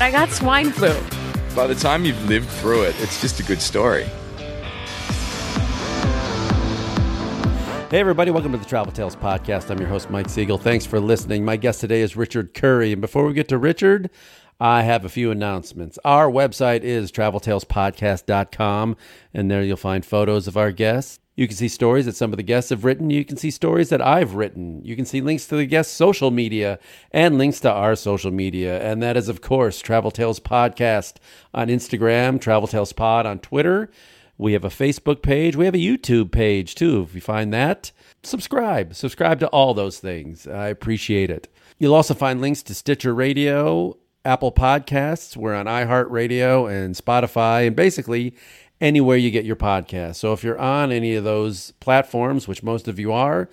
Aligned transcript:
I 0.00 0.10
got 0.10 0.30
swine 0.30 0.70
flu. 0.72 0.92
By 1.54 1.68
the 1.68 1.74
time 1.74 2.04
you've 2.04 2.28
lived 2.28 2.48
through 2.48 2.82
it, 2.82 2.96
it's 2.98 3.20
just 3.20 3.38
a 3.38 3.44
good 3.44 3.62
story. 3.62 4.04
Hey, 7.90 8.00
everybody, 8.00 8.32
welcome 8.32 8.50
to 8.50 8.58
the 8.58 8.64
Travel 8.64 8.92
Tales 8.92 9.14
Podcast. 9.14 9.70
I'm 9.70 9.78
your 9.78 9.88
host, 9.88 10.10
Mike 10.10 10.28
Siegel. 10.28 10.58
Thanks 10.58 10.84
for 10.84 10.98
listening. 10.98 11.44
My 11.44 11.56
guest 11.56 11.80
today 11.80 12.00
is 12.00 12.16
Richard 12.16 12.52
Currie. 12.52 12.90
And 12.90 13.00
before 13.00 13.24
we 13.24 13.34
get 13.34 13.46
to 13.50 13.58
Richard, 13.58 14.10
I 14.58 14.82
have 14.82 15.04
a 15.04 15.08
few 15.08 15.30
announcements. 15.30 15.96
Our 16.04 16.28
website 16.28 16.80
is 16.80 17.12
traveltalespodcast.com, 17.12 18.96
and 19.32 19.50
there 19.50 19.62
you'll 19.62 19.76
find 19.76 20.04
photos 20.04 20.48
of 20.48 20.56
our 20.56 20.72
guests. 20.72 21.20
You 21.36 21.48
can 21.48 21.56
see 21.56 21.68
stories 21.68 22.06
that 22.06 22.14
some 22.14 22.32
of 22.32 22.36
the 22.36 22.44
guests 22.44 22.70
have 22.70 22.84
written. 22.84 23.10
You 23.10 23.24
can 23.24 23.36
see 23.36 23.50
stories 23.50 23.88
that 23.88 24.00
I've 24.00 24.34
written. 24.34 24.84
You 24.84 24.94
can 24.94 25.04
see 25.04 25.20
links 25.20 25.46
to 25.48 25.56
the 25.56 25.66
guests' 25.66 25.92
social 25.92 26.30
media 26.30 26.78
and 27.10 27.38
links 27.38 27.58
to 27.60 27.72
our 27.72 27.96
social 27.96 28.30
media. 28.30 28.80
And 28.80 29.02
that 29.02 29.16
is, 29.16 29.28
of 29.28 29.40
course, 29.40 29.80
Travel 29.80 30.12
Tales 30.12 30.38
Podcast 30.38 31.14
on 31.52 31.68
Instagram, 31.68 32.40
Travel 32.40 32.68
Tales 32.68 32.92
Pod 32.92 33.26
on 33.26 33.40
Twitter. 33.40 33.90
We 34.38 34.52
have 34.52 34.64
a 34.64 34.68
Facebook 34.68 35.22
page. 35.22 35.56
We 35.56 35.64
have 35.64 35.74
a 35.74 35.78
YouTube 35.78 36.30
page 36.30 36.74
too. 36.74 37.06
If 37.08 37.14
you 37.14 37.20
find 37.20 37.52
that, 37.52 37.90
subscribe. 38.22 38.94
Subscribe 38.94 39.40
to 39.40 39.48
all 39.48 39.74
those 39.74 39.98
things. 39.98 40.46
I 40.46 40.68
appreciate 40.68 41.30
it. 41.30 41.48
You'll 41.78 41.94
also 41.94 42.14
find 42.14 42.40
links 42.40 42.62
to 42.64 42.74
Stitcher 42.74 43.14
Radio, 43.14 43.96
Apple 44.24 44.52
Podcasts. 44.52 45.36
We're 45.36 45.54
on 45.54 45.66
iHeartRadio 45.66 46.70
and 46.70 46.94
Spotify, 46.94 47.66
and 47.66 47.76
basically 47.76 48.34
anywhere 48.84 49.16
you 49.16 49.30
get 49.30 49.46
your 49.46 49.56
podcast. 49.56 50.16
So 50.16 50.34
if 50.34 50.44
you're 50.44 50.58
on 50.58 50.92
any 50.92 51.14
of 51.14 51.24
those 51.24 51.72
platforms, 51.80 52.46
which 52.46 52.62
most 52.62 52.86
of 52.86 52.98
you 52.98 53.12
are, 53.12 53.48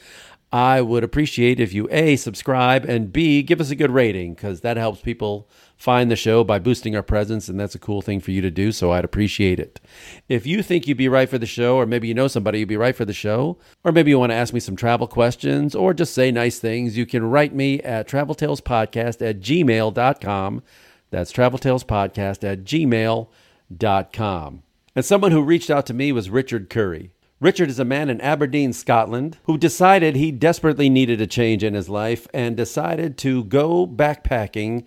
I 0.51 0.81
would 0.81 1.05
appreciate 1.05 1.61
if 1.61 1.73
you 1.73 1.87
A, 1.91 2.17
subscribe, 2.17 2.83
and 2.83 3.13
B, 3.13 3.41
give 3.41 3.61
us 3.61 3.69
a 3.69 3.75
good 3.75 3.91
rating 3.91 4.33
because 4.33 4.59
that 4.61 4.75
helps 4.75 4.99
people 4.99 5.47
find 5.77 6.11
the 6.11 6.17
show 6.17 6.43
by 6.43 6.59
boosting 6.59 6.93
our 6.93 7.01
presence, 7.01 7.47
and 7.47 7.57
that's 7.57 7.73
a 7.73 7.79
cool 7.79 8.01
thing 8.01 8.19
for 8.19 8.31
you 8.31 8.41
to 8.41 8.51
do, 8.51 8.73
so 8.73 8.91
I'd 8.91 9.05
appreciate 9.05 9.59
it. 9.59 9.79
If 10.27 10.45
you 10.45 10.61
think 10.61 10.85
you'd 10.85 10.97
be 10.97 11.07
right 11.07 11.29
for 11.29 11.37
the 11.37 11.45
show, 11.45 11.77
or 11.77 11.85
maybe 11.85 12.09
you 12.09 12.13
know 12.13 12.27
somebody 12.27 12.59
who'd 12.59 12.67
be 12.67 12.75
right 12.75 12.95
for 12.95 13.05
the 13.05 13.13
show, 13.13 13.57
or 13.85 13.93
maybe 13.93 14.11
you 14.11 14.19
want 14.19 14.31
to 14.31 14.35
ask 14.35 14.53
me 14.53 14.59
some 14.59 14.75
travel 14.75 15.07
questions, 15.07 15.73
or 15.73 15.93
just 15.93 16.13
say 16.13 16.31
nice 16.31 16.59
things, 16.59 16.97
you 16.97 17.05
can 17.05 17.23
write 17.23 17.55
me 17.55 17.79
at 17.79 18.09
traveltalespodcast 18.09 19.27
at 19.27 19.39
gmail.com. 19.39 20.63
That's 21.09 21.31
traveltalespodcast 21.31 22.43
at 22.43 22.65
gmail.com. 22.65 24.63
And 24.93 25.05
someone 25.05 25.31
who 25.31 25.41
reached 25.41 25.69
out 25.69 25.85
to 25.85 25.93
me 25.93 26.11
was 26.11 26.29
Richard 26.29 26.69
Currie. 26.69 27.11
Richard 27.39 27.69
is 27.69 27.79
a 27.79 27.85
man 27.85 28.09
in 28.09 28.19
Aberdeen, 28.19 28.73
Scotland, 28.73 29.37
who 29.45 29.57
decided 29.57 30.15
he 30.15 30.31
desperately 30.33 30.89
needed 30.89 31.21
a 31.21 31.27
change 31.27 31.63
in 31.63 31.73
his 31.73 31.87
life 31.87 32.27
and 32.33 32.57
decided 32.57 33.17
to 33.19 33.45
go 33.45 33.87
backpacking 33.87 34.85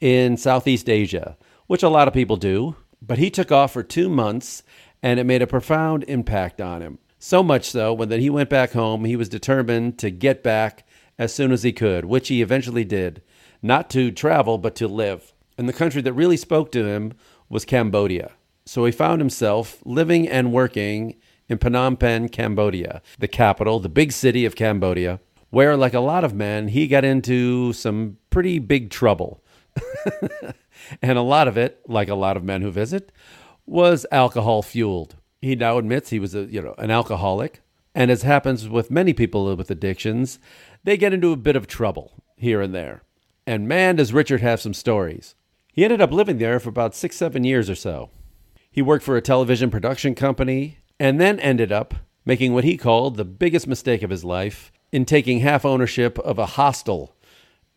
in 0.00 0.36
Southeast 0.36 0.88
Asia, 0.88 1.36
which 1.66 1.82
a 1.82 1.88
lot 1.88 2.06
of 2.06 2.14
people 2.14 2.36
do. 2.36 2.76
But 3.02 3.18
he 3.18 3.28
took 3.28 3.50
off 3.50 3.72
for 3.72 3.82
two 3.82 4.08
months 4.08 4.62
and 5.02 5.18
it 5.18 5.24
made 5.24 5.42
a 5.42 5.48
profound 5.48 6.04
impact 6.04 6.60
on 6.60 6.80
him. 6.80 6.98
So 7.18 7.42
much 7.42 7.68
so, 7.68 7.92
when 7.92 8.08
then 8.08 8.20
he 8.20 8.30
went 8.30 8.50
back 8.50 8.70
home, 8.70 9.04
he 9.04 9.16
was 9.16 9.28
determined 9.28 9.98
to 9.98 10.10
get 10.10 10.44
back 10.44 10.86
as 11.18 11.34
soon 11.34 11.50
as 11.50 11.64
he 11.64 11.72
could, 11.72 12.04
which 12.04 12.28
he 12.28 12.40
eventually 12.40 12.84
did. 12.84 13.20
Not 13.62 13.90
to 13.90 14.12
travel, 14.12 14.58
but 14.58 14.76
to 14.76 14.86
live. 14.86 15.34
And 15.58 15.68
the 15.68 15.74
country 15.74 16.00
that 16.02 16.12
really 16.12 16.36
spoke 16.36 16.70
to 16.72 16.86
him 16.86 17.14
was 17.48 17.64
Cambodia. 17.64 18.30
So 18.70 18.84
he 18.84 18.92
found 18.92 19.20
himself 19.20 19.82
living 19.84 20.28
and 20.28 20.52
working 20.52 21.16
in 21.48 21.58
Phnom 21.58 21.98
Penh, 21.98 22.28
Cambodia, 22.28 23.02
the 23.18 23.26
capital, 23.26 23.80
the 23.80 23.88
big 23.88 24.12
city 24.12 24.44
of 24.44 24.54
Cambodia, 24.54 25.18
where, 25.48 25.76
like 25.76 25.92
a 25.92 25.98
lot 25.98 26.22
of 26.22 26.34
men, 26.34 26.68
he 26.68 26.86
got 26.86 27.04
into 27.04 27.72
some 27.72 28.18
pretty 28.30 28.60
big 28.60 28.90
trouble. 28.90 29.42
and 31.02 31.18
a 31.18 31.20
lot 31.20 31.48
of 31.48 31.58
it, 31.58 31.80
like 31.88 32.08
a 32.08 32.14
lot 32.14 32.36
of 32.36 32.44
men 32.44 32.62
who 32.62 32.70
visit, 32.70 33.10
was 33.66 34.06
alcohol 34.12 34.62
fueled. 34.62 35.16
He 35.42 35.56
now 35.56 35.76
admits 35.76 36.10
he 36.10 36.20
was 36.20 36.36
a, 36.36 36.44
you 36.44 36.62
know, 36.62 36.76
an 36.78 36.92
alcoholic, 36.92 37.62
and 37.92 38.08
as 38.08 38.22
happens 38.22 38.68
with 38.68 38.88
many 38.88 39.12
people 39.12 39.56
with 39.56 39.72
addictions, 39.72 40.38
they 40.84 40.96
get 40.96 41.12
into 41.12 41.32
a 41.32 41.36
bit 41.36 41.56
of 41.56 41.66
trouble 41.66 42.22
here 42.36 42.60
and 42.60 42.72
there. 42.72 43.02
And 43.48 43.66
man, 43.66 43.96
does 43.96 44.12
Richard 44.12 44.42
have 44.42 44.60
some 44.60 44.74
stories. 44.74 45.34
He 45.72 45.82
ended 45.82 46.00
up 46.00 46.12
living 46.12 46.38
there 46.38 46.60
for 46.60 46.68
about 46.68 46.94
six, 46.94 47.16
seven 47.16 47.42
years 47.42 47.68
or 47.68 47.74
so. 47.74 48.10
He 48.70 48.82
worked 48.82 49.04
for 49.04 49.16
a 49.16 49.22
television 49.22 49.70
production 49.70 50.14
company 50.14 50.78
and 50.98 51.20
then 51.20 51.40
ended 51.40 51.72
up 51.72 51.94
making 52.24 52.52
what 52.52 52.64
he 52.64 52.76
called 52.76 53.16
the 53.16 53.24
biggest 53.24 53.66
mistake 53.66 54.02
of 54.02 54.10
his 54.10 54.24
life 54.24 54.70
in 54.92 55.04
taking 55.04 55.40
half 55.40 55.64
ownership 55.64 56.18
of 56.20 56.38
a 56.38 56.46
hostel 56.46 57.16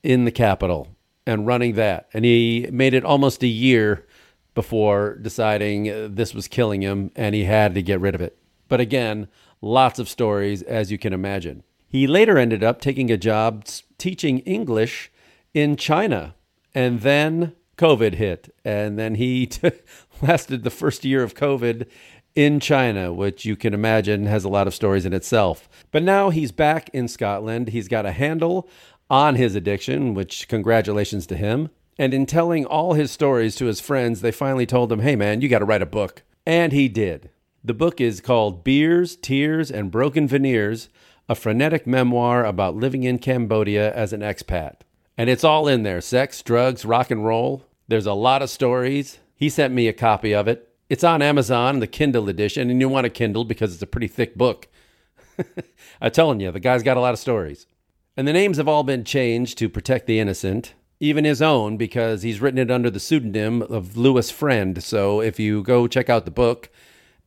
in 0.03 0.25
the 0.25 0.31
capital 0.31 0.95
and 1.25 1.47
running 1.47 1.73
that. 1.75 2.09
And 2.13 2.25
he 2.25 2.67
made 2.71 2.93
it 2.93 3.05
almost 3.05 3.43
a 3.43 3.47
year 3.47 4.05
before 4.53 5.15
deciding 5.15 6.13
this 6.15 6.33
was 6.33 6.47
killing 6.47 6.81
him 6.81 7.11
and 7.15 7.33
he 7.33 7.45
had 7.45 7.73
to 7.73 7.81
get 7.81 7.99
rid 7.99 8.13
of 8.13 8.21
it. 8.21 8.37
But 8.67 8.79
again, 8.79 9.27
lots 9.61 9.99
of 9.99 10.09
stories, 10.09 10.61
as 10.61 10.91
you 10.91 10.97
can 10.97 11.13
imagine. 11.13 11.63
He 11.87 12.07
later 12.07 12.37
ended 12.37 12.63
up 12.63 12.81
taking 12.81 13.11
a 13.11 13.17
job 13.17 13.65
teaching 13.97 14.39
English 14.39 15.11
in 15.53 15.75
China. 15.75 16.35
And 16.75 17.01
then 17.01 17.55
COVID 17.77 18.15
hit. 18.15 18.53
And 18.63 18.97
then 18.97 19.15
he 19.15 19.45
t- 19.47 19.71
lasted 20.21 20.63
the 20.63 20.69
first 20.69 21.03
year 21.05 21.23
of 21.23 21.35
COVID 21.35 21.87
in 22.35 22.59
China, 22.59 23.13
which 23.13 23.45
you 23.45 23.55
can 23.55 23.73
imagine 23.73 24.25
has 24.25 24.43
a 24.43 24.49
lot 24.49 24.67
of 24.67 24.73
stories 24.73 25.05
in 25.05 25.13
itself. 25.13 25.69
But 25.91 26.03
now 26.03 26.29
he's 26.29 26.51
back 26.51 26.89
in 26.89 27.07
Scotland. 27.07 27.69
He's 27.69 27.87
got 27.87 28.05
a 28.05 28.11
handle 28.11 28.67
on 29.09 29.35
his 29.35 29.55
addiction, 29.55 30.13
which 30.13 30.47
congratulations 30.47 31.27
to 31.27 31.35
him. 31.35 31.69
And 31.99 32.13
in 32.13 32.25
telling 32.25 32.65
all 32.65 32.93
his 32.93 33.11
stories 33.11 33.55
to 33.57 33.65
his 33.65 33.79
friends, 33.79 34.21
they 34.21 34.31
finally 34.31 34.65
told 34.65 34.91
him, 34.91 34.99
hey 34.99 35.15
man, 35.15 35.41
you 35.41 35.49
got 35.49 35.59
to 35.59 35.65
write 35.65 35.83
a 35.83 35.87
book. 35.87 36.23
And 36.45 36.73
he 36.73 36.89
did. 36.89 37.29
The 37.63 37.73
book 37.73 38.01
is 38.01 38.19
called 38.19 38.63
Beers, 38.63 39.15
Tears, 39.15 39.71
and 39.71 39.91
Broken 39.91 40.27
Veneers 40.27 40.89
A 41.29 41.35
Frenetic 41.35 41.85
Memoir 41.87 42.43
About 42.43 42.75
Living 42.75 43.03
in 43.03 43.19
Cambodia 43.19 43.93
as 43.93 44.11
an 44.11 44.21
Expat. 44.21 44.81
And 45.17 45.29
it's 45.29 45.43
all 45.43 45.67
in 45.67 45.83
there 45.83 46.01
sex, 46.01 46.41
drugs, 46.41 46.85
rock 46.85 47.11
and 47.11 47.25
roll. 47.25 47.65
There's 47.87 48.05
a 48.05 48.13
lot 48.13 48.41
of 48.41 48.49
stories. 48.49 49.19
He 49.35 49.49
sent 49.49 49.73
me 49.73 49.87
a 49.87 49.93
copy 49.93 50.33
of 50.33 50.47
it. 50.47 50.69
It's 50.89 51.03
on 51.03 51.21
Amazon, 51.21 51.79
the 51.79 51.87
Kindle 51.87 52.29
edition, 52.29 52.69
and 52.69 52.79
you 52.79 52.89
want 52.89 53.05
a 53.05 53.09
Kindle 53.09 53.45
because 53.45 53.73
it's 53.73 53.81
a 53.81 53.87
pretty 53.87 54.07
thick 54.07 54.35
book. 54.35 54.67
I'm 56.01 56.11
telling 56.11 56.39
you, 56.39 56.51
the 56.51 56.59
guy's 56.59 56.83
got 56.83 56.97
a 56.97 57.01
lot 57.01 57.13
of 57.13 57.19
stories. 57.19 57.65
And 58.15 58.27
the 58.27 58.33
names 58.33 58.57
have 58.57 58.67
all 58.67 58.83
been 58.83 59.03
changed 59.03 59.57
to 59.57 59.69
protect 59.69 60.05
the 60.05 60.19
innocent, 60.19 60.75
even 60.99 61.25
his 61.25 61.41
own, 61.41 61.77
because 61.77 62.21
he's 62.21 62.41
written 62.41 62.59
it 62.59 62.69
under 62.69 62.89
the 62.89 62.99
pseudonym 62.99 63.61
of 63.63 63.97
Lewis 63.97 64.29
Friend. 64.29 64.83
So 64.83 65.19
if 65.19 65.39
you 65.39 65.63
go 65.63 65.87
check 65.87 66.09
out 66.09 66.25
the 66.25 66.31
book, 66.31 66.69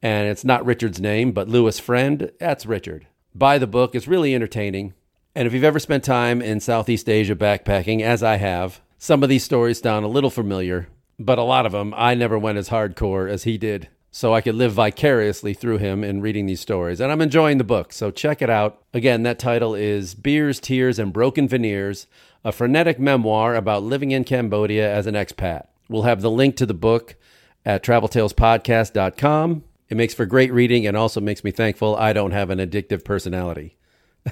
and 0.00 0.28
it's 0.28 0.44
not 0.44 0.64
Richard's 0.64 1.00
name, 1.00 1.32
but 1.32 1.48
Lewis 1.48 1.78
Friend, 1.78 2.30
that's 2.38 2.66
Richard. 2.66 3.08
Buy 3.34 3.58
the 3.58 3.66
book, 3.66 3.94
it's 3.94 4.06
really 4.06 4.34
entertaining. 4.34 4.94
And 5.36 5.46
if 5.46 5.52
you've 5.52 5.64
ever 5.64 5.78
spent 5.78 6.02
time 6.02 6.40
in 6.40 6.60
Southeast 6.60 7.10
Asia 7.10 7.36
backpacking, 7.36 8.00
as 8.00 8.22
I 8.22 8.36
have, 8.36 8.80
some 8.96 9.22
of 9.22 9.28
these 9.28 9.44
stories 9.44 9.78
sound 9.78 10.06
a 10.06 10.08
little 10.08 10.30
familiar, 10.30 10.88
but 11.18 11.38
a 11.38 11.42
lot 11.42 11.66
of 11.66 11.72
them 11.72 11.92
I 11.94 12.14
never 12.14 12.38
went 12.38 12.56
as 12.56 12.70
hardcore 12.70 13.30
as 13.30 13.44
he 13.44 13.58
did. 13.58 13.88
So 14.10 14.32
I 14.32 14.40
could 14.40 14.54
live 14.54 14.72
vicariously 14.72 15.52
through 15.52 15.76
him 15.76 16.02
in 16.02 16.22
reading 16.22 16.46
these 16.46 16.62
stories. 16.62 17.02
And 17.02 17.12
I'm 17.12 17.20
enjoying 17.20 17.58
the 17.58 17.64
book, 17.64 17.92
so 17.92 18.10
check 18.10 18.40
it 18.40 18.48
out. 18.48 18.82
Again, 18.94 19.24
that 19.24 19.38
title 19.38 19.74
is 19.74 20.14
Beers, 20.14 20.58
Tears, 20.58 20.98
and 20.98 21.12
Broken 21.12 21.46
Veneers 21.46 22.06
A 22.42 22.50
Frenetic 22.50 22.98
Memoir 22.98 23.56
About 23.56 23.82
Living 23.82 24.12
in 24.12 24.24
Cambodia 24.24 24.90
as 24.90 25.06
an 25.06 25.16
Expat. 25.16 25.66
We'll 25.90 26.04
have 26.04 26.22
the 26.22 26.30
link 26.30 26.56
to 26.56 26.64
the 26.64 26.72
book 26.72 27.14
at 27.62 27.84
traveltalespodcast.com. 27.84 29.64
It 29.90 29.96
makes 29.98 30.14
for 30.14 30.24
great 30.24 30.50
reading 30.54 30.86
and 30.86 30.96
also 30.96 31.20
makes 31.20 31.44
me 31.44 31.50
thankful 31.50 31.94
I 31.94 32.14
don't 32.14 32.30
have 32.30 32.48
an 32.48 32.58
addictive 32.58 33.04
personality. 33.04 33.76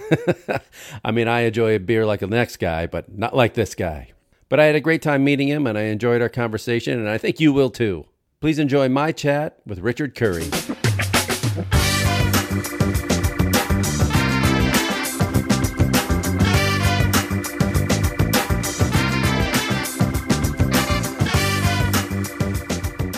I 1.04 1.10
mean, 1.10 1.28
I 1.28 1.40
enjoy 1.40 1.74
a 1.74 1.80
beer 1.80 2.06
like 2.06 2.20
the 2.20 2.26
next 2.26 2.56
guy, 2.56 2.86
but 2.86 3.16
not 3.16 3.36
like 3.36 3.54
this 3.54 3.74
guy. 3.74 4.12
But 4.48 4.60
I 4.60 4.64
had 4.64 4.74
a 4.74 4.80
great 4.80 5.02
time 5.02 5.24
meeting 5.24 5.48
him 5.48 5.66
and 5.66 5.76
I 5.76 5.82
enjoyed 5.82 6.22
our 6.22 6.28
conversation, 6.28 6.98
and 6.98 7.08
I 7.08 7.18
think 7.18 7.40
you 7.40 7.52
will 7.52 7.70
too. 7.70 8.06
Please 8.40 8.58
enjoy 8.58 8.88
my 8.88 9.12
chat 9.12 9.58
with 9.66 9.78
Richard 9.78 10.14
Currie. 10.14 10.50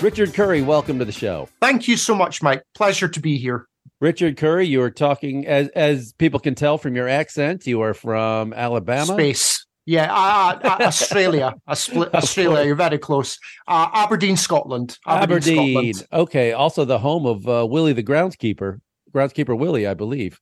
Richard 0.03 0.35
Currie, 0.35 0.63
welcome 0.63 1.01
to 1.01 1.05
the 1.05 1.11
show. 1.11 1.49
Thank 1.61 1.89
you 1.89 1.97
so 1.97 2.15
much, 2.15 2.41
Mike. 2.41 2.63
Pleasure 2.75 3.09
to 3.09 3.19
be 3.19 3.39
here. 3.39 3.67
Richard 4.01 4.37
Currie, 4.37 4.67
you 4.67 4.83
are 4.83 4.91
talking 4.91 5.47
as 5.47 5.69
as 5.69 6.13
people 6.15 6.39
can 6.39 6.55
tell 6.55 6.77
from 6.79 6.95
your 6.95 7.09
accent. 7.09 7.67
You 7.67 7.81
are 7.81 7.95
from 7.95 8.53
Alabama. 8.53 9.15
Space. 9.15 9.65
Yeah, 9.87 10.13
uh, 10.13 10.59
uh, 10.65 10.79
Australia. 10.83 11.55
Australia. 11.69 12.65
You're 12.65 12.75
very 12.75 12.99
close. 12.99 13.39
Uh, 13.69 13.89
Aberdeen, 13.95 14.37
Scotland. 14.37 14.99
Aberdeen. 15.07 15.59
Aberdeen. 15.59 15.95
Scotland. 15.95 16.23
Okay. 16.25 16.53
Also, 16.53 16.85
the 16.85 16.99
home 16.99 17.25
of 17.25 17.49
uh, 17.49 17.67
Willie 17.69 17.93
the 17.93 18.03
groundskeeper. 18.03 18.81
Groundskeeper 19.15 19.57
Willie, 19.57 19.87
I 19.87 19.95
believe. 19.95 20.41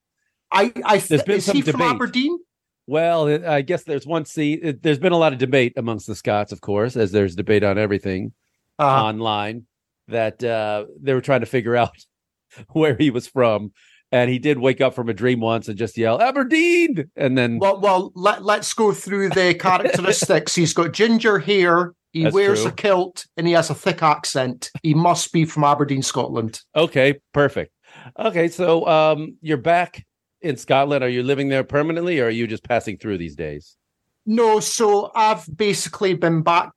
I, 0.50 0.72
I 0.84 0.98
th- 0.98 1.08
there's 1.08 1.22
been 1.22 1.36
is 1.36 1.44
some 1.44 1.56
he 1.56 1.62
debate. 1.62 1.72
from 1.72 1.82
Aberdeen? 1.82 2.38
Well, 2.86 3.46
I 3.46 3.62
guess 3.62 3.84
there's 3.84 4.06
one 4.06 4.24
seat. 4.24 4.82
There's 4.82 4.98
been 4.98 5.12
a 5.12 5.18
lot 5.18 5.32
of 5.32 5.38
debate 5.38 5.74
amongst 5.76 6.06
the 6.06 6.14
Scots, 6.14 6.52
of 6.52 6.60
course, 6.60 6.96
as 6.96 7.12
there's 7.12 7.34
debate 7.34 7.64
on 7.64 7.78
everything 7.78 8.32
uh-huh. 8.78 9.04
online. 9.04 9.66
That 10.08 10.42
uh, 10.44 10.84
they 11.00 11.14
were 11.14 11.22
trying 11.22 11.40
to 11.40 11.46
figure 11.46 11.76
out 11.76 11.96
where 12.72 12.96
he 12.96 13.10
was 13.10 13.26
from 13.26 13.72
and 14.14 14.30
he 14.30 14.38
did 14.38 14.58
wake 14.58 14.80
up 14.80 14.94
from 14.94 15.08
a 15.08 15.14
dream 15.14 15.40
once 15.40 15.66
and 15.68 15.76
just 15.76 15.98
yell 15.98 16.22
Aberdeen, 16.22 17.10
and 17.16 17.36
then 17.36 17.58
well, 17.58 17.80
well, 17.80 18.12
let 18.14 18.44
let's 18.44 18.72
go 18.72 18.92
through 18.92 19.30
the 19.30 19.54
characteristics. 19.60 20.54
He's 20.54 20.72
got 20.72 20.92
ginger 20.92 21.40
hair. 21.40 21.94
He 22.12 22.22
That's 22.22 22.32
wears 22.32 22.60
true. 22.62 22.70
a 22.70 22.72
kilt 22.72 23.26
and 23.36 23.44
he 23.44 23.54
has 23.54 23.70
a 23.70 23.74
thick 23.74 24.00
accent. 24.00 24.70
He 24.84 24.94
must 24.94 25.32
be 25.32 25.44
from 25.44 25.64
Aberdeen, 25.64 26.00
Scotland. 26.00 26.60
Okay, 26.76 27.20
perfect. 27.32 27.72
Okay, 28.16 28.46
so 28.46 28.86
um, 28.86 29.36
you're 29.40 29.56
back 29.56 30.06
in 30.40 30.56
Scotland. 30.56 31.02
Are 31.02 31.08
you 31.08 31.24
living 31.24 31.48
there 31.48 31.64
permanently, 31.64 32.20
or 32.20 32.26
are 32.26 32.30
you 32.30 32.46
just 32.46 32.62
passing 32.62 32.98
through 32.98 33.18
these 33.18 33.34
days? 33.34 33.76
No, 34.26 34.60
so 34.60 35.10
I've 35.16 35.44
basically 35.56 36.14
been 36.14 36.42
back 36.42 36.70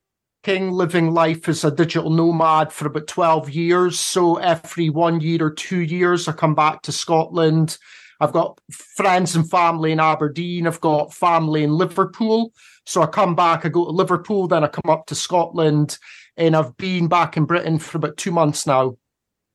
living 0.45 1.11
life 1.11 1.49
as 1.49 1.63
a 1.63 1.71
digital 1.71 2.09
nomad 2.09 2.71
for 2.71 2.87
about 2.87 3.07
12 3.07 3.49
years. 3.49 3.99
So 3.99 4.37
every 4.37 4.89
one 4.89 5.19
year 5.19 5.45
or 5.45 5.51
two 5.51 5.81
years, 5.81 6.27
I 6.27 6.31
come 6.31 6.55
back 6.55 6.83
to 6.83 6.91
Scotland. 6.91 7.77
I've 8.19 8.31
got 8.31 8.59
friends 8.71 9.35
and 9.35 9.49
family 9.49 9.91
in 9.91 9.99
Aberdeen. 9.99 10.65
I've 10.65 10.81
got 10.81 11.13
family 11.13 11.63
in 11.63 11.71
Liverpool. 11.71 12.53
So 12.85 13.01
I 13.01 13.07
come 13.07 13.35
back, 13.35 13.65
I 13.65 13.69
go 13.69 13.85
to 13.85 13.91
Liverpool, 13.91 14.47
then 14.47 14.63
I 14.63 14.67
come 14.67 14.89
up 14.89 15.07
to 15.07 15.15
Scotland, 15.15 15.97
and 16.37 16.55
I've 16.55 16.77
been 16.77 17.09
back 17.09 17.35
in 17.35 17.43
Britain 17.43 17.79
for 17.79 17.97
about 17.97 18.15
two 18.15 18.31
months 18.31 18.65
now. 18.65 18.97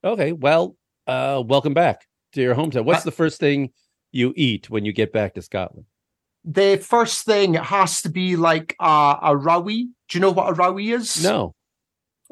Okay, 0.04 0.32
well, 0.32 0.76
uh, 1.06 1.42
welcome 1.44 1.72
back 1.72 2.06
to 2.34 2.42
your 2.42 2.54
hometown. 2.54 2.84
What's 2.84 3.02
uh, 3.02 3.10
the 3.10 3.12
first 3.12 3.40
thing 3.40 3.70
you 4.10 4.34
eat 4.36 4.68
when 4.68 4.84
you 4.84 4.92
get 4.92 5.12
back 5.12 5.34
to 5.34 5.42
Scotland? 5.42 5.86
The 6.44 6.76
first 6.76 7.24
thing 7.24 7.54
has 7.54 8.02
to 8.02 8.08
be 8.08 8.36
like 8.36 8.74
a, 8.80 8.84
a 9.22 9.36
rowie. 9.36 9.88
Do 10.08 10.18
you 10.18 10.20
know 10.20 10.30
what 10.30 10.50
a 10.50 10.54
rowie 10.54 10.94
is? 10.94 11.22
No. 11.22 11.54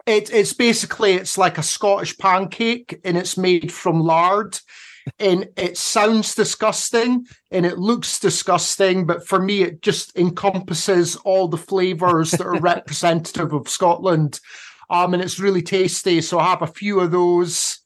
It, 0.06 0.32
it's 0.32 0.52
basically 0.52 1.12
it's 1.12 1.38
like 1.38 1.58
a 1.58 1.62
Scottish 1.62 2.16
pancake 2.18 2.98
and 3.04 3.16
it's 3.16 3.36
made 3.36 3.72
from 3.72 4.00
lard. 4.00 4.58
and 5.18 5.48
it 5.56 5.78
sounds 5.78 6.34
disgusting 6.34 7.26
and 7.50 7.64
it 7.64 7.78
looks 7.78 8.18
disgusting, 8.18 9.06
but 9.06 9.26
for 9.26 9.40
me, 9.40 9.62
it 9.62 9.82
just 9.82 10.16
encompasses 10.16 11.16
all 11.16 11.48
the 11.48 11.56
flavors 11.56 12.32
that 12.32 12.46
are 12.46 12.60
representative 12.60 13.52
of 13.52 13.68
Scotland. 13.68 14.40
Um, 14.88 15.14
and 15.14 15.22
it's 15.22 15.38
really 15.38 15.62
tasty. 15.62 16.20
So 16.20 16.38
I 16.38 16.50
have 16.50 16.62
a 16.62 16.66
few 16.66 17.00
of 17.00 17.12
those. 17.12 17.78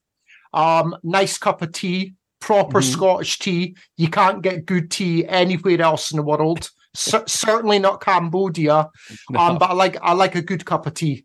Um, 0.55 0.97
nice 1.03 1.37
cup 1.37 1.63
of 1.63 1.73
tea 1.73 2.15
proper 2.45 2.81
mm-hmm. 2.81 2.93
Scottish 2.93 3.39
tea. 3.39 3.75
You 3.97 4.09
can't 4.09 4.43
get 4.43 4.67
good 4.67 4.91
tea 4.91 5.27
anywhere 5.27 5.81
else 5.81 6.11
in 6.11 6.19
the 6.19 6.23
world. 6.23 6.71
C- 6.95 7.19
certainly 7.27 7.79
not 7.79 8.03
Cambodia. 8.03 8.91
No. 9.31 9.41
Um, 9.41 9.59
but 9.59 9.71
I 9.71 9.73
like 9.73 9.97
I 10.03 10.13
like 10.13 10.35
a 10.35 10.43
good 10.43 10.65
cup 10.67 10.87
of 10.87 10.93
tea. 10.93 11.25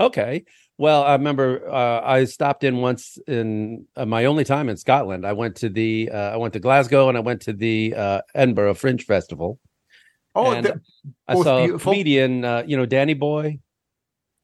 Okay. 0.00 0.44
Well, 0.78 1.04
I 1.04 1.12
remember 1.12 1.70
uh, 1.70 2.00
I 2.04 2.24
stopped 2.24 2.64
in 2.64 2.78
once 2.78 3.16
in 3.28 3.86
uh, 3.94 4.04
my 4.04 4.24
only 4.24 4.42
time 4.42 4.68
in 4.68 4.76
Scotland. 4.76 5.24
I 5.24 5.32
went 5.32 5.56
to 5.56 5.68
the 5.68 6.10
uh, 6.12 6.34
I 6.34 6.36
went 6.36 6.54
to 6.54 6.60
Glasgow 6.60 7.08
and 7.08 7.16
I 7.16 7.20
went 7.20 7.42
to 7.42 7.52
the 7.52 7.94
uh, 7.96 8.20
Edinburgh 8.34 8.74
Fringe 8.74 9.04
Festival. 9.04 9.60
Oh, 10.34 10.60
the, 10.60 10.80
I 11.28 11.34
saw 11.34 11.60
beautiful. 11.60 11.92
a 11.92 11.94
comedian, 11.94 12.44
uh, 12.44 12.64
you 12.66 12.76
know, 12.76 12.86
Danny 12.86 13.14
Bhoy. 13.14 13.60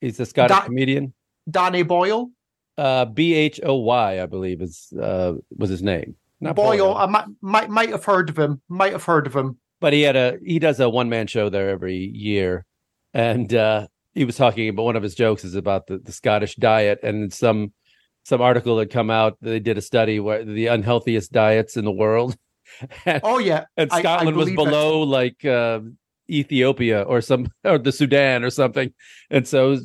He's 0.01 0.21
a 0.21 0.27
Scottish 0.27 0.57
da- 0.57 0.65
comedian. 0.65 1.13
Danny 1.51 1.83
Boyle. 1.83 2.31
Uh, 2.79 3.05
B 3.05 3.35
H 3.35 3.61
O 3.63 3.75
Y, 3.77 4.23
I 4.23 4.27
believe, 4.27 4.63
is 4.63 4.93
uh, 5.01 5.35
was 5.57 5.71
his 5.71 5.83
name. 5.83 6.17
Not 6.41 6.57
Boyle. 6.57 6.93
Boyle. 6.93 6.95
I 6.97 7.07
might, 7.07 7.27
might 7.41 7.71
might 7.71 7.91
have 7.91 8.05
heard 8.05 8.31
of 8.31 8.39
him. 8.39 8.63
Might 8.69 8.93
have 8.93 9.05
heard 9.05 9.27
of 9.27 9.35
him. 9.35 9.59
But 9.81 9.93
he 9.93 10.03
had 10.03 10.17
a 10.17 10.39
he 10.45 10.59
does 10.59 10.81
a 10.81 10.89
one 10.89 11.09
man 11.09 11.27
show 11.27 11.49
there 11.49 11.71
every 11.71 11.97
year, 11.97 12.65
and 13.13 13.53
uh, 13.53 13.87
he 14.15 14.25
was 14.25 14.37
talking 14.37 14.69
about 14.69 14.85
one 14.85 14.97
of 14.97 15.03
his 15.03 15.15
jokes 15.15 15.45
is 15.45 15.55
about 15.55 15.87
the, 15.87 15.99
the 15.99 16.13
Scottish 16.13 16.57
diet 16.57 17.01
and 17.03 17.33
some 17.33 17.73
some 18.25 18.41
article 18.41 18.79
had 18.79 18.91
come 18.91 19.11
out. 19.11 19.37
They 19.41 19.61
did 19.61 19.79
a 19.79 19.83
study 19.83 20.21
where 20.21 20.45
the 20.45 20.69
unhealthiest 20.69 21.33
diets 21.33 21.77
in 21.77 21.85
the 21.85 21.93
world. 21.93 22.37
and, 23.05 23.21
oh 23.25 23.39
yeah, 23.39 23.65
and 23.77 23.91
Scotland 23.91 24.37
I, 24.37 24.41
I 24.41 24.45
was 24.45 24.51
below 24.51 25.03
like 25.03 25.45
uh, 25.45 25.81
Ethiopia 26.33 27.03
or 27.03 27.21
some 27.21 27.49
or 27.65 27.79
the 27.79 27.93
Sudan 27.93 28.45
or 28.45 28.51
something. 28.51 28.93
And 29.31 29.47
so 29.47 29.77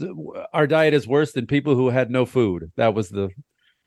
our 0.53 0.67
diet 0.67 0.93
is 0.93 1.07
worse 1.07 1.33
than 1.33 1.47
people 1.47 1.75
who 1.75 1.89
had 1.89 2.09
no 2.09 2.25
food. 2.25 2.71
That 2.77 2.93
was 2.93 3.09
the 3.09 3.29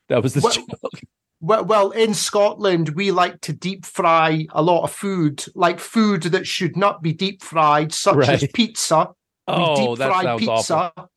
that 0.09 0.23
was 0.23 0.35
the 0.35 0.41
well, 0.41 0.53
joke. 0.53 0.69
Well, 1.43 1.65
well, 1.65 1.91
in 1.93 2.13
Scotland, 2.13 2.91
we 2.91 3.13
like 3.13 3.41
to 3.43 3.55
deep 3.55 3.87
fry 3.87 4.47
a 4.51 4.61
lot 4.61 4.83
of 4.83 4.93
food, 4.93 5.43
like 5.55 5.81
food 5.81 6.25
that 6.25 6.47
should 6.47 6.77
not 6.77 7.01
be 7.03 7.15
deep 7.15 7.43
fried, 7.43 7.95
such 7.95 8.17
right. 8.17 8.29
as 8.29 8.47
pizza. 8.53 9.09
Oh, 9.49 9.71
we 9.71 9.97
deep 9.97 10.07
fry 10.07 10.37
pizza. 10.37 10.93
Awful. 10.95 11.11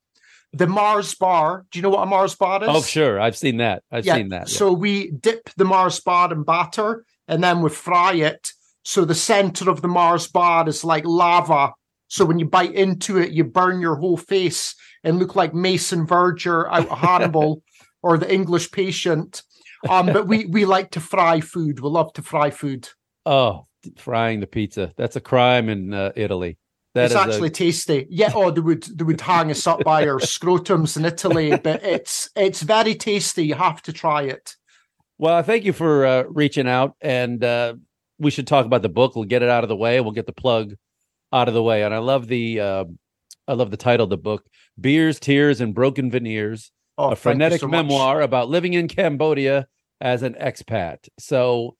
The 0.54 0.68
Mars 0.68 1.14
bar. 1.16 1.66
Do 1.72 1.78
you 1.78 1.84
know 1.84 1.90
what 1.90 2.04
a 2.04 2.06
Mars 2.06 2.36
bar 2.36 2.64
is? 2.64 2.70
Oh, 2.72 2.82
sure. 2.82 3.20
I've 3.20 3.36
seen 3.36 3.58
that. 3.58 3.84
I've 3.92 4.06
yeah. 4.06 4.16
seen 4.16 4.30
that. 4.30 4.48
Yeah. 4.48 4.58
So 4.58 4.72
we 4.72 5.12
dip 5.12 5.50
the 5.58 5.66
Mars 5.66 6.00
bar 6.00 6.32
in 6.32 6.44
batter 6.44 7.04
and 7.28 7.44
then 7.44 7.62
we 7.62 7.70
fry 7.70 8.14
it 8.14 8.54
so 8.84 9.06
the 9.06 9.16
center 9.16 9.70
of 9.70 9.82
the 9.82 9.88
Mars 9.88 10.28
bar 10.28 10.68
is 10.68 10.84
like 10.84 11.06
lava. 11.06 11.72
So 12.08 12.26
when 12.26 12.38
you 12.38 12.46
bite 12.46 12.76
into 12.76 13.18
it, 13.18 13.32
you 13.32 13.44
burn 13.44 13.82
your 13.82 13.96
whole 13.96 14.18
face 14.18 14.76
and 15.04 15.18
look 15.18 15.36
like 15.36 15.54
Mason 15.54 16.06
Verger 16.06 16.70
out 16.72 16.88
of 16.88 16.98
Hannibal 17.00 17.64
or 18.02 18.18
the 18.18 18.32
English 18.32 18.72
patient. 18.72 19.42
Um, 19.90 20.08
but 20.08 20.28
we 20.28 20.46
we 20.46 20.66
like 20.66 20.92
to 20.92 21.00
fry 21.00 21.40
food. 21.40 21.80
We 21.80 21.90
love 21.90 22.14
to 22.14 22.22
fry 22.22 22.52
food. 22.52 22.88
Oh, 23.26 23.68
frying 23.98 24.40
the 24.40 24.48
pizza. 24.48 24.94
That's 24.96 25.16
a 25.16 25.22
crime 25.22 25.70
in 25.70 25.94
uh, 25.94 26.12
Italy. 26.16 26.58
That 26.94 27.06
it's 27.06 27.16
actually 27.16 27.48
a... 27.48 27.52
tasty. 27.52 28.06
Yeah, 28.10 28.32
oh, 28.36 28.52
they 28.52 28.62
would 28.62 28.84
they 28.84 29.04
would 29.04 29.20
hang 29.20 29.50
us 29.50 29.66
up 29.66 29.84
by 29.84 30.08
our 30.08 30.20
scrotums 30.20 30.96
in 30.96 31.06
Italy, 31.06 31.58
but 31.58 31.84
it's 31.84 32.30
it's 32.36 32.62
very 32.62 32.96
tasty. 32.96 33.46
You 33.46 33.56
have 33.56 33.82
to 33.84 33.94
try 33.94 34.24
it. 34.24 34.56
Well, 35.18 35.42
thank 35.44 35.64
you 35.66 35.74
for 35.74 36.06
uh, 36.06 36.24
reaching 36.30 36.68
out, 36.68 36.96
and 37.02 37.44
uh, 37.44 37.76
we 38.24 38.32
should 38.32 38.48
talk 38.48 38.66
about 38.66 38.82
the 38.82 38.90
book. 38.90 39.16
We'll 39.16 39.26
get 39.26 39.44
it 39.44 39.50
out 39.50 39.64
of 39.64 39.70
the 39.70 39.76
way. 39.76 40.02
We'll 40.02 40.12
get 40.12 40.26
the 40.26 40.34
plug 40.34 40.74
out 41.32 41.48
of 41.48 41.54
the 41.54 41.64
way. 41.64 41.84
And 41.84 41.94
I 41.94 42.00
love 42.00 42.28
the 42.28 42.60
uh, 42.60 42.86
I 43.48 43.54
love 43.54 43.72
the 43.72 43.78
title 43.78 44.06
of 44.06 44.10
the 44.10 44.18
book: 44.18 44.46
"Beers, 44.80 45.20
Tears, 45.20 45.62
and 45.62 45.74
Broken 45.74 46.10
Veneers." 46.10 46.72
Oh, 46.98 47.12
a 47.12 47.16
frenetic 47.16 47.62
so 47.62 47.68
memoir 47.68 48.20
much. 48.20 48.26
about 48.26 48.50
living 48.50 48.74
in 48.74 48.88
Cambodia 48.88 49.68
as 50.00 50.22
an 50.22 50.36
expat. 50.36 51.10
So 51.18 51.76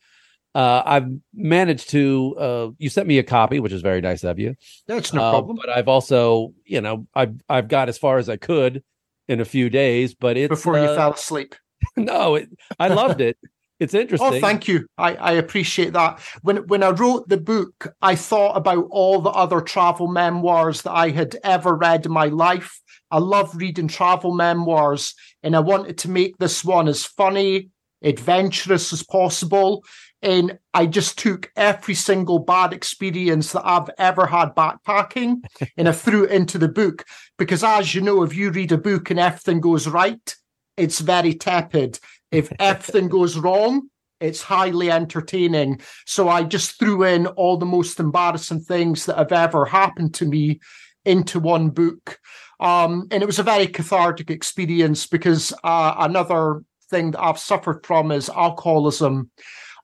uh, 0.56 0.82
I've 0.86 1.08
managed 1.34 1.90
to. 1.92 2.36
Uh, 2.38 2.70
you 2.78 2.90
sent 2.90 3.08
me 3.08 3.20
a 3.20 3.24
copy, 3.24 3.60
which 3.60 3.72
is 3.72 3.82
very 3.82 4.02
nice 4.02 4.24
of 4.24 4.40
you. 4.40 4.56
That's 4.88 5.14
no 5.14 5.22
uh, 5.22 5.32
problem. 5.32 5.58
But 5.60 5.70
I've 5.70 5.88
also, 5.88 6.54
you 6.66 6.82
know, 6.82 7.08
I've 7.14 7.36
I've 7.50 7.68
got 7.68 7.90
as 7.90 7.98
far 7.98 8.18
as 8.18 8.30
I 8.30 8.38
could 8.38 8.84
in 9.28 9.40
a 9.40 9.46
few 9.46 9.70
days. 9.70 10.14
But 10.14 10.38
it's 10.38 10.50
before 10.50 10.78
you 10.78 10.86
uh, 10.86 10.96
fell 10.96 11.14
asleep. 11.14 11.56
no, 11.98 12.36
it, 12.36 12.50
I 12.80 12.88
loved 12.90 13.22
it. 13.22 13.38
It's 13.84 13.94
oh, 13.94 14.00
interesting. 14.00 14.34
Oh, 14.36 14.40
thank 14.40 14.68
you. 14.68 14.88
I, 14.98 15.16
I 15.16 15.32
appreciate 15.34 15.94
that. 15.94 16.20
When 16.42 16.58
when 16.68 16.84
I 16.84 16.90
wrote 16.90 17.28
the 17.28 17.38
book, 17.38 17.94
I 18.02 18.16
thought 18.16 18.56
about 18.56 18.88
all 18.90 19.20
the 19.20 19.30
other 19.30 19.60
travel 19.60 20.08
memoirs 20.08 20.84
that 20.84 20.94
I 20.94 21.10
had 21.10 21.36
ever 21.44 21.76
read 21.76 22.06
in 22.06 22.12
my 22.12 22.28
life. 22.28 22.80
I 23.12 23.20
love 23.20 23.56
reading 23.56 23.90
travel 23.90 24.34
memoirs, 24.34 25.14
and 25.44 25.56
I 25.56 25.60
wanted 25.60 25.98
to 26.00 26.10
make 26.10 26.38
this 26.38 26.64
one 26.64 26.88
as 26.88 27.06
funny, 27.06 27.70
adventurous 28.02 28.94
as 28.94 29.04
possible. 29.04 29.84
And 30.22 30.58
I 30.74 30.86
just 30.86 31.20
took 31.20 31.52
every 31.58 31.96
single 31.96 32.40
bad 32.40 32.72
experience 32.72 33.52
that 33.52 33.68
I've 33.68 33.90
ever 33.98 34.26
had 34.26 34.56
backpacking 34.56 35.42
and 35.78 35.90
I 35.90 35.92
threw 35.92 36.24
it 36.24 36.32
into 36.32 36.58
the 36.58 36.70
book. 36.70 37.04
Because 37.38 37.62
as 37.62 37.94
you 37.94 38.00
know, 38.00 38.24
if 38.24 38.34
you 38.34 38.50
read 38.50 38.72
a 38.72 38.78
book 38.78 39.10
and 39.10 39.20
everything 39.20 39.60
goes 39.60 39.86
right, 39.86 40.36
it's 40.78 41.02
very 41.02 41.34
tepid. 41.34 42.00
If 42.34 42.52
everything 42.60 43.08
goes 43.08 43.38
wrong, 43.38 43.90
it's 44.20 44.42
highly 44.42 44.90
entertaining. 44.90 45.82
So 46.06 46.30
I 46.30 46.44
just 46.44 46.80
threw 46.80 47.04
in 47.04 47.28
all 47.28 47.58
the 47.58 47.66
most 47.66 48.00
embarrassing 48.00 48.62
things 48.62 49.06
that 49.06 49.18
have 49.18 49.32
ever 49.32 49.66
happened 49.66 50.14
to 50.16 50.26
me 50.26 50.60
into 51.06 51.40
one 51.40 51.70
book. 51.70 52.20
Um, 52.60 53.08
and 53.12 53.22
it 53.22 53.26
was 53.26 53.40
a 53.40 53.44
very 53.44 53.68
cathartic 53.68 54.30
experience 54.30 55.06
because 55.06 55.54
uh, 55.64 55.96
another 56.00 56.64
thing 56.90 57.12
that 57.12 57.22
I've 57.22 57.40
suffered 57.40 57.86
from 57.86 58.12
is 58.12 58.30
alcoholism. 58.30 59.30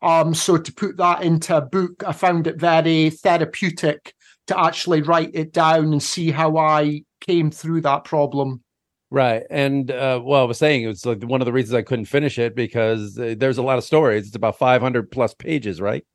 Um, 0.01 0.33
so 0.33 0.57
to 0.57 0.73
put 0.73 0.97
that 0.97 1.23
into 1.23 1.57
a 1.57 1.61
book, 1.61 2.03
I 2.07 2.13
found 2.13 2.47
it 2.47 2.59
very 2.59 3.09
therapeutic 3.09 4.13
to 4.47 4.57
actually 4.57 5.01
write 5.01 5.31
it 5.33 5.51
down 5.51 5.91
and 5.91 6.01
see 6.01 6.31
how 6.31 6.57
I 6.57 7.03
came 7.19 7.51
through 7.51 7.81
that 7.81 8.05
problem. 8.05 8.63
Right. 9.11 9.43
And 9.49 9.89
uh, 9.89 10.21
well, 10.23 10.41
I 10.41 10.45
was 10.45 10.59
saying 10.59 10.83
it 10.83 10.87
was 10.87 11.05
like 11.05 11.23
one 11.23 11.41
of 11.41 11.45
the 11.45 11.53
reasons 11.53 11.73
I 11.73 11.81
couldn't 11.81 12.05
finish 12.05 12.37
it 12.37 12.55
because 12.55 13.17
uh, 13.17 13.35
there's 13.37 13.57
a 13.57 13.63
lot 13.63 13.79
of 13.79 13.83
stories. 13.83 14.27
It's 14.27 14.35
about 14.35 14.59
500 14.59 15.11
plus 15.11 15.33
pages, 15.33 15.81
right? 15.81 16.05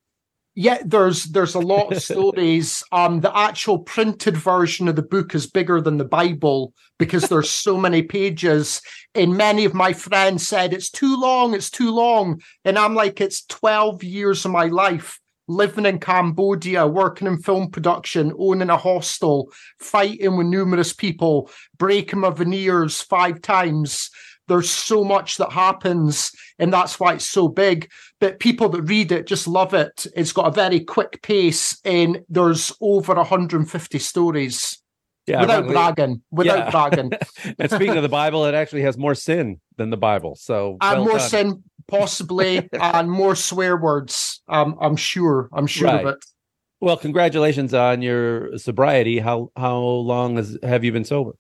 Yeah, 0.57 0.79
there's 0.85 1.25
there's 1.25 1.57
a 1.57 1.61
lot 1.61 1.93
of 1.93 2.01
stories. 2.01 2.85
Um, 2.93 3.21
the 3.21 3.37
actual 3.37 3.81
printed 3.81 4.37
version 4.37 4.87
of 4.87 4.95
the 4.95 5.03
book 5.03 5.35
is 5.35 5.51
bigger 5.51 5.81
than 5.81 5.97
the 5.97 6.05
Bible 6.05 6.73
because 6.97 7.29
there's 7.29 7.51
so 7.51 7.77
many 7.77 8.03
pages. 8.03 8.81
And 9.17 9.37
many 9.37 9.65
of 9.65 9.75
my 9.75 9.93
friends 9.93 10.47
said 10.47 10.73
it's 10.73 10.91
too 10.91 11.17
long, 11.17 11.55
it's 11.55 11.71
too 11.71 11.91
long. 11.91 12.41
And 12.65 12.79
I'm 12.79 12.95
like, 12.95 13.21
it's 13.21 13.45
12 13.47 14.05
years 14.05 14.45
of 14.45 14.53
my 14.53 14.67
life 14.67 15.19
living 15.49 15.87
in 15.87 15.99
Cambodia, 15.99 16.87
working 16.87 17.27
in 17.27 17.39
film 17.39 17.71
production, 17.71 18.33
owning 18.39 18.71
a 18.71 18.77
hostel, 18.77 19.51
fighting 19.79 20.37
with 20.37 20.47
numerous 20.47 20.93
people, 20.93 21.51
breaking 21.79 22.21
my 22.21 22.31
veneers 22.31 23.01
five 23.01 23.41
times. 23.43 24.11
There's 24.47 24.71
so 24.71 25.05
much 25.05 25.39
that 25.39 25.53
happens, 25.53 26.31
and 26.59 26.71
that's 26.73 27.01
why 27.01 27.15
it's 27.15 27.29
so 27.29 27.49
big. 27.49 27.91
But 28.21 28.41
people 28.41 28.69
that 28.71 28.83
read 28.83 29.11
it 29.11 29.27
just 29.27 29.49
love 29.49 29.73
it. 29.73 30.07
It's 30.15 30.33
got 30.33 30.49
a 30.49 30.51
very 30.51 30.81
quick 30.81 31.23
pace, 31.23 31.79
and 31.85 32.21
there's 32.29 32.71
over 32.81 33.15
150 33.15 33.99
stories. 33.99 34.79
Yeah, 35.27 35.41
without 35.41 35.67
bragging, 35.67 36.23
without 36.31 36.59
Yeah. 36.59 36.71
bragging, 36.71 37.13
and 37.59 37.71
speaking 37.71 37.97
of 37.97 38.03
the 38.03 38.11
Bible, 38.11 38.45
it 38.45 38.53
actually 38.55 38.83
has 38.83 38.99
more 38.99 39.15
sin 39.15 39.59
than 39.79 39.89
the 39.89 39.97
Bible. 39.97 40.35
So 40.39 40.77
and 40.83 40.99
well 40.99 41.05
more 41.07 41.19
done. 41.19 41.29
sin, 41.31 41.65
possibly, 41.89 42.69
and 42.81 43.11
more 43.11 43.35
swear 43.35 43.77
words. 43.77 44.43
Um, 44.49 44.77
I'm 44.81 44.97
sure. 44.97 45.49
I'm 45.53 45.67
sure 45.67 45.87
Right. 45.89 46.07
of 46.07 46.15
it. 46.17 46.25
Well, 46.81 46.97
congratulations 46.97 47.73
on 47.73 48.03
your 48.03 48.59
sobriety. 48.59 49.19
How 49.19 49.51
how 49.57 49.79
long 49.79 50.37
has 50.37 50.59
have 50.63 50.85
you 50.85 50.93
been 50.93 51.05
sober? 51.05 51.33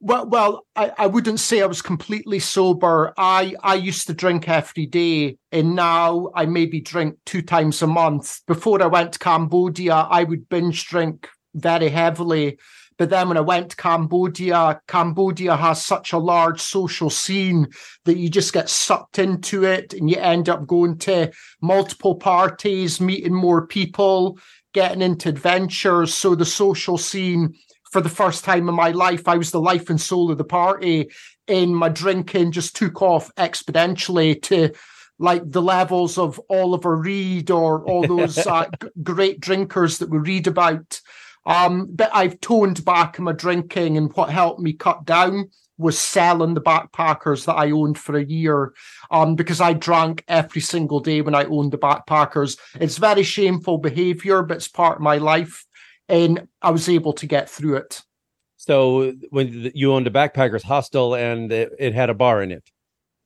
Well, 0.00 0.26
well, 0.28 0.66
I, 0.76 0.92
I 0.98 1.06
wouldn't 1.06 1.40
say 1.40 1.62
I 1.62 1.66
was 1.66 1.80
completely 1.80 2.38
sober. 2.40 3.12
I 3.16 3.54
I 3.62 3.74
used 3.74 4.06
to 4.08 4.14
drink 4.14 4.48
every 4.48 4.86
day, 4.86 5.38
and 5.50 5.74
now 5.74 6.30
I 6.34 6.46
maybe 6.46 6.80
drink 6.80 7.16
two 7.24 7.42
times 7.42 7.80
a 7.82 7.86
month. 7.86 8.40
Before 8.46 8.82
I 8.82 8.86
went 8.86 9.12
to 9.12 9.18
Cambodia, 9.18 9.94
I 9.94 10.24
would 10.24 10.48
binge 10.48 10.86
drink 10.86 11.28
very 11.54 11.88
heavily. 11.88 12.58
But 13.02 13.10
then 13.10 13.26
when 13.26 13.36
I 13.36 13.40
went 13.40 13.70
to 13.70 13.76
Cambodia, 13.76 14.80
Cambodia 14.86 15.56
has 15.56 15.84
such 15.84 16.12
a 16.12 16.18
large 16.18 16.60
social 16.60 17.10
scene 17.10 17.66
that 18.04 18.16
you 18.16 18.28
just 18.28 18.52
get 18.52 18.70
sucked 18.70 19.18
into 19.18 19.64
it, 19.64 19.92
and 19.92 20.08
you 20.08 20.18
end 20.18 20.48
up 20.48 20.68
going 20.68 20.98
to 20.98 21.32
multiple 21.60 22.14
parties, 22.14 23.00
meeting 23.00 23.34
more 23.34 23.66
people, 23.66 24.38
getting 24.72 25.02
into 25.02 25.30
adventures. 25.30 26.14
So 26.14 26.36
the 26.36 26.44
social 26.44 26.96
scene 26.96 27.56
for 27.90 28.00
the 28.00 28.08
first 28.08 28.44
time 28.44 28.68
in 28.68 28.74
my 28.76 28.92
life, 28.92 29.26
I 29.26 29.36
was 29.36 29.50
the 29.50 29.60
life 29.60 29.90
and 29.90 30.00
soul 30.00 30.30
of 30.30 30.38
the 30.38 30.44
party, 30.44 31.10
and 31.48 31.76
my 31.76 31.88
drinking 31.88 32.52
just 32.52 32.76
took 32.76 33.02
off 33.02 33.34
exponentially 33.34 34.40
to 34.42 34.70
like 35.18 35.42
the 35.50 35.60
levels 35.60 36.18
of 36.18 36.40
Oliver 36.48 36.94
Reed 36.94 37.50
or 37.50 37.84
all 37.84 38.06
those 38.06 38.38
uh, 38.46 38.66
g- 38.80 38.88
great 39.02 39.40
drinkers 39.40 39.98
that 39.98 40.08
we 40.08 40.18
read 40.18 40.46
about. 40.46 41.00
Um, 41.44 41.88
but 41.90 42.10
I've 42.14 42.40
toned 42.40 42.84
back 42.84 43.18
my 43.18 43.32
drinking, 43.32 43.96
and 43.96 44.12
what 44.14 44.30
helped 44.30 44.60
me 44.60 44.72
cut 44.72 45.04
down 45.04 45.50
was 45.78 45.98
selling 45.98 46.54
the 46.54 46.60
backpackers 46.60 47.44
that 47.46 47.54
I 47.54 47.70
owned 47.70 47.98
for 47.98 48.16
a 48.16 48.24
year 48.24 48.72
um, 49.10 49.34
because 49.34 49.60
I 49.60 49.72
drank 49.72 50.24
every 50.28 50.60
single 50.60 51.00
day 51.00 51.20
when 51.20 51.34
I 51.34 51.44
owned 51.44 51.72
the 51.72 51.78
backpackers. 51.78 52.58
It's 52.80 52.98
very 52.98 53.22
shameful 53.22 53.78
behavior, 53.78 54.42
but 54.42 54.58
it's 54.58 54.68
part 54.68 54.96
of 54.96 55.02
my 55.02 55.18
life. 55.18 55.64
And 56.08 56.46
I 56.60 56.70
was 56.70 56.88
able 56.88 57.12
to 57.14 57.26
get 57.26 57.50
through 57.50 57.76
it. 57.76 58.02
So 58.56 59.12
when 59.30 59.72
you 59.74 59.92
owned 59.92 60.06
a 60.06 60.10
backpackers 60.10 60.62
hostel 60.62 61.16
and 61.16 61.50
it, 61.50 61.72
it 61.78 61.94
had 61.94 62.10
a 62.10 62.14
bar 62.14 62.42
in 62.42 62.52
it. 62.52 62.62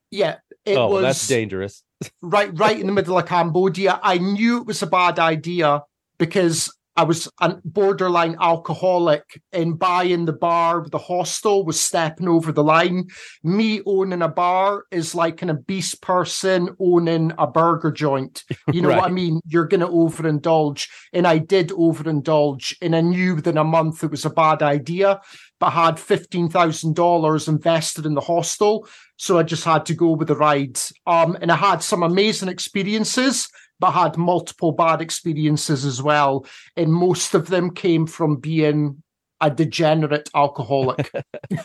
Yeah, 0.09 0.37
it 0.65 0.77
oh, 0.77 0.87
was 0.89 1.01
that's 1.03 1.27
dangerous. 1.27 1.83
right, 2.21 2.49
right 2.57 2.79
in 2.79 2.87
the 2.87 2.93
middle 2.93 3.17
of 3.17 3.25
Cambodia. 3.25 3.99
I 4.01 4.17
knew 4.17 4.61
it 4.61 4.65
was 4.65 4.81
a 4.81 4.87
bad 4.87 5.19
idea 5.19 5.83
because 6.17 6.73
I 6.97 7.03
was 7.03 7.29
a 7.39 7.55
borderline 7.63 8.37
alcoholic, 8.41 9.39
and 9.53 9.77
buying 9.77 10.25
the 10.25 10.33
bar 10.33 10.83
the 10.89 10.97
hostel 10.97 11.63
was 11.63 11.79
stepping 11.79 12.27
over 12.27 12.51
the 12.51 12.63
line. 12.63 13.07
Me 13.43 13.81
owning 13.85 14.23
a 14.23 14.27
bar 14.27 14.85
is 14.89 15.13
like 15.13 15.43
an 15.43 15.51
obese 15.51 15.93
person 15.93 16.75
owning 16.79 17.33
a 17.37 17.45
burger 17.45 17.91
joint. 17.91 18.43
You 18.73 18.81
know 18.81 18.89
what 18.89 19.05
I 19.05 19.09
mean? 19.09 19.39
You're 19.47 19.67
going 19.67 19.79
to 19.79 19.87
overindulge. 19.87 20.89
And 21.13 21.25
I 21.25 21.37
did 21.37 21.69
overindulge, 21.69 22.75
and 22.81 22.95
I 22.95 23.01
knew 23.01 23.35
within 23.35 23.57
a 23.57 23.63
month 23.63 24.03
it 24.03 24.11
was 24.11 24.25
a 24.25 24.29
bad 24.29 24.61
idea, 24.61 25.21
but 25.59 25.67
I 25.67 25.85
had 25.85 25.95
$15,000 25.95 27.47
invested 27.47 28.05
in 28.05 28.13
the 28.13 28.21
hostel. 28.21 28.87
So 29.17 29.39
I 29.39 29.43
just 29.43 29.63
had 29.63 29.85
to 29.85 29.95
go 29.95 30.11
with 30.11 30.27
the 30.27 30.35
ride. 30.35 30.79
Um, 31.05 31.37
and 31.41 31.51
I 31.51 31.55
had 31.55 31.81
some 31.81 32.03
amazing 32.03 32.49
experiences, 32.49 33.47
but 33.79 33.91
had 33.91 34.17
multiple 34.17 34.71
bad 34.71 35.01
experiences 35.01 35.85
as 35.85 36.01
well. 36.01 36.45
And 36.75 36.91
most 36.91 37.33
of 37.33 37.47
them 37.47 37.71
came 37.71 38.07
from 38.07 38.37
being 38.37 39.03
a 39.39 39.51
degenerate 39.51 40.29
alcoholic. 40.35 41.11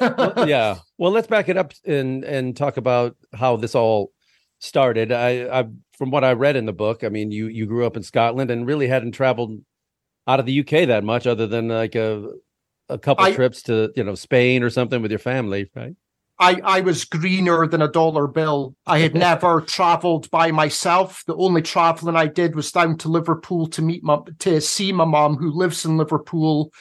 Well, 0.00 0.34
yeah. 0.48 0.76
Well, 0.98 1.12
let's 1.12 1.26
back 1.26 1.48
it 1.48 1.56
up 1.56 1.72
and 1.84 2.24
and 2.24 2.56
talk 2.56 2.76
about 2.76 3.16
how 3.32 3.56
this 3.56 3.74
all 3.74 4.12
started. 4.60 5.12
I, 5.12 5.60
I 5.60 5.64
from 5.96 6.10
what 6.10 6.24
I 6.24 6.32
read 6.32 6.56
in 6.56 6.66
the 6.66 6.72
book, 6.72 7.04
I 7.04 7.08
mean, 7.08 7.30
you 7.30 7.46
you 7.46 7.66
grew 7.66 7.86
up 7.86 7.96
in 7.96 8.02
Scotland 8.02 8.50
and 8.50 8.66
really 8.66 8.88
hadn't 8.88 9.12
traveled 9.12 9.60
out 10.26 10.40
of 10.40 10.46
the 10.46 10.60
UK 10.60 10.86
that 10.88 11.04
much, 11.04 11.26
other 11.26 11.46
than 11.46 11.68
like 11.68 11.94
a 11.94 12.28
a 12.88 12.98
couple 12.98 13.24
I- 13.24 13.32
trips 13.32 13.62
to 13.64 13.90
you 13.96 14.04
know 14.04 14.14
Spain 14.14 14.62
or 14.62 14.70
something 14.70 15.00
with 15.00 15.10
your 15.10 15.18
family, 15.18 15.70
right? 15.74 15.94
I, 16.42 16.60
I 16.64 16.80
was 16.80 17.04
greener 17.04 17.68
than 17.68 17.82
a 17.82 17.88
dollar 17.88 18.26
bill. 18.26 18.74
I 18.84 18.98
had 18.98 19.14
never 19.28 19.60
traveled 19.60 20.28
by 20.30 20.50
myself. 20.50 21.22
The 21.26 21.36
only 21.36 21.62
traveling 21.62 22.16
I 22.16 22.26
did 22.26 22.56
was 22.56 22.72
down 22.72 22.98
to 22.98 23.08
Liverpool 23.08 23.68
to 23.68 23.82
meet 23.82 24.02
my 24.02 24.18
to 24.40 24.60
see 24.60 24.92
my 24.92 25.04
mom 25.04 25.36
who 25.36 25.52
lives 25.52 25.84
in 25.84 25.96
Liverpool. 25.96 26.72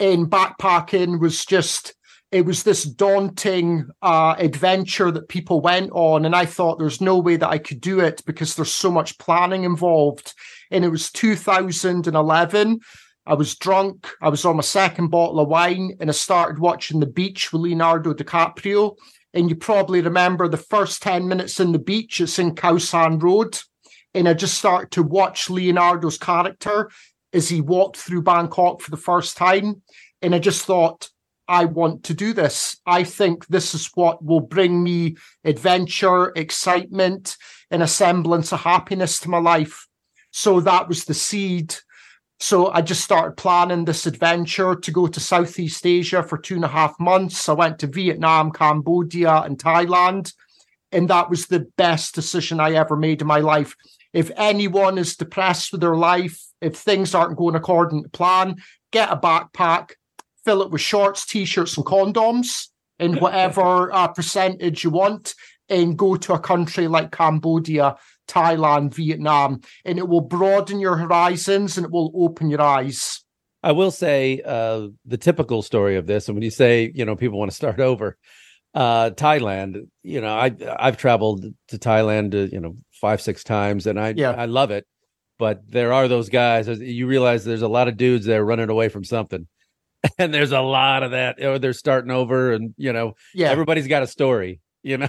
And 0.00 0.26
backpacking 0.26 1.20
was 1.20 1.44
just 1.44 1.94
it 2.32 2.44
was 2.44 2.64
this 2.64 2.82
daunting 2.82 3.86
uh, 4.02 4.34
adventure 4.38 5.12
that 5.12 5.28
people 5.28 5.60
went 5.60 5.90
on, 5.92 6.24
and 6.24 6.34
I 6.34 6.44
thought 6.44 6.80
there's 6.80 7.00
no 7.00 7.16
way 7.18 7.36
that 7.36 7.48
I 7.48 7.58
could 7.58 7.80
do 7.80 8.00
it 8.00 8.22
because 8.26 8.56
there's 8.56 8.72
so 8.72 8.90
much 8.90 9.18
planning 9.18 9.62
involved. 9.62 10.34
And 10.72 10.84
it 10.84 10.88
was 10.88 11.12
2011. 11.12 12.80
I 13.26 13.34
was 13.34 13.56
drunk. 13.56 14.08
I 14.22 14.28
was 14.28 14.44
on 14.44 14.56
my 14.56 14.62
second 14.62 15.08
bottle 15.08 15.40
of 15.40 15.48
wine 15.48 15.96
and 16.00 16.08
I 16.08 16.12
started 16.12 16.58
watching 16.58 17.00
The 17.00 17.06
Beach 17.06 17.52
with 17.52 17.62
Leonardo 17.62 18.14
DiCaprio. 18.14 18.96
And 19.34 19.50
you 19.50 19.56
probably 19.56 20.00
remember 20.00 20.48
the 20.48 20.56
first 20.56 21.02
10 21.02 21.26
minutes 21.28 21.60
in 21.60 21.72
the 21.72 21.78
beach, 21.78 22.20
it's 22.20 22.38
in 22.38 22.56
San 22.78 23.18
Road. 23.18 23.58
And 24.14 24.28
I 24.28 24.34
just 24.34 24.56
started 24.56 24.90
to 24.92 25.02
watch 25.02 25.50
Leonardo's 25.50 26.16
character 26.16 26.90
as 27.32 27.48
he 27.48 27.60
walked 27.60 27.98
through 27.98 28.22
Bangkok 28.22 28.80
for 28.80 28.90
the 28.90 28.96
first 28.96 29.36
time. 29.36 29.82
And 30.22 30.34
I 30.34 30.38
just 30.38 30.64
thought, 30.64 31.10
I 31.48 31.66
want 31.66 32.04
to 32.04 32.14
do 32.14 32.32
this. 32.32 32.80
I 32.86 33.04
think 33.04 33.46
this 33.46 33.74
is 33.74 33.90
what 33.94 34.24
will 34.24 34.40
bring 34.40 34.82
me 34.82 35.16
adventure, 35.44 36.32
excitement, 36.34 37.36
and 37.70 37.82
a 37.82 37.86
semblance 37.86 38.52
of 38.52 38.60
happiness 38.60 39.20
to 39.20 39.30
my 39.30 39.38
life. 39.38 39.86
So 40.30 40.60
that 40.60 40.88
was 40.88 41.04
the 41.04 41.14
seed. 41.14 41.76
So 42.38 42.70
I 42.70 42.82
just 42.82 43.02
started 43.02 43.36
planning 43.36 43.84
this 43.84 44.06
adventure 44.06 44.74
to 44.74 44.90
go 44.90 45.06
to 45.06 45.20
Southeast 45.20 45.86
Asia 45.86 46.22
for 46.22 46.36
two 46.36 46.56
and 46.56 46.64
a 46.64 46.68
half 46.68 46.98
months. 47.00 47.48
I 47.48 47.54
went 47.54 47.78
to 47.78 47.86
Vietnam, 47.86 48.52
Cambodia, 48.52 49.42
and 49.42 49.58
Thailand. 49.58 50.32
And 50.92 51.08
that 51.08 51.30
was 51.30 51.46
the 51.46 51.66
best 51.76 52.14
decision 52.14 52.60
I 52.60 52.74
ever 52.74 52.96
made 52.96 53.22
in 53.22 53.26
my 53.26 53.40
life. 53.40 53.74
If 54.12 54.30
anyone 54.36 54.98
is 54.98 55.16
depressed 55.16 55.72
with 55.72 55.80
their 55.80 55.96
life, 55.96 56.40
if 56.60 56.76
things 56.76 57.14
aren't 57.14 57.36
going 57.36 57.54
according 57.54 58.02
to 58.02 58.08
plan, 58.10 58.56
get 58.92 59.10
a 59.10 59.16
backpack, 59.16 59.92
fill 60.44 60.62
it 60.62 60.70
with 60.70 60.80
shorts, 60.80 61.26
t-shirts, 61.26 61.76
and 61.76 61.86
condoms 61.86 62.68
in 62.98 63.16
whatever 63.20 63.92
uh, 63.92 64.08
percentage 64.08 64.84
you 64.84 64.90
want, 64.90 65.34
and 65.68 65.98
go 65.98 66.16
to 66.16 66.34
a 66.34 66.38
country 66.38 66.86
like 66.86 67.10
Cambodia, 67.10 67.96
Thailand, 68.26 68.94
Vietnam, 68.94 69.60
and 69.84 69.98
it 69.98 70.08
will 70.08 70.20
broaden 70.20 70.80
your 70.80 70.96
horizons 70.96 71.76
and 71.76 71.84
it 71.86 71.92
will 71.92 72.12
open 72.14 72.50
your 72.50 72.60
eyes. 72.62 73.22
I 73.62 73.72
will 73.72 73.90
say 73.90 74.40
uh, 74.44 74.88
the 75.04 75.16
typical 75.18 75.62
story 75.62 75.96
of 75.96 76.06
this, 76.06 76.28
and 76.28 76.36
when 76.36 76.42
you 76.42 76.50
say 76.50 76.90
you 76.94 77.04
know 77.04 77.16
people 77.16 77.38
want 77.38 77.50
to 77.50 77.56
start 77.56 77.80
over, 77.80 78.16
uh, 78.74 79.10
Thailand, 79.10 79.88
you 80.02 80.20
know 80.20 80.34
I 80.34 80.54
I've 80.78 80.96
traveled 80.96 81.44
to 81.68 81.78
Thailand, 81.78 82.34
uh, 82.34 82.48
you 82.52 82.60
know 82.60 82.76
five 82.92 83.20
six 83.20 83.42
times, 83.42 83.86
and 83.86 83.98
I 83.98 84.14
Yeah. 84.16 84.30
I 84.32 84.44
love 84.46 84.70
it. 84.70 84.86
But 85.38 85.62
there 85.68 85.92
are 85.92 86.08
those 86.08 86.28
guys. 86.30 86.66
You 86.68 87.06
realize 87.06 87.44
there's 87.44 87.62
a 87.62 87.68
lot 87.68 87.88
of 87.88 87.96
dudes 87.96 88.24
there 88.24 88.42
running 88.44 88.70
away 88.70 88.88
from 88.88 89.04
something, 89.04 89.46
and 90.18 90.32
there's 90.32 90.52
a 90.52 90.60
lot 90.62 91.02
of 91.02 91.10
that. 91.10 91.42
Or 91.44 91.58
they're 91.58 91.72
starting 91.72 92.10
over, 92.10 92.52
and 92.52 92.72
you 92.76 92.92
know 92.92 93.14
Yeah. 93.34 93.50
everybody's 93.50 93.88
got 93.88 94.02
a 94.02 94.06
story. 94.06 94.60
You 94.82 94.98
know, 94.98 95.08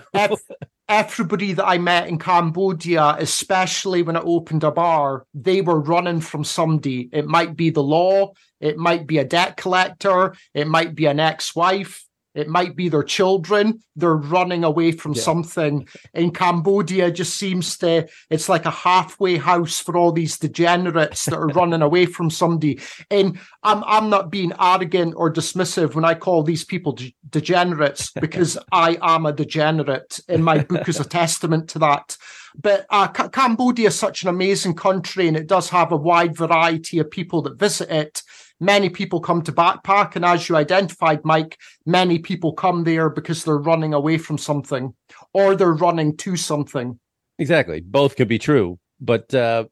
everybody 0.90 1.54
that 1.54 1.68
I 1.68 1.78
met 1.78 2.08
in 2.08 2.18
Cambodia, 2.18 3.16
especially 3.20 4.02
when 4.02 4.16
I 4.16 4.22
opened 4.22 4.64
a 4.64 4.72
bar, 4.72 5.26
they 5.34 5.62
were 5.62 5.80
running 5.80 6.22
from 6.22 6.44
somebody. 6.44 7.10
It 7.12 7.28
might 7.28 7.56
be 7.56 7.70
the 7.70 7.84
law, 7.84 8.34
it 8.62 8.78
might 8.78 9.06
be 9.06 9.18
a 9.18 9.26
debt 9.26 9.58
collector, 9.58 10.36
it 10.54 10.68
might 10.68 10.96
be 10.96 11.06
an 11.06 11.20
ex 11.20 11.56
wife, 11.56 12.07
It 12.38 12.48
might 12.48 12.76
be 12.76 12.88
their 12.88 13.04
children. 13.04 13.80
They're 13.96 14.16
running 14.16 14.64
away 14.64 14.92
from 14.92 15.14
Yeah. 15.14 15.24
something. 15.24 15.88
In 16.14 16.32
Cambodia, 16.32 17.12
just 17.12 17.36
seems 17.36 17.78
to, 17.80 18.08
it's 18.30 18.48
like 18.48 18.66
a 18.66 18.72
halfway 18.72 19.38
house 19.38 19.80
for 19.80 19.98
all 19.98 20.12
these 20.12 20.38
degenerates 20.38 21.26
that 21.26 21.36
are 21.36 21.48
running 21.60 21.82
away 21.82 22.06
from 22.06 22.30
somebody. 22.30 22.80
And 23.10 23.40
I'm, 23.64 23.84
I'm 23.86 24.10
not 24.10 24.30
being 24.32 24.54
arrogant 24.60 25.16
or 25.18 25.34
dismissive 25.34 25.96
when 25.96 26.06
I 26.06 26.14
call 26.14 26.44
these 26.44 26.64
people 26.64 26.92
de- 26.94 27.16
degenerates 27.30 28.12
because 28.22 28.58
I 28.72 28.98
am 29.02 29.26
a 29.26 29.34
degenerate. 29.34 30.20
And 30.30 30.46
my 30.46 30.60
book 30.64 30.88
is 30.88 31.00
a 31.00 31.04
testament 31.22 31.70
to 31.70 31.80
that. 31.80 32.18
But 32.60 32.86
uh, 32.90 33.08
Ca- 33.08 33.30
Cambodia 33.30 33.88
is 33.90 33.96
such 33.96 34.24
an 34.24 34.30
amazing 34.30 34.76
country 34.76 35.28
and 35.28 35.38
it 35.38 35.48
does 35.48 35.70
have 35.70 35.92
a 35.92 35.98
wide 35.98 36.36
variety 36.36 37.00
of 37.00 37.10
people 37.12 37.42
that 37.44 37.60
visit 37.60 37.90
it. 37.90 38.24
Many 38.60 38.90
people 38.90 39.20
come 39.20 39.42
to 39.44 39.52
backpack, 39.52 40.16
and 40.16 40.26
as 40.26 40.50
you 40.50 40.56
identified, 40.56 41.24
Mike, 41.24 41.58
many 41.86 42.18
people 42.18 42.54
come 42.54 42.84
there 42.84 43.10
because 43.10 43.44
they're 43.44 43.58
running 43.58 43.94
away 43.94 44.18
from 44.18 44.38
something 44.38 44.96
or 45.34 45.56
they're 45.56 45.74
running 45.74 46.18
to 46.18 46.36
something. 46.36 47.00
Exactly. 47.38 47.82
Both 47.82 48.16
could 48.16 48.28
be 48.28 48.40
true. 48.40 48.80
But 49.00 49.32
uh, 49.36 49.66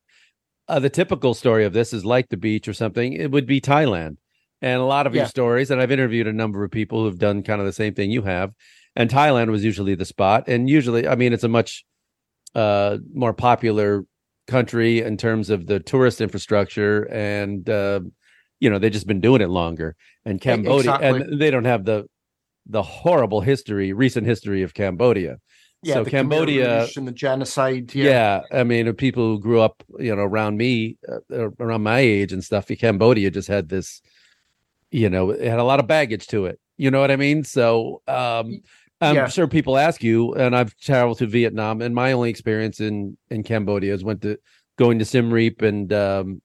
uh, 0.67 0.79
the 0.79 0.89
typical 0.91 1.33
story 1.33 1.65
of 1.65 1.73
this 1.73 1.93
is 1.93 2.05
like 2.05 2.29
the 2.29 2.37
beach 2.37 2.67
or 2.67 2.73
something. 2.73 3.13
It 3.13 3.31
would 3.31 3.47
be 3.47 3.59
Thailand. 3.59 4.17
And 4.61 4.79
a 4.79 4.85
lot 4.85 5.07
of 5.07 5.15
Yeah. 5.15 5.21
your 5.21 5.29
stories, 5.29 5.71
and 5.71 5.81
I've 5.81 5.91
interviewed 5.91 6.27
a 6.27 6.33
number 6.33 6.63
of 6.63 6.71
people 6.71 7.03
who've 7.03 7.17
done 7.17 7.41
kind 7.43 7.59
of 7.59 7.65
the 7.65 7.73
same 7.73 7.93
thing 7.95 8.11
you 8.11 8.21
have. 8.21 8.51
And 8.95 9.09
Thailand 9.09 9.49
was 9.49 9.65
usually 9.65 9.95
the 9.95 10.05
spot. 10.05 10.47
And 10.47 10.69
usually, 10.69 11.07
I 11.07 11.15
mean, 11.15 11.33
it's 11.33 11.43
a 11.43 11.49
much 11.49 11.83
uh, 12.53 12.99
more 13.13 13.33
popular 13.33 14.05
country 14.47 15.01
in 15.01 15.17
terms 15.17 15.49
of 15.49 15.65
the 15.65 15.79
tourist 15.79 16.21
infrastructure. 16.21 17.03
And, 17.11 17.67
uh, 17.67 18.01
you 18.65 18.71
know, 18.71 18.79
they've 18.79 18.91
just 18.91 19.05
been 19.05 19.21
doing 19.21 19.41
it 19.41 19.49
longer. 19.49 19.95
And 20.25 20.41
Cambodia, 20.41 20.95
exactly. 20.95 21.21
and 21.21 21.39
they 21.39 21.51
don't 21.51 21.65
have 21.65 21.85
the 21.85 22.07
the 22.65 22.81
horrible 22.81 23.41
history, 23.41 23.93
recent 23.93 24.25
history 24.25 24.63
of 24.63 24.73
Cambodia. 24.73 25.37
Yeah, 25.83 25.95
so 25.95 26.03
the 26.03 26.09
Cambodia, 26.09 26.87
and 26.97 27.07
the 27.07 27.11
genocide. 27.11 27.93
yeah. 27.93 28.41
Yeah, 28.49 28.59
I 28.59 28.63
mean, 28.63 28.91
people 28.93 29.23
who 29.23 29.39
grew 29.39 29.61
up, 29.61 29.83
you 29.99 30.15
know, 30.15 30.23
around 30.23 30.57
me, 30.57 30.97
uh, 31.07 31.51
around 31.59 31.83
my 31.83 31.99
age 31.99 32.33
and 32.33 32.43
stuff. 32.43 32.67
Cambodia 32.79 33.29
just 33.29 33.47
had 33.47 33.69
this, 33.69 34.01
you 34.89 35.11
know, 35.11 35.29
it 35.29 35.47
had 35.47 35.59
a 35.59 35.63
lot 35.63 35.79
of 35.79 35.85
baggage 35.85 36.25
to 36.29 36.47
it. 36.47 36.59
You 36.77 36.89
know 36.89 37.01
what 37.01 37.11
I 37.11 37.17
mean? 37.17 37.43
So, 37.43 38.01
um, 38.07 38.61
I'm 38.99 39.15
Yeah. 39.15 39.27
sure 39.27 39.47
people 39.47 39.77
ask 39.77 40.01
you, 40.01 40.33
and 40.33 40.55
I've 40.55 40.75
traveled 40.77 41.19
to 41.19 41.27
Vietnam, 41.27 41.83
and 41.83 41.93
my 41.93 42.13
only 42.13 42.31
experience 42.31 42.79
in 42.79 43.15
in 43.29 43.43
Cambodia 43.43 43.93
is 43.93 44.03
went 44.03 44.23
to 44.23 44.39
going 44.77 44.97
to 44.99 45.05
Siem 45.05 45.31
Reap 45.31 45.61
and 45.61 45.93
um, 45.93 46.41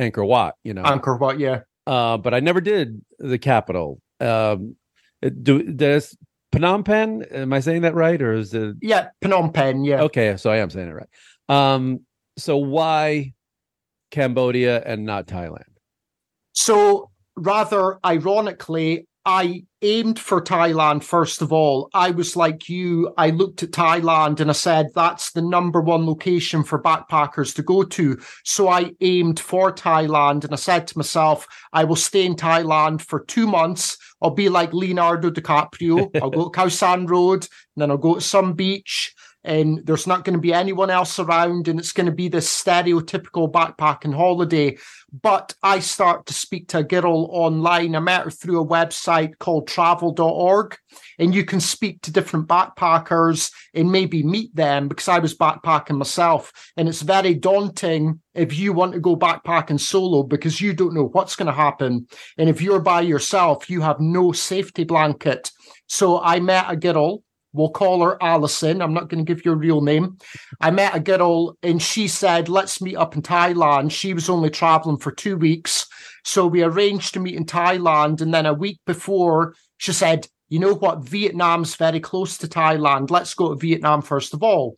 Angkor 0.00 0.26
Wat. 0.26 0.54
You 0.64 0.74
know, 0.74 0.82
Angkor 0.82 1.18
Wat. 1.18 1.38
Yeah, 1.38 1.60
uh, 1.86 2.16
but 2.16 2.34
I 2.34 2.40
never 2.40 2.60
did 2.60 3.00
the 3.18 3.38
capital. 3.38 4.00
Um, 4.20 4.76
do 5.42 5.62
there's 5.62 6.16
Phnom 6.52 6.84
Penh? 6.84 7.24
Am 7.30 7.52
I 7.52 7.60
saying 7.60 7.82
that 7.82 7.94
right, 7.94 8.20
or 8.20 8.32
is 8.32 8.54
it? 8.54 8.76
yeah, 8.80 9.08
Phnom 9.22 9.52
Penh. 9.52 9.84
Yeah. 9.84 10.02
Okay, 10.02 10.36
so 10.36 10.50
I 10.50 10.58
am 10.58 10.70
saying 10.70 10.88
it 10.88 10.94
right. 10.94 11.08
Um, 11.48 12.00
so 12.36 12.56
why 12.56 13.34
Cambodia 14.10 14.82
and 14.84 15.04
not 15.04 15.26
Thailand? 15.26 15.64
So 16.52 17.10
rather 17.36 17.98
ironically, 18.04 19.06
I 19.24 19.64
aimed 19.82 20.18
for 20.18 20.40
Thailand 20.40 21.04
first 21.04 21.42
of 21.42 21.52
all. 21.52 21.90
I 21.92 22.10
was 22.10 22.36
like 22.36 22.68
you, 22.68 23.12
I 23.18 23.30
looked 23.30 23.62
at 23.62 23.70
Thailand 23.70 24.40
and 24.40 24.50
I 24.50 24.54
said 24.54 24.88
that's 24.94 25.32
the 25.32 25.42
number 25.42 25.80
one 25.80 26.06
location 26.06 26.64
for 26.64 26.82
backpackers 26.82 27.54
to 27.56 27.62
go 27.62 27.82
to. 27.82 28.18
So 28.44 28.68
I 28.68 28.92
aimed 29.00 29.38
for 29.38 29.72
Thailand 29.72 30.44
and 30.44 30.52
I 30.52 30.56
said 30.56 30.86
to 30.88 30.98
myself, 30.98 31.46
I 31.72 31.84
will 31.84 31.96
stay 31.96 32.24
in 32.24 32.34
Thailand 32.34 33.02
for 33.02 33.20
two 33.20 33.46
months. 33.46 33.98
I'll 34.22 34.30
be 34.30 34.48
like 34.48 34.72
Leonardo 34.72 35.30
DiCaprio. 35.30 36.10
I'll 36.22 36.30
go 36.30 36.48
to 36.48 36.50
Khao 36.58 36.70
San 36.70 37.06
Road 37.06 37.42
and 37.42 37.82
then 37.82 37.90
I'll 37.90 37.98
go 37.98 38.14
to 38.14 38.20
some 38.20 38.54
beach 38.54 39.14
and 39.44 39.84
there's 39.86 40.06
not 40.06 40.24
going 40.24 40.34
to 40.34 40.40
be 40.40 40.52
anyone 40.52 40.90
else 40.90 41.18
around 41.18 41.68
and 41.68 41.78
it's 41.78 41.92
going 41.92 42.06
to 42.06 42.12
be 42.12 42.28
this 42.28 42.48
stereotypical 42.48 43.50
backpacking 43.50 44.14
holiday 44.14 44.76
but 45.12 45.54
I 45.62 45.80
start 45.80 46.26
to 46.26 46.34
speak 46.34 46.68
to 46.68 46.78
a 46.78 46.84
girl 46.84 47.28
online. 47.30 47.96
I 47.96 48.00
met 48.00 48.24
her 48.24 48.30
through 48.30 48.60
a 48.60 48.66
website 48.66 49.38
called 49.38 49.66
travel.org, 49.66 50.76
and 51.18 51.34
you 51.34 51.44
can 51.44 51.60
speak 51.60 52.02
to 52.02 52.12
different 52.12 52.46
backpackers 52.46 53.52
and 53.74 53.90
maybe 53.90 54.22
meet 54.22 54.54
them 54.54 54.88
because 54.88 55.08
I 55.08 55.18
was 55.18 55.36
backpacking 55.36 55.98
myself. 55.98 56.52
And 56.76 56.88
it's 56.88 57.02
very 57.02 57.34
daunting 57.34 58.20
if 58.34 58.56
you 58.56 58.72
want 58.72 58.92
to 58.92 59.00
go 59.00 59.16
backpacking 59.16 59.80
solo 59.80 60.22
because 60.22 60.60
you 60.60 60.74
don't 60.74 60.94
know 60.94 61.08
what's 61.08 61.36
going 61.36 61.46
to 61.46 61.52
happen. 61.52 62.06
And 62.38 62.48
if 62.48 62.62
you're 62.62 62.80
by 62.80 63.00
yourself, 63.00 63.68
you 63.68 63.80
have 63.80 64.00
no 64.00 64.32
safety 64.32 64.84
blanket. 64.84 65.50
So 65.88 66.20
I 66.20 66.38
met 66.40 66.66
a 66.68 66.76
girl 66.76 67.22
We'll 67.52 67.70
call 67.70 68.02
her 68.02 68.16
Alison. 68.22 68.80
I'm 68.80 68.94
not 68.94 69.08
going 69.08 69.24
to 69.24 69.34
give 69.34 69.44
you 69.44 69.52
a 69.52 69.56
real 69.56 69.80
name. 69.80 70.18
I 70.60 70.70
met 70.70 70.94
a 70.94 71.00
girl 71.00 71.56
and 71.62 71.82
she 71.82 72.06
said, 72.06 72.48
let's 72.48 72.80
meet 72.80 72.96
up 72.96 73.16
in 73.16 73.22
Thailand. 73.22 73.90
She 73.90 74.14
was 74.14 74.28
only 74.28 74.50
traveling 74.50 74.98
for 74.98 75.10
two 75.10 75.36
weeks. 75.36 75.86
So 76.24 76.46
we 76.46 76.62
arranged 76.62 77.14
to 77.14 77.20
meet 77.20 77.34
in 77.34 77.46
Thailand. 77.46 78.20
And 78.20 78.32
then 78.32 78.46
a 78.46 78.54
week 78.54 78.78
before, 78.86 79.54
she 79.78 79.92
said, 79.92 80.28
you 80.48 80.58
know 80.58 80.74
what? 80.74 81.04
Vietnam's 81.04 81.74
very 81.74 82.00
close 82.00 82.38
to 82.38 82.46
Thailand. 82.46 83.10
Let's 83.10 83.34
go 83.34 83.50
to 83.50 83.56
Vietnam 83.56 84.02
first 84.02 84.34
of 84.34 84.42
all. 84.42 84.76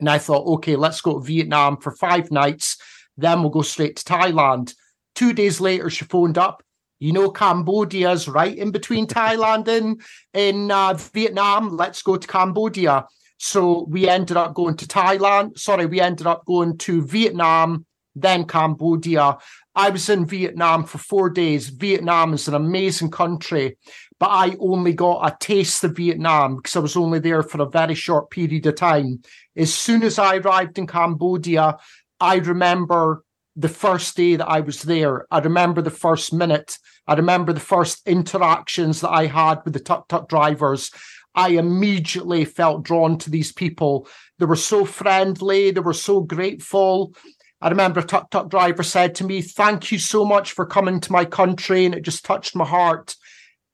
And 0.00 0.08
I 0.10 0.18
thought, 0.18 0.46
okay, 0.54 0.74
let's 0.74 1.00
go 1.00 1.18
to 1.18 1.24
Vietnam 1.24 1.76
for 1.76 1.92
five 1.92 2.32
nights. 2.32 2.76
Then 3.16 3.40
we'll 3.40 3.50
go 3.50 3.62
straight 3.62 3.96
to 3.96 4.04
Thailand. 4.04 4.74
Two 5.14 5.32
days 5.32 5.60
later, 5.60 5.90
she 5.90 6.04
phoned 6.04 6.38
up. 6.38 6.62
You 7.02 7.12
know, 7.12 7.30
Cambodia's 7.30 8.28
right 8.28 8.56
in 8.56 8.70
between 8.70 9.06
Thailand 9.18 9.66
and 9.66 10.00
in 10.32 10.70
uh, 10.70 10.94
Vietnam. 10.94 11.76
Let's 11.76 12.00
go 12.00 12.16
to 12.16 12.28
Cambodia. 12.28 13.06
So 13.38 13.86
we 13.88 14.08
ended 14.08 14.36
up 14.36 14.54
going 14.54 14.76
to 14.76 14.86
Thailand. 14.86 15.58
Sorry, 15.58 15.86
we 15.86 16.00
ended 16.00 16.28
up 16.28 16.44
going 16.46 16.78
to 16.78 17.02
Vietnam, 17.02 17.86
then 18.14 18.44
Cambodia. 18.44 19.38
I 19.74 19.90
was 19.90 20.08
in 20.08 20.26
Vietnam 20.26 20.84
for 20.84 20.98
four 20.98 21.28
days. 21.28 21.70
Vietnam 21.70 22.34
is 22.34 22.46
an 22.46 22.54
amazing 22.54 23.10
country, 23.10 23.78
but 24.20 24.28
I 24.30 24.54
only 24.60 24.92
got 24.92 25.26
a 25.26 25.36
taste 25.40 25.82
of 25.82 25.96
Vietnam 25.96 26.56
because 26.56 26.76
I 26.76 26.80
was 26.80 26.96
only 26.96 27.18
there 27.18 27.42
for 27.42 27.60
a 27.62 27.68
very 27.68 27.96
short 27.96 28.30
period 28.30 28.64
of 28.66 28.76
time. 28.76 29.22
As 29.56 29.74
soon 29.74 30.04
as 30.04 30.20
I 30.20 30.36
arrived 30.36 30.78
in 30.78 30.86
Cambodia, 30.86 31.78
I 32.20 32.36
remember 32.36 33.24
the 33.56 33.68
first 33.68 34.16
day 34.16 34.36
that 34.36 34.48
I 34.48 34.60
was 34.60 34.82
there. 34.82 35.26
I 35.30 35.38
remember 35.40 35.82
the 35.82 35.90
first 35.90 36.32
minute. 36.32 36.78
I 37.06 37.14
remember 37.14 37.52
the 37.52 37.60
first 37.60 38.06
interactions 38.06 39.00
that 39.00 39.10
I 39.10 39.26
had 39.26 39.60
with 39.64 39.74
the 39.74 39.80
tuk 39.80 40.08
tuk 40.08 40.28
drivers. 40.28 40.90
I 41.34 41.50
immediately 41.50 42.44
felt 42.44 42.82
drawn 42.82 43.18
to 43.18 43.30
these 43.30 43.52
people. 43.52 44.08
They 44.38 44.46
were 44.46 44.56
so 44.56 44.84
friendly, 44.84 45.70
they 45.70 45.80
were 45.80 45.92
so 45.92 46.20
grateful. 46.20 47.14
I 47.60 47.68
remember 47.68 48.00
a 48.00 48.04
tuk 48.04 48.30
tuk 48.30 48.50
driver 48.50 48.82
said 48.82 49.14
to 49.16 49.24
me, 49.24 49.42
Thank 49.42 49.92
you 49.92 49.98
so 49.98 50.24
much 50.24 50.52
for 50.52 50.66
coming 50.66 51.00
to 51.00 51.12
my 51.12 51.24
country. 51.24 51.84
And 51.84 51.94
it 51.94 52.02
just 52.02 52.24
touched 52.24 52.56
my 52.56 52.66
heart. 52.66 53.14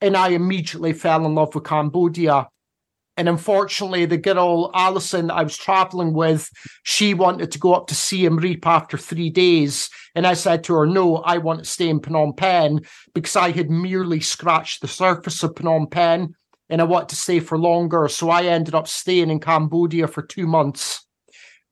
And 0.01 0.15
I 0.15 0.29
immediately 0.29 0.93
fell 0.93 1.25
in 1.25 1.35
love 1.35 1.55
with 1.55 1.65
Cambodia. 1.65 2.47
And 3.19 3.27
unfortunately, 3.27 4.05
the 4.05 4.17
girl 4.17 4.71
Alison 4.73 5.27
that 5.27 5.33
I 5.33 5.43
was 5.43 5.57
traveling 5.57 6.13
with, 6.13 6.49
she 6.83 7.13
wanted 7.13 7.51
to 7.51 7.59
go 7.59 7.73
up 7.73 7.87
to 7.87 7.93
Siem 7.93 8.37
Reap 8.37 8.65
after 8.65 8.97
three 8.97 9.29
days. 9.29 9.89
And 10.15 10.25
I 10.25 10.35
said 10.35 10.63
to 10.63 10.75
her, 10.75 10.87
No, 10.87 11.17
I 11.17 11.37
want 11.37 11.59
to 11.59 11.65
stay 11.65 11.89
in 11.89 11.99
Phnom 11.99 12.37
Penh 12.37 12.79
because 13.13 13.35
I 13.35 13.51
had 13.51 13.69
merely 13.69 14.21
scratched 14.21 14.79
the 14.79 14.87
surface 14.87 15.43
of 15.43 15.53
Phnom 15.55 15.91
Penh 15.91 16.33
and 16.69 16.79
I 16.79 16.85
want 16.85 17.09
to 17.09 17.17
stay 17.17 17.41
for 17.41 17.57
longer. 17.57 18.07
So 18.07 18.29
I 18.29 18.43
ended 18.43 18.73
up 18.73 18.87
staying 18.87 19.29
in 19.29 19.41
Cambodia 19.41 20.07
for 20.07 20.21
two 20.21 20.47
months. 20.47 21.05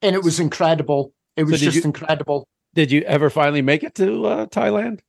And 0.01 0.17
it 0.17 0.23
was 0.25 0.41
incredible. 0.41 1.13
It 1.37 1.45
was 1.45 1.61
did 1.61 1.67
just 1.67 1.77
you- 1.77 1.83
incredible. 1.83 2.45
Did 2.73 2.91
you 2.91 3.03
ever 3.03 3.29
finally 3.29 3.61
make 3.61 3.83
it 3.83 3.95
to 3.95 4.25
uh, 4.25 4.45
Thailand? 4.47 4.99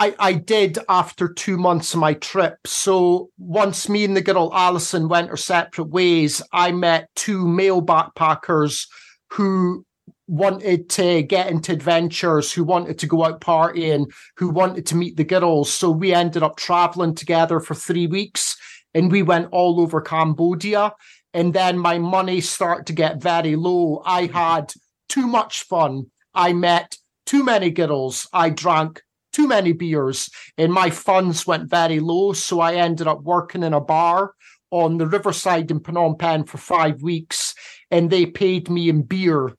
I, 0.00 0.14
I 0.18 0.32
did 0.34 0.78
after 0.88 1.32
two 1.32 1.56
months 1.56 1.92
of 1.92 2.00
my 2.00 2.14
trip. 2.14 2.58
So 2.66 3.30
once 3.36 3.88
me 3.88 4.04
and 4.04 4.16
the 4.16 4.22
girl 4.22 4.50
Alison 4.54 5.08
went 5.08 5.30
our 5.30 5.36
separate 5.36 5.88
ways, 5.88 6.40
I 6.52 6.70
met 6.70 7.08
two 7.16 7.46
male 7.46 7.82
backpackers 7.82 8.86
who 9.30 9.84
wanted 10.28 10.88
to 10.90 11.22
get 11.22 11.50
into 11.50 11.72
adventures, 11.72 12.52
who 12.52 12.62
wanted 12.62 12.98
to 12.98 13.06
go 13.06 13.24
out 13.24 13.40
partying, 13.40 14.06
who 14.36 14.50
wanted 14.50 14.86
to 14.86 14.94
meet 14.94 15.16
the 15.16 15.24
girls. 15.24 15.72
So 15.72 15.90
we 15.90 16.12
ended 16.12 16.42
up 16.42 16.56
traveling 16.56 17.14
together 17.14 17.58
for 17.58 17.74
three 17.74 18.06
weeks 18.06 18.56
and 18.94 19.10
we 19.10 19.22
went 19.22 19.48
all 19.50 19.80
over 19.80 20.00
Cambodia. 20.00 20.92
And 21.34 21.52
then 21.52 21.78
my 21.78 21.98
money 21.98 22.40
started 22.40 22.86
to 22.86 22.92
get 22.92 23.22
very 23.22 23.56
low. 23.56 24.02
I 24.04 24.26
had 24.26 24.72
too 25.08 25.26
much 25.26 25.64
fun. 25.64 26.04
I 26.34 26.52
met 26.52 26.96
too 27.26 27.42
many 27.42 27.70
girls. 27.70 28.28
I 28.32 28.50
drank 28.50 29.02
too 29.38 29.46
many 29.46 29.72
beers 29.72 30.28
and 30.56 30.72
my 30.72 30.90
funds 30.90 31.46
went 31.46 31.70
very 31.70 32.00
low. 32.00 32.32
So 32.32 32.58
I 32.60 32.74
ended 32.74 33.06
up 33.06 33.22
working 33.22 33.62
in 33.62 33.72
a 33.72 33.80
bar 33.80 34.34
on 34.72 34.98
the 34.98 35.06
riverside 35.06 35.70
in 35.70 35.78
Phnom 35.78 36.18
Penh 36.18 36.44
for 36.44 36.58
five 36.58 37.02
weeks 37.02 37.54
and 37.90 38.10
they 38.10 38.26
paid 38.26 38.68
me 38.68 38.88
in 38.88 39.02
beer. 39.02 39.52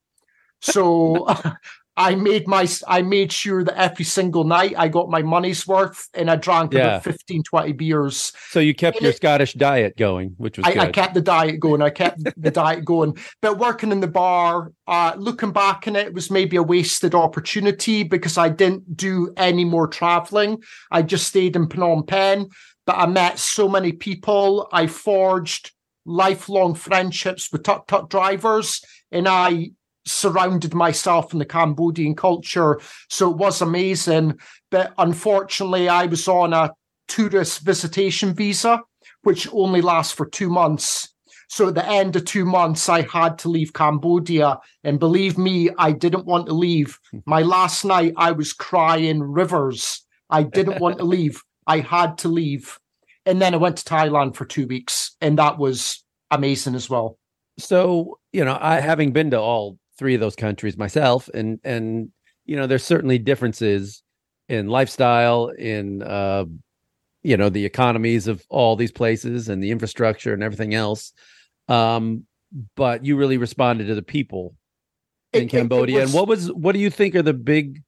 So 0.59 1.27
I 1.99 2.15
made 2.15 2.47
my 2.47 2.65
I 2.87 3.01
made 3.01 3.29
sure 3.31 3.61
that 3.65 3.77
every 3.77 4.05
single 4.05 4.45
night 4.45 4.73
I 4.77 4.87
got 4.87 5.09
my 5.09 5.21
money's 5.21 5.67
worth 5.67 6.07
and 6.13 6.31
I 6.31 6.37
drank 6.37 6.73
Yeah. 6.73 6.79
about 6.79 7.03
15, 7.03 7.43
20 7.43 7.73
beers. 7.73 8.31
So 8.51 8.61
you 8.61 8.73
kept 8.73 8.97
And 8.97 9.03
your 9.03 9.11
it- 9.11 9.17
Scottish 9.17 9.53
diet 9.53 9.97
going, 9.97 10.33
which 10.37 10.57
was 10.57 10.65
I, 10.65 10.71
good. 10.73 10.81
I 10.81 10.91
kept 10.91 11.13
the 11.13 11.21
diet 11.21 11.59
going. 11.59 11.81
I 11.81 11.89
kept 11.89 12.23
the 12.37 12.51
diet 12.51 12.85
going. 12.85 13.17
But 13.41 13.57
working 13.59 13.91
in 13.91 13.99
the 13.99 14.07
bar, 14.07 14.71
uh, 14.87 15.13
looking 15.17 15.51
back 15.51 15.83
on 15.87 15.97
it, 15.97 16.07
it 16.07 16.13
was 16.13 16.31
maybe 16.31 16.55
a 16.55 16.63
wasted 16.63 17.13
opportunity 17.13 18.03
because 18.03 18.37
I 18.37 18.47
didn't 18.47 18.95
do 18.95 19.33
any 19.35 19.65
more 19.65 19.87
traveling. 19.87 20.63
I 20.89 21.01
just 21.01 21.27
stayed 21.27 21.57
in 21.57 21.67
Phnom 21.67 22.07
Penh, 22.07 22.47
but 22.87 22.95
I 22.97 23.07
met 23.07 23.39
so 23.39 23.67
many 23.67 23.91
people. 23.91 24.69
I 24.71 24.87
forged 24.87 25.71
lifelong 26.05 26.75
friendships 26.75 27.51
with 27.51 27.63
tuk 27.63 27.87
tuk 27.87 28.09
drivers, 28.09 28.81
and 29.11 29.27
I 29.27 29.71
surrounded 30.09 30.73
myself 30.73 31.33
in 31.33 31.39
the 31.39 31.45
Cambodian 31.45 32.15
culture. 32.15 32.79
So 33.09 33.31
it 33.31 33.37
was 33.37 33.61
amazing. 33.61 34.39
But 34.71 34.93
unfortunately, 34.97 35.89
I 35.89 36.05
was 36.05 36.27
on 36.27 36.53
a 36.53 36.73
tourist 37.07 37.61
visitation 37.61 38.33
visa 38.33 38.81
which 39.23 39.47
only 39.51 39.81
lasts 39.81 40.13
for 40.13 40.25
two 40.25 40.49
months. 40.49 41.13
So 41.49 41.69
at 41.69 41.75
the 41.75 41.85
end 41.85 42.15
of 42.15 42.25
two 42.25 42.45
months, 42.45 42.89
I 42.89 43.01
had 43.01 43.39
to 43.39 43.49
leave 43.49 43.73
Cambodia. 43.73 44.59
And 44.83 44.99
believe 44.99 45.37
me, 45.37 45.69
I 45.77 45.91
didn't 45.91 46.25
want 46.25 46.45
to 46.47 46.53
leave. 46.53 46.97
Hmm. 47.11 47.19
My 47.25 47.41
last 47.41 47.83
night, 47.83 48.13
I 48.17 48.31
was 48.31 48.53
crying 48.53 49.21
rivers. 49.21 50.05
I 50.29 50.43
didn't 50.43 50.79
want 50.79 50.99
to 50.99 51.03
leave. 51.15 51.41
I 51.65 51.79
had 51.79 52.17
to 52.19 52.27
leave. 52.27 52.77
And 53.25 53.41
then 53.41 53.53
I 53.53 53.57
went 53.57 53.77
to 53.77 53.83
Thailand 53.83 54.35
for 54.35 54.45
two 54.45 54.67
weeks, 54.67 55.15
and 55.21 55.37
that 55.37 55.57
was 55.57 56.03
amazing 56.31 56.75
as 56.75 56.89
well. 56.89 57.17
so 57.57 58.17
you 58.31 58.45
know 58.45 58.57
i 58.61 58.79
having 58.79 59.11
been 59.11 59.31
to 59.31 59.39
all 59.39 59.77
three 59.99 60.15
of 60.15 60.21
those 60.21 60.35
countries 60.35 60.77
myself 60.77 61.29
and 61.33 61.59
and 61.63 62.09
you 62.45 62.55
know 62.55 62.65
there's 62.65 62.83
certainly 62.85 63.19
differences 63.19 64.01
in 64.47 64.67
lifestyle 64.67 65.49
in 65.49 66.01
uh 66.01 66.45
you 67.21 67.37
know 67.37 67.49
the 67.49 67.65
economies 67.65 68.27
of 68.27 68.43
all 68.49 68.75
these 68.77 68.91
places 68.93 69.49
and 69.49 69.61
the 69.61 69.69
infrastructure 69.71 70.33
and 70.33 70.41
everything 70.41 70.73
else. 70.73 71.13
Um 71.67 72.23
but 72.75 73.05
you 73.05 73.15
really 73.17 73.37
responded 73.37 73.85
to 73.87 73.95
the 73.95 74.01
people 74.01 74.55
in 75.33 75.41
It- 75.41 75.43
it- 75.43 75.45
it 75.45 75.49
cambodia. 75.51 75.99
Was- 75.99 76.09
and 76.09 76.13
what 76.17 76.27
was 76.27 76.51
what 76.53 76.71
do 76.71 76.79
you 76.79 76.89
think 76.89 77.13
are 77.15 77.21
the 77.21 77.33
big 77.33 77.83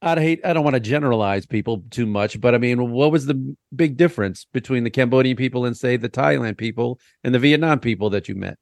i 0.00 0.14
hate 0.20 0.40
i 0.44 0.52
don't 0.52 0.64
want 0.64 0.74
to 0.74 0.80
generalize 0.80 1.44
people 1.46 1.82
too 1.90 2.06
much 2.06 2.40
but 2.40 2.54
i 2.54 2.58
mean 2.58 2.90
what 2.90 3.10
was 3.12 3.26
the 3.26 3.56
big 3.74 3.96
difference 3.96 4.46
between 4.52 4.84
the 4.84 4.90
cambodian 4.90 5.36
people 5.36 5.64
and 5.66 5.76
say 5.76 5.96
the 5.96 6.08
thailand 6.08 6.56
people 6.58 6.98
and 7.24 7.34
the 7.34 7.38
vietnam 7.38 7.78
people 7.80 8.08
that 8.10 8.28
you 8.28 8.34
met 8.34 8.56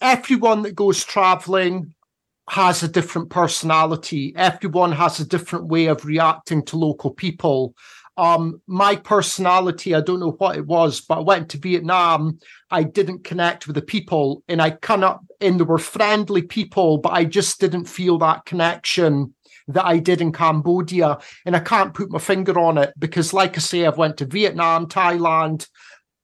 everyone 0.00 0.62
that 0.62 0.74
goes 0.74 1.04
traveling 1.04 1.94
has 2.50 2.82
a 2.82 2.88
different 2.88 3.30
personality. 3.30 4.34
Everyone 4.36 4.92
has 4.92 5.20
a 5.20 5.26
different 5.26 5.68
way 5.68 5.86
of 5.86 6.04
reacting 6.04 6.64
to 6.66 6.76
local 6.76 7.10
people. 7.12 7.74
Um, 8.18 8.60
my 8.66 8.96
personality, 8.96 9.94
I 9.94 10.02
don't 10.02 10.20
know 10.20 10.32
what 10.32 10.56
it 10.56 10.66
was, 10.66 11.00
but 11.00 11.18
I 11.18 11.22
went 11.22 11.48
to 11.50 11.58
Vietnam. 11.58 12.38
I 12.70 12.82
didn't 12.82 13.24
connect 13.24 13.66
with 13.66 13.74
the 13.74 13.82
people, 13.82 14.42
and 14.48 14.60
I 14.60 14.70
cannot. 14.70 15.20
And 15.40 15.58
there 15.58 15.66
were 15.66 15.78
friendly 15.78 16.42
people, 16.42 16.98
but 16.98 17.12
I 17.12 17.24
just 17.24 17.58
didn't 17.58 17.86
feel 17.86 18.18
that 18.18 18.44
connection 18.44 19.34
that 19.68 19.86
I 19.86 19.98
did 19.98 20.20
in 20.20 20.32
Cambodia. 20.32 21.18
And 21.46 21.56
I 21.56 21.60
can't 21.60 21.94
put 21.94 22.10
my 22.10 22.18
finger 22.18 22.58
on 22.58 22.76
it 22.76 22.92
because, 22.98 23.32
like 23.32 23.56
I 23.56 23.60
say, 23.60 23.86
I've 23.86 23.96
went 23.96 24.18
to 24.18 24.26
Vietnam, 24.26 24.88
Thailand, 24.88 25.66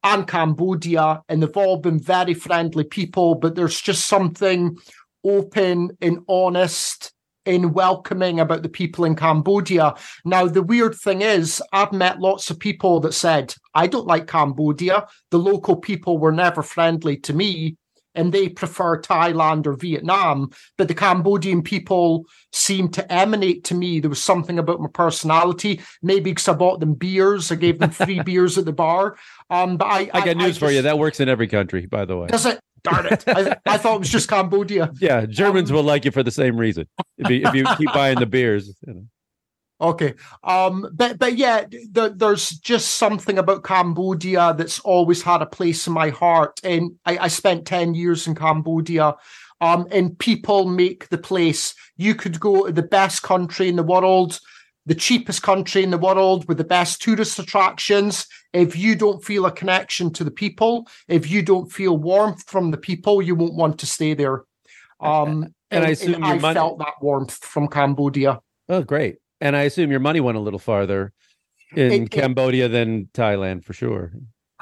and 0.04 0.26
Cambodia, 0.26 1.22
and 1.28 1.42
they've 1.42 1.56
all 1.56 1.78
been 1.78 1.98
very 1.98 2.34
friendly 2.34 2.84
people, 2.84 3.34
but 3.34 3.54
there's 3.54 3.80
just 3.80 4.06
something 4.06 4.76
open 5.24 5.90
and 6.00 6.18
honest 6.28 7.12
and 7.46 7.74
welcoming 7.74 8.40
about 8.40 8.62
the 8.62 8.68
people 8.68 9.04
in 9.04 9.16
Cambodia. 9.16 9.94
Now, 10.24 10.46
the 10.46 10.62
weird 10.62 10.94
thing 10.94 11.22
is, 11.22 11.62
I've 11.72 11.92
met 11.92 12.20
lots 12.20 12.50
of 12.50 12.58
people 12.58 13.00
that 13.00 13.14
said, 13.14 13.54
I 13.74 13.87
don't 13.87 14.06
like 14.06 14.26
Cambodia. 14.26 15.06
The 15.30 15.38
local 15.38 15.76
people 15.76 16.18
were 16.18 16.32
never 16.32 16.62
friendly 16.62 17.16
to 17.18 17.32
me. 17.32 17.76
And 18.18 18.33
they 18.33 18.48
prefer 18.48 19.00
Thailand 19.00 19.66
or 19.66 19.74
Vietnam, 19.74 20.50
but 20.76 20.88
the 20.88 20.94
Cambodian 20.94 21.62
people 21.62 22.24
seemed 22.52 22.92
to 22.94 23.12
emanate 23.12 23.62
to 23.64 23.74
me. 23.74 24.00
There 24.00 24.11
was 24.11 24.20
something 24.22 24.59
about 24.59 24.81
my 24.81 24.88
personality, 24.92 25.81
maybe 26.02 26.33
because 26.33 26.48
I 26.48 26.52
bought 26.54 26.81
them 26.81 26.94
beers, 26.94 27.52
I 27.52 27.54
gave 27.54 27.78
them 27.78 27.90
free 27.90 28.20
beers 28.24 28.59
at 28.59 28.64
the 28.64 28.72
bar. 28.72 29.16
Um, 29.50 29.76
but 29.76 29.87
I, 29.87 30.11
I 30.12 30.24
got 30.24 30.37
news 30.37 30.59
for 30.59 30.70
you. 30.70 30.83
That 30.83 30.98
works 30.98 31.20
in 31.20 31.28
every 31.28 31.46
country, 31.48 31.87
by 31.87 32.04
the 32.04 32.16
way. 32.16 32.26
does 32.26 32.44
it? 32.46 32.59
Darn 32.85 33.07
it! 33.07 33.24
I, 33.26 33.57
I 33.66 33.76
thought 33.78 33.96
it 33.96 33.98
was 34.00 34.09
just 34.09 34.28
Cambodia. 34.28 34.92
Yeah, 35.00 35.26
Germans 35.26 35.70
Um, 35.70 35.76
will 35.76 35.83
like 35.83 36.04
you 36.04 36.11
for 36.12 36.22
the 36.22 36.31
same 36.31 36.57
reason. 36.57 36.87
If 37.18 37.28
you, 37.31 37.42
if 37.44 37.54
you 37.54 37.64
keep 37.76 37.92
buying 37.92 38.18
the 38.20 38.26
beers, 38.26 38.68
you 38.87 38.94
know. 38.94 39.04
Okay. 39.80 40.14
Um, 40.42 40.88
but 40.92 41.18
but 41.18 41.36
yeah, 41.36 41.64
th- 41.70 42.12
there's 42.16 42.50
just 42.50 42.94
something 42.94 43.38
about 43.38 43.62
Cambodia 43.64 44.54
that's 44.58 44.80
always 44.80 45.22
had 45.22 45.40
a 45.42 45.46
place 45.46 45.86
in 45.86 45.92
my 45.92 46.10
heart. 46.10 46.60
And 46.64 46.92
I, 47.06 47.18
I 47.18 47.28
spent 47.28 47.66
10 47.66 47.94
years 47.94 48.26
in 48.26 48.34
Cambodia. 48.34 49.14
Um, 49.60 49.86
and 49.90 50.16
people 50.18 50.66
make 50.66 51.08
the 51.08 51.18
place. 51.18 51.74
You 51.96 52.14
could 52.14 52.38
go 52.38 52.66
to 52.66 52.72
the 52.72 52.82
best 52.82 53.22
country 53.24 53.68
in 53.68 53.74
the 53.74 53.82
world, 53.82 54.38
the 54.86 54.94
cheapest 54.94 55.42
country 55.42 55.82
in 55.82 55.90
the 55.90 55.98
world 55.98 56.46
with 56.46 56.58
the 56.58 56.64
best 56.64 57.02
tourist 57.02 57.38
attractions. 57.40 58.26
If 58.52 58.76
you 58.76 58.94
don't 58.94 59.24
feel 59.24 59.46
a 59.46 59.52
connection 59.52 60.12
to 60.14 60.22
the 60.24 60.30
people, 60.30 60.88
if 61.08 61.28
you 61.28 61.42
don't 61.42 61.70
feel 61.72 61.96
warmth 61.98 62.48
from 62.48 62.70
the 62.70 62.76
people, 62.78 63.20
you 63.20 63.34
won't 63.34 63.54
want 63.54 63.78
to 63.80 63.86
stay 63.86 64.14
there. 64.14 64.42
Um, 65.00 65.54
And 65.70 65.84
I 65.84 65.90
assume 65.90 66.24
your 66.24 66.34
I 66.34 66.38
money- 66.38 66.54
felt 66.54 66.78
that 66.78 66.94
warmth 67.00 67.44
from 67.44 67.68
Cambodia. 67.68 68.40
Oh, 68.68 68.82
great. 68.82 69.18
And 69.40 69.57
I 69.57 69.62
assume 69.62 69.90
your 69.90 70.01
money 70.01 70.20
went 70.20 70.37
a 70.38 70.40
little 70.40 70.59
farther 70.59 71.12
in 71.74 71.92
It- 71.92 72.03
it- 72.03 72.11
Cambodia 72.11 72.68
than 72.68 73.07
Thailand 73.14 73.64
for 73.64 73.72
sure. 73.72 74.12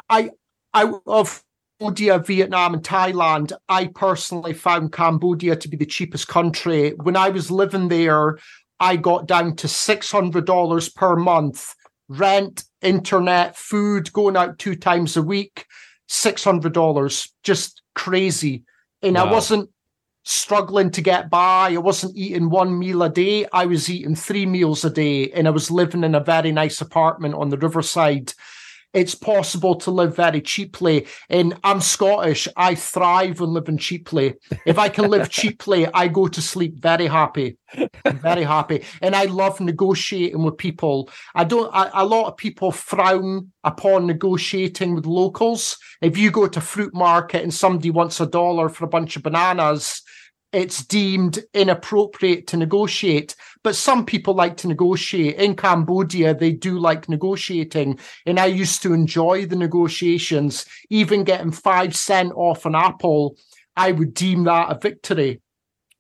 I 0.09 0.31
I 0.75 0.93
of 1.07 1.43
Cambodia, 1.81 2.19
Vietnam, 2.19 2.75
and 2.75 2.83
Thailand, 2.83 3.53
I 3.69 3.87
personally 3.87 4.53
found 4.55 4.93
Cambodia 4.93 5.57
to 5.57 5.69
be 5.69 5.77
the 5.77 5.87
cheapest 5.87 6.29
country. 6.29 6.91
When 7.03 7.17
I 7.17 7.31
was 7.31 7.51
living 7.51 7.89
there, 7.89 8.39
I 8.81 8.97
got 8.97 9.27
down 9.27 9.57
to 9.57 9.69
six 9.69 10.11
hundred 10.11 10.45
dollars 10.45 10.89
per 10.89 11.17
month, 11.17 11.75
rent, 12.09 12.65
internet, 12.83 13.57
food, 13.57 14.13
going 14.13 14.37
out 14.37 14.59
two 14.59 14.75
times 14.75 15.17
a 15.17 15.23
week, 15.23 15.65
six 16.09 16.45
hundred 16.45 16.73
dollars, 16.75 17.33
just 17.43 17.83
crazy. 17.95 18.65
And 19.03 19.17
I 19.17 19.31
wasn't 19.31 19.71
struggling 20.27 20.91
to 20.91 21.01
get 21.01 21.31
by. 21.31 21.71
I 21.73 21.79
wasn't 21.79 22.17
eating 22.17 22.51
one 22.51 22.77
meal 22.77 23.05
a 23.05 23.09
day. 23.09 23.47
I 23.53 23.65
was 23.65 23.89
eating 23.89 24.17
three 24.17 24.45
meals 24.45 24.85
a 24.85 24.91
day, 24.91 25.31
and 25.31 25.47
I 25.47 25.51
was 25.51 25.71
living 25.71 26.03
in 26.03 26.17
a 26.17 26.21
very 26.21 26.51
nice 26.51 26.81
apartment 26.81 27.35
on 27.35 27.49
the 27.49 27.57
riverside. 27.57 28.33
It's 28.93 29.15
possible 29.15 29.75
to 29.77 29.91
live 29.91 30.17
very 30.17 30.41
cheaply. 30.41 31.07
And 31.29 31.55
I'm 31.63 31.81
Scottish. 31.81 32.49
I 32.57 32.75
thrive 32.75 33.43
on 33.43 33.53
living 33.53 33.77
cheaply. 33.77 34.35
If 34.65 34.79
I 34.79 34.89
can 34.89 35.11
live 35.11 35.29
cheaply, 35.39 35.87
I 35.93 36.09
go 36.09 36.29
to 36.29 36.41
sleep 36.43 36.81
very 36.81 37.07
happy, 37.07 37.59
very 38.07 38.43
happy. 38.43 38.85
And 39.03 39.15
I 39.15 39.27
love 39.27 39.61
negotiating 39.61 40.43
with 40.43 40.57
people. 40.57 41.11
I 41.35 41.45
don't, 41.45 41.73
a, 41.75 42.03
a 42.03 42.07
lot 42.07 42.27
of 42.27 42.39
people 42.39 42.73
frown 42.73 43.53
upon 43.65 44.07
negotiating 44.07 44.95
with 44.95 45.05
locals. 45.05 45.77
If 46.01 46.17
you 46.17 46.31
go 46.31 46.49
to 46.49 46.61
fruit 46.61 46.95
market 46.95 47.43
and 47.43 47.53
somebody 47.53 47.91
wants 47.91 48.19
a 48.21 48.27
dollar 48.27 48.71
for 48.71 48.87
a 48.87 48.89
bunch 48.89 49.15
of 49.17 49.23
bananas, 49.23 50.03
it's 50.57 50.83
deemed 50.83 51.45
inappropriate 51.53 52.47
to 52.47 52.57
negotiate. 52.57 53.37
But 53.63 53.77
some 53.77 54.07
people 54.07 54.33
like 54.33 54.57
to 54.59 54.69
negotiate. 54.69 55.37
In 55.37 55.55
Cambodia, 55.55 56.35
they 56.35 56.53
do 56.53 56.79
like 56.79 57.11
negotiating. 57.11 57.99
And 58.25 58.41
I 58.41 58.47
used 58.47 58.81
to 58.83 58.95
enjoy 58.95 59.45
the 59.45 59.57
negotiations, 59.57 60.65
even 60.89 61.25
getting 61.25 61.53
five 61.53 61.95
cent 61.95 62.33
off 62.35 62.65
an 62.65 62.75
apple. 62.75 63.37
I 63.77 63.93
would 63.93 64.15
deem 64.15 64.45
that 64.45 64.71
a 64.71 64.79
victory, 64.81 65.43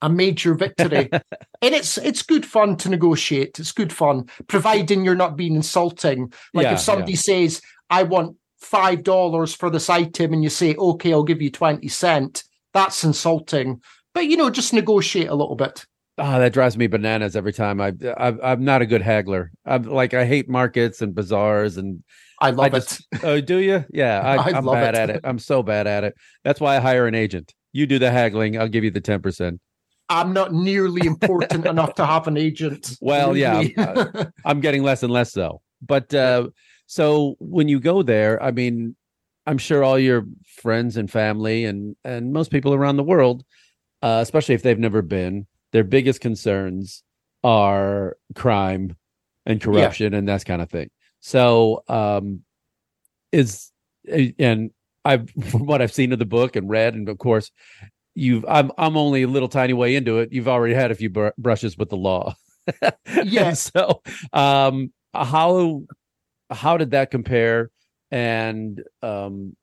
a 0.00 0.08
major 0.08 0.54
victory. 0.54 1.10
and 1.12 1.74
it's 1.74 1.98
it's 1.98 2.22
good 2.22 2.46
fun 2.46 2.76
to 2.78 2.88
negotiate. 2.88 3.58
It's 3.58 3.72
good 3.72 3.92
fun, 3.92 4.24
providing 4.46 5.04
you're 5.04 5.14
not 5.14 5.36
being 5.36 5.54
insulting. 5.54 6.32
Like 6.54 6.64
Yeah, 6.64 6.72
if 6.72 6.80
somebody 6.80 7.16
says, 7.16 7.60
I 7.90 8.04
want 8.04 8.38
five 8.56 9.02
dollars 9.02 9.54
for 9.54 9.68
this 9.68 9.90
item, 9.90 10.32
and 10.32 10.42
you 10.42 10.48
say, 10.48 10.74
okay, 10.76 11.12
I'll 11.12 11.24
give 11.24 11.42
you 11.42 11.50
20 11.50 11.86
cent, 11.88 12.44
that's 12.72 13.04
insulting. 13.04 13.82
But 14.16 14.28
you 14.28 14.38
know, 14.38 14.48
just 14.48 14.72
negotiate 14.72 15.28
a 15.28 15.34
little 15.34 15.56
bit. 15.56 15.84
Oh, 16.16 16.38
that 16.38 16.54
drives 16.54 16.78
me 16.78 16.86
bananas 16.86 17.36
every 17.36 17.52
time. 17.52 17.82
I, 17.82 17.92
I 18.16 18.32
I'm 18.42 18.64
not 18.64 18.80
a 18.80 18.86
good 18.86 19.02
haggler. 19.02 19.52
I'm 19.66 19.82
like 19.82 20.14
I 20.14 20.24
hate 20.24 20.48
markets 20.48 21.02
and 21.02 21.14
bazaars 21.14 21.76
and 21.76 22.02
I 22.40 22.48
love 22.48 22.72
I 22.72 22.78
it. 22.78 22.98
oh, 23.22 23.42
do 23.42 23.58
you? 23.58 23.84
Yeah, 23.90 24.20
I, 24.24 24.52
I'm 24.56 24.64
love 24.64 24.76
bad 24.76 24.94
it. 24.94 24.98
at 25.00 25.10
it. 25.10 25.20
I'm 25.22 25.38
so 25.38 25.62
bad 25.62 25.86
at 25.86 26.02
it. 26.02 26.14
That's 26.44 26.62
why 26.62 26.76
I 26.76 26.80
hire 26.80 27.06
an 27.06 27.14
agent. 27.14 27.52
You 27.74 27.86
do 27.86 27.98
the 27.98 28.10
haggling. 28.10 28.58
I'll 28.58 28.68
give 28.68 28.84
you 28.84 28.90
the 28.90 29.02
ten 29.02 29.20
percent. 29.20 29.60
I'm 30.08 30.32
not 30.32 30.54
nearly 30.54 31.06
important 31.06 31.66
enough 31.66 31.94
to 31.96 32.06
have 32.06 32.26
an 32.26 32.38
agent. 32.38 32.96
Well, 33.02 33.36
yeah, 33.36 33.60
Believe 33.60 33.76
me. 33.76 34.24
I'm 34.46 34.62
getting 34.62 34.82
less 34.82 35.02
and 35.02 35.12
less 35.12 35.32
though. 35.32 35.60
But 35.82 36.14
uh, 36.14 36.48
so 36.86 37.36
when 37.38 37.68
you 37.68 37.80
go 37.80 38.02
there, 38.02 38.42
I 38.42 38.50
mean, 38.50 38.96
I'm 39.46 39.58
sure 39.58 39.84
all 39.84 39.98
your 39.98 40.24
friends 40.56 40.96
and 40.96 41.10
family 41.10 41.66
and 41.66 41.96
and 42.02 42.32
most 42.32 42.50
people 42.50 42.72
around 42.72 42.96
the 42.96 43.04
world, 43.04 43.44
uh, 44.06 44.20
especially 44.20 44.54
if 44.54 44.62
they've 44.62 44.78
never 44.78 45.02
been, 45.02 45.48
their 45.72 45.82
biggest 45.82 46.20
concerns 46.20 47.02
are 47.42 48.16
crime 48.36 48.94
and 49.44 49.60
corruption 49.60 50.14
and 50.14 50.28
that 50.28 50.44
kind 50.44 50.62
of 50.62 50.70
thing. 50.70 50.90
So, 51.18 51.82
um, 51.88 52.42
is 53.32 53.72
and 54.38 54.70
I've 55.04 55.28
from 55.50 55.66
what 55.66 55.82
I've 55.82 55.92
seen 55.92 56.12
of 56.12 56.20
the 56.20 56.24
book 56.24 56.54
and 56.54 56.70
read, 56.70 56.94
and 56.94 57.08
of 57.08 57.18
course, 57.18 57.50
you've 58.14 58.44
I'm 58.48 58.70
I'm 58.78 58.96
only 58.96 59.24
a 59.24 59.28
little 59.28 59.48
tiny 59.48 59.72
way 59.72 59.96
into 59.96 60.18
it. 60.18 60.32
You've 60.32 60.46
already 60.46 60.74
had 60.74 60.92
a 60.92 60.94
few 60.94 61.10
br- 61.10 61.36
brushes 61.36 61.76
with 61.76 61.88
the 61.88 61.96
law. 61.96 62.34
Yes. 63.24 63.72
so, 63.74 64.02
um, 64.32 64.92
how 65.14 65.82
how 66.48 66.76
did 66.76 66.92
that 66.92 67.10
compare? 67.10 67.70
And 68.12 68.84
um, 69.02 69.56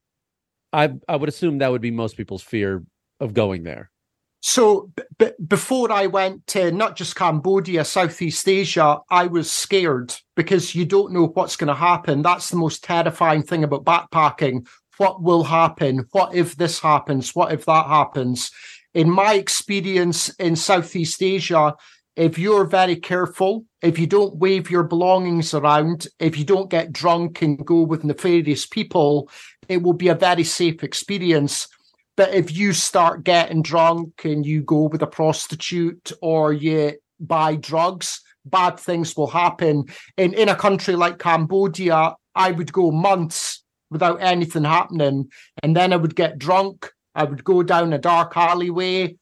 I 0.74 0.94
I 1.08 1.16
would 1.16 1.30
assume 1.30 1.60
that 1.60 1.72
would 1.72 1.82
be 1.82 1.92
most 1.92 2.18
people's 2.18 2.44
fear 2.44 2.84
of 3.22 3.34
going 3.34 3.64
there. 3.64 3.90
So, 4.46 4.92
b- 5.18 5.32
before 5.48 5.90
I 5.90 6.08
went 6.08 6.48
to 6.48 6.70
not 6.70 6.98
just 6.98 7.16
Cambodia, 7.16 7.86
Southeast 7.86 8.46
Asia, 8.46 9.00
I 9.10 9.28
was 9.28 9.50
scared 9.50 10.14
because 10.36 10.76
you 10.76 10.84
don't 10.84 11.14
know 11.14 11.28
what's 11.28 11.56
going 11.56 11.70
to 11.70 11.74
happen. 11.74 12.22
That's 12.22 12.50
the 12.50 12.58
most 12.58 12.84
terrifying 12.84 13.44
thing 13.44 13.64
about 13.64 13.86
backpacking. 13.86 14.68
What 14.98 15.24
will 15.24 15.46
happen? 15.46 16.08
What 16.12 16.36
if 16.36 16.58
this 16.58 16.82
happens? 16.82 17.34
What 17.34 17.54
if 17.54 17.64
that 17.68 17.88
happens? 17.88 18.52
In 18.94 19.10
my 19.10 19.36
experience 19.36 20.28
in 20.36 20.58
Southeast 20.58 21.24
Asia, 21.24 21.74
if 22.18 22.38
you're 22.38 22.66
very 22.66 22.98
careful, 22.98 23.64
if 23.82 23.98
you 23.98 24.08
don't 24.08 24.36
wave 24.36 24.70
your 24.70 24.84
belongings 24.84 25.54
around, 25.54 26.06
if 26.20 26.38
you 26.38 26.44
don't 26.44 26.70
get 26.70 26.92
drunk 26.92 27.42
and 27.42 27.66
go 27.66 27.84
with 27.84 28.04
nefarious 28.04 28.66
people, 28.66 29.30
it 29.70 29.82
will 29.82 29.94
be 29.94 30.10
a 30.10 30.16
very 30.16 30.44
safe 30.44 30.84
experience. 30.84 31.70
But 32.16 32.34
if 32.34 32.56
you 32.56 32.74
start 32.74 33.24
getting 33.24 33.62
drunk 33.62 34.24
and 34.24 34.46
you 34.46 34.62
go 34.62 34.84
with 34.84 35.02
a 35.02 35.08
prostitute 35.08 36.12
or 36.22 36.54
you 36.54 36.94
buy 37.20 37.56
drugs, 37.56 38.22
bad 38.46 38.80
things 38.80 39.16
will 39.16 39.28
happen. 39.28 39.86
In 40.18 40.34
in 40.34 40.50
a 40.50 40.56
country 40.56 40.96
like 40.96 41.20
Cambodia, 41.20 42.16
I 42.36 42.52
would 42.52 42.72
go 42.72 42.92
months 42.92 43.64
without 43.90 44.22
anything 44.22 44.64
happening, 44.64 45.30
and 45.62 45.76
then 45.76 45.94
I 45.94 45.98
would 45.98 46.16
get 46.16 46.40
drunk. 46.40 46.92
I 47.16 47.24
would 47.24 47.44
go 47.44 47.64
down 47.64 47.94
a 47.94 47.98
dark 47.98 48.36
alleyway. 48.36 49.16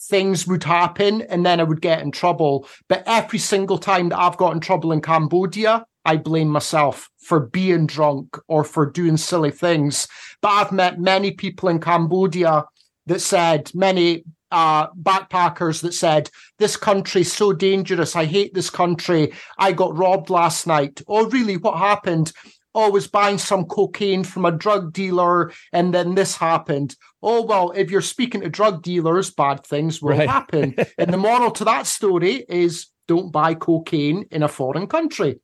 Things 0.00 0.46
would 0.46 0.62
happen, 0.62 1.22
and 1.22 1.44
then 1.44 1.60
I 1.60 1.64
would 1.64 1.80
get 1.80 2.00
in 2.00 2.12
trouble. 2.12 2.68
But 2.88 3.02
every 3.06 3.38
single 3.38 3.78
time 3.78 4.10
that 4.10 4.18
I've 4.18 4.36
got 4.36 4.52
in 4.52 4.60
trouble 4.60 4.92
in 4.92 5.00
Cambodia, 5.00 5.84
I 6.06 6.16
blame 6.16 6.48
myself 6.48 7.10
for 7.18 7.40
being 7.40 7.86
drunk 7.86 8.38
or 8.48 8.62
for 8.64 8.86
doing 8.86 9.16
silly 9.16 9.50
things. 9.50 10.06
But 10.40 10.48
I've 10.50 10.72
met 10.72 11.00
many 11.00 11.32
people 11.32 11.68
in 11.68 11.80
Cambodia 11.80 12.64
that 13.06 13.20
said, 13.20 13.70
many 13.74 14.24
uh, 14.52 14.86
backpackers 14.92 15.82
that 15.82 15.92
said, 15.94 16.30
This 16.58 16.76
country's 16.76 17.32
so 17.32 17.52
dangerous. 17.52 18.14
I 18.14 18.24
hate 18.24 18.54
this 18.54 18.70
country. 18.70 19.32
I 19.58 19.72
got 19.72 19.96
robbed 19.96 20.30
last 20.30 20.66
night. 20.66 21.02
Oh, 21.08 21.28
really? 21.28 21.56
What 21.56 21.78
happened? 21.78 22.32
Oh, 22.72 22.86
I 22.86 22.90
was 22.90 23.08
buying 23.08 23.38
some 23.38 23.64
cocaine 23.64 24.22
from 24.22 24.44
a 24.44 24.52
drug 24.52 24.92
dealer 24.92 25.50
and 25.72 25.92
then 25.94 26.14
this 26.14 26.36
happened. 26.36 26.94
Oh, 27.22 27.42
well, 27.42 27.72
if 27.74 27.90
you're 27.90 28.02
speaking 28.02 28.42
to 28.42 28.48
drug 28.50 28.82
dealers, 28.82 29.30
bad 29.30 29.64
things 29.64 30.00
will 30.00 30.10
Right. 30.10 30.28
happen. 30.28 30.74
and 30.98 31.12
the 31.12 31.16
moral 31.16 31.50
to 31.52 31.64
that 31.64 31.86
story 31.86 32.44
is 32.48 32.86
don't 33.08 33.32
buy 33.32 33.54
cocaine 33.54 34.26
in 34.30 34.42
a 34.42 34.48
foreign 34.48 34.86
country. 34.86 35.40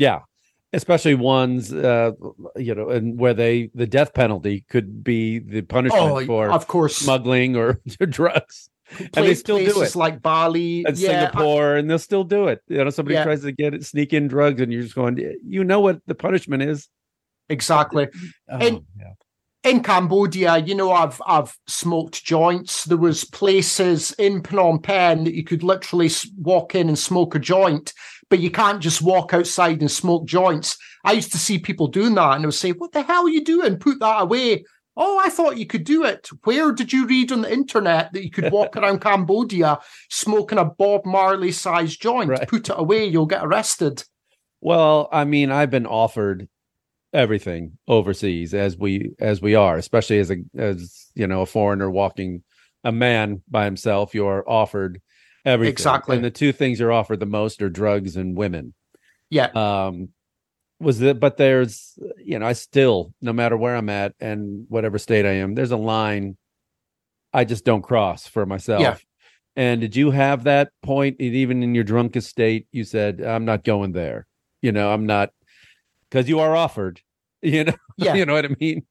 Yeah, 0.00 0.20
especially 0.72 1.14
ones 1.14 1.72
uh, 1.72 2.12
you 2.56 2.74
know, 2.74 2.88
and 2.88 3.18
where 3.20 3.34
they 3.34 3.70
the 3.74 3.86
death 3.86 4.12
penalty 4.14 4.64
could 4.72 5.04
be 5.04 5.38
the 5.38 5.62
punishment 5.62 6.02
Oh, 6.04 6.24
for 6.26 6.50
of 6.50 6.66
course. 6.66 6.96
smuggling 6.96 7.54
or 7.56 7.80
drugs. 8.18 8.70
and 8.98 9.24
they 9.26 9.34
still 9.34 9.58
do 9.58 9.82
it. 9.82 9.94
like 9.94 10.20
Bali, 10.22 10.84
and 10.86 10.96
yeah, 10.98 11.08
Singapore, 11.30 11.76
and 11.76 11.88
they'll 11.88 11.98
still 12.10 12.24
do 12.24 12.48
it. 12.48 12.60
You 12.68 12.82
know, 12.84 12.90
somebody 12.90 13.14
Yeah. 13.14 13.24
tries 13.24 13.42
to 13.42 13.52
get 13.52 13.74
it, 13.74 13.84
sneak 13.84 14.12
in 14.12 14.26
drugs, 14.26 14.60
and 14.60 14.72
you're 14.72 14.82
just 14.82 14.96
going, 14.96 15.16
you 15.46 15.62
know 15.64 15.80
what 15.80 16.00
the 16.06 16.14
punishment 16.26 16.62
is. 16.64 16.88
exactly. 17.48 18.08
Oh, 18.50 18.58
And- 18.66 18.80
yeah. 18.98 19.12
in 19.70 19.82
Cambodia, 19.82 20.58
you 20.58 20.74
know, 20.74 20.90
I've 20.92 21.20
I've 21.26 21.52
smoked 21.66 22.24
joints. 22.24 22.84
There 22.86 22.96
was 23.08 23.24
places 23.24 24.12
in 24.18 24.42
Phnom 24.42 24.82
Penh 24.82 25.24
that 25.24 25.34
you 25.34 25.44
could 25.44 25.62
literally 25.62 26.10
walk 26.38 26.74
in 26.74 26.88
and 26.88 26.98
smoke 26.98 27.34
a 27.34 27.38
joint, 27.38 27.92
but 28.30 28.38
you 28.38 28.50
can't 28.50 28.80
just 28.80 29.02
walk 29.02 29.34
outside 29.34 29.80
and 29.80 29.90
smoke 29.90 30.24
joints. 30.24 30.78
I 31.04 31.12
used 31.12 31.32
to 31.32 31.38
see 31.38 31.58
people 31.58 31.88
doing 31.88 32.14
that, 32.14 32.34
and 32.34 32.44
they 32.44 32.46
would 32.46 32.54
say, 32.54 32.70
"What 32.72 32.92
the 32.92 33.02
hell 33.02 33.26
are 33.26 33.28
you 33.28 33.44
doing? 33.44 33.76
Put 33.76 33.98
that 34.00 34.22
away." 34.22 34.64
Oh, 34.96 35.18
I 35.18 35.28
thought 35.28 35.56
you 35.56 35.66
could 35.66 35.84
do 35.84 36.04
it. 36.04 36.28
Where 36.44 36.72
did 36.72 36.92
you 36.92 37.06
read 37.06 37.32
on 37.32 37.42
the 37.42 37.52
internet 37.52 38.12
that 38.12 38.24
you 38.24 38.30
could 38.30 38.52
walk 38.52 38.76
around 38.76 39.00
Cambodia 39.00 39.78
smoking 40.10 40.58
a 40.58 40.64
Bob 40.64 41.06
Marley 41.06 41.52
sized 41.52 42.00
joint? 42.00 42.30
Right. 42.30 42.48
Put 42.48 42.68
it 42.68 42.74
away, 42.76 43.06
you'll 43.06 43.26
get 43.26 43.44
arrested. 43.44 44.04
Well, 44.60 45.08
I 45.10 45.24
mean, 45.24 45.50
I've 45.50 45.70
been 45.70 45.86
offered 45.86 46.48
everything 47.12 47.78
overseas 47.88 48.54
as 48.54 48.76
we 48.76 49.12
as 49.18 49.40
we 49.40 49.54
are, 49.54 49.76
especially 49.76 50.18
as 50.18 50.30
a 50.30 50.36
as 50.56 51.10
you 51.14 51.26
know 51.26 51.42
a 51.42 51.46
foreigner 51.46 51.90
walking 51.90 52.42
a 52.84 52.92
man 52.92 53.42
by 53.48 53.64
himself. 53.64 54.14
You're 54.14 54.48
offered 54.48 55.00
everything. 55.44 55.72
Exactly. 55.72 56.16
and 56.16 56.24
the 56.24 56.30
two 56.30 56.52
things 56.52 56.80
you're 56.80 56.92
offered 56.92 57.20
the 57.20 57.26
most 57.26 57.60
are 57.62 57.68
drugs 57.70 58.16
and 58.16 58.36
women. 58.36 58.74
Yeah. 59.30 59.46
Um, 59.54 60.10
was 60.80 61.00
it? 61.02 61.20
But 61.20 61.36
there's 61.36 61.98
you 62.18 62.38
know 62.38 62.46
I 62.46 62.52
still 62.54 63.12
no 63.20 63.32
matter 63.32 63.56
where 63.56 63.76
I'm 63.76 63.88
at 63.88 64.14
and 64.20 64.66
whatever 64.68 64.98
state 64.98 65.26
I 65.26 65.32
am, 65.32 65.54
there's 65.54 65.70
a 65.72 65.76
line 65.76 66.36
I 67.32 67.44
just 67.44 67.64
don't 67.64 67.82
cross 67.82 68.26
for 68.26 68.44
myself. 68.46 68.80
Yeah. 68.80 68.96
And 69.56 69.80
did 69.80 69.94
you 69.96 70.10
have 70.10 70.44
that 70.44 70.70
point, 70.82 71.20
even 71.20 71.62
in 71.62 71.74
your 71.74 71.84
drunkest 71.84 72.28
state? 72.30 72.66
You 72.72 72.84
said, 72.84 73.20
"I'm 73.20 73.44
not 73.44 73.62
going 73.64 73.92
there." 73.92 74.26
You 74.62 74.72
know, 74.72 74.92
I'm 74.92 75.06
not 75.06 75.30
because 76.08 76.28
you 76.28 76.40
are 76.40 76.54
offered. 76.56 77.00
You 77.42 77.64
know, 77.64 77.72
Yeah. 77.96 78.14
you 78.16 78.26
know 78.26 78.34
what 78.34 78.44
I 78.44 78.54
mean. 78.60 78.84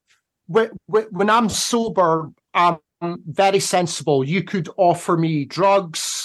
Wh- 0.51 0.73
wh- 0.91 1.11
when 1.13 1.29
I'm 1.29 1.49
sober, 1.49 2.31
I'm 2.55 2.77
very 3.01 3.59
sensible. 3.59 4.23
You 4.23 4.41
could 4.43 4.67
offer 4.75 5.15
me 5.17 5.45
drugs, 5.45 6.18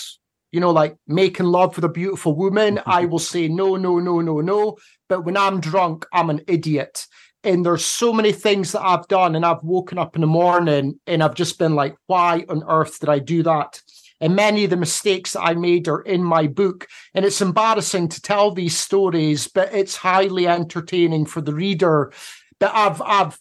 you 0.54 0.60
know, 0.60 0.70
like 0.70 0.96
making 1.08 1.46
love 1.46 1.74
with 1.74 1.84
a 1.84 1.88
beautiful 1.88 2.36
woman. 2.36 2.80
I 2.86 3.06
will 3.06 3.18
say 3.18 3.48
no, 3.48 3.74
no, 3.74 3.98
no, 3.98 4.20
no, 4.20 4.40
no. 4.40 4.76
But 5.08 5.24
when 5.24 5.36
I'm 5.36 5.60
drunk, 5.60 6.06
I'm 6.12 6.30
an 6.30 6.42
idiot. 6.46 7.08
And 7.42 7.66
there's 7.66 7.84
so 7.84 8.12
many 8.12 8.30
things 8.30 8.70
that 8.72 8.82
I've 8.82 9.06
done, 9.08 9.34
and 9.34 9.44
I've 9.44 9.64
woken 9.64 9.98
up 9.98 10.14
in 10.14 10.20
the 10.20 10.28
morning 10.28 10.98
and 11.06 11.22
I've 11.22 11.34
just 11.34 11.58
been 11.58 11.74
like, 11.74 11.96
why 12.06 12.44
on 12.48 12.62
earth 12.68 13.00
did 13.00 13.08
I 13.08 13.18
do 13.18 13.42
that? 13.42 13.82
And 14.20 14.36
many 14.36 14.64
of 14.64 14.70
the 14.70 14.76
mistakes 14.76 15.32
that 15.32 15.42
I 15.42 15.54
made 15.54 15.88
are 15.88 16.00
in 16.00 16.22
my 16.22 16.46
book. 16.46 16.86
And 17.14 17.24
it's 17.24 17.42
embarrassing 17.42 18.08
to 18.10 18.22
tell 18.22 18.52
these 18.52 18.78
stories, 18.78 19.48
but 19.48 19.74
it's 19.74 19.96
highly 19.96 20.46
entertaining 20.46 21.26
for 21.26 21.40
the 21.40 21.52
reader. 21.52 22.12
But 22.60 22.70
I've 22.74 23.02
I've 23.02 23.38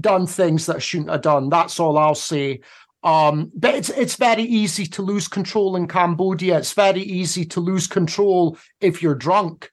done 0.00 0.26
things 0.26 0.66
that 0.66 0.76
I 0.76 0.78
shouldn't 0.78 1.10
have 1.10 1.22
done. 1.22 1.50
That's 1.50 1.78
all 1.78 1.98
I'll 1.98 2.14
say. 2.14 2.60
Um, 3.04 3.50
but 3.54 3.74
it's 3.74 3.88
it's 3.90 4.16
very 4.16 4.44
easy 4.44 4.86
to 4.86 5.02
lose 5.02 5.28
control 5.28 5.76
in 5.76 5.88
Cambodia. 5.88 6.58
It's 6.58 6.72
very 6.72 7.02
easy 7.02 7.44
to 7.46 7.60
lose 7.60 7.86
control 7.86 8.56
if 8.80 9.02
you're 9.02 9.14
drunk. 9.14 9.70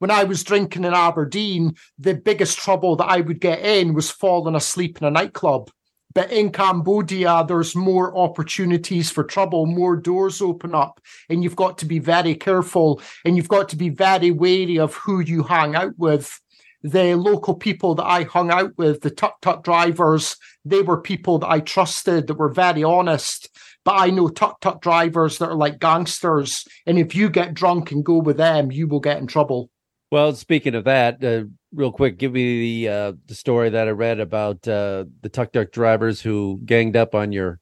When 0.00 0.10
I 0.10 0.24
was 0.24 0.42
drinking 0.42 0.84
in 0.84 0.94
Aberdeen, 0.94 1.76
the 1.96 2.14
biggest 2.14 2.58
trouble 2.58 2.96
that 2.96 3.08
I 3.08 3.20
would 3.20 3.40
get 3.40 3.60
in 3.60 3.94
was 3.94 4.10
falling 4.10 4.56
asleep 4.56 5.00
in 5.00 5.06
a 5.06 5.10
nightclub. 5.12 5.70
But 6.14 6.32
in 6.32 6.50
Cambodia, 6.50 7.44
there's 7.46 7.76
more 7.76 8.16
opportunities 8.16 9.10
for 9.10 9.24
trouble, 9.24 9.64
more 9.66 9.96
doors 9.96 10.42
open 10.42 10.74
up, 10.74 11.00
and 11.30 11.42
you've 11.42 11.56
got 11.56 11.78
to 11.78 11.86
be 11.86 12.00
very 12.00 12.34
careful 12.34 13.00
and 13.24 13.36
you've 13.36 13.48
got 13.48 13.68
to 13.70 13.76
be 13.76 13.88
very 13.88 14.30
wary 14.30 14.78
of 14.78 14.94
who 14.94 15.20
you 15.20 15.44
hang 15.44 15.74
out 15.74 15.96
with 15.96 16.41
the 16.82 17.14
local 17.14 17.54
people 17.54 17.94
that 17.94 18.04
I 18.04 18.24
hung 18.24 18.50
out 18.50 18.76
with, 18.76 19.02
the 19.02 19.10
tuk 19.10 19.40
tuk 19.40 19.62
drivers, 19.62 20.36
they 20.64 20.82
were 20.82 21.00
people 21.00 21.38
that 21.38 21.50
I 21.50 21.60
trusted 21.60 22.26
that 22.26 22.34
were 22.34 22.52
very 22.52 22.82
honest. 22.82 23.48
But 23.84 23.96
I 24.00 24.10
know 24.10 24.28
tuk 24.28 24.60
tuk 24.60 24.80
drivers 24.80 25.38
that 25.38 25.48
are 25.48 25.54
like 25.54 25.78
gangsters. 25.78 26.66
And 26.86 26.98
if 26.98 27.14
you 27.14 27.28
get 27.28 27.54
drunk 27.54 27.90
and 27.92 28.04
go 28.04 28.18
with 28.18 28.36
them, 28.36 28.70
you 28.70 28.86
will 28.86 29.00
get 29.00 29.18
in 29.18 29.26
trouble. 29.26 29.70
Well, 30.10 30.34
speaking 30.34 30.74
of 30.74 30.84
that, 30.84 31.24
uh, 31.24 31.44
real 31.72 31.90
quick, 31.90 32.18
give 32.18 32.32
me 32.32 32.84
the 32.84 32.92
uh, 32.92 33.12
the 33.26 33.34
story 33.34 33.70
that 33.70 33.88
I 33.88 33.92
read 33.92 34.20
about 34.20 34.68
uh, 34.68 35.06
the 35.22 35.28
tuk 35.28 35.52
tuk 35.52 35.72
drivers 35.72 36.20
who 36.20 36.60
ganged 36.64 36.96
up 36.96 37.14
on 37.14 37.32
your 37.32 37.60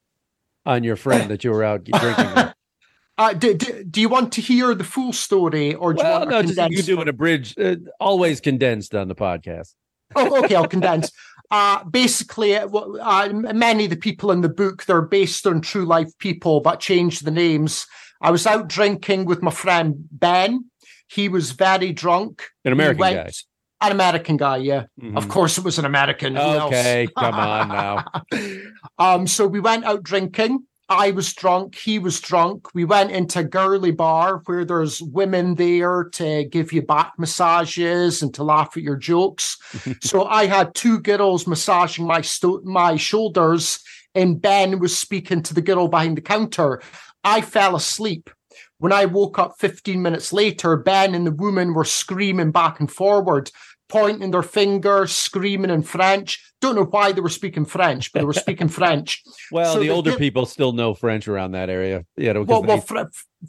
on 0.67 0.83
your 0.83 0.97
friend 0.97 1.31
that 1.31 1.45
you 1.45 1.53
were 1.53 1.65
out 1.65 1.85
drinking. 2.01 2.53
Uh, 3.21 3.35
do, 3.35 3.53
do, 3.53 3.85
do 3.85 4.01
you 4.01 4.09
want 4.09 4.33
to 4.33 4.41
hear 4.41 4.75
the 4.75 4.83
full 4.83 5.13
story 5.13 5.75
or 5.75 5.93
do 5.93 6.01
you 6.01 6.09
well, 6.09 6.21
want 6.21 6.31
no, 6.31 6.41
just 6.41 6.57
you 6.57 6.63
condensed 6.65 6.87
do 6.87 7.01
an 7.03 7.09
abridged, 7.09 7.61
uh, 7.61 7.77
always 8.01 8.41
condensed 8.41 8.95
on 8.95 9.09
the 9.09 9.15
podcast. 9.15 9.75
oh, 10.17 10.43
okay, 10.43 10.55
I'll 10.55 10.67
condense. 10.67 11.13
Uh, 11.53 11.83
basically, 11.83 12.55
uh, 12.57 12.69
uh, 12.69 13.29
many 13.33 13.83
of 13.83 13.91
the 13.91 13.97
people 13.97 14.31
in 14.31 14.41
the 14.41 14.49
book 14.49 14.85
they're 14.85 15.03
based 15.03 15.49
on 15.49 15.61
true 15.61 15.85
life 15.85 16.07
people, 16.19 16.61
but 16.61 16.79
changed 16.79 17.25
the 17.25 17.31
names. 17.33 17.89
I 18.21 18.31
was 18.31 18.47
out 18.47 18.69
drinking 18.69 19.25
with 19.25 19.43
my 19.43 19.51
friend 19.51 19.97
Ben. 20.13 20.67
He 21.09 21.29
was 21.29 21.51
very 21.51 21.93
drunk. 21.93 22.45
An 22.65 22.73
American 22.73 23.01
went- 23.01 23.17
guy. 23.17 23.33
An 23.81 23.91
American 23.91 24.37
guy, 24.37 24.59
yeah. 24.59 24.85
Mhm. 25.03 25.17
Of 25.17 25.29
course, 25.29 25.59
it 25.59 25.65
was 25.65 25.77
an 25.81 25.87
American. 25.87 26.39
Okay, 26.39 27.09
come 27.19 27.35
on 27.35 27.69
now. 27.69 28.05
um, 29.01 29.27
so 29.27 29.49
we 29.49 29.59
went 29.59 29.85
out 29.85 30.05
drinking. 30.05 30.67
I 30.91 31.13
was 31.13 31.33
drunk, 31.33 31.77
he 31.77 32.01
was 32.01 32.21
drunk. 32.21 32.75
We 32.75 32.85
went 32.85 33.13
into 33.13 33.39
a 33.39 33.45
girly 33.45 33.93
bar 33.93 34.43
where 34.47 34.65
there's 34.65 35.01
women 35.01 35.55
there 35.55 36.11
to 36.15 36.45
give 36.45 36.73
you 36.73 36.83
back 36.83 37.13
massages 37.17 38.23
and 38.23 38.35
to 38.35 38.43
laugh 38.43 38.77
at 38.77 38.83
your 38.83 38.97
jokes. 38.97 39.57
so 40.03 40.25
I 40.25 40.47
had 40.47 40.75
two 40.75 40.99
girls 40.99 41.47
massaging 41.47 42.09
my 42.09 42.23
sto- 42.23 42.63
my 42.65 42.97
shoulders, 42.97 43.79
and 44.17 44.43
Ben 44.43 44.81
was 44.81 44.99
speaking 44.99 45.45
to 45.45 45.55
the 45.55 45.63
girl 45.63 45.87
behind 45.87 46.17
the 46.17 46.23
counter. 46.23 46.83
I 47.23 47.41
fell 47.41 47.77
asleep. 47.77 48.29
When 48.79 48.93
I 48.93 49.05
woke 49.05 49.39
up 49.39 49.61
15 49.61 50.03
minutes 50.03 50.33
later, 50.33 50.77
Ben 50.77 51.15
and 51.15 51.25
the 51.25 51.31
woman 51.31 51.73
were 51.73 51.85
screaming 51.85 52.51
back 52.51 52.81
and 52.81 52.91
forward, 52.91 53.53
pointing 53.91 54.31
their 54.31 54.43
finger, 54.43 55.07
screaming 55.07 55.71
in 55.71 55.83
French. 55.83 56.43
Don't 56.61 56.75
know 56.77 56.85
why 56.85 57.13
they 57.13 57.21
were 57.21 57.29
speaking 57.29 57.65
French, 57.65 58.13
but 58.13 58.21
they 58.21 58.25
were 58.25 58.33
speaking 58.33 58.69
French. 58.81 59.23
Well, 59.51 59.75
So 59.75 59.81
the 59.81 59.91
older 59.91 60.17
people 60.17 60.47
still 60.47 60.73
know 60.73 60.95
French 60.95 61.29
around 61.29 61.53
that 61.53 61.69
area. 61.71 62.05
You 62.17 62.33
know, 62.33 62.43
Well, 62.43 62.63
well, 62.63 62.81
Fr- 62.81 62.99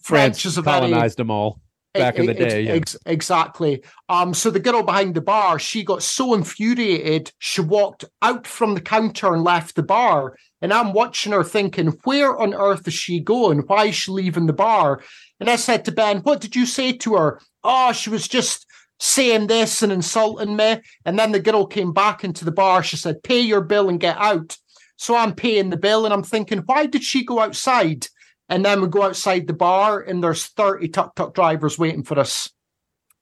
French 0.01 0.45
is 0.45 0.57
a 0.57 0.61
very 0.61 0.79
colonized 0.81 1.17
them 1.17 1.29
all 1.31 1.59
back 1.93 2.15
in 2.15 2.25
the 2.25 2.31
Ex- 2.39 2.53
day. 2.53 2.61
yeah. 2.61 2.71
ex- 2.73 2.97
exactly. 3.05 3.83
Um, 4.07 4.33
so 4.33 4.49
the 4.49 4.59
girl 4.61 4.81
behind 4.83 5.13
the 5.13 5.21
bar, 5.21 5.59
she 5.59 5.83
got 5.83 6.01
so 6.01 6.33
infuriated, 6.33 7.31
she 7.39 7.59
walked 7.61 8.05
out 8.21 8.47
from 8.47 8.75
the 8.75 8.81
counter 8.81 9.33
and 9.33 9.43
left 9.43 9.75
the 9.75 9.83
bar. 9.83 10.37
And 10.61 10.71
I'm 10.71 10.93
watching 10.93 11.33
her 11.33 11.43
thinking, 11.43 11.87
where 12.03 12.37
on 12.37 12.53
earth 12.53 12.87
is 12.87 12.93
she 12.93 13.19
going? 13.19 13.59
Why 13.67 13.87
is 13.87 13.95
she 13.95 14.11
leaving 14.11 14.45
the 14.45 14.53
bar? 14.53 15.01
And 15.39 15.49
I 15.49 15.55
said 15.57 15.83
to 15.85 15.91
Ben, 15.91 16.19
what 16.19 16.39
did 16.39 16.55
you 16.55 16.65
say 16.65 16.93
to 16.93 17.15
her? 17.15 17.41
Oh, 17.63 17.91
she 17.91 18.09
was 18.09 18.27
just 18.27 18.65
saying 19.01 19.47
this 19.47 19.81
and 19.81 19.91
insulting 19.91 20.55
me. 20.55 20.79
And 21.05 21.17
then 21.17 21.31
the 21.31 21.39
girl 21.39 21.65
came 21.65 21.91
back 21.91 22.23
into 22.23 22.45
the 22.45 22.51
bar. 22.51 22.83
She 22.83 22.97
said, 22.97 23.23
pay 23.23 23.41
your 23.41 23.61
bill 23.61 23.89
and 23.89 23.99
get 23.99 24.15
out. 24.17 24.55
So 24.95 25.15
I'm 25.15 25.33
paying 25.33 25.71
the 25.71 25.77
bill 25.77 26.05
and 26.05 26.13
I'm 26.13 26.21
thinking, 26.21 26.59
why 26.59 26.85
did 26.85 27.03
she 27.03 27.25
go 27.25 27.39
outside? 27.39 28.07
And 28.47 28.63
then 28.63 28.79
we 28.79 28.87
go 28.87 29.01
outside 29.01 29.47
the 29.47 29.53
bar 29.53 29.99
and 29.99 30.23
there's 30.23 30.45
30 30.45 30.89
tuk 30.89 31.15
tuk 31.15 31.33
drivers 31.33 31.79
waiting 31.79 32.03
for 32.03 32.19
us. 32.19 32.51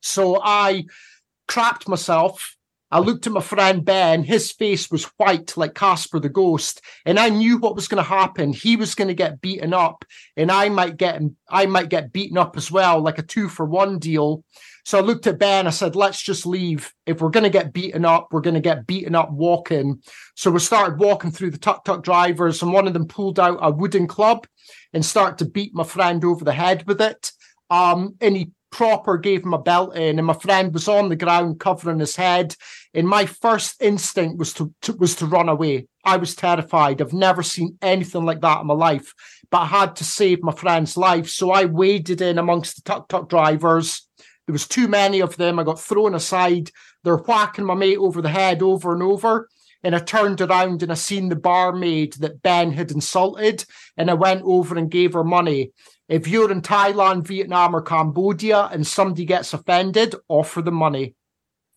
So 0.02 0.42
I 0.44 0.84
crapped 1.48 1.88
myself. 1.88 2.58
I 2.92 3.00
looked 3.00 3.28
at 3.28 3.34
my 3.34 3.42
friend 3.42 3.86
Ben. 3.86 4.24
His 4.24 4.52
face 4.52 4.92
was 4.92 5.06
white 5.16 5.56
like 5.56 5.76
Casper 5.76 6.20
the 6.20 6.28
ghost. 6.28 6.82
And 7.06 7.18
I 7.18 7.30
knew 7.30 7.58
what 7.58 7.76
was 7.76 7.88
going 7.88 8.04
to 8.04 8.10
happen. 8.10 8.52
He 8.52 8.76
was 8.76 8.96
going 8.96 9.08
to 9.08 9.14
get 9.14 9.40
beaten 9.40 9.74
up 9.74 10.04
and 10.36 10.52
I 10.52 10.68
might 10.68 10.98
get 10.98 11.22
I 11.50 11.68
might 11.68 11.88
get 11.88 12.12
beaten 12.12 12.38
up 12.38 12.58
as 12.58 12.70
well, 12.70 13.00
like 13.00 13.20
a 13.20 13.24
two 13.24 13.48
for 13.48 13.66
one 13.66 13.98
deal. 13.98 14.44
So 14.90 14.98
I 14.98 15.02
looked 15.02 15.28
at 15.28 15.38
Ben. 15.38 15.68
I 15.68 15.70
said, 15.70 15.96
let's 15.96 16.20
just 16.20 16.48
leave. 16.48 16.92
If 17.06 17.22
we're 17.22 17.30
going 17.30 17.44
to 17.44 17.52
get 17.52 17.74
beaten 17.74 18.06
up, 18.06 18.30
we're 18.32 18.42
going 18.42 18.56
to 18.56 18.60
get 18.60 18.88
beaten 18.88 19.14
up 19.14 19.30
walking. 19.30 20.02
So 20.36 20.50
we 20.50 20.58
started 20.58 21.00
walking 21.00 21.30
through 21.30 21.52
the 21.52 21.60
tuk 21.60 21.86
tuk 21.86 22.02
drivers, 22.02 22.64
and 22.64 22.74
one 22.74 22.88
of 22.88 22.94
them 22.94 23.06
pulled 23.06 23.40
out 23.40 23.60
a 23.62 23.70
wooden 23.70 24.08
club 24.08 24.48
and 24.92 25.06
started 25.06 25.38
to 25.38 25.52
beat 25.52 25.76
my 25.76 25.84
friend 25.84 26.26
over 26.26 26.44
the 26.44 26.54
head 26.54 26.88
with 26.88 27.02
it. 27.02 27.32
Um, 27.70 28.16
and 28.20 28.36
he 28.36 28.50
proper 28.72 29.20
gave 29.20 29.44
him 29.44 29.54
a 29.54 29.62
belt 29.62 29.96
in, 29.96 30.18
and 30.18 30.26
my 30.26 30.34
friend 30.34 30.74
was 30.74 30.88
on 30.88 31.10
the 31.10 31.16
ground 31.16 31.60
covering 31.60 32.00
his 32.00 32.16
head. 32.16 32.56
And 32.96 33.08
my 33.08 33.28
first 33.28 33.80
instinct 33.84 34.40
was 34.40 34.54
to, 34.54 34.74
to 34.82 34.94
was 34.94 35.14
to 35.18 35.28
run 35.28 35.50
away. 35.50 35.86
I 36.04 36.18
was 36.18 36.34
terrified. 36.34 37.00
I've 37.00 37.14
never 37.14 37.44
seen 37.44 37.78
anything 37.84 38.26
like 38.26 38.42
that 38.42 38.62
in 38.62 38.66
my 38.66 38.74
life, 38.74 39.14
but 39.52 39.60
I 39.60 39.66
had 39.68 39.98
to 39.98 40.04
save 40.04 40.42
my 40.42 40.52
friend's 40.52 40.98
life. 40.98 41.30
So 41.30 41.52
I 41.52 41.66
waded 41.66 42.22
in 42.22 42.40
amongst 42.40 42.78
the 42.78 42.82
tuk 42.92 43.08
tuk 43.08 43.30
drivers. 43.30 44.08
There 44.50 44.54
was 44.54 44.68
too 44.68 44.88
many 44.88 45.20
of 45.20 45.38
them. 45.38 45.60
I 45.60 45.64
got 45.64 45.80
thrown 45.80 46.16
aside. 46.16 46.72
They're 47.04 47.18
whacking 47.18 47.66
my 47.66 47.76
mate 47.76 48.00
over 48.00 48.20
the 48.20 48.30
head 48.30 48.64
over 48.64 48.92
and 48.94 49.04
over. 49.04 49.48
And 49.84 49.96
I 49.96 50.00
turned 50.00 50.42
around 50.42 50.82
and 50.82 50.92
I 50.92 50.96
seen 50.96 51.30
the 51.30 51.36
barmaid 51.36 52.14
that 52.14 52.42
Ben 52.42 52.72
had 52.72 52.90
insulted. 52.90 53.64
And 53.96 54.10
I 54.10 54.16
went 54.16 54.42
over 54.44 54.76
and 54.76 54.90
gave 54.90 55.14
her 55.14 55.24
money. 55.24 55.72
If 56.08 56.28
you're 56.28 56.52
in 56.52 56.64
Thailand, 56.64 57.28
Vietnam, 57.28 57.76
or 57.76 57.84
Cambodia 57.84 58.70
and 58.72 58.88
somebody 58.88 59.24
gets 59.24 59.54
offended, 59.54 60.16
offer 60.28 60.64
them 60.64 60.74
money. 60.74 61.14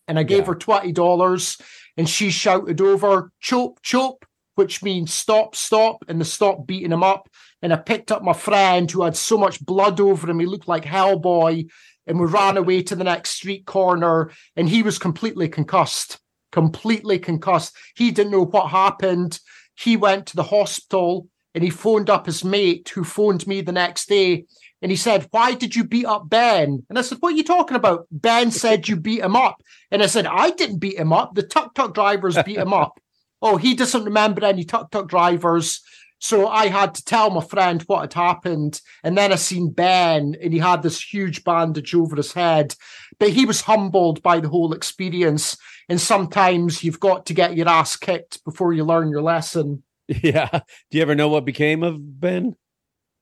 And 0.07 0.17
I 0.17 0.23
gave 0.23 0.39
Yeah. 0.39 0.45
her 0.45 0.55
$20 0.55 1.61
and 1.95 2.09
she 2.09 2.31
shouted 2.31 2.81
over, 2.81 3.31
chop, 3.39 3.83
chop, 3.83 4.25
which 4.55 4.81
means 4.81 5.13
stop, 5.13 5.53
stop. 5.53 6.03
And 6.07 6.19
they 6.19 6.25
stopped 6.25 6.65
beating 6.65 6.91
him 6.91 7.03
up. 7.03 7.29
And 7.61 7.71
I 7.71 7.75
picked 7.75 8.11
up 8.11 8.23
my 8.23 8.33
friend 8.33 8.89
who 8.89 9.03
had 9.03 9.15
so 9.15 9.37
much 9.37 9.63
blood 9.63 9.99
over 9.99 10.27
him. 10.27 10.39
He 10.39 10.47
looked 10.47 10.67
like 10.67 10.83
Hellboy. 10.85 11.69
And 12.07 12.19
we 12.19 12.25
ran 12.27 12.57
away 12.57 12.83
to 12.83 12.95
the 12.95 13.03
next 13.03 13.31
street 13.31 13.65
corner. 13.65 14.31
And 14.55 14.67
he 14.67 14.83
was 14.83 14.99
completely 14.99 15.47
concussed, 15.47 16.19
completely 16.51 17.19
concussed. 17.19 17.75
He 17.95 18.11
didn't 18.11 18.31
know 18.31 18.45
what 18.45 18.69
happened. 18.69 19.39
He 19.75 19.97
went 19.97 20.27
to 20.27 20.35
the 20.35 20.43
hospital 20.43 21.27
and 21.55 21.63
he 21.63 21.69
phoned 21.69 22.09
up 22.09 22.25
his 22.25 22.43
mate 22.43 22.91
who 22.93 23.03
phoned 23.03 23.45
me 23.47 23.61
the 23.61 23.71
next 23.71 24.07
day. 24.07 24.45
And 24.81 24.91
he 24.91 24.97
said, 24.97 25.27
Why 25.31 25.53
did 25.53 25.75
you 25.75 25.85
beat 25.85 26.05
up 26.05 26.29
Ben? 26.29 26.85
And 26.89 26.99
I 26.99 27.01
said, 27.03 27.19
What 27.21 27.33
are 27.33 27.37
you 27.37 27.43
talking 27.43 27.77
about? 27.77 28.05
Ben 28.11 28.51
said 28.51 28.87
you 28.87 28.97
beat 28.97 29.21
him 29.21 29.35
up. 29.35 29.61
And 29.91 30.03
I 30.03 30.07
said, 30.07 30.25
I 30.25 30.51
didn't 30.51 30.79
beat 30.79 30.97
him 30.97 31.13
up. 31.13 31.35
The 31.35 31.43
tuk 31.43 31.73
tuk 31.73 31.93
drivers 31.93 32.37
beat 32.45 32.57
him 32.57 32.73
up. 32.73 32.99
Oh, 33.45 33.57
he 33.57 33.75
doesn't 33.75 34.05
remember 34.05 34.45
any 34.45 34.63
tuk 34.63 34.89
tuk 34.89 35.09
drivers. 35.09 35.81
So 36.23 36.47
I 36.47 36.67
had 36.67 36.95
to 36.95 37.03
tell 37.03 37.31
my 37.31 37.43
friend 37.43 37.81
what 37.81 37.99
had 37.99 38.13
happened. 38.13 38.79
And 39.03 39.17
then 39.17 39.33
I 39.33 39.35
seen 39.35 39.71
Ben 39.71 40.37
and 40.41 40.53
he 40.53 40.59
had 40.59 40.81
this 40.81 41.01
huge 41.01 41.43
bandage 41.43 41.93
over 41.93 42.15
his 42.15 42.31
head. 42.31 42.75
But 43.19 43.31
he 43.31 43.45
was 43.45 43.59
humbled 43.59 44.23
by 44.23 44.39
the 44.39 44.47
whole 44.47 44.71
experience. 44.71 45.57
And 45.89 45.99
sometimes 45.99 46.81
you've 46.81 47.01
got 47.01 47.25
to 47.25 47.33
get 47.33 47.57
your 47.57 47.67
ass 47.67 47.97
kicked 47.97 48.41
before 48.45 48.71
you 48.71 48.85
learn 48.85 49.09
your 49.09 49.21
lesson. 49.21 49.83
Yeah. 50.21 50.49
Do 50.91 50.97
you 50.97 51.01
ever 51.01 51.15
know 51.15 51.29
what 51.29 51.45
became 51.45 51.81
of 51.81 52.19
Ben? 52.19 52.55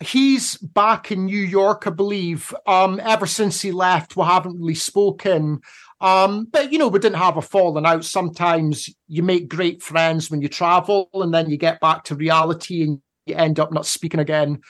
he's 0.02 0.58
back 0.58 1.12
in 1.12 1.26
New 1.26 1.40
York, 1.40 1.86
I 1.86 1.92
believe. 1.92 2.54
Um, 2.66 3.00
ever 3.04 3.28
since 3.28 3.62
he 3.62 3.72
left, 3.72 4.18
we 4.18 4.24
haven't 4.24 4.60
really 4.60 4.76
spoken. 4.76 5.62
Um, 6.02 6.48
but 6.52 6.72
you 6.72 6.80
know, 6.80 6.88
we 6.88 7.00
didn't 7.00 7.18
have 7.18 7.38
a 7.38 7.42
falling 7.42 7.86
out. 7.86 8.04
Sometimes 8.04 8.90
you 9.08 9.22
make 9.24 9.48
great 9.48 9.84
friends 9.84 10.30
when 10.30 10.42
you 10.42 10.50
travel, 10.50 11.10
and 11.14 11.34
then 11.34 11.50
you 11.50 11.58
get 11.58 11.80
back 11.80 12.04
to 12.06 12.16
reality 12.16 12.84
and 12.84 13.02
you 13.28 13.36
end 13.36 13.60
up 13.60 13.72
not 13.72 13.86
speaking 13.86 14.20
again. 14.20 14.62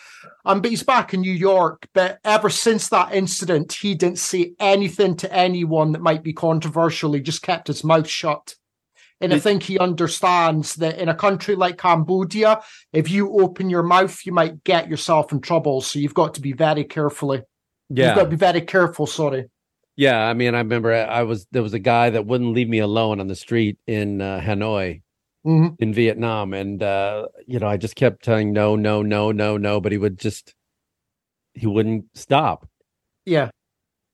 Um, 0.46 0.62
but 0.62 0.72
he's 0.72 0.84
back 0.84 1.14
in 1.14 1.22
New 1.22 1.32
York. 1.32 1.88
But 1.94 2.20
ever 2.26 2.50
since 2.50 2.90
that 2.90 3.14
incident, 3.14 3.72
he 3.72 3.96
didn't 3.96 4.20
say 4.20 4.54
anything 4.60 5.16
to 5.18 5.34
anyone 5.34 5.94
that 5.94 6.02
might 6.02 6.22
be 6.22 6.34
controversial. 6.34 7.14
He 7.14 7.22
just 7.22 7.42
kept 7.42 7.68
his 7.68 7.84
mouth 7.84 8.08
shut. 8.08 8.56
And 9.22 9.34
I 9.36 9.40
think 9.40 9.62
he 9.62 9.78
understands 9.78 10.76
that 10.78 10.98
in 10.98 11.08
a 11.08 11.14
country 11.14 11.56
like 11.56 11.78
Cambodia, 11.78 12.60
if 12.92 13.12
you 13.12 13.40
open 13.40 13.70
your 13.70 13.84
mouth, 13.84 14.20
you 14.26 14.32
might 14.32 14.64
get 14.64 14.90
yourself 14.90 15.32
in 15.32 15.42
trouble. 15.42 15.82
So 15.82 16.00
you've 16.00 16.16
got 16.16 16.34
to 16.34 16.42
be 16.42 16.54
very 16.54 16.84
carefully. 16.84 17.44
You've 18.08 18.16
got 18.16 18.24
to 18.24 18.30
be 18.30 18.36
very 18.36 18.62
careful. 18.62 19.06
Sorry. 19.06 19.46
Yeah. 20.02 20.20
I 20.28 20.34
mean, 20.34 20.56
I 20.56 20.60
remember 20.60 20.94
I 20.94 21.22
was, 21.24 21.46
there 21.52 21.62
was 21.62 21.74
a 21.76 21.80
guy 21.80 22.10
that 22.10 22.26
wouldn't 22.26 22.54
leave 22.56 22.68
me 22.70 22.80
alone 22.80 23.20
on 23.20 23.28
the 23.28 23.36
street 23.36 23.78
in 23.86 24.22
uh, 24.22 24.40
Hanoi 24.42 25.02
Mhm. 25.46 25.76
in 25.80 25.94
Vietnam. 25.94 26.54
And, 26.54 26.82
uh, 26.84 27.28
you 27.48 27.60
know, 27.60 27.68
I 27.68 27.78
just 27.78 27.96
kept 27.96 28.24
telling 28.24 28.52
no, 28.54 28.76
no, 28.76 29.02
no, 29.02 29.32
no, 29.32 29.58
no, 29.58 29.82
but 29.82 29.92
he 29.92 29.98
would 29.98 30.18
just, 30.20 30.54
he 31.54 31.68
wouldn't 31.68 32.06
stop. 32.16 32.68
Yeah. 33.26 33.50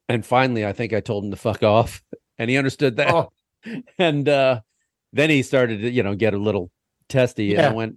And 0.10 0.26
finally, 0.26 0.66
I 0.66 0.74
think 0.74 0.94
I 0.94 1.00
told 1.02 1.24
him 1.26 1.32
to 1.32 1.38
fuck 1.38 1.64
off 1.64 2.02
and 2.38 2.50
he 2.50 2.58
understood 2.58 2.98
that. 2.98 3.14
Oh, 3.14 3.30
and 3.98 4.28
uh 4.30 4.62
then 5.14 5.30
he 5.30 5.42
started 5.42 5.82
to 5.82 5.90
you 5.90 6.04
know 6.04 6.16
get 6.16 6.34
a 6.34 6.38
little 6.38 6.70
testy 7.10 7.56
and 7.56 7.66
i 7.66 7.72
went 7.74 7.96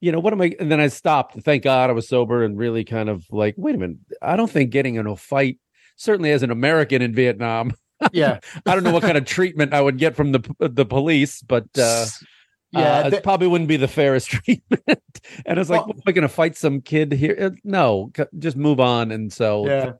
you 0.00 0.12
know 0.12 0.20
what 0.20 0.32
am 0.32 0.40
i 0.40 0.54
and 0.60 0.70
then 0.70 0.80
i 0.80 0.86
stopped 0.86 1.34
thank 1.42 1.64
god 1.64 1.90
i 1.90 1.92
was 1.92 2.08
sober 2.08 2.44
and 2.44 2.56
really 2.56 2.84
kind 2.84 3.08
of 3.08 3.24
like 3.30 3.54
wait 3.58 3.74
a 3.74 3.78
minute 3.78 3.96
i 4.22 4.36
don't 4.36 4.50
think 4.50 4.70
getting 4.70 4.94
in 4.94 5.06
a 5.06 5.16
fight 5.16 5.58
certainly 6.02 6.32
as 6.32 6.42
an 6.42 6.50
american 6.50 7.00
in 7.02 7.14
vietnam 7.14 7.72
yeah. 8.12 8.40
i 8.66 8.74
don't 8.74 8.82
know 8.84 8.92
what 8.92 9.02
kind 9.02 9.16
of 9.16 9.24
treatment 9.24 9.72
i 9.72 9.80
would 9.80 9.98
get 9.98 10.16
from 10.16 10.32
the 10.32 10.40
the 10.58 10.84
police 10.84 11.40
but 11.42 11.66
uh 11.78 12.06
yeah. 12.72 12.80
uh, 12.80 13.10
the- 13.10 13.16
it 13.18 13.22
probably 13.22 13.46
wouldn't 13.46 13.68
be 13.68 13.76
the 13.76 13.88
fairest 13.88 14.28
treatment 14.36 15.20
and 15.46 15.58
it's 15.58 15.70
like 15.70 15.80
Well- 15.80 15.88
what, 15.88 15.96
am 15.96 16.02
i 16.06 16.12
gonna 16.12 16.28
fight 16.28 16.56
some 16.56 16.80
kid 16.80 17.12
here 17.12 17.36
Uh, 17.40 17.50
no 17.64 18.10
just 18.38 18.56
move 18.56 18.80
on 18.80 19.12
and 19.12 19.32
so 19.32 19.66
Yeah. 19.66 19.92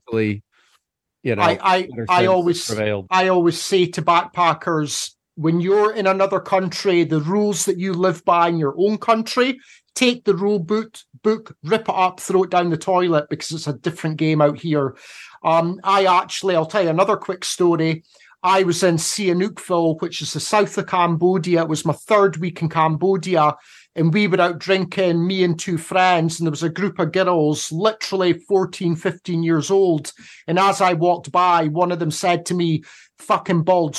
you 1.23 1.37
know 1.37 1.43
I, 1.43 1.59
I, 1.63 1.89
I 2.09 2.27
always, 2.27 2.67
prevailed 2.67 3.07
I 3.11 3.29
always 3.29 3.61
say 3.61 3.87
to 3.87 4.03
backpackers, 4.03 5.13
when 5.37 5.61
you're 5.61 5.93
in 5.95 6.07
another 6.07 6.41
country, 6.41 7.05
the 7.05 7.21
rules 7.21 7.65
that 7.65 7.79
you 7.79 7.95
live 7.95 8.25
by 8.25 8.49
in 8.49 8.59
your 8.59 8.75
own 8.77 8.99
country, 8.99 9.59
take 9.95 10.25
the 10.25 10.35
rule 10.35 10.59
book, 10.59 10.99
book, 11.23 11.57
rip 11.63 11.89
it 11.89 11.95
up, 11.95 12.21
throw 12.21 12.45
it 12.45 12.51
down 12.51 12.71
the 12.71 12.77
toilet 12.77 13.29
because 13.29 13.53
it's 13.53 13.67
a 13.67 13.75
different 13.75 14.17
game 14.17 14.41
out 14.41 14.59
here. 14.59 14.97
Um, 15.45 15.81
I 15.85 16.07
actually, 16.07 16.57
I'll 16.57 16.67
tell 16.67 16.83
you 16.83 16.91
another 16.91 17.17
quick 17.17 17.45
story. 17.45 18.05
I 18.45 18.65
was 18.65 18.83
in 18.83 18.97
Sihanoukville, 18.97 20.01
which 20.01 20.21
is 20.21 20.33
the 20.33 20.41
south 20.41 20.77
of 20.77 20.89
Cambodia. 20.89 21.63
It 21.63 21.69
was 21.69 21.85
my 21.85 21.93
third 21.93 22.39
week 22.39 22.61
in 22.61 22.69
Cambodia. 22.69 23.55
And 23.95 24.13
we 24.13 24.27
were 24.27 24.41
out 24.41 24.59
drinking, 24.59 25.25
me 25.25 25.45
and 25.45 25.59
two 25.59 25.77
friends, 25.77 26.41
and 26.41 26.47
there 26.47 26.51
was 26.51 26.63
a 26.63 26.71
group 26.71 26.99
of 26.99 27.13
girls, 27.13 27.71
literally 27.71 28.33
14, 28.33 28.97
15 28.97 29.43
years 29.43 29.71
old. 29.71 30.13
And 30.49 30.59
as 30.59 30.81
I 30.81 30.95
walked 30.95 31.31
by, 31.31 31.69
one 31.69 31.93
of 31.93 31.99
them 31.99 32.11
said 32.11 32.47
to 32.47 32.55
me, 32.55 32.83
fucking 33.19 33.63
bald 33.63 33.95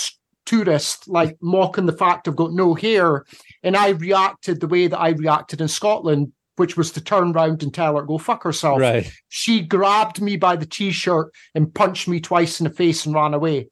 tourist, 0.45 1.07
like 1.07 1.37
mocking 1.41 1.85
the 1.85 1.93
fact 1.93 2.27
I've 2.27 2.35
got 2.35 2.53
no 2.53 2.73
hair. 2.73 3.25
And 3.63 3.75
I 3.75 3.89
reacted 3.89 4.59
the 4.59 4.67
way 4.67 4.87
that 4.87 4.99
I 4.99 5.09
reacted 5.09 5.61
in 5.61 5.67
Scotland. 5.67 6.33
which 6.55 6.77
was 6.77 6.91
to 6.91 7.01
turn 7.01 7.31
round 7.31 7.63
and 7.63 7.73
tell 7.73 7.95
her 7.95 8.03
go 8.03 8.19
fuck 8.19 8.43
herself. 8.43 8.79
Right. 8.79 9.11
She 9.29 9.61
grabbed 9.61 10.21
me 10.21 10.37
by 10.37 10.55
the 10.55 10.67
t-shirt 10.67 11.33
and 11.55 11.73
punched 11.73 12.07
me 12.07 12.19
twice 12.19 12.59
in 12.59 12.65
the 12.65 12.69
face 12.69 13.07
and 13.07 13.15
ran 13.15 13.33
away. 13.33 13.69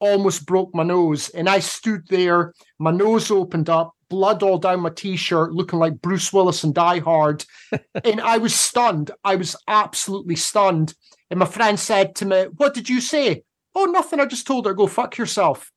Almost 0.00 0.44
broke 0.44 0.74
my 0.74 0.82
nose. 0.82 1.28
And 1.28 1.48
I 1.48 1.60
stood 1.60 2.02
there, 2.08 2.52
my 2.80 2.90
nose 2.90 3.30
opened 3.30 3.70
up, 3.70 3.92
blood 4.08 4.42
all 4.42 4.58
down 4.58 4.80
my 4.80 4.90
t-shirt, 4.90 5.52
looking 5.52 5.78
like 5.78 6.02
Bruce 6.02 6.32
Willis 6.32 6.64
and 6.64 6.74
Die 6.74 6.98
Hard. 6.98 7.44
and 8.04 8.20
I 8.20 8.38
was 8.38 8.56
stunned. 8.56 9.12
I 9.22 9.36
was 9.36 9.54
absolutely 9.68 10.36
stunned. 10.36 10.94
And 11.30 11.38
my 11.38 11.46
friend 11.46 11.78
said 11.78 12.16
to 12.16 12.24
me, 12.24 12.46
What 12.56 12.74
did 12.74 12.88
you 12.88 13.00
say? 13.00 13.44
Oh, 13.74 13.84
nothing. 13.84 14.20
I 14.20 14.26
just 14.26 14.46
told 14.46 14.66
her, 14.66 14.72
go 14.72 14.86
fuck 14.86 15.18
yourself. 15.18 15.70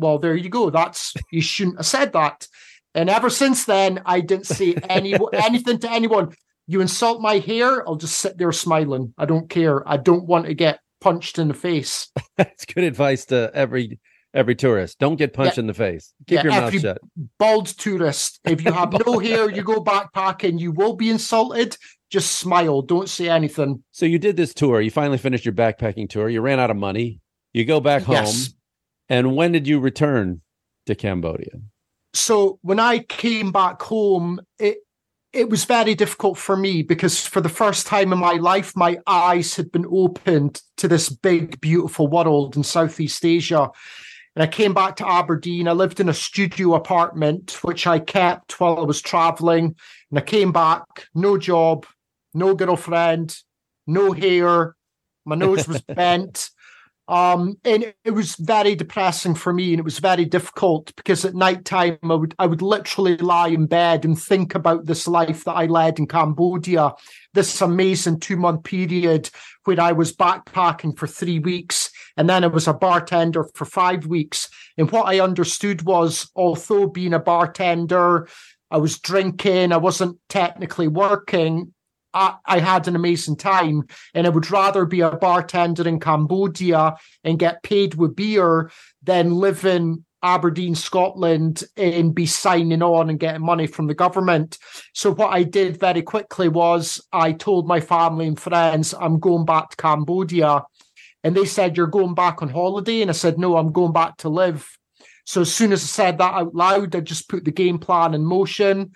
Well, 0.00 0.18
there 0.18 0.34
you 0.36 0.48
go. 0.48 0.70
That's 0.70 1.14
you 1.30 1.40
shouldn't 1.42 1.76
have 1.76 1.86
said 1.86 2.12
that. 2.14 2.46
And 2.94 3.08
ever 3.08 3.30
since 3.30 3.66
then, 3.66 4.02
I 4.04 4.20
didn't 4.20 4.46
say 4.46 4.74
any 4.88 5.14
anything 5.32 5.78
to 5.78 5.90
anyone. 5.90 6.32
You 6.66 6.80
insult 6.80 7.20
my 7.20 7.38
hair, 7.38 7.86
I'll 7.88 7.96
just 7.96 8.18
sit 8.18 8.38
there 8.38 8.52
smiling. 8.52 9.12
I 9.18 9.24
don't 9.26 9.48
care. 9.50 9.86
I 9.88 9.96
don't 9.96 10.24
want 10.26 10.46
to 10.46 10.54
get 10.54 10.80
punched 11.00 11.38
in 11.38 11.48
the 11.48 11.54
face. 11.54 12.08
That's 12.36 12.64
good 12.64 12.84
advice 12.84 13.26
to 13.26 13.50
every 13.54 13.98
every 14.32 14.54
tourist. 14.54 14.98
Don't 15.00 15.16
get 15.16 15.32
punched 15.32 15.56
Yeah. 15.56 15.62
in 15.62 15.66
the 15.66 15.74
face. 15.74 16.12
Keep 16.26 16.36
Yeah, 16.36 16.42
your 16.44 16.52
mouth 16.52 16.80
shut. 16.80 16.98
Bald 17.38 17.66
tourist. 17.66 18.38
If 18.44 18.64
you 18.64 18.72
have 18.72 18.92
no 19.06 19.18
hair, 19.28 19.50
you 19.50 19.62
go 19.62 19.82
backpacking, 19.82 20.58
you 20.60 20.70
will 20.72 20.94
be 20.94 21.10
insulted. 21.10 21.76
Just 22.10 22.38
smile. 22.38 22.82
Don't 22.82 23.08
say 23.08 23.28
anything. 23.28 23.82
So 23.92 24.06
you 24.06 24.18
did 24.18 24.36
this 24.36 24.52
tour. 24.54 24.80
You 24.80 24.90
finally 24.90 25.18
finished 25.18 25.44
your 25.44 25.54
backpacking 25.54 26.08
tour. 26.08 26.28
You 26.28 26.40
ran 26.40 26.58
out 26.60 26.70
of 26.70 26.76
money. 26.76 27.20
You 27.52 27.64
go 27.64 27.80
back 27.80 28.02
home. 28.02 28.14
Yes. 28.16 28.54
And 29.10 29.36
when 29.36 29.52
did 29.52 29.66
you 29.66 29.80
return 29.80 30.40
to 30.86 30.94
Cambodia? 30.94 31.60
so 32.12 32.58
when 32.62 32.80
I 32.80 33.00
came 33.00 33.52
back 33.52 33.82
home, 33.82 34.40
it 34.58 34.78
it 35.32 35.48
was 35.48 35.64
very 35.64 35.94
difficult 35.94 36.38
for 36.38 36.56
me 36.56 36.82
because 36.82 37.24
for 37.24 37.40
the 37.40 37.48
first 37.48 37.86
time 37.86 38.12
in 38.12 38.18
my 38.18 38.32
life, 38.32 38.74
my 38.74 38.98
eyes 39.06 39.54
had 39.54 39.70
been 39.70 39.86
opened 39.88 40.60
to 40.76 40.88
this 40.88 41.08
big, 41.08 41.60
beautiful 41.60 42.08
world 42.08 42.56
in 42.56 42.64
Southeast 42.64 43.24
Asia. 43.24 43.70
And 44.34 44.42
I 44.42 44.48
came 44.48 44.74
back 44.74 44.96
to 44.96 45.08
Aberdeen. 45.08 45.68
I 45.68 45.72
lived 45.72 46.00
in 46.00 46.08
a 46.08 46.14
studio 46.14 46.74
apartment, 46.74 47.62
which 47.62 47.86
I 47.86 48.00
kept 48.00 48.58
while 48.58 48.78
I 48.78 48.82
was 48.82 49.00
traveling. 49.00 49.76
And 50.10 50.18
I 50.18 50.22
came 50.22 50.50
back, 50.50 50.82
no 51.14 51.38
job, 51.38 51.86
no 52.34 52.54
girlfriend, 52.54 53.36
no 53.86 54.10
hair. 54.10 54.74
My 55.24 55.36
nose 55.36 55.68
was 55.68 55.80
bent. 55.94 56.50
Um, 57.10 57.56
and 57.64 57.92
it- 58.04 58.12
was 58.12 58.36
very 58.36 58.76
depressing 58.76 59.34
for 59.34 59.52
me, 59.52 59.72
and 59.72 59.80
it 59.80 59.84
was 59.84 59.98
very 59.98 60.24
difficult 60.24 60.92
because 60.96 61.24
at 61.24 61.34
night 61.34 61.64
time 61.64 61.98
I 62.04 62.14
would 62.14 62.34
I 62.38 62.46
would 62.46 62.62
literally 62.62 63.16
lie 63.16 63.48
in 63.48 63.66
bed 63.66 64.04
and 64.04 64.16
think 64.18 64.54
about 64.54 64.86
this 64.86 65.08
life 65.08 65.44
that 65.44 65.54
I 65.54 65.66
led 65.66 65.98
in 65.98 66.06
Cambodia, 66.06 66.92
this 67.34 67.60
amazing 67.60 68.20
two 68.20 68.36
month 68.36 68.62
period 68.62 69.28
where 69.64 69.80
I 69.80 69.92
was 69.92 70.16
backpacking 70.16 70.96
for 70.96 71.08
three 71.08 71.40
weeks, 71.40 71.90
and 72.16 72.30
then 72.30 72.44
I 72.44 72.46
was 72.46 72.68
a 72.68 72.72
bartender 72.74 73.44
for 73.54 73.64
five 73.64 74.06
weeks. 74.06 74.48
And 74.78 74.90
what 74.90 75.06
I 75.08 75.18
understood 75.20 75.82
was, 75.82 76.30
although 76.36 76.86
being 76.86 77.14
a 77.14 77.18
bartender, 77.18 78.28
I 78.70 78.78
was 78.78 79.00
drinking, 79.00 79.72
I 79.72 79.78
wasn't 79.78 80.18
technically 80.28 80.86
working. 80.88 81.74
I, 82.12 82.58
had 82.58 82.88
an 82.88 82.96
amazing 82.96 83.36
time, 83.36 83.84
and 84.14 84.26
I 84.26 84.30
would 84.30 84.50
rather 84.50 84.84
be 84.84 85.00
a 85.00 85.16
bartender 85.16 85.86
in 85.86 86.00
Cambodia 86.00 86.96
and 87.24 87.38
get 87.38 87.62
paid 87.62 87.94
with 87.94 88.16
beer 88.16 88.70
than 89.02 89.34
live 89.34 89.64
in 89.64 90.04
Aberdeen, 90.22 90.74
Scotland, 90.74 91.64
and 91.76 92.14
be 92.14 92.26
signing 92.26 92.82
on 92.82 93.08
and 93.08 93.18
getting 93.18 93.44
money 93.44 93.66
from 93.66 93.86
the 93.86 93.94
government. 93.94 94.58
So, 94.92 95.14
what 95.14 95.32
I 95.32 95.44
did 95.44 95.80
very 95.80 96.02
quickly 96.02 96.48
was 96.48 97.00
I 97.12 97.32
told 97.32 97.66
my 97.66 97.80
family 97.80 98.26
and 98.26 98.38
friends, 98.38 98.92
I'm 98.92 99.18
going 99.18 99.46
back 99.46 99.70
to 99.70 99.76
Cambodia. 99.76 100.64
And 101.22 101.36
they 101.36 101.44
said, 101.44 101.76
You're 101.76 101.86
going 101.86 102.14
back 102.14 102.42
on 102.42 102.48
holiday? 102.48 103.02
And 103.02 103.10
I 103.10 103.14
said, 103.14 103.38
No, 103.38 103.56
I'm 103.56 103.72
going 103.72 103.92
back 103.92 104.18
to 104.18 104.28
live. 104.28 104.68
So, 105.24 105.42
as 105.42 105.54
soon 105.54 105.72
as 105.72 105.82
I 105.82 105.86
said 105.86 106.18
that 106.18 106.34
out 106.34 106.54
loud, 106.54 106.94
I 106.94 107.00
just 107.00 107.28
put 107.28 107.44
the 107.44 107.52
game 107.52 107.78
plan 107.78 108.14
in 108.14 108.24
motion. 108.24 108.92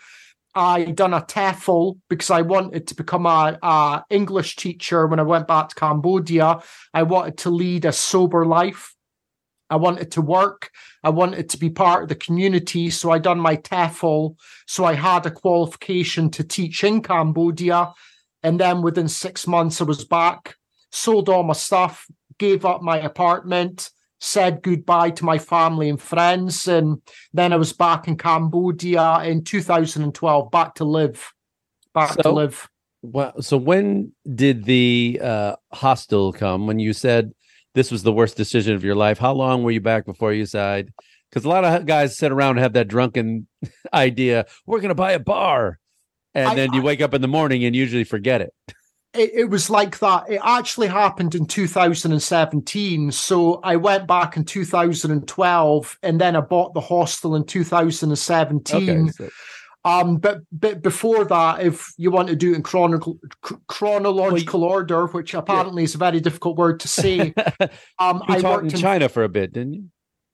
I 0.54 0.84
done 0.84 1.14
a 1.14 1.20
TEFL 1.20 1.98
because 2.08 2.30
I 2.30 2.42
wanted 2.42 2.86
to 2.88 2.94
become 2.94 3.26
a, 3.26 3.58
a 3.62 4.04
English 4.10 4.56
teacher 4.56 5.06
when 5.06 5.18
I 5.18 5.24
went 5.24 5.48
back 5.48 5.68
to 5.68 5.74
Cambodia. 5.74 6.60
I 6.92 7.02
wanted 7.02 7.38
to 7.38 7.50
lead 7.50 7.84
a 7.84 7.92
sober 7.92 8.46
life. 8.46 8.94
I 9.68 9.76
wanted 9.76 10.12
to 10.12 10.20
work. 10.20 10.70
I 11.02 11.10
wanted 11.10 11.48
to 11.50 11.58
be 11.58 11.70
part 11.70 12.04
of 12.04 12.08
the 12.08 12.14
community. 12.14 12.90
So 12.90 13.10
I 13.10 13.18
done 13.18 13.40
my 13.40 13.56
TEFL. 13.56 14.36
So 14.66 14.84
I 14.84 14.94
had 14.94 15.26
a 15.26 15.30
qualification 15.30 16.30
to 16.30 16.44
teach 16.44 16.84
in 16.84 17.02
Cambodia. 17.02 17.92
And 18.42 18.60
then 18.60 18.82
within 18.82 19.08
six 19.08 19.46
months, 19.46 19.80
I 19.80 19.84
was 19.84 20.04
back, 20.04 20.54
sold 20.92 21.28
all 21.28 21.42
my 21.42 21.54
stuff, 21.54 22.06
gave 22.38 22.64
up 22.64 22.82
my 22.82 22.98
apartment, 22.98 23.90
said 24.24 24.62
goodbye 24.62 25.10
to 25.10 25.24
my 25.24 25.36
family 25.38 25.88
and 25.90 26.00
friends. 26.00 26.66
And 26.66 27.00
then 27.34 27.52
I 27.52 27.56
was 27.56 27.72
back 27.74 28.08
in 28.08 28.16
Cambodia 28.16 29.20
in 29.24 29.44
2012, 29.44 30.50
back 30.50 30.74
to 30.76 30.84
live. 30.84 31.32
Back 31.92 32.16
to 32.16 32.22
So- 32.22 32.32
live. 32.32 32.68
Well, 33.02 33.42
so 33.42 33.58
when 33.58 34.12
did 34.34 34.64
the 34.64 35.20
uh, 35.22 35.56
hostel 35.74 36.32
come? 36.32 36.66
When 36.66 36.78
you 36.78 36.94
said 36.94 37.32
this 37.74 37.90
was 37.90 38.02
the 38.02 38.14
worst 38.14 38.34
decision 38.38 38.74
of 38.74 38.82
your 38.82 38.94
life, 38.94 39.18
how 39.18 39.34
long 39.34 39.62
were 39.62 39.72
you 39.72 39.82
back 39.82 40.06
before 40.06 40.32
you 40.32 40.44
decided? 40.44 40.90
Because 41.28 41.44
a 41.44 41.48
lot 41.50 41.64
of 41.66 41.84
guys 41.84 42.16
sit 42.16 42.32
around 42.32 42.52
and 42.52 42.60
have 42.60 42.72
that 42.72 42.88
drunken 42.88 43.46
idea, 43.92 44.46
we're 44.64 44.78
going 44.80 44.88
to 44.88 44.94
buy 44.94 45.12
a 45.12 45.18
bar. 45.18 45.78
And 46.34 46.48
I- 46.48 46.54
then 46.54 46.72
you 46.72 46.80
I- 46.80 46.84
wake 46.84 47.02
up 47.02 47.12
in 47.12 47.20
the 47.20 47.28
morning 47.28 47.62
and 47.66 47.76
usually 47.76 48.04
forget 48.04 48.40
it. 48.40 48.54
It, 49.14 49.30
it 49.34 49.44
was 49.50 49.70
like 49.70 49.98
that. 50.00 50.30
It 50.30 50.40
actually 50.44 50.88
happened 50.88 51.34
in 51.34 51.46
2017. 51.46 53.12
So 53.12 53.60
I 53.62 53.76
went 53.76 54.06
back 54.06 54.36
in 54.36 54.44
2012 54.44 55.98
and 56.02 56.20
then 56.20 56.36
I 56.36 56.40
bought 56.40 56.74
the 56.74 56.80
hostel 56.80 57.34
in 57.36 57.44
2017. 57.44 58.88
Okay. 58.90 59.10
so- 59.12 59.28
Um, 59.86 60.16
but 60.16 60.38
but 60.50 60.80
before 60.82 61.26
that, 61.26 61.60
if 61.60 61.92
you 61.98 62.10
want 62.10 62.28
to 62.28 62.36
do 62.36 62.52
it 62.52 62.56
in 62.56 62.62
chronological 62.62 63.20
chronological 63.68 64.64
order, 64.64 65.06
which 65.08 65.34
apparently 65.34 65.84
is 65.84 65.94
a 65.94 65.98
very 65.98 66.20
difficult 66.20 66.56
word 66.56 66.80
to 66.80 66.88
say, 66.88 67.34
um, 67.98 68.22
you 68.26 68.34
I 68.34 68.38
in 68.38 68.42
worked 68.44 68.72
in 68.72 68.78
China 68.80 69.10
for 69.10 69.24
a 69.24 69.28
bit, 69.28 69.52
didn't 69.52 69.74
you? 69.74 69.84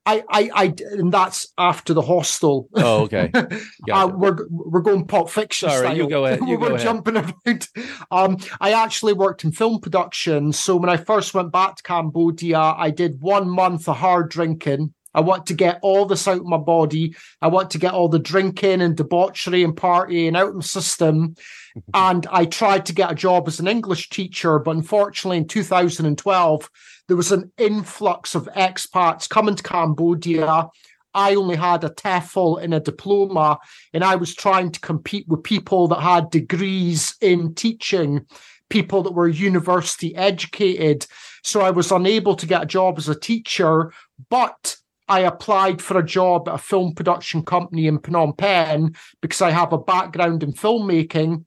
I, 0.06 0.22
I, 0.30 0.50
I, 0.54 0.74
and 0.92 1.12
that's 1.12 1.52
after 1.58 1.92
the 1.92 2.02
hostel. 2.02 2.68
Oh, 2.74 3.02
okay. 3.02 3.30
uh, 3.90 4.10
we're 4.12 4.46
we're 4.48 4.80
going 4.80 5.06
Pulp 5.06 5.30
Fiction 5.30 5.68
Sorry, 5.68 5.86
style. 5.86 5.96
you 5.96 6.08
go 6.08 6.24
ahead, 6.24 6.40
you 6.40 6.58
we're 6.58 6.68
go 6.68 6.74
ahead. 6.74 6.80
jumping 6.80 7.16
around. 7.16 7.68
Um, 8.10 8.38
I 8.60 8.72
actually 8.72 9.12
worked 9.12 9.44
in 9.44 9.52
film 9.52 9.80
production. 9.80 10.52
So 10.52 10.76
when 10.76 10.90
I 10.90 10.96
first 10.96 11.34
went 11.34 11.52
back 11.52 11.76
to 11.76 11.82
Cambodia, 11.82 12.58
I 12.58 12.90
did 12.90 13.20
one 13.20 13.48
month 13.48 13.88
of 13.88 13.96
hard 13.98 14.30
drinking. 14.30 14.94
I 15.12 15.20
want 15.20 15.46
to 15.46 15.54
get 15.54 15.80
all 15.82 16.06
this 16.06 16.28
out 16.28 16.38
of 16.38 16.46
my 16.46 16.56
body. 16.56 17.14
I 17.42 17.48
want 17.48 17.70
to 17.70 17.78
get 17.78 17.94
all 17.94 18.08
the 18.08 18.18
drinking 18.18 18.80
and 18.80 18.96
debauchery 18.96 19.64
and 19.64 19.74
partying 19.74 20.36
out 20.36 20.50
of 20.50 20.54
my 20.54 20.60
system. 20.62 21.34
and 21.94 22.26
I 22.30 22.44
tried 22.44 22.86
to 22.86 22.94
get 22.94 23.12
a 23.12 23.16
job 23.16 23.48
as 23.48 23.60
an 23.60 23.68
English 23.68 24.10
teacher, 24.10 24.58
but 24.58 24.76
unfortunately 24.76 25.38
in 25.38 25.48
2012, 25.48 26.70
there 27.10 27.16
was 27.16 27.32
an 27.32 27.50
influx 27.58 28.36
of 28.36 28.48
expats 28.56 29.28
coming 29.28 29.56
to 29.56 29.64
Cambodia. 29.64 30.68
I 31.12 31.34
only 31.34 31.56
had 31.56 31.82
a 31.82 31.90
TEFL 31.90 32.62
and 32.62 32.72
a 32.72 32.78
diploma, 32.78 33.58
and 33.92 34.04
I 34.04 34.14
was 34.14 34.32
trying 34.32 34.70
to 34.70 34.78
compete 34.78 35.26
with 35.26 35.42
people 35.42 35.88
that 35.88 36.02
had 36.02 36.30
degrees 36.30 37.16
in 37.20 37.56
teaching, 37.56 38.26
people 38.68 39.02
that 39.02 39.14
were 39.14 39.26
university 39.26 40.14
educated. 40.14 41.04
So 41.42 41.62
I 41.62 41.70
was 41.70 41.90
unable 41.90 42.36
to 42.36 42.46
get 42.46 42.62
a 42.62 42.66
job 42.66 42.96
as 42.96 43.08
a 43.08 43.18
teacher, 43.18 43.92
but 44.28 44.76
I 45.08 45.22
applied 45.22 45.82
for 45.82 45.98
a 45.98 46.06
job 46.06 46.46
at 46.48 46.54
a 46.54 46.58
film 46.58 46.94
production 46.94 47.42
company 47.42 47.88
in 47.88 47.98
Phnom 47.98 48.38
Penh 48.38 48.94
because 49.20 49.42
I 49.42 49.50
have 49.50 49.72
a 49.72 49.78
background 49.78 50.44
in 50.44 50.52
filmmaking. 50.52 51.44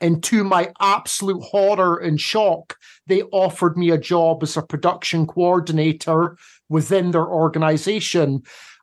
And 0.00 0.22
to 0.24 0.44
my 0.44 0.72
absolute 0.80 1.42
horror 1.42 1.96
and 1.96 2.20
shock, 2.20 2.76
they 3.06 3.22
offered 3.22 3.78
me 3.78 3.90
a 3.90 3.98
job 3.98 4.42
as 4.42 4.56
a 4.56 4.62
production 4.62 5.26
coordinator 5.26 6.36
within 6.68 7.12
their 7.12 7.26
organization. 7.26 8.42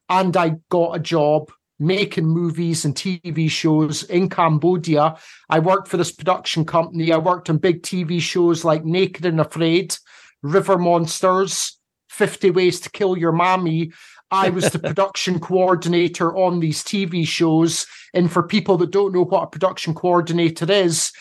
And 0.09 0.35
I 0.35 0.55
got 0.69 0.95
a 0.95 0.99
job 0.99 1.51
making 1.79 2.25
movies 2.25 2.85
and 2.85 2.95
TV 2.95 3.49
shows 3.49 4.03
in 4.03 4.29
Cambodia. 4.29 5.15
I 5.49 5.59
worked 5.59 5.87
for 5.87 5.97
this 5.97 6.11
production 6.11 6.65
company. 6.65 7.11
I 7.11 7.17
worked 7.17 7.49
on 7.49 7.57
big 7.57 7.83
TV 7.83 8.19
shows 8.19 8.63
like 8.63 8.85
Naked 8.85 9.25
and 9.25 9.39
Afraid, 9.39 9.95
River 10.41 10.77
Monsters, 10.77 11.77
50 12.09 12.51
Ways 12.51 12.79
to 12.81 12.91
Kill 12.91 13.17
Your 13.17 13.31
Mommy. 13.31 13.91
I 14.31 14.49
was 14.49 14.69
the 14.69 14.79
production 14.89 15.39
coordinator 15.39 16.35
on 16.35 16.59
these 16.59 16.83
TV 16.83 17.27
shows. 17.27 17.85
And 18.13 18.31
for 18.31 18.43
people 18.43 18.77
that 18.77 18.91
don't 18.91 19.13
know 19.13 19.25
what 19.25 19.43
a 19.43 19.47
production 19.47 19.93
coordinator 19.93 20.71
is, 20.71 21.11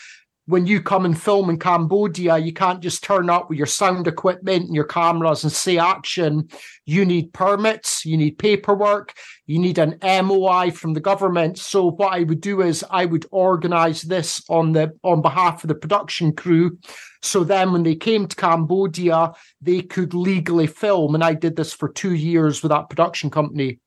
when 0.45 0.67
you 0.67 0.81
come 0.81 1.05
and 1.05 1.19
film 1.19 1.49
in 1.49 1.57
Cambodia, 1.57 2.37
you 2.37 2.51
can't 2.51 2.81
just 2.81 3.03
turn 3.03 3.29
up 3.29 3.49
with 3.49 3.57
your 3.57 3.67
sound 3.67 4.07
equipment 4.07 4.65
and 4.65 4.75
your 4.75 4.83
cameras 4.83 5.43
and 5.43 5.53
say 5.53 5.77
action. 5.77 6.49
You 6.85 7.05
need 7.05 7.31
permits, 7.31 8.05
you 8.05 8.17
need 8.17 8.37
paperwork, 8.37 9.13
you 9.45 9.57
need 9.57 9.77
an 9.77 9.97
MOI 10.03 10.71
from 10.71 10.93
the 10.93 10.99
government. 10.99 11.57
So 11.57 11.91
what 11.91 12.13
I 12.13 12.23
would 12.23 12.41
do 12.41 12.61
is 12.61 12.83
I 12.89 13.05
would 13.05 13.25
organize 13.31 14.01
this 14.01 14.43
on 14.49 14.73
the 14.73 14.91
on 15.03 15.21
behalf 15.21 15.63
of 15.63 15.69
the 15.69 15.75
production 15.75 16.33
crew. 16.33 16.77
So 17.21 17.45
then 17.45 17.71
when 17.71 17.83
they 17.83 17.95
came 17.95 18.27
to 18.27 18.35
Cambodia, 18.35 19.31
they 19.61 19.81
could 19.81 20.13
legally 20.13 20.67
film. 20.67 21.15
And 21.15 21.23
I 21.23 21.35
did 21.35 21.55
this 21.55 21.71
for 21.71 21.87
two 21.87 22.15
years 22.15 22.61
with 22.61 22.71
that 22.71 22.89
production 22.89 23.29
company. 23.29 23.79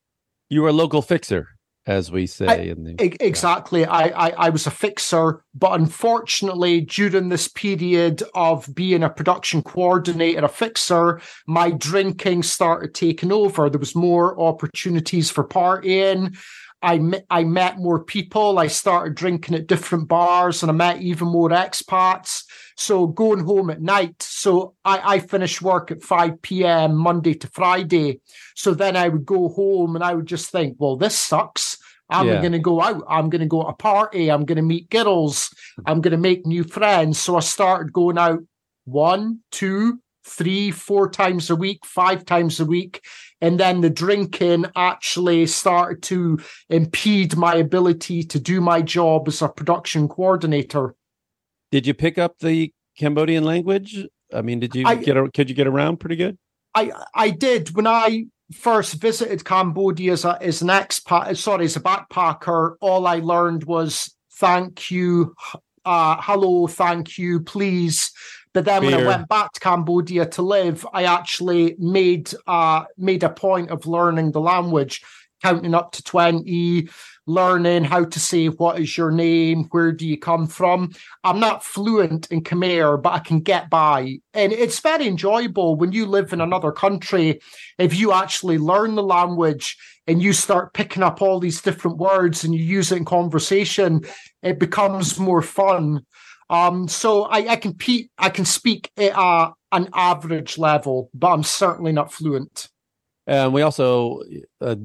You 0.48 0.62
were 0.62 0.70
a 0.70 0.72
local 0.72 1.02
fixer 1.02 1.55
as 1.86 2.10
we 2.10 2.26
say 2.26 2.46
I, 2.46 2.54
in 2.72 2.84
the 2.84 3.24
exactly 3.24 3.82
yeah. 3.82 3.90
I, 3.90 4.28
I 4.28 4.30
i 4.46 4.48
was 4.48 4.66
a 4.66 4.70
fixer 4.70 5.44
but 5.54 5.78
unfortunately 5.78 6.80
during 6.80 7.28
this 7.28 7.48
period 7.48 8.22
of 8.34 8.72
being 8.74 9.02
a 9.02 9.10
production 9.10 9.62
coordinator 9.62 10.44
a 10.44 10.48
fixer 10.48 11.20
my 11.46 11.70
drinking 11.70 12.42
started 12.42 12.94
taking 12.94 13.32
over 13.32 13.70
there 13.70 13.78
was 13.78 13.94
more 13.94 14.38
opportunities 14.40 15.30
for 15.30 15.46
partying 15.46 16.36
I 16.82 16.98
met, 16.98 17.24
I 17.30 17.42
met 17.42 17.78
more 17.78 18.04
people. 18.04 18.58
I 18.58 18.66
started 18.66 19.14
drinking 19.14 19.54
at 19.54 19.66
different 19.66 20.08
bars 20.08 20.62
and 20.62 20.70
I 20.70 20.74
met 20.74 21.00
even 21.00 21.26
more 21.26 21.48
expats. 21.48 22.44
So 22.76 23.06
going 23.06 23.44
home 23.44 23.70
at 23.70 23.80
night. 23.80 24.22
So 24.22 24.74
I, 24.84 25.14
I 25.14 25.18
finished 25.18 25.62
work 25.62 25.90
at 25.90 26.02
5 26.02 26.42
p.m. 26.42 26.96
Monday 26.96 27.34
to 27.34 27.48
Friday. 27.48 28.20
So 28.54 28.74
then 28.74 28.96
I 28.96 29.08
would 29.08 29.24
go 29.24 29.48
home 29.48 29.96
and 29.96 30.04
I 30.04 30.14
would 30.14 30.26
just 30.26 30.50
think, 30.50 30.76
well, 30.78 30.96
this 30.96 31.18
sucks. 31.18 31.78
I'm 32.08 32.28
yeah. 32.28 32.40
going 32.40 32.52
to 32.52 32.58
go 32.58 32.80
out. 32.80 33.02
I'm 33.08 33.30
going 33.30 33.40
to 33.40 33.48
go 33.48 33.62
to 33.62 33.68
a 33.68 33.74
party. 33.74 34.30
I'm 34.30 34.44
going 34.44 34.56
to 34.56 34.62
meet 34.62 34.90
girls. 34.90 35.50
I'm 35.86 36.00
going 36.00 36.12
to 36.12 36.18
make 36.18 36.46
new 36.46 36.64
friends. 36.64 37.18
So 37.18 37.36
I 37.36 37.40
started 37.40 37.92
going 37.92 38.18
out 38.18 38.40
one, 38.84 39.40
two, 39.50 40.00
three, 40.24 40.70
four 40.70 41.08
times 41.08 41.50
a 41.50 41.56
week, 41.56 41.84
five 41.84 42.24
times 42.24 42.60
a 42.60 42.64
week. 42.64 43.04
And 43.40 43.58
then 43.58 43.80
the 43.80 43.90
drinking 43.90 44.66
actually 44.76 45.46
started 45.46 46.02
to 46.04 46.38
impede 46.68 47.36
my 47.36 47.54
ability 47.56 48.22
to 48.24 48.40
do 48.40 48.60
my 48.60 48.82
job 48.82 49.28
as 49.28 49.42
a 49.42 49.48
production 49.48 50.08
coordinator. 50.08 50.94
Did 51.70 51.86
you 51.86 51.94
pick 51.94 52.18
up 52.18 52.38
the 52.38 52.72
Cambodian 52.98 53.44
language? 53.44 54.06
I 54.32 54.42
mean, 54.42 54.60
did 54.60 54.74
you 54.74 54.86
I, 54.86 54.96
get 54.96 55.16
could 55.34 55.48
you 55.48 55.54
get 55.54 55.66
around 55.66 55.98
pretty 55.98 56.16
good? 56.16 56.38
I 56.74 56.92
I 57.14 57.30
did 57.30 57.74
when 57.74 57.86
I 57.86 58.26
first 58.52 58.94
visited 58.94 59.44
Cambodia 59.44 60.12
as, 60.12 60.24
a, 60.24 60.38
as 60.40 60.62
an 60.62 60.68
expat, 60.68 61.36
sorry, 61.36 61.64
as 61.64 61.76
a 61.76 61.80
backpacker. 61.80 62.76
All 62.80 63.06
I 63.06 63.16
learned 63.16 63.64
was 63.64 64.14
thank 64.34 64.90
you, 64.90 65.34
uh, 65.84 66.16
hello, 66.20 66.66
thank 66.66 67.18
you, 67.18 67.40
please. 67.40 68.12
But 68.52 68.64
then 68.64 68.82
Beer. 68.82 68.96
when 68.96 69.04
I 69.04 69.06
went 69.06 69.28
back 69.28 69.52
to 69.52 69.60
Cambodia 69.60 70.26
to 70.26 70.42
live, 70.42 70.86
I 70.92 71.04
actually 71.04 71.76
made 71.78 72.32
uh, 72.46 72.84
made 72.96 73.22
a 73.22 73.28
point 73.28 73.70
of 73.70 73.86
learning 73.86 74.32
the 74.32 74.40
language, 74.40 75.02
counting 75.46 75.74
up 75.74 75.92
to 75.92 76.02
twenty, 76.02 76.88
learning 77.26 77.84
how 77.84 78.04
to 78.04 78.20
say 78.20 78.46
what 78.46 78.80
is 78.80 78.96
your 78.98 79.10
name, 79.10 79.64
where 79.70 79.92
do 79.92 80.06
you 80.06 80.18
come 80.18 80.46
from. 80.46 80.90
I'm 81.24 81.40
not 81.40 81.64
fluent 81.64 82.30
in 82.30 82.42
Khmer, 82.42 83.02
but 83.02 83.12
I 83.12 83.18
can 83.18 83.40
get 83.40 83.70
by. 83.70 84.18
And 84.34 84.52
it's 84.52 84.80
very 84.80 85.06
enjoyable 85.06 85.76
when 85.76 85.92
you 85.92 86.06
live 86.06 86.32
in 86.32 86.40
another 86.40 86.72
country. 86.72 87.40
If 87.78 87.94
you 87.94 88.12
actually 88.12 88.58
learn 88.58 88.94
the 88.94 89.02
language 89.02 89.76
and 90.08 90.22
you 90.22 90.32
start 90.32 90.74
picking 90.74 91.02
up 91.02 91.20
all 91.20 91.40
these 91.40 91.62
different 91.62 91.98
words 91.98 92.44
and 92.44 92.54
you 92.54 92.62
use 92.78 92.92
it 92.92 92.98
in 92.98 93.04
conversation, 93.04 94.02
it 94.42 94.58
becomes 94.58 95.18
more 95.18 95.42
fun. 95.42 96.06
Um, 96.48 96.86
so 96.88 97.24
I, 97.24 97.38
I 97.54 97.56
can 97.56 97.74
pe- 97.74 98.08
I 98.18 98.30
can 98.30 98.44
speak 98.44 98.90
at 98.96 99.12
a, 99.16 99.52
an 99.72 99.88
average 99.92 100.58
level, 100.58 101.10
but 101.12 101.32
I'm 101.32 101.42
certainly 101.42 101.92
not 101.92 102.12
fluent. 102.12 102.68
And 103.26 103.52
we 103.52 103.62
also 103.62 104.22
uh, 104.60 104.76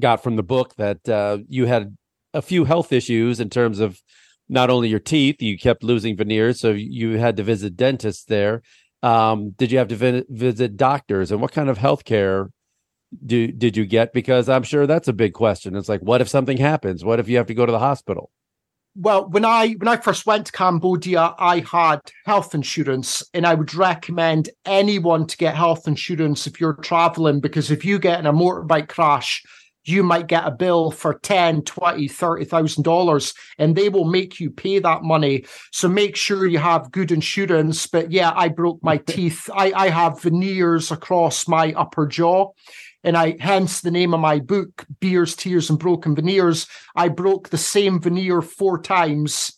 got 0.00 0.22
from 0.22 0.36
the 0.36 0.42
book 0.42 0.74
that 0.76 1.08
uh, 1.08 1.38
you 1.48 1.66
had 1.66 1.96
a 2.34 2.42
few 2.42 2.64
health 2.64 2.92
issues 2.92 3.40
in 3.40 3.50
terms 3.50 3.80
of 3.80 4.00
not 4.48 4.70
only 4.70 4.88
your 4.88 4.98
teeth, 4.98 5.40
you 5.40 5.56
kept 5.56 5.84
losing 5.84 6.16
veneers, 6.16 6.60
so 6.60 6.70
you 6.70 7.18
had 7.18 7.36
to 7.36 7.42
visit 7.42 7.76
dentists 7.76 8.24
there. 8.24 8.62
Um, 9.02 9.50
did 9.50 9.70
you 9.70 9.78
have 9.78 9.88
to 9.88 9.96
vi- 9.96 10.24
visit 10.28 10.76
doctors, 10.76 11.30
and 11.30 11.40
what 11.40 11.52
kind 11.52 11.68
of 11.68 11.78
health 11.78 12.04
care 12.04 12.50
do 13.24 13.46
did 13.48 13.76
you 13.76 13.86
get? 13.86 14.12
Because 14.12 14.48
I'm 14.48 14.64
sure 14.64 14.86
that's 14.86 15.08
a 15.08 15.12
big 15.12 15.34
question. 15.34 15.76
It's 15.76 15.88
like, 15.88 16.00
what 16.00 16.20
if 16.20 16.28
something 16.28 16.56
happens? 16.56 17.04
What 17.04 17.20
if 17.20 17.28
you 17.28 17.36
have 17.36 17.46
to 17.46 17.54
go 17.54 17.64
to 17.64 17.72
the 17.72 17.78
hospital? 17.78 18.30
Well, 18.96 19.30
when 19.30 19.44
I 19.44 19.74
when 19.74 19.88
I 19.88 19.96
first 19.96 20.26
went 20.26 20.46
to 20.46 20.52
Cambodia, 20.52 21.34
I 21.38 21.60
had 21.60 22.00
health 22.26 22.54
insurance, 22.54 23.22
and 23.32 23.46
I 23.46 23.54
would 23.54 23.72
recommend 23.72 24.50
anyone 24.66 25.28
to 25.28 25.36
get 25.36 25.54
health 25.54 25.86
insurance 25.86 26.46
if 26.48 26.60
you're 26.60 26.74
traveling 26.74 27.40
because 27.40 27.70
if 27.70 27.84
you 27.84 28.00
get 28.00 28.18
in 28.18 28.26
a 28.26 28.32
motorbike 28.32 28.88
crash, 28.88 29.44
you 29.84 30.02
might 30.02 30.26
get 30.26 30.46
a 30.46 30.50
bill 30.50 30.90
for 30.90 31.14
10 31.14 31.62
20 31.62 32.08
30000 32.08 32.82
dollars 32.82 33.34
and 33.58 33.76
they 33.76 33.88
will 33.88 34.04
make 34.04 34.40
you 34.40 34.50
pay 34.50 34.78
that 34.78 35.02
money 35.02 35.44
so 35.72 35.88
make 35.88 36.16
sure 36.16 36.46
you 36.46 36.58
have 36.58 36.92
good 36.92 37.10
insurance 37.10 37.86
but 37.86 38.12
yeah 38.12 38.32
i 38.36 38.48
broke 38.48 38.82
my 38.82 38.96
teeth 38.98 39.48
i 39.54 39.72
i 39.72 39.88
have 39.88 40.20
veneers 40.20 40.90
across 40.90 41.48
my 41.48 41.72
upper 41.74 42.06
jaw 42.06 42.50
and 43.02 43.16
I 43.16 43.36
hence 43.40 43.80
the 43.80 43.90
name 43.90 44.12
of 44.12 44.20
my 44.20 44.40
book, 44.40 44.86
Beers, 45.00 45.34
Tears, 45.34 45.70
and 45.70 45.78
Broken 45.78 46.14
Veneers. 46.14 46.66
I 46.94 47.08
broke 47.08 47.48
the 47.48 47.58
same 47.58 48.00
veneer 48.00 48.42
four 48.42 48.80
times 48.80 49.52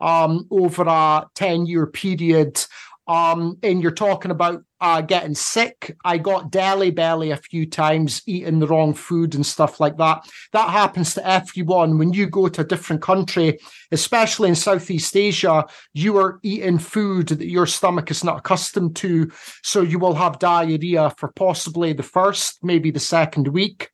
um, 0.00 0.46
over 0.50 0.84
a 0.86 1.26
10 1.34 1.66
year 1.66 1.86
period. 1.86 2.64
Um, 3.06 3.58
and 3.62 3.82
you're 3.82 3.90
talking 3.90 4.30
about 4.30 4.62
uh, 4.80 5.00
getting 5.02 5.34
sick. 5.34 5.96
I 6.04 6.18
got 6.18 6.50
Delhi 6.50 6.90
belly 6.90 7.30
a 7.30 7.36
few 7.36 7.66
times, 7.66 8.22
eating 8.26 8.58
the 8.58 8.66
wrong 8.66 8.94
food 8.94 9.34
and 9.34 9.44
stuff 9.44 9.78
like 9.78 9.96
that. 9.98 10.26
That 10.52 10.70
happens 10.70 11.14
to 11.14 11.26
everyone 11.26 11.98
when 11.98 12.12
you 12.12 12.26
go 12.26 12.48
to 12.48 12.62
a 12.62 12.66
different 12.66 13.02
country, 13.02 13.58
especially 13.92 14.48
in 14.48 14.54
Southeast 14.54 15.16
Asia. 15.16 15.66
You 15.92 16.16
are 16.18 16.38
eating 16.42 16.78
food 16.78 17.28
that 17.28 17.46
your 17.46 17.66
stomach 17.66 18.10
is 18.10 18.24
not 18.24 18.38
accustomed 18.38 18.96
to, 18.96 19.30
so 19.62 19.82
you 19.82 19.98
will 19.98 20.14
have 20.14 20.38
diarrhea 20.38 21.10
for 21.18 21.28
possibly 21.32 21.92
the 21.92 22.02
first, 22.02 22.62
maybe 22.62 22.90
the 22.90 23.00
second 23.00 23.48
week. 23.48 23.90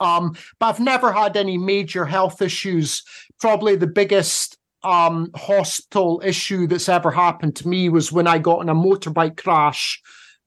Um, 0.00 0.36
but 0.58 0.66
I've 0.66 0.80
never 0.80 1.12
had 1.12 1.36
any 1.36 1.56
major 1.56 2.04
health 2.04 2.42
issues. 2.42 3.04
Probably 3.40 3.76
the 3.76 3.86
biggest 3.86 4.58
um, 4.84 5.30
hospital 5.34 6.22
issue 6.24 6.66
that's 6.66 6.88
ever 6.88 7.10
happened 7.10 7.56
to 7.56 7.68
me 7.68 7.88
was 7.88 8.12
when 8.12 8.26
I 8.26 8.38
got 8.38 8.60
in 8.60 8.68
a 8.68 8.74
motorbike 8.74 9.36
crash 9.36 10.00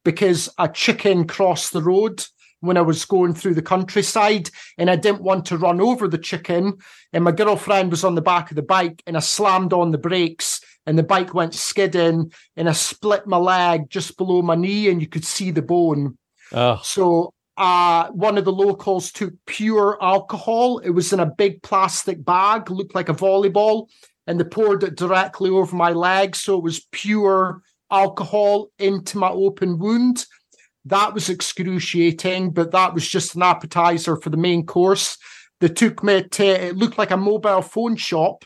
because 0.03 0.49
a 0.57 0.67
chicken 0.69 1.27
crossed 1.27 1.73
the 1.73 1.81
road 1.81 2.25
when 2.59 2.77
I 2.77 2.81
was 2.81 3.05
going 3.05 3.33
through 3.33 3.53
the 3.53 3.61
countryside 3.61 4.49
and 4.77 4.89
I 4.89 4.95
didn't 4.95 5.21
want 5.21 5.45
to 5.47 5.57
run 5.57 5.79
over 5.79 6.07
the 6.07 6.17
chicken. 6.17 6.77
And 7.13 7.23
my 7.23 7.31
girlfriend 7.31 7.91
was 7.91 8.03
on 8.03 8.15
the 8.15 8.21
back 8.21 8.49
of 8.49 8.55
the 8.55 8.61
bike 8.61 9.03
and 9.05 9.15
I 9.15 9.19
slammed 9.19 9.73
on 9.73 9.91
the 9.91 9.97
brakes 9.97 10.61
and 10.85 10.97
the 10.97 11.03
bike 11.03 11.33
went 11.33 11.53
skidding 11.53 12.31
and 12.55 12.69
I 12.69 12.73
split 12.73 13.27
my 13.27 13.37
leg 13.37 13.89
just 13.89 14.17
below 14.17 14.41
my 14.41 14.55
knee 14.55 14.89
and 14.89 15.01
you 15.01 15.07
could 15.07 15.25
see 15.25 15.51
the 15.51 15.61
bone. 15.61 16.17
Oh. 16.51 16.79
So 16.83 17.33
uh, 17.57 18.09
one 18.09 18.37
of 18.37 18.45
the 18.45 18.51
locals 18.51 19.11
took 19.11 19.33
pure 19.45 19.97
alcohol. 20.01 20.79
It 20.79 20.91
was 20.91 21.13
in 21.13 21.19
a 21.19 21.25
big 21.25 21.61
plastic 21.63 22.23
bag, 22.23 22.69
looked 22.69 22.95
like 22.95 23.09
a 23.09 23.13
volleyball 23.13 23.87
and 24.27 24.39
they 24.39 24.43
poured 24.43 24.83
it 24.83 24.95
directly 24.95 25.49
over 25.49 25.75
my 25.75 25.91
leg. 25.91 26.35
So 26.35 26.57
it 26.57 26.63
was 26.63 26.85
pure 26.91 27.61
alcohol 27.91 28.69
into 28.79 29.17
my 29.17 29.29
open 29.29 29.77
wound. 29.77 30.25
That 30.85 31.13
was 31.13 31.29
excruciating, 31.29 32.51
but 32.51 32.71
that 32.71 32.93
was 32.93 33.07
just 33.07 33.35
an 33.35 33.43
appetizer 33.43 34.15
for 34.15 34.29
the 34.29 34.37
main 34.37 34.65
course. 34.65 35.17
They 35.59 35.69
took 35.69 36.03
me 36.03 36.23
to, 36.23 36.45
it 36.45 36.77
looked 36.77 36.97
like 36.97 37.11
a 37.11 37.17
mobile 37.17 37.61
phone 37.61 37.95
shop. 37.95 38.45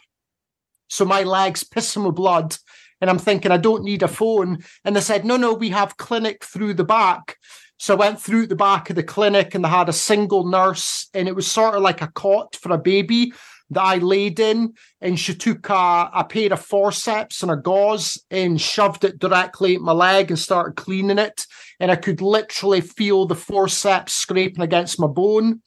So 0.87 1.05
my 1.05 1.23
legs 1.23 1.63
pissing 1.63 2.05
with 2.05 2.15
blood. 2.15 2.55
And 3.01 3.09
I'm 3.09 3.17
thinking, 3.17 3.51
I 3.51 3.57
don't 3.57 3.83
need 3.83 4.03
a 4.03 4.09
phone. 4.09 4.63
And 4.83 4.95
they 4.95 5.01
said, 5.01 5.23
no, 5.23 5.37
no, 5.37 5.53
we 5.53 5.69
have 5.69 5.97
clinic 5.97 6.43
through 6.43 6.73
the 6.73 6.83
back. 6.83 7.37
So 7.77 7.93
I 7.93 7.97
went 7.97 8.19
through 8.19 8.47
the 8.47 8.57
back 8.57 8.89
of 8.89 8.97
the 8.97 9.03
clinic 9.03 9.55
and 9.55 9.63
they 9.63 9.69
had 9.69 9.87
a 9.87 9.93
single 9.93 10.45
nurse, 10.45 11.07
and 11.13 11.29
it 11.29 11.35
was 11.35 11.49
sort 11.49 11.75
of 11.75 11.81
like 11.81 12.01
a 12.01 12.11
cot 12.11 12.57
for 12.61 12.73
a 12.73 12.77
baby 12.77 13.31
that 13.71 13.81
I 13.81 13.97
laid 13.97 14.39
in, 14.39 14.73
and 15.01 15.19
she 15.19 15.35
took 15.35 15.69
a, 15.69 16.09
a 16.13 16.25
pair 16.27 16.51
of 16.51 16.65
forceps 16.65 17.43
and 17.43 17.51
a 17.51 17.55
gauze 17.55 18.23
and 18.31 18.59
shoved 18.59 19.03
it 19.03 19.19
directly 19.19 19.75
at 19.75 19.81
my 19.81 19.91
leg 19.91 20.31
and 20.31 20.39
started 20.39 20.75
cleaning 20.75 21.19
it. 21.19 21.45
And 21.79 21.91
I 21.91 21.95
could 21.95 22.21
literally 22.21 22.81
feel 22.81 23.25
the 23.25 23.35
forceps 23.35 24.13
scraping 24.13 24.63
against 24.63 24.99
my 24.99 25.07
bone. 25.07 25.61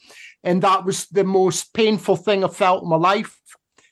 And 0.44 0.62
that 0.62 0.84
was 0.84 1.07
the 1.07 1.24
most 1.24 1.72
painful 1.72 2.16
thing 2.16 2.44
I 2.44 2.48
felt 2.48 2.82
in 2.82 2.88
my 2.88 2.96
life. 2.96 3.38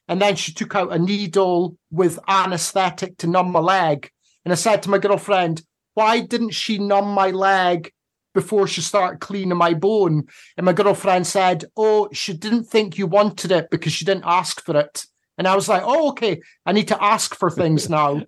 And 0.09 0.21
then 0.21 0.35
she 0.35 0.53
took 0.53 0.75
out 0.75 0.93
a 0.93 0.99
needle 0.99 1.77
with 1.91 2.19
anesthetic 2.27 3.17
to 3.19 3.29
numb 3.29 3.53
my 3.53 3.61
leg. 3.61 4.11
And 4.45 4.53
I 4.53 4.57
said 4.57 4.83
to 4.83 4.91
my 4.91 4.99
girlfriend, 4.99 5.63
why 5.95 6.21
didn't 6.21 6.51
she 6.51 6.79
numb 6.79 7.09
my 7.09 7.31
leg 7.31 7.93
before 8.35 8.67
she 8.67 8.81
started 8.81 9.21
cleaning 9.21 9.57
my 9.57 9.75
bone. 9.75 10.25
And 10.57 10.67
my 10.67 10.73
girlfriend 10.73 11.27
said, 11.27 11.65
Oh, 11.77 12.09
she 12.13 12.33
didn't 12.33 12.65
think 12.65 12.99
you 12.99 13.07
wanted 13.07 13.53
it 13.53 13.69
because 13.71 13.93
she 13.93 14.05
didn't 14.05 14.25
ask 14.27 14.63
for 14.65 14.77
it. 14.77 15.05
And 15.41 15.49
I 15.49 15.55
was 15.55 15.71
like, 15.71 15.83
oh, 15.87 16.11
okay, 16.11 16.43
I 16.67 16.73
need 16.73 16.89
to 16.89 17.03
ask 17.03 17.35
for 17.35 17.51
things 17.51 17.89
now. 17.89 18.23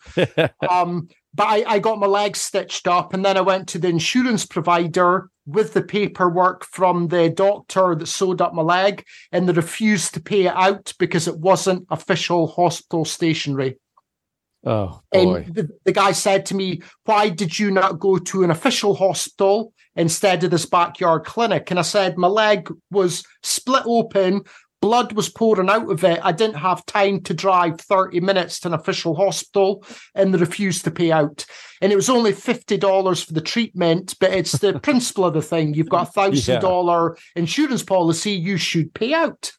um, 0.67 1.09
but 1.35 1.47
I, 1.47 1.65
I 1.67 1.79
got 1.79 1.99
my 1.99 2.07
leg 2.07 2.37
stitched 2.37 2.89
up 2.89 3.13
and 3.13 3.23
then 3.23 3.37
I 3.37 3.43
went 3.43 3.69
to 3.69 3.79
the 3.79 3.89
insurance 3.89 4.47
provider 4.47 5.29
with 5.45 5.75
the 5.75 5.83
paperwork 5.83 6.65
from 6.65 7.09
the 7.09 7.29
doctor 7.29 7.95
that 7.95 8.07
sewed 8.07 8.41
up 8.41 8.55
my 8.55 8.63
leg 8.63 9.05
and 9.31 9.47
they 9.47 9.53
refused 9.53 10.15
to 10.15 10.23
pay 10.23 10.47
it 10.47 10.55
out 10.55 10.95
because 10.99 11.29
it 11.29 11.39
wasn't 11.39 11.87
official 11.91 12.47
hospital 12.47 13.05
stationery. 13.05 13.79
Oh 14.65 15.03
boy. 15.11 15.45
And 15.45 15.55
the, 15.55 15.69
the 15.85 15.93
guy 15.93 16.13
said 16.13 16.47
to 16.47 16.55
me, 16.55 16.81
Why 17.05 17.29
did 17.29 17.59
you 17.59 17.71
not 17.71 17.99
go 17.99 18.17
to 18.19 18.43
an 18.43 18.51
official 18.51 18.95
hospital 18.95 19.75
instead 19.97 20.45
of 20.45 20.51
this 20.51 20.67
backyard 20.67 21.25
clinic? 21.25 21.71
And 21.71 21.79
I 21.79 21.83
said, 21.83 22.19
My 22.19 22.29
leg 22.29 22.69
was 22.91 23.25
split 23.43 23.83
open, 23.87 24.43
blood 24.83 25.13
was 25.13 25.31
pouring 25.31 25.71
out 25.71 25.91
of 25.91 26.05
it. 26.05 26.21
I 26.23 26.33
didn't 26.33 26.57
have 26.57 26.85
time 26.85 27.23
to 27.23 27.33
drive 27.33 27.81
30 27.81 28.21
minutes 28.21 28.61
to 28.61 28.69
an 28.69 28.75
official 28.75 29.15
hospital, 29.15 29.85
and 30.15 30.35
they 30.35 30.39
refused 30.39 30.85
to 30.85 30.91
pay 30.91 31.11
out. 31.11 31.47
And 31.81 31.93
it 31.93 31.97
was 31.97 32.11
only 32.11 32.33
$50 32.33 33.25
for 33.25 33.33
the 33.33 33.41
treatment, 33.41 34.15
but 34.21 34.33
it's 34.33 34.53
the 34.53 34.79
principle 34.83 35.25
of 35.25 35.35
the 35.35 35.41
thing. 35.41 35.73
You've 35.73 35.89
got 35.89 36.09
a 36.09 36.13
thousand 36.13 36.61
dollar 36.61 37.17
insurance 37.35 37.83
policy, 37.83 38.33
you 38.33 38.59
should 38.59 38.93
pay 38.93 39.15
out. 39.15 39.53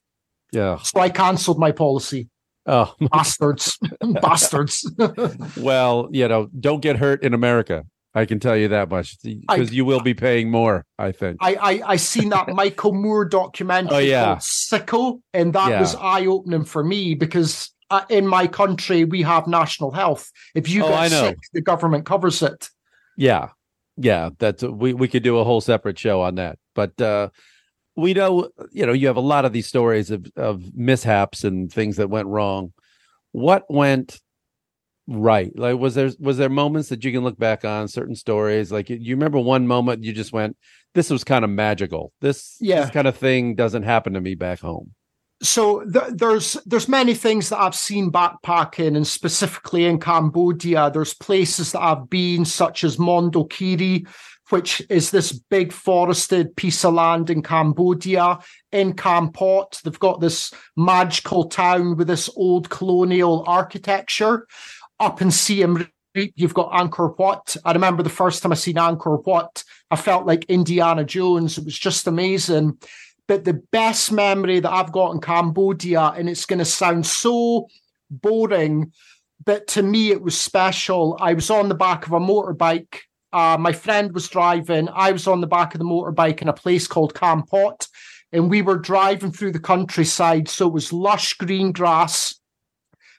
Yeah. 0.51 0.77
So 0.77 0.99
I 0.99 1.09
cancelled 1.09 1.57
my 1.57 1.71
policy. 1.71 2.29
Oh, 2.65 2.93
bastards, 3.11 3.79
bastards. 4.21 4.89
well, 5.57 6.09
you 6.11 6.27
know, 6.27 6.49
don't 6.59 6.81
get 6.81 6.97
hurt 6.97 7.23
in 7.23 7.33
America. 7.33 7.85
I 8.15 8.25
can 8.25 8.39
tell 8.39 8.55
you 8.55 8.67
that 8.67 8.89
much 8.89 9.17
because 9.23 9.73
you 9.73 9.85
will 9.85 9.99
be 10.01 10.13
paying 10.13 10.51
more. 10.51 10.85
I 10.99 11.11
think. 11.11 11.37
I 11.41 11.55
I, 11.55 11.81
I 11.93 11.95
seen 11.95 12.29
that 12.29 12.47
Michael 12.55 12.93
Moore 12.93 13.25
documentary 13.25 13.95
oh, 13.95 13.99
yeah. 13.99 14.23
called 14.25 14.39
Sicko, 14.39 15.21
and 15.33 15.53
that 15.53 15.69
Yeah. 15.69 15.79
was 15.81 15.95
eye 15.95 16.25
opening 16.25 16.65
for 16.65 16.83
me 16.83 17.15
because 17.15 17.71
uh, 17.89 18.05
in 18.09 18.27
my 18.27 18.47
country 18.47 19.03
we 19.03 19.21
have 19.23 19.47
national 19.47 19.91
health. 19.91 20.29
If 20.55 20.69
you 20.69 20.83
Oh, 20.83 20.89
get 20.89 20.99
I 20.99 21.07
know. 21.07 21.27
sick, 21.29 21.37
the 21.53 21.61
government 21.61 22.05
covers 22.05 22.41
it. 22.43 22.69
Yeah, 23.17 23.49
yeah. 23.97 24.29
That's 24.39 24.63
we 24.63 24.93
we 24.93 25.07
could 25.07 25.23
do 25.23 25.37
a 25.39 25.43
whole 25.43 25.61
separate 25.61 25.97
show 25.97 26.21
on 26.21 26.35
that. 26.35 26.57
But 26.75 26.99
uh, 27.01 27.29
we 27.95 28.13
know, 28.13 28.49
you 28.71 28.85
know, 28.85 28.93
you 28.93 29.07
have 29.07 29.17
a 29.17 29.21
lot 29.21 29.45
of 29.45 29.53
these 29.53 29.67
stories 29.67 30.11
of 30.11 30.25
of 30.35 30.75
mishaps 30.75 31.43
and 31.43 31.71
things 31.71 31.97
that 31.97 32.09
went 32.09 32.27
wrong. 32.27 32.73
What 33.31 33.65
went 33.69 34.19
right? 35.07 35.51
Like, 35.57 35.77
was 35.77 35.95
there 35.95 36.11
was 36.19 36.37
there 36.37 36.49
moments 36.49 36.89
that 36.89 37.03
you 37.03 37.11
can 37.11 37.23
look 37.23 37.37
back 37.37 37.65
on 37.65 37.87
certain 37.87 38.15
stories? 38.15 38.71
Like, 38.71 38.89
you 38.89 39.15
remember 39.15 39.39
one 39.39 39.67
moment 39.67 40.03
you 40.03 40.13
just 40.13 40.33
went, 40.33 40.57
"This 40.93 41.09
was 41.09 41.23
kind 41.23 41.43
of 41.43 41.51
magical. 41.51 42.11
This 42.21 42.57
Yeah. 42.59 42.81
this 42.81 42.89
kind 42.91 43.07
of 43.07 43.17
thing 43.17 43.55
doesn't 43.55 43.83
happen 43.83 44.13
to 44.13 44.21
me 44.21 44.35
back 44.35 44.59
home." 44.59 44.93
so 45.41 45.83
th- 45.83 46.13
there's 46.13 46.53
there's 46.65 46.87
many 46.87 47.13
things 47.13 47.49
that 47.49 47.59
I've 47.59 47.75
seen 47.75 48.11
backpacking, 48.11 48.95
and 48.95 49.05
specifically 49.05 49.85
in 49.85 49.99
Cambodia, 49.99 50.89
there's 50.91 51.13
places 51.13 51.73
that 51.73 51.81
I've 51.81 52.09
been, 52.09 52.45
such 52.45 52.83
as 52.85 52.95
Mondulkiri, 52.97 54.07
which 54.51 54.81
is 54.89 55.11
this 55.11 55.33
big 55.33 55.73
forested 55.73 56.55
piece 56.55 56.85
of 56.85 56.93
land 56.93 57.29
in 57.29 57.41
Cambodia. 57.41 58.39
In 58.71 58.93
Kampot, 58.93 59.81
they've 59.81 59.99
got 59.99 60.21
this 60.21 60.53
magical 60.77 61.45
town 61.45 61.97
with 61.97 62.07
this 62.07 62.29
old 62.35 62.69
colonial 62.69 63.43
architecture. 63.45 64.47
Up 65.03 65.21
in 65.21 65.31
Siem 65.31 65.85
Reap, 66.15 66.31
you've 66.37 66.53
got 66.53 66.71
Angkor 66.71 67.17
Wat. 67.17 67.57
I 67.65 67.73
remember 67.73 68.03
the 68.03 68.09
first 68.09 68.41
time 68.41 68.53
I 68.53 68.55
seen 68.55 68.75
Angkor 68.75 69.21
Wat, 69.25 69.61
I 69.91 69.97
felt 69.97 70.25
like 70.25 70.45
Indiana 70.45 71.03
Jones. 71.03 71.57
It 71.57 71.65
was 71.65 71.77
just 71.77 72.07
amazing. 72.07 72.77
But 73.27 73.43
the 73.43 73.61
best 73.73 74.13
memory 74.13 74.61
that 74.61 74.71
I've 74.71 74.93
got 74.93 75.11
in 75.11 75.19
Cambodia, 75.19 76.13
and 76.15 76.29
it's 76.29 76.45
going 76.45 76.59
to 76.59 76.65
sound 76.65 77.05
so 77.05 77.67
boring, 78.09 78.93
but 79.43 79.67
to 79.67 79.83
me 79.83 80.11
it 80.11 80.21
was 80.21 80.39
special. 80.39 81.17
I 81.19 81.33
was 81.33 81.49
on 81.49 81.67
the 81.67 81.75
back 81.75 82.07
of 82.07 82.13
a 82.13 82.19
motorbike. 82.21 82.99
Uh, 83.33 83.57
my 83.59 83.73
friend 83.73 84.13
was 84.13 84.29
driving. 84.29 84.87
I 84.87 85.11
was 85.11 85.27
on 85.27 85.41
the 85.41 85.47
back 85.47 85.75
of 85.75 85.79
the 85.79 85.85
motorbike 85.85 86.41
in 86.41 86.47
a 86.47 86.53
place 86.53 86.87
called 86.87 87.13
Kampot, 87.13 87.89
and 88.31 88.49
we 88.49 88.61
were 88.61 88.77
driving 88.77 89.33
through 89.33 89.51
the 89.51 89.59
countryside. 89.59 90.47
So 90.47 90.67
it 90.67 90.73
was 90.73 90.93
lush 90.93 91.33
green 91.33 91.73
grass. 91.73 92.39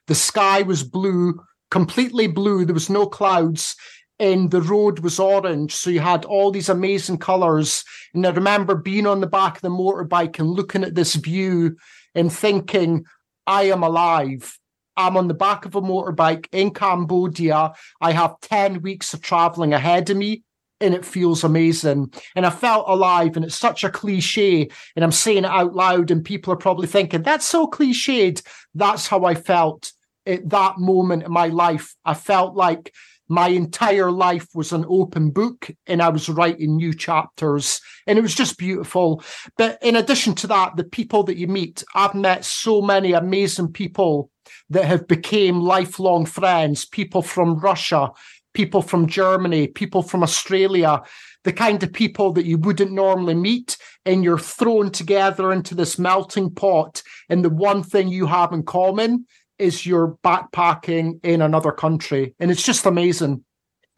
The 0.06 0.14
sky 0.14 0.62
was 0.62 0.82
blue, 0.82 1.42
completely 1.74 2.28
blue. 2.28 2.64
There 2.64 2.72
was 2.72 2.88
no 2.88 3.04
clouds, 3.04 3.74
and 4.20 4.48
the 4.52 4.62
road 4.62 5.00
was 5.00 5.18
orange. 5.18 5.74
So 5.74 5.90
you 5.90 5.98
had 5.98 6.24
all 6.24 6.52
these 6.52 6.68
amazing 6.68 7.18
colors. 7.18 7.82
And 8.14 8.24
I 8.24 8.30
remember 8.30 8.76
being 8.76 9.08
on 9.08 9.20
the 9.20 9.26
back 9.26 9.56
of 9.56 9.62
the 9.62 9.70
motorbike 9.70 10.38
and 10.38 10.48
looking 10.48 10.84
at 10.84 10.94
this 10.94 11.16
view 11.16 11.76
and 12.14 12.32
thinking, 12.32 13.06
I 13.44 13.64
am 13.64 13.82
alive. 13.82 14.56
I'm 14.96 15.16
on 15.16 15.26
the 15.26 15.34
back 15.34 15.64
of 15.64 15.74
a 15.74 15.82
motorbike 15.82 16.46
in 16.52 16.70
Cambodia. 16.72 17.72
I 18.00 18.12
have 18.12 18.38
10 18.42 18.80
weeks 18.82 19.12
of 19.12 19.20
traveling 19.20 19.74
ahead 19.74 20.08
of 20.10 20.16
me. 20.16 20.44
And 20.80 20.94
it 20.94 21.04
feels 21.04 21.42
amazing. 21.42 22.12
And 22.36 22.46
I 22.46 22.50
felt 22.50 22.84
alive. 22.88 23.34
And 23.34 23.44
it's 23.44 23.58
such 23.58 23.82
a 23.82 23.90
cliche. 23.90 24.70
And 24.94 25.04
I'm 25.04 25.10
saying 25.10 25.38
it 25.38 25.50
out 25.50 25.74
loud. 25.74 26.12
And 26.12 26.24
people 26.24 26.52
are 26.52 26.56
probably 26.56 26.86
thinking, 26.86 27.24
that's 27.24 27.46
so 27.46 27.66
cliched. 27.66 28.46
That's 28.76 29.08
how 29.08 29.24
I 29.24 29.34
felt 29.34 29.92
at 30.26 30.48
that 30.50 30.78
moment 30.78 31.24
in 31.24 31.32
my 31.32 31.48
life. 31.48 31.94
I 32.04 32.14
felt 32.14 32.54
like 32.54 32.92
my 33.28 33.48
entire 33.48 34.10
life 34.10 34.46
was 34.54 34.72
an 34.72 34.84
open 34.88 35.30
book 35.30 35.70
and 35.86 36.02
I 36.02 36.10
was 36.10 36.28
writing 36.28 36.76
new 36.76 36.92
chapters 36.92 37.80
and 38.06 38.18
it 38.18 38.22
was 38.22 38.34
just 38.34 38.58
beautiful. 38.58 39.22
But 39.56 39.78
in 39.82 39.96
addition 39.96 40.34
to 40.36 40.46
that, 40.48 40.76
the 40.76 40.84
people 40.84 41.22
that 41.24 41.38
you 41.38 41.48
meet, 41.48 41.84
I've 41.94 42.14
met 42.14 42.44
so 42.44 42.82
many 42.82 43.12
amazing 43.12 43.72
people 43.72 44.30
that 44.70 44.84
have 44.84 45.08
became 45.08 45.60
lifelong 45.60 46.26
friends, 46.26 46.84
people 46.84 47.22
from 47.22 47.58
Russia, 47.58 48.10
people 48.52 48.82
from 48.82 49.06
Germany, 49.06 49.68
people 49.68 50.02
from 50.02 50.22
Australia, 50.22 51.02
the 51.44 51.52
kind 51.52 51.82
of 51.82 51.92
people 51.92 52.32
that 52.32 52.46
you 52.46 52.58
wouldn't 52.58 52.92
normally 52.92 53.34
meet 53.34 53.76
and 54.04 54.22
you're 54.22 54.38
thrown 54.38 54.90
together 54.90 55.52
into 55.52 55.74
this 55.74 55.98
melting 55.98 56.50
pot 56.50 57.02
and 57.28 57.44
the 57.44 57.50
one 57.50 57.82
thing 57.82 58.08
you 58.08 58.26
have 58.26 58.52
in 58.52 58.62
common 58.62 59.26
is 59.58 59.86
you're 59.86 60.16
backpacking 60.24 61.24
in 61.24 61.40
another 61.42 61.72
country. 61.72 62.34
And 62.40 62.50
it's 62.50 62.62
just 62.64 62.86
amazing. 62.86 63.44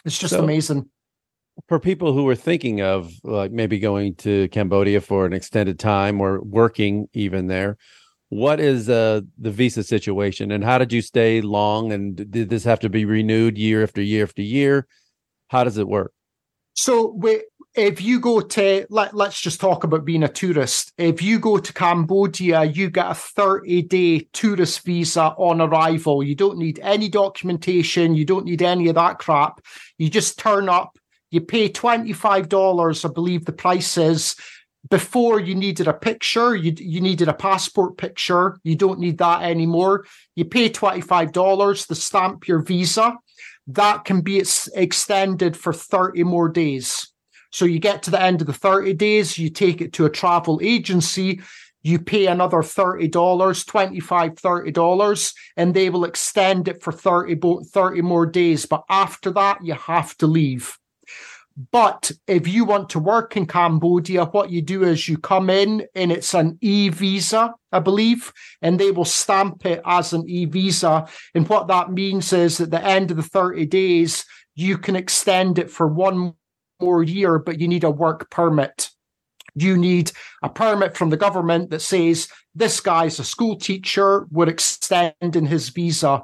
It's 0.04 0.18
just 0.18 0.34
So- 0.34 0.42
amazing. 0.42 0.88
for 1.68 1.80
people 1.80 2.12
who 2.12 2.28
are 2.28 2.34
thinking 2.34 2.82
of 2.82 3.11
like 3.24 3.50
maybe 3.50 3.78
going 3.78 4.14
to 4.16 4.46
Cambodia 4.50 5.00
for 5.00 5.24
an 5.24 5.32
extended 5.32 5.78
time 5.78 6.20
or 6.20 6.42
working 6.42 7.09
even 7.14 7.46
there, 7.46 7.78
what 8.28 8.61
is 8.61 8.90
uh, 8.90 9.22
the 9.38 9.50
visa 9.50 9.82
situation? 9.82 10.52
And 10.52 10.62
how 10.62 10.76
did 10.76 10.92
you 10.92 11.00
stay 11.00 11.40
long? 11.40 11.92
And 11.92 12.30
did 12.30 12.50
this 12.50 12.64
have 12.64 12.80
to 12.80 12.90
be 12.90 13.04
renewed 13.07 13.57
year 13.57 13.82
after 13.82 14.02
year 14.02 14.24
after 14.24 14.42
year? 14.42 14.86
How 15.48 15.64
does 15.64 15.78
it 15.78 15.88
work? 15.88 16.12
So 16.74 17.14
we, 17.16 17.42
if 17.76 18.00
you 18.00 18.18
go 18.18 18.40
to 18.40 18.86
let, 18.88 19.14
let's 19.14 19.40
just 19.40 19.60
talk 19.60 19.84
about 19.84 20.04
being 20.04 20.22
a 20.22 20.28
tourist. 20.28 20.92
If 20.96 21.20
you 21.20 21.38
go 21.38 21.58
to 21.58 21.72
Cambodia, 21.72 22.64
you 22.64 22.88
get 22.90 23.10
a 23.10 23.14
30 23.14 23.82
day 23.82 24.20
tourist 24.32 24.84
visa 24.84 25.34
on 25.36 25.60
arrival. 25.60 26.22
You 26.22 26.34
don't 26.34 26.58
need 26.58 26.80
any 26.82 27.08
documentation, 27.08 28.14
you 28.14 28.24
don't 28.24 28.46
need 28.46 28.62
any 28.62 28.88
of 28.88 28.94
that 28.94 29.18
crap. 29.18 29.60
You 29.98 30.08
just 30.08 30.38
turn 30.38 30.68
up, 30.68 30.98
you 31.30 31.42
pay 31.42 31.68
$25, 31.68 33.04
I 33.04 33.12
believe 33.12 33.44
the 33.44 33.52
price 33.52 33.98
is. 33.98 34.36
Before 34.88 35.40
you 35.40 35.56
needed 35.56 35.88
a 35.88 35.92
picture, 35.92 36.54
you 36.54 36.72
you 36.78 37.00
needed 37.00 37.26
a 37.26 37.34
passport 37.34 37.98
picture. 37.98 38.56
You 38.62 38.76
don't 38.76 39.00
need 39.00 39.18
that 39.18 39.42
anymore. 39.42 40.06
You 40.36 40.44
pay 40.44 40.70
$25 40.70 41.88
to 41.88 41.94
stamp 41.96 42.46
your 42.46 42.60
visa 42.60 43.16
that 43.66 44.04
can 44.04 44.20
be 44.20 44.44
extended 44.74 45.56
for 45.56 45.72
30 45.72 46.22
more 46.22 46.48
days. 46.48 47.12
So 47.57 47.64
you 47.64 47.78
get 47.78 48.02
to 48.02 48.11
the 48.11 48.20
end 48.20 48.42
of 48.42 48.46
the 48.46 48.52
30 48.52 48.92
days, 48.92 49.38
you 49.38 49.48
take 49.48 49.80
it 49.80 49.94
to 49.94 50.04
a 50.04 50.11
travel 50.11 50.61
agency, 50.62 51.40
you 51.82 51.98
pay 51.98 52.26
another 52.26 52.59
$30, 52.59 53.11
$25, 53.11 54.02
$30, 54.02 55.34
and 55.57 55.72
they 55.72 55.88
will 55.88 56.04
extend 56.04 56.68
it 56.68 56.82
for 56.82 56.92
30, 56.92 57.40
30 57.64 58.02
more 58.02 58.26
days. 58.26 58.66
But 58.66 58.84
after 58.90 59.30
that, 59.30 59.64
you 59.64 59.72
have 59.72 60.14
to 60.18 60.26
leave. 60.26 60.76
But 61.72 62.11
if 62.26 62.46
you 62.46 62.66
want 62.66 62.90
to 62.90 62.98
work 62.98 63.38
in 63.38 63.46
Cambodia, 63.46 64.26
what 64.26 64.50
you 64.50 64.61
do 64.61 64.84
is 64.84 65.09
you 65.09 65.16
come 65.16 65.48
in 65.48 65.86
and 65.94 66.12
it's 66.12 66.34
an 66.34 66.59
e 66.61 66.90
visa, 66.90 67.54
I 67.72 67.78
believe, 67.78 68.34
and 68.61 68.78
they 68.78 68.90
will 68.90 69.07
stamp 69.07 69.64
it 69.64 69.80
as 69.86 70.12
an 70.12 70.28
e 70.28 70.44
visa. 70.44 71.09
And 71.34 71.48
what 71.48 71.68
that 71.68 71.90
means 71.90 72.34
is 72.34 72.61
at 72.61 72.70
the 72.70 72.84
end 72.84 73.11
of 73.11 73.16
the 73.16 73.22
30 73.22 73.64
days, 73.64 74.26
you 74.54 74.76
can 74.76 74.94
extend 74.94 75.59
it 75.59 75.70
for 75.70 75.86
one 75.86 76.34
more 76.80 77.02
year, 77.02 77.38
but 77.38 77.60
you 77.60 77.68
need 77.68 77.84
a 77.84 77.90
work 77.90 78.30
permit. 78.30 78.90
You 79.54 79.76
need 79.76 80.12
a 80.42 80.48
permit 80.48 80.96
from 80.96 81.10
the 81.10 81.16
government 81.16 81.70
that 81.70 81.80
says 81.80 82.28
this 82.54 82.80
guy's 82.80 83.18
a 83.18 83.24
school 83.24 83.56
teacher, 83.56 84.26
we're 84.30 84.48
extending 84.48 85.46
his 85.46 85.70
visa. 85.70 86.22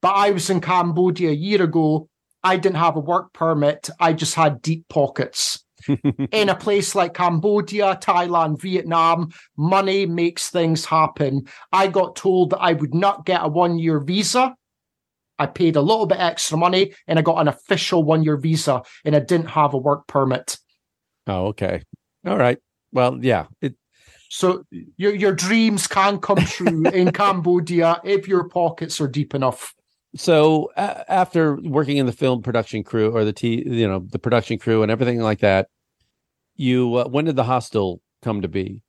But 0.00 0.14
I 0.14 0.30
was 0.30 0.50
in 0.50 0.60
Cambodia 0.60 1.30
a 1.30 1.34
year 1.34 1.62
ago. 1.62 2.08
I 2.42 2.56
didn't 2.56 2.76
have 2.76 2.96
a 2.96 3.00
work 3.00 3.32
permit. 3.32 3.88
I 4.00 4.12
just 4.14 4.34
had 4.34 4.62
deep 4.62 4.88
pockets. 4.88 5.64
in 6.32 6.48
a 6.48 6.54
place 6.54 6.94
like 6.94 7.14
Cambodia, 7.14 7.98
Thailand, 8.00 8.60
Vietnam, 8.60 9.30
money 9.56 10.06
makes 10.06 10.48
things 10.48 10.84
happen. 10.84 11.46
I 11.72 11.88
got 11.88 12.16
told 12.16 12.50
that 12.50 12.60
I 12.60 12.72
would 12.72 12.94
not 12.94 13.26
get 13.26 13.42
a 13.42 13.48
one 13.48 13.78
year 13.78 13.98
visa. 13.98 14.54
I 15.42 15.46
paid 15.46 15.76
a 15.76 15.82
little 15.82 16.06
bit 16.06 16.20
extra 16.20 16.56
money 16.56 16.94
and 17.06 17.18
I 17.18 17.22
got 17.22 17.40
an 17.40 17.48
official 17.48 18.04
one 18.04 18.22
year 18.22 18.36
visa 18.36 18.82
and 19.04 19.16
I 19.16 19.20
didn't 19.20 19.48
have 19.48 19.74
a 19.74 19.78
work 19.78 20.06
permit. 20.06 20.58
Oh, 21.26 21.46
okay. 21.46 21.82
All 22.26 22.38
right. 22.38 22.58
Well, 22.92 23.18
yeah. 23.20 23.46
It, 23.60 23.74
so 24.28 24.64
your 24.96 25.14
your 25.14 25.34
dreams 25.34 25.86
can 25.86 26.18
come 26.18 26.38
true 26.38 26.86
in 26.86 27.12
Cambodia 27.20 28.00
if 28.04 28.26
your 28.26 28.48
pockets 28.48 29.00
are 29.00 29.08
deep 29.08 29.34
enough. 29.34 29.74
So 30.14 30.70
uh, 30.76 31.04
after 31.08 31.56
working 31.56 31.96
in 31.96 32.06
the 32.06 32.12
film 32.12 32.42
production 32.42 32.82
crew 32.82 33.10
or 33.10 33.24
the 33.24 33.32
t 33.32 33.62
you 33.66 33.86
know 33.86 34.06
the 34.10 34.18
production 34.18 34.58
crew 34.58 34.82
and 34.82 34.90
everything 34.90 35.20
like 35.20 35.40
that, 35.40 35.68
you 36.56 36.94
uh, 36.96 37.08
when 37.08 37.26
did 37.26 37.36
the 37.36 37.44
hostel 37.44 38.00
come 38.22 38.40
to 38.42 38.48
be? 38.48 38.82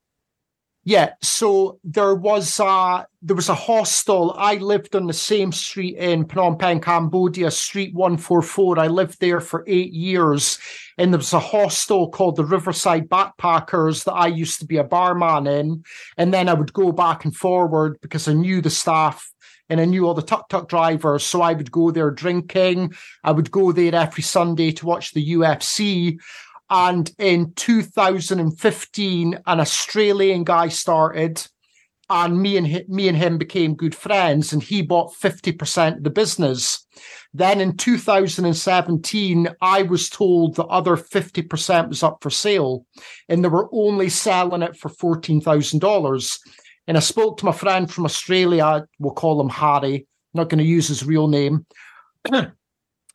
Yeah, 0.85 1.13
so 1.21 1.79
there 1.85 2.13
was 2.13 2.59
a 2.59 3.05
there 3.21 3.37
was 3.37 3.47
a 3.47 3.55
hostel. 3.55 4.35
I 4.37 4.55
lived 4.55 4.97
on 4.97 5.07
the 5.07 5.13
same 5.13 5.53
street 5.53 5.95
in 5.95 6.25
Phnom 6.25 6.59
Penh, 6.59 6.81
Cambodia, 6.81 7.51
Street 7.51 7.93
One 7.93 8.17
Four 8.17 8.41
Four. 8.41 8.77
I 8.77 8.87
lived 8.87 9.21
there 9.21 9.39
for 9.39 9.63
eight 9.65 9.93
years, 9.93 10.59
and 10.97 11.13
there 11.13 11.19
was 11.19 11.31
a 11.31 11.39
hostel 11.39 12.09
called 12.09 12.35
the 12.35 12.43
Riverside 12.43 13.07
Backpackers 13.07 14.03
that 14.03 14.13
I 14.13 14.27
used 14.27 14.59
to 14.59 14.65
be 14.65 14.75
a 14.75 14.83
barman 14.83 15.47
in, 15.47 15.85
and 16.17 16.33
then 16.33 16.49
I 16.49 16.53
would 16.53 16.73
go 16.73 16.91
back 16.91 17.23
and 17.23 17.33
forward 17.33 17.97
because 18.01 18.27
I 18.27 18.33
knew 18.33 18.59
the 18.59 18.69
staff 18.69 19.31
and 19.69 19.79
I 19.79 19.85
knew 19.85 20.05
all 20.05 20.13
the 20.13 20.21
tuk 20.21 20.49
tuk 20.49 20.67
drivers. 20.67 21.23
So 21.23 21.41
I 21.41 21.53
would 21.53 21.71
go 21.71 21.91
there 21.91 22.11
drinking. 22.11 22.93
I 23.23 23.31
would 23.31 23.51
go 23.51 23.71
there 23.71 23.95
every 23.95 24.23
Sunday 24.23 24.71
to 24.73 24.85
watch 24.85 25.13
the 25.13 25.33
UFC. 25.35 26.19
And 26.75 27.11
in 27.19 27.53
2015, 27.53 29.39
an 29.45 29.59
Australian 29.59 30.43
guy 30.43 30.69
started, 30.69 31.45
and 32.09 32.41
me 32.41 32.57
and 32.57 32.83
me 32.89 33.07
and 33.07 33.15
him 33.15 33.37
became 33.37 33.75
good 33.75 33.93
friends. 33.93 34.51
And 34.51 34.63
he 34.63 34.81
bought 34.81 35.13
50% 35.13 35.97
of 35.97 36.03
the 36.03 36.09
business. 36.09 36.83
Then 37.31 37.61
in 37.61 37.77
2017, 37.77 39.49
I 39.61 39.83
was 39.83 40.09
told 40.09 40.55
the 40.55 40.65
other 40.65 40.97
50% 40.97 41.89
was 41.89 42.01
up 42.01 42.23
for 42.23 42.31
sale, 42.31 42.87
and 43.29 43.43
they 43.43 43.49
were 43.49 43.69
only 43.71 44.09
selling 44.09 44.63
it 44.63 44.75
for 44.75 44.89
$14,000. 44.89 46.39
And 46.87 46.97
I 46.97 47.01
spoke 47.01 47.37
to 47.37 47.45
my 47.45 47.51
friend 47.51 47.89
from 47.89 48.05
Australia, 48.05 48.87
we'll 48.97 49.13
call 49.13 49.39
him 49.39 49.49
Harry, 49.49 50.07
not 50.33 50.49
going 50.49 50.57
to 50.57 50.63
use 50.63 50.87
his 50.87 51.05
real 51.05 51.27
name. 51.27 51.67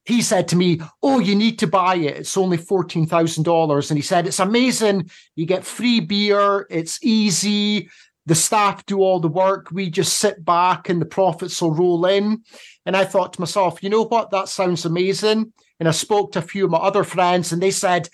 He 0.09 0.23
said 0.23 0.49
to 0.49 0.57
me, 0.57 0.81
Oh, 1.03 1.19
you 1.19 1.35
need 1.35 1.59
to 1.59 1.67
buy 1.67 1.97
it. 1.97 2.17
It's 2.17 2.37
only 2.37 2.57
$14,000. 2.57 3.91
And 3.91 3.99
he 3.99 4.03
said, 4.03 4.27
It's 4.27 4.41
amazing. 4.41 5.11
You 5.37 5.45
get 5.45 5.67
free 5.67 6.01
beer. 6.01 6.67
It's 6.71 6.99
easy. 7.05 7.91
The 8.25 8.35
staff 8.35 8.87
do 8.87 9.01
all 9.01 9.21
the 9.21 9.29
work. 9.29 9.71
We 9.71 9.91
just 9.91 10.19
sit 10.19 10.43
back 10.45 10.89
and 10.89 11.01
the 11.01 11.07
profits 11.07 11.61
will 11.61 11.75
roll 11.75 12.07
in. 12.07 12.43
And 12.87 12.97
I 12.97 13.05
thought 13.05 13.35
to 13.35 13.41
myself, 13.41 13.83
you 13.83 13.91
know 13.91 14.05
what? 14.05 14.31
That 14.31 14.49
sounds 14.49 14.87
amazing. 14.87 15.53
And 15.79 15.89
I 15.89 15.93
spoke 15.93 16.33
to 16.33 16.39
a 16.39 16.43
few 16.43 16.65
of 16.65 16.71
my 16.71 16.79
other 16.79 17.05
friends 17.05 17.53
and 17.53 17.63
they 17.63 17.71
said, 17.71 18.09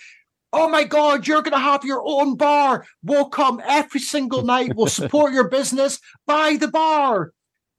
Oh 0.53 0.69
my 0.69 0.83
God, 0.83 1.29
you're 1.29 1.43
going 1.43 1.53
to 1.53 1.59
have 1.59 1.85
your 1.85 2.03
own 2.05 2.37
bar. 2.37 2.87
We'll 3.05 3.29
come 3.29 3.63
every 3.65 4.01
single 4.01 4.43
night. 4.43 4.75
We'll 4.75 4.87
support 4.89 5.33
your 5.33 5.49
business. 5.49 6.01
Buy 6.27 6.57
the 6.57 6.69
bar. 6.69 7.33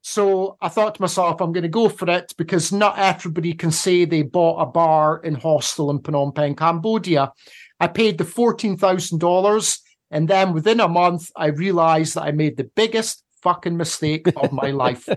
So 0.08 0.56
I 0.60 0.68
thought 0.68 0.94
to 0.94 1.02
myself, 1.02 1.40
I'm 1.40 1.50
going 1.50 1.64
to 1.64 1.68
go 1.68 1.88
for 1.88 2.08
it 2.08 2.32
because 2.38 2.70
not 2.70 2.96
everybody 2.96 3.52
can 3.52 3.72
say 3.72 4.04
they 4.04 4.22
bought 4.22 4.62
a 4.62 4.66
bar 4.66 5.20
in 5.24 5.34
hostel 5.34 5.90
in 5.90 5.98
Phnom 5.98 6.32
Penh, 6.32 6.54
Cambodia. 6.54 7.32
I 7.80 7.88
paid 7.88 8.16
the 8.16 8.22
$14,000. 8.22 9.80
And 10.12 10.28
then 10.28 10.52
within 10.52 10.78
a 10.78 10.86
month, 10.86 11.32
I 11.34 11.46
realized 11.46 12.14
that 12.14 12.22
I 12.22 12.30
made 12.30 12.56
the 12.56 12.70
biggest 12.76 13.24
fucking 13.42 13.76
mistake 13.76 14.28
of 14.36 14.52
my 14.52 14.70
life 14.84 15.08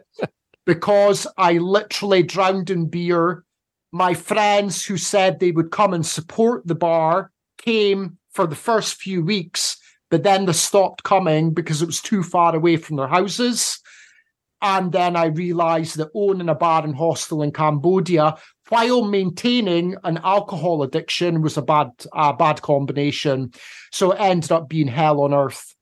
because 0.65 1.27
I 1.37 1.59
literally 1.59 2.23
drowned 2.23 2.71
in 2.71 2.87
beer. 2.87 3.43
My 3.91 4.15
friends 4.15 4.83
who 4.83 4.97
said 4.97 5.39
they 5.39 5.51
would 5.51 5.69
come 5.69 5.93
and 5.93 6.03
support 6.03 6.65
the 6.65 6.73
bar 6.73 7.31
came 7.59 8.17
for 8.31 8.47
the 8.47 8.55
first 8.55 8.95
few 8.95 9.23
weeks, 9.23 9.77
but 10.09 10.23
then 10.23 10.47
they 10.47 10.53
stopped 10.53 11.03
coming 11.03 11.53
because 11.53 11.83
it 11.83 11.85
was 11.85 12.01
too 12.01 12.23
far 12.23 12.55
away 12.55 12.75
from 12.75 12.95
their 12.95 13.07
houses. 13.07 13.79
And 14.61 14.91
then 14.91 15.15
I 15.15 15.25
realized 15.25 15.97
that 15.97 16.09
owning 16.13 16.49
a 16.49 16.55
bar 16.55 16.83
and 16.83 16.95
hostel 16.95 17.41
in 17.41 17.51
Cambodia 17.51 18.35
while 18.67 19.03
maintaining 19.03 19.95
an 20.03 20.19
alcohol 20.23 20.83
addiction 20.83 21.41
was 21.41 21.57
a 21.57 21.61
bad 21.61 21.91
a 22.13 22.33
bad 22.33 22.61
combination. 22.61 23.51
So 23.91 24.11
it 24.11 24.19
ended 24.19 24.51
up 24.51 24.69
being 24.69 24.87
hell 24.87 25.21
on 25.21 25.33
earth. 25.33 25.75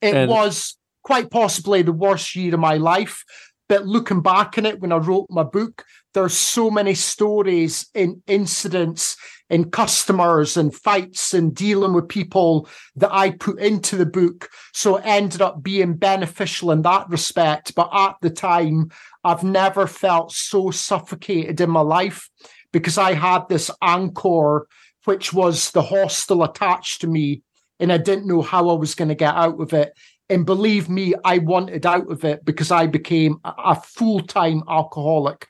It 0.00 0.14
and- 0.14 0.30
was 0.30 0.76
quite 1.02 1.30
possibly 1.30 1.82
the 1.82 1.92
worst 1.92 2.36
year 2.36 2.54
of 2.54 2.60
my 2.60 2.76
life. 2.76 3.24
But 3.68 3.86
looking 3.86 4.20
back 4.20 4.58
on 4.58 4.66
it 4.66 4.80
when 4.80 4.92
I 4.92 4.96
wrote 4.96 5.26
my 5.30 5.44
book, 5.44 5.84
there's 6.12 6.36
so 6.36 6.70
many 6.70 6.94
stories 6.94 7.88
and 7.94 8.20
incidents 8.26 9.16
and 9.50 9.72
customers 9.72 10.56
and 10.56 10.74
fights 10.74 11.34
and 11.34 11.54
dealing 11.54 11.92
with 11.92 12.08
people 12.08 12.68
that 12.96 13.12
I 13.12 13.30
put 13.30 13.58
into 13.58 13.96
the 13.96 14.06
book. 14.06 14.48
So 14.72 14.96
it 14.96 15.02
ended 15.04 15.42
up 15.42 15.62
being 15.62 15.94
beneficial 15.94 16.70
in 16.70 16.82
that 16.82 17.08
respect. 17.08 17.74
But 17.74 17.90
at 17.92 18.14
the 18.22 18.30
time, 18.30 18.90
I've 19.24 19.42
never 19.42 19.86
felt 19.86 20.32
so 20.32 20.70
suffocated 20.70 21.60
in 21.60 21.68
my 21.68 21.80
life 21.80 22.30
because 22.72 22.96
I 22.96 23.14
had 23.14 23.48
this 23.48 23.70
anchor, 23.82 24.68
which 25.04 25.32
was 25.32 25.72
the 25.72 25.82
hostel 25.82 26.44
attached 26.44 27.00
to 27.00 27.08
me, 27.08 27.42
and 27.80 27.92
I 27.92 27.98
didn't 27.98 28.28
know 28.28 28.42
how 28.42 28.68
I 28.68 28.74
was 28.74 28.94
going 28.94 29.08
to 29.08 29.14
get 29.14 29.34
out 29.34 29.60
of 29.60 29.72
it. 29.72 29.92
And 30.28 30.46
believe 30.46 30.88
me, 30.88 31.14
I 31.24 31.38
wanted 31.38 31.84
out 31.84 32.10
of 32.10 32.24
it 32.24 32.44
because 32.44 32.70
I 32.70 32.86
became 32.86 33.40
a 33.44 33.74
full 33.74 34.20
time 34.20 34.62
alcoholic. 34.68 35.48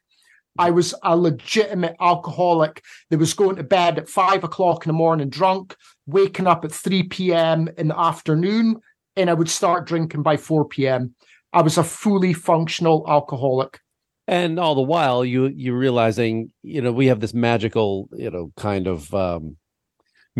I 0.58 0.70
was 0.70 0.94
a 1.02 1.16
legitimate 1.16 1.96
alcoholic 2.00 2.82
that 3.08 3.18
was 3.18 3.34
going 3.34 3.56
to 3.56 3.62
bed 3.62 3.98
at 3.98 4.08
five 4.08 4.44
o'clock 4.44 4.84
in 4.84 4.90
the 4.90 4.94
morning 4.94 5.28
drunk, 5.28 5.76
waking 6.06 6.46
up 6.46 6.64
at 6.64 6.72
3 6.72 7.04
p.m. 7.04 7.68
in 7.78 7.88
the 7.88 7.98
afternoon, 7.98 8.80
and 9.16 9.30
I 9.30 9.34
would 9.34 9.48
start 9.48 9.86
drinking 9.86 10.22
by 10.22 10.36
4 10.36 10.66
p.m. 10.66 11.14
I 11.52 11.62
was 11.62 11.78
a 11.78 11.84
fully 11.84 12.32
functional 12.32 13.04
alcoholic. 13.08 13.80
And 14.26 14.60
all 14.60 14.76
the 14.76 14.82
while, 14.82 15.24
you 15.24 15.46
you 15.46 15.74
realizing, 15.74 16.52
you 16.62 16.80
know, 16.80 16.92
we 16.92 17.06
have 17.06 17.20
this 17.20 17.34
magical, 17.34 18.08
you 18.12 18.30
know, 18.30 18.52
kind 18.56 18.86
of 18.86 19.12
um, 19.12 19.56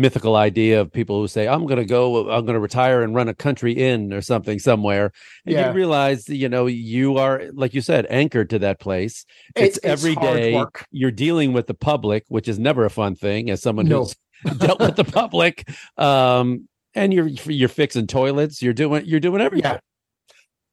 mythical 0.01 0.35
idea 0.35 0.81
of 0.81 0.91
people 0.91 1.21
who 1.21 1.27
say, 1.27 1.47
I'm 1.47 1.65
going 1.65 1.77
to 1.77 1.85
go, 1.85 2.29
I'm 2.29 2.45
going 2.45 2.55
to 2.55 2.59
retire 2.59 3.03
and 3.03 3.15
run 3.15 3.29
a 3.29 3.33
country 3.33 3.71
inn 3.71 4.11
or 4.11 4.21
something 4.21 4.59
somewhere. 4.59 5.11
And 5.45 5.55
yeah. 5.55 5.69
you 5.69 5.75
realize, 5.75 6.27
you 6.27 6.49
know, 6.49 6.65
you 6.65 7.17
are, 7.17 7.43
like 7.53 7.73
you 7.73 7.81
said, 7.81 8.07
anchored 8.09 8.49
to 8.49 8.59
that 8.59 8.79
place. 8.79 9.25
It's, 9.55 9.77
it's 9.77 9.85
every 9.85 10.15
day 10.15 10.63
you're 10.91 11.11
dealing 11.11 11.53
with 11.53 11.67
the 11.67 11.73
public, 11.73 12.25
which 12.27 12.47
is 12.47 12.59
never 12.59 12.83
a 12.83 12.89
fun 12.89 13.15
thing 13.15 13.49
as 13.49 13.61
someone 13.61 13.87
no. 13.87 13.99
who's 13.99 14.15
dealt 14.57 14.79
with 14.79 14.95
the 14.95 15.05
public. 15.05 15.69
Um, 15.97 16.67
and 16.93 17.13
you're, 17.13 17.27
you're 17.27 17.69
fixing 17.69 18.07
toilets. 18.07 18.61
You're 18.61 18.73
doing, 18.73 19.05
you're 19.05 19.19
doing 19.19 19.41
everything. 19.41 19.71
Yeah. 19.71 19.79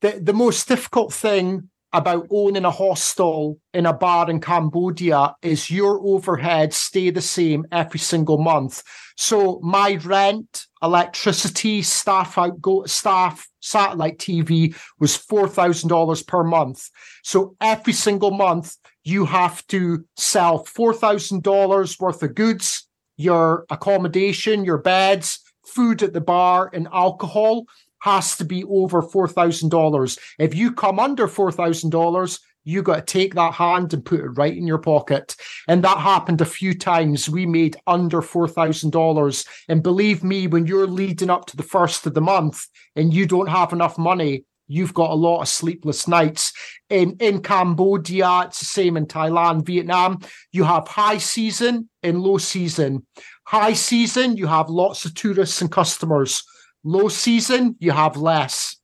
The, 0.00 0.20
the 0.20 0.32
most 0.32 0.66
difficult 0.68 1.12
thing 1.12 1.70
about 1.92 2.26
owning 2.30 2.64
a 2.64 2.70
hostel 2.70 3.58
in 3.72 3.86
a 3.86 3.92
bar 3.92 4.30
in 4.30 4.40
Cambodia 4.40 5.34
is 5.42 5.70
your 5.70 6.00
overhead 6.06 6.74
stay 6.74 7.10
the 7.10 7.22
same 7.22 7.64
every 7.72 7.98
single 7.98 8.38
month. 8.38 8.82
So 9.16 9.58
my 9.62 9.98
rent, 10.04 10.66
electricity, 10.82 11.82
staff 11.82 12.36
outgo 12.36 12.84
staff, 12.84 13.48
satellite 13.60 14.18
TV 14.18 14.76
was 15.00 15.16
four 15.16 15.48
thousand 15.48 15.88
dollars 15.88 16.22
per 16.22 16.44
month. 16.44 16.88
So 17.24 17.56
every 17.60 17.94
single 17.94 18.32
month 18.32 18.76
you 19.04 19.24
have 19.24 19.66
to 19.68 20.04
sell 20.16 20.64
four 20.64 20.92
thousand 20.92 21.42
dollars 21.42 21.98
worth 21.98 22.22
of 22.22 22.34
goods, 22.34 22.86
your 23.16 23.64
accommodation, 23.70 24.64
your 24.64 24.78
beds, 24.78 25.40
food 25.64 26.02
at 26.02 26.12
the 26.12 26.20
bar, 26.20 26.70
and 26.72 26.86
alcohol 26.92 27.64
has 28.00 28.36
to 28.36 28.44
be 28.44 28.64
over 28.64 29.02
$4,000. 29.02 30.18
If 30.38 30.54
you 30.54 30.72
come 30.72 30.98
under 30.98 31.26
$4,000, 31.28 32.40
you 32.64 32.82
got 32.82 32.96
to 32.96 33.02
take 33.12 33.34
that 33.34 33.54
hand 33.54 33.94
and 33.94 34.04
put 34.04 34.20
it 34.20 34.28
right 34.30 34.54
in 34.54 34.66
your 34.66 34.78
pocket. 34.78 35.34
And 35.68 35.82
that 35.84 35.98
happened 35.98 36.42
a 36.42 36.46
few 36.46 36.74
times. 36.74 37.28
We 37.28 37.46
made 37.46 37.76
under 37.86 38.20
$4,000. 38.20 39.46
And 39.68 39.82
believe 39.82 40.22
me, 40.22 40.46
when 40.46 40.66
you're 40.66 40.86
leading 40.86 41.30
up 41.30 41.46
to 41.46 41.56
the 41.56 41.62
first 41.62 42.06
of 42.06 42.12
the 42.12 42.20
month 42.20 42.66
and 42.94 43.14
you 43.14 43.26
don't 43.26 43.48
have 43.48 43.72
enough 43.72 43.96
money, 43.96 44.44
you've 44.66 44.92
got 44.92 45.10
a 45.10 45.14
lot 45.14 45.40
of 45.40 45.48
sleepless 45.48 46.06
nights. 46.06 46.52
In 46.90 47.16
in 47.20 47.40
Cambodia, 47.40 48.42
it's 48.44 48.60
the 48.60 48.66
same 48.66 48.98
in 48.98 49.06
Thailand, 49.06 49.64
Vietnam. 49.64 50.20
You 50.52 50.64
have 50.64 50.86
high 50.86 51.18
season 51.18 51.88
and 52.02 52.20
low 52.20 52.36
season. 52.36 53.06
High 53.46 53.72
season, 53.72 54.36
you 54.36 54.46
have 54.46 54.68
lots 54.68 55.06
of 55.06 55.14
tourists 55.14 55.62
and 55.62 55.72
customers. 55.72 56.44
Low 56.88 57.08
season, 57.08 57.76
you 57.80 57.90
have 57.90 58.16
less. 58.16 58.76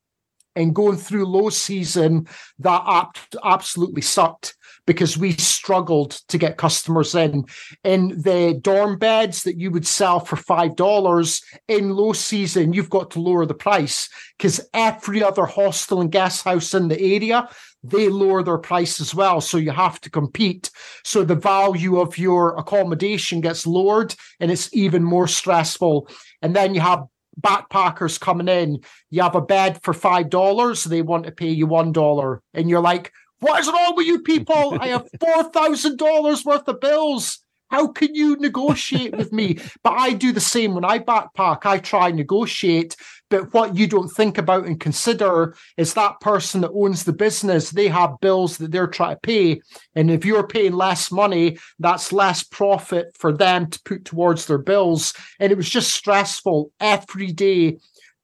And 0.54 0.74
going 0.74 0.98
through 0.98 1.24
low 1.24 1.48
season, 1.48 2.28
that 2.58 3.08
absolutely 3.42 4.02
sucked 4.02 4.54
because 4.86 5.16
we 5.16 5.32
struggled 5.32 6.10
to 6.28 6.36
get 6.36 6.58
customers 6.58 7.14
in. 7.14 7.44
In 7.82 8.08
the 8.08 8.60
dorm 8.60 8.98
beds 8.98 9.44
that 9.44 9.58
you 9.58 9.70
would 9.70 9.86
sell 9.86 10.20
for 10.20 10.36
$5 10.36 11.42
in 11.68 11.90
low 11.96 12.12
season, 12.12 12.74
you've 12.74 12.90
got 12.90 13.10
to 13.12 13.20
lower 13.20 13.46
the 13.46 13.54
price 13.54 14.10
because 14.36 14.60
every 14.74 15.22
other 15.22 15.46
hostel 15.46 16.02
and 16.02 16.12
guest 16.12 16.44
house 16.44 16.74
in 16.74 16.88
the 16.88 17.00
area 17.00 17.48
they 17.86 18.08
lower 18.08 18.42
their 18.42 18.58
price 18.58 18.98
as 19.00 19.14
well. 19.14 19.42
So 19.42 19.58
you 19.58 19.70
have 19.70 20.00
to 20.00 20.10
compete. 20.10 20.70
So 21.04 21.22
the 21.22 21.34
value 21.34 22.00
of 22.00 22.16
your 22.16 22.56
accommodation 22.56 23.42
gets 23.42 23.66
lowered 23.66 24.14
and 24.40 24.50
it's 24.50 24.74
even 24.74 25.04
more 25.04 25.28
stressful. 25.28 26.08
And 26.40 26.56
then 26.56 26.74
you 26.74 26.80
have 26.80 27.04
backpackers 27.40 28.20
coming 28.20 28.48
in. 28.48 28.80
You 29.10 29.22
have 29.22 29.34
a 29.34 29.40
bed 29.40 29.80
for 29.82 29.94
$5, 29.94 30.84
they 30.86 31.02
want 31.02 31.26
to 31.26 31.32
pay 31.32 31.50
you 31.50 31.66
$1. 31.66 32.38
And 32.54 32.70
you're 32.70 32.80
like, 32.80 33.12
what 33.40 33.60
is 33.60 33.68
wrong 33.68 33.94
with 33.96 34.06
you 34.06 34.20
people? 34.20 34.78
I 34.80 34.88
have 34.88 35.08
$4,000 35.18 36.44
worth 36.44 36.68
of 36.68 36.80
bills. 36.80 37.43
How 37.74 37.88
can 37.88 38.14
you 38.14 38.36
negotiate 38.36 39.16
with 39.16 39.32
me? 39.32 39.58
But 39.82 39.94
I 39.94 40.12
do 40.12 40.30
the 40.30 40.38
same 40.38 40.74
when 40.74 40.84
I 40.84 41.00
backpack. 41.00 41.66
I 41.66 41.78
try 41.78 42.06
and 42.06 42.16
negotiate. 42.16 42.94
But 43.30 43.52
what 43.52 43.74
you 43.74 43.88
don't 43.88 44.06
think 44.06 44.38
about 44.38 44.64
and 44.64 44.78
consider 44.78 45.56
is 45.76 45.94
that 45.94 46.20
person 46.20 46.60
that 46.60 46.70
owns 46.70 47.02
the 47.02 47.12
business, 47.12 47.70
they 47.70 47.88
have 47.88 48.20
bills 48.20 48.58
that 48.58 48.70
they're 48.70 48.86
trying 48.86 49.16
to 49.16 49.20
pay. 49.20 49.60
And 49.96 50.08
if 50.08 50.24
you're 50.24 50.46
paying 50.46 50.74
less 50.74 51.10
money, 51.10 51.58
that's 51.80 52.12
less 52.12 52.44
profit 52.44 53.06
for 53.18 53.32
them 53.32 53.68
to 53.70 53.80
put 53.84 54.04
towards 54.04 54.46
their 54.46 54.58
bills. 54.58 55.12
And 55.40 55.50
it 55.50 55.56
was 55.56 55.68
just 55.68 55.92
stressful 55.92 56.70
every 56.78 57.32
day. 57.32 57.78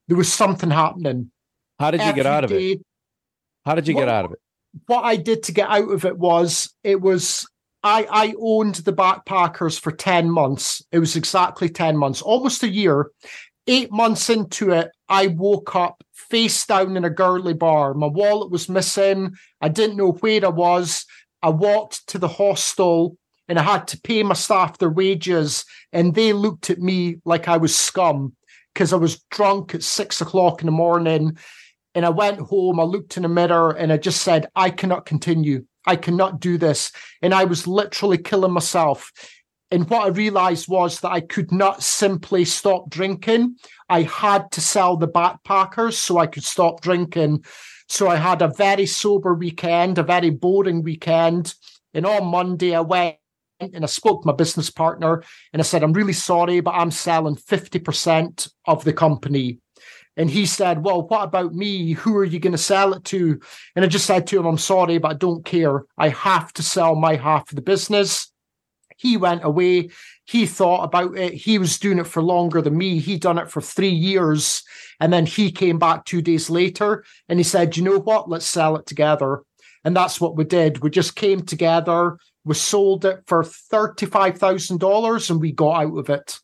There 0.07 0.17
was 0.17 0.33
something 0.33 0.71
happening. 0.71 1.33
How 1.81 1.91
did 1.91 2.03
you 2.03 2.07
Every 2.07 2.23
get 2.23 2.27
out 2.27 2.45
of 2.45 2.51
day. 2.51 2.73
it? 2.75 2.83
How 3.65 3.75
did 3.75 3.89
you 3.89 3.95
get 3.95 4.09
out 4.09 4.27
of 4.27 4.33
it? 4.33 4.39
what 4.87 5.03
I 5.03 5.17
did 5.17 5.43
to 5.45 5.53
get 5.53 5.69
out 5.69 5.91
of 5.91 6.05
it 6.05 6.17
was 6.17 6.73
it 6.85 7.01
was 7.01 7.49
I 7.83 8.07
I 8.11 8.35
owned 8.39 8.77
the 8.77 8.93
backpackers 8.93 9.79
for 9.79 9.93
10 9.93 10.31
months. 10.31 10.83
It 10.93 10.99
was 10.99 11.17
exactly 11.17 11.69
10 11.69 11.97
months, 11.97 12.23
almost 12.23 12.63
a 12.63 12.69
year. 12.69 13.11
Eight 13.67 13.93
months 13.93 14.31
into 14.31 14.73
it, 14.73 14.91
I 15.09 15.29
woke 15.29 15.77
up 15.77 16.03
face 16.13 16.67
down 16.67 16.97
in 16.97 17.05
a 17.05 17.11
girly 17.11 17.55
bar. 17.55 17.95
My 17.95 18.07
wallet 18.07 18.51
was 18.51 18.69
missing. 18.69 19.35
I 19.61 19.69
didn't 19.69 19.97
know 19.97 20.13
where 20.13 20.45
I 20.45 20.49
was. 20.49 21.05
I 21.43 21.51
walked 21.51 22.07
to 22.09 22.19
the 22.19 22.29
hostel 22.29 23.17
and 23.49 23.59
I 23.59 23.63
had 23.63 23.89
to 23.89 24.01
pay 24.01 24.23
my 24.23 24.35
staff 24.35 24.79
their 24.79 24.91
wages, 24.91 25.65
and 25.93 26.15
they 26.15 26.33
looked 26.33 26.71
at 26.71 26.79
me 26.79 27.17
like 27.25 27.49
I 27.49 27.57
was 27.57 27.75
scum 27.75 28.37
because 28.73 28.93
I 28.93 28.97
was 28.97 29.25
drunk 29.33 29.75
at 29.75 29.83
six 29.83 30.21
o'clock 30.21 30.63
in 30.63 30.67
the 30.67 30.73
morning. 30.73 31.37
And 31.97 32.07
I 32.07 32.11
went 32.11 32.39
home, 32.39 32.79
I 32.79 32.85
looked 32.85 33.17
in 33.17 33.25
the 33.25 33.29
mirror 33.29 33.73
and 33.73 33.93
I 33.93 33.97
just 33.97 34.23
said, 34.23 34.47
I 34.55 34.71
cannot 34.71 35.05
continue. 35.05 35.67
I 35.87 35.97
cannot 35.97 36.41
do 36.41 36.59
this. 36.59 36.93
And 37.23 37.35
I 37.35 37.45
was 37.45 37.67
literally 37.67 38.19
killing 38.19 38.53
myself. 38.53 39.13
And 39.71 39.89
what 39.89 40.05
I 40.05 40.09
realized 40.09 40.69
was 40.69 41.01
that 41.01 41.13
I 41.13 41.21
could 41.21 41.53
not 41.53 41.83
simply 41.83 42.45
stop 42.45 42.91
drinking. 42.91 43.57
I 43.89 44.03
had 44.03 44.51
to 44.53 44.61
sell 44.61 44.97
the 44.97 45.09
backpackers 45.09 45.95
so 45.95 46.19
I 46.19 46.27
could 46.27 46.45
stop 46.45 46.81
drinking. 46.81 47.45
So 47.89 48.09
I 48.09 48.17
had 48.17 48.43
a 48.43 48.49
very 48.49 48.87
sober 48.87 49.35
weekend, 49.35 49.99
a 49.99 50.03
very 50.03 50.31
boring 50.31 50.83
weekend. 50.83 51.55
And 51.95 52.07
on 52.07 52.27
Monday, 52.27 52.75
I 52.75 52.81
went 52.81 53.17
and 53.61 53.85
I 53.85 53.87
spoke 53.87 54.23
to 54.23 54.27
my 54.27 54.33
business 54.33 54.71
partner 54.71 55.23
and 55.53 55.61
I 55.61 55.65
said, 55.65 55.83
I'm 55.83 55.93
really 55.93 56.13
sorry, 56.13 56.61
but 56.61 56.75
I'm 56.75 56.91
selling 56.91 57.37
50% 57.37 58.51
of 58.67 58.85
the 58.85 58.93
company. 58.93 59.59
And 60.17 60.31
he 60.31 60.45
said, 60.47 60.85
Well, 60.85 61.07
what 61.07 61.25
about 61.25 61.55
me? 61.55 61.93
Who 61.93 62.17
are 62.17 62.25
you 62.25 62.39
going 62.41 62.53
to 62.53 62.59
sell 62.59 62.93
it 62.95 63.05
to? 63.07 63.41
And 63.75 63.85
I 63.85 63.89
just 63.89 64.07
said 64.07 64.27
to 64.29 64.39
him, 64.39 64.47
I'm 64.47 64.59
sorry, 64.59 64.99
but 64.99 65.11
I 65.13 65.15
don't 65.15 65.45
care. 65.45 65.85
I 65.97 66.09
have 66.09 66.53
to 66.55 66.63
sell 66.63 66.95
my 66.95 67.17
half 67.17 67.51
of 67.51 67.57
the 67.57 67.63
business. 67.63 68.31
He 68.97 69.17
went 69.17 69.45
away. 69.45 69.91
He 70.27 70.45
thought 70.47 70.85
about 70.85 71.17
it. 71.17 71.33
He 71.33 71.59
was 71.59 71.79
doing 71.79 71.99
it 71.99 72.07
for 72.07 72.23
longer 72.23 72.61
than 72.61 72.77
me. 72.77 72.99
He'd 72.99 73.23
done 73.23 73.39
it 73.39 73.51
for 73.51 73.61
three 73.63 73.89
years. 73.89 74.63
And 75.01 75.11
then 75.13 75.25
he 75.27 75.51
came 75.51 75.79
back 75.79 76.05
two 76.05 76.21
days 76.21 76.51
later 76.51 77.05
and 77.29 77.39
he 77.39 77.43
said, 77.43 77.77
You 77.77 77.83
know 77.85 77.99
what? 77.99 78.29
Let's 78.29 78.47
sell 78.47 78.77
it 78.77 78.87
together. 78.87 79.43
And 79.85 79.97
that's 79.97 80.21
what 80.21 80.37
we 80.37 80.45
did. 80.45 80.83
We 80.83 80.91
just 80.91 81.17
came 81.17 81.41
together. 81.41 82.19
We 82.45 82.55
sold 82.55 83.07
it 83.07 83.23
for 83.27 83.43
$35,000 83.43 85.31
and 85.31 85.41
we 85.41 85.53
got 85.53 85.83
out 85.85 85.97
of 85.99 86.11
it. 86.11 86.39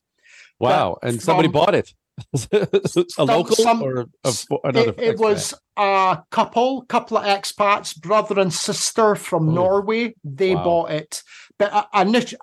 Wow. 0.59 0.99
But 1.03 1.09
And 1.11 1.23
somebody 1.23 1.49
from- 1.49 1.53
bought 1.53 1.75
it. 1.75 1.93
a 2.53 3.25
local 3.25 3.57
some- 3.57 3.83
or 3.83 4.07
a, 4.25 4.33
another? 4.65 4.91
it, 4.91 5.01
it 5.01 5.19
was 5.19 5.55
a 5.77 6.19
couple, 6.31 6.83
couple 6.87 7.19
of 7.19 7.25
expats, 7.25 7.99
brother 7.99 8.41
and 8.41 8.53
sister 8.53 9.15
from 9.15 9.49
Oh. 9.51 9.53
Norway. 9.53 10.15
They 10.25 10.55
Wow. 10.55 10.65
bought 10.65 10.91
it. 10.93 11.23
But 11.59 11.89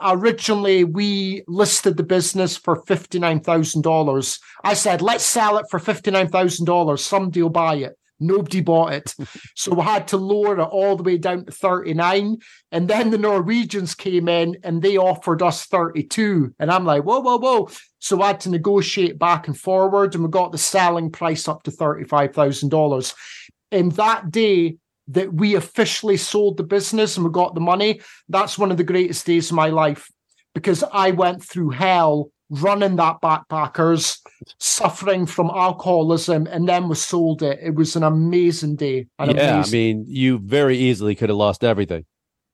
originally, 0.01 0.83
we 0.83 1.43
listed 1.47 1.97
the 1.97 2.03
business 2.03 2.57
for 2.57 2.83
fifty 2.87 3.19
nine 3.19 3.39
thousand 3.41 3.83
dollars. 3.83 4.39
I 4.63 4.73
said, 4.73 5.01
"Let's 5.01 5.23
sell 5.23 5.57
it 5.57 5.65
for 5.69 5.79
fifty 5.79 6.09
nine 6.11 6.29
thousand 6.29 6.65
dollars. 6.65 7.05
Somebody 7.05 7.41
will 7.43 7.49
buy 7.49 7.75
it." 7.75 7.93
Nobody 8.23 8.61
bought 8.61 8.93
it, 8.93 9.13
so 9.55 9.73
we 9.73 9.83
had 9.83 10.07
to 10.09 10.17
lower 10.17 10.59
it 10.59 10.63
all 10.63 10.95
the 10.95 11.03
way 11.03 11.17
down 11.17 11.45
to 11.45 11.51
thirty 11.51 11.93
nine. 11.93 12.37
And 12.71 12.87
then 12.87 13.09
the 13.09 13.17
Norwegians 13.17 13.95
came 13.95 14.27
in 14.27 14.57
and 14.63 14.81
they 14.81 14.97
offered 14.97 15.41
us 15.41 15.65
thirty 15.65 16.03
two, 16.03 16.53
and 16.59 16.71
I'm 16.71 16.85
like, 16.85 17.03
"Whoa, 17.03 17.19
whoa, 17.19 17.37
whoa!" 17.37 17.69
So 17.99 18.21
I 18.21 18.27
had 18.27 18.41
to 18.41 18.49
negotiate 18.49 19.17
back 19.17 19.47
and 19.47 19.57
forward, 19.57 20.13
and 20.13 20.23
we 20.23 20.29
got 20.29 20.51
the 20.51 20.57
selling 20.57 21.09
price 21.09 21.47
up 21.47 21.63
to 21.63 21.71
$35,000. 21.71 23.13
And 23.71 23.93
that 23.93 24.29
day 24.29 24.75
that 25.07 25.33
we 25.33 25.55
officially 25.55 26.17
sold 26.17 26.57
the 26.57 26.63
business 26.63 27.15
and 27.15 27.25
we 27.25 27.31
got 27.31 27.55
the 27.55 27.61
money, 27.61 28.01
that's 28.27 28.57
one 28.57 28.71
of 28.71 28.77
the 28.77 28.83
greatest 28.83 29.25
days 29.25 29.49
of 29.49 29.55
my 29.55 29.69
life 29.69 30.09
because 30.53 30.83
I 30.91 31.11
went 31.11 31.43
through 31.43 31.71
hell 31.71 32.29
running 32.61 32.95
that 32.97 33.21
backpackers, 33.21 34.19
suffering 34.59 35.25
from 35.25 35.49
alcoholism, 35.49 36.47
and 36.47 36.67
then 36.67 36.87
we 36.87 36.95
sold 36.95 37.41
it. 37.43 37.59
It 37.61 37.75
was 37.75 37.95
an 37.95 38.03
amazing 38.03 38.75
day. 38.75 39.07
An 39.19 39.35
yeah, 39.35 39.55
amazing 39.55 39.79
I 39.79 39.93
mean, 39.93 40.05
you 40.07 40.39
very 40.39 40.77
easily 40.77 41.15
could 41.15 41.29
have 41.29 41.37
lost 41.37 41.63
everything. 41.63 42.05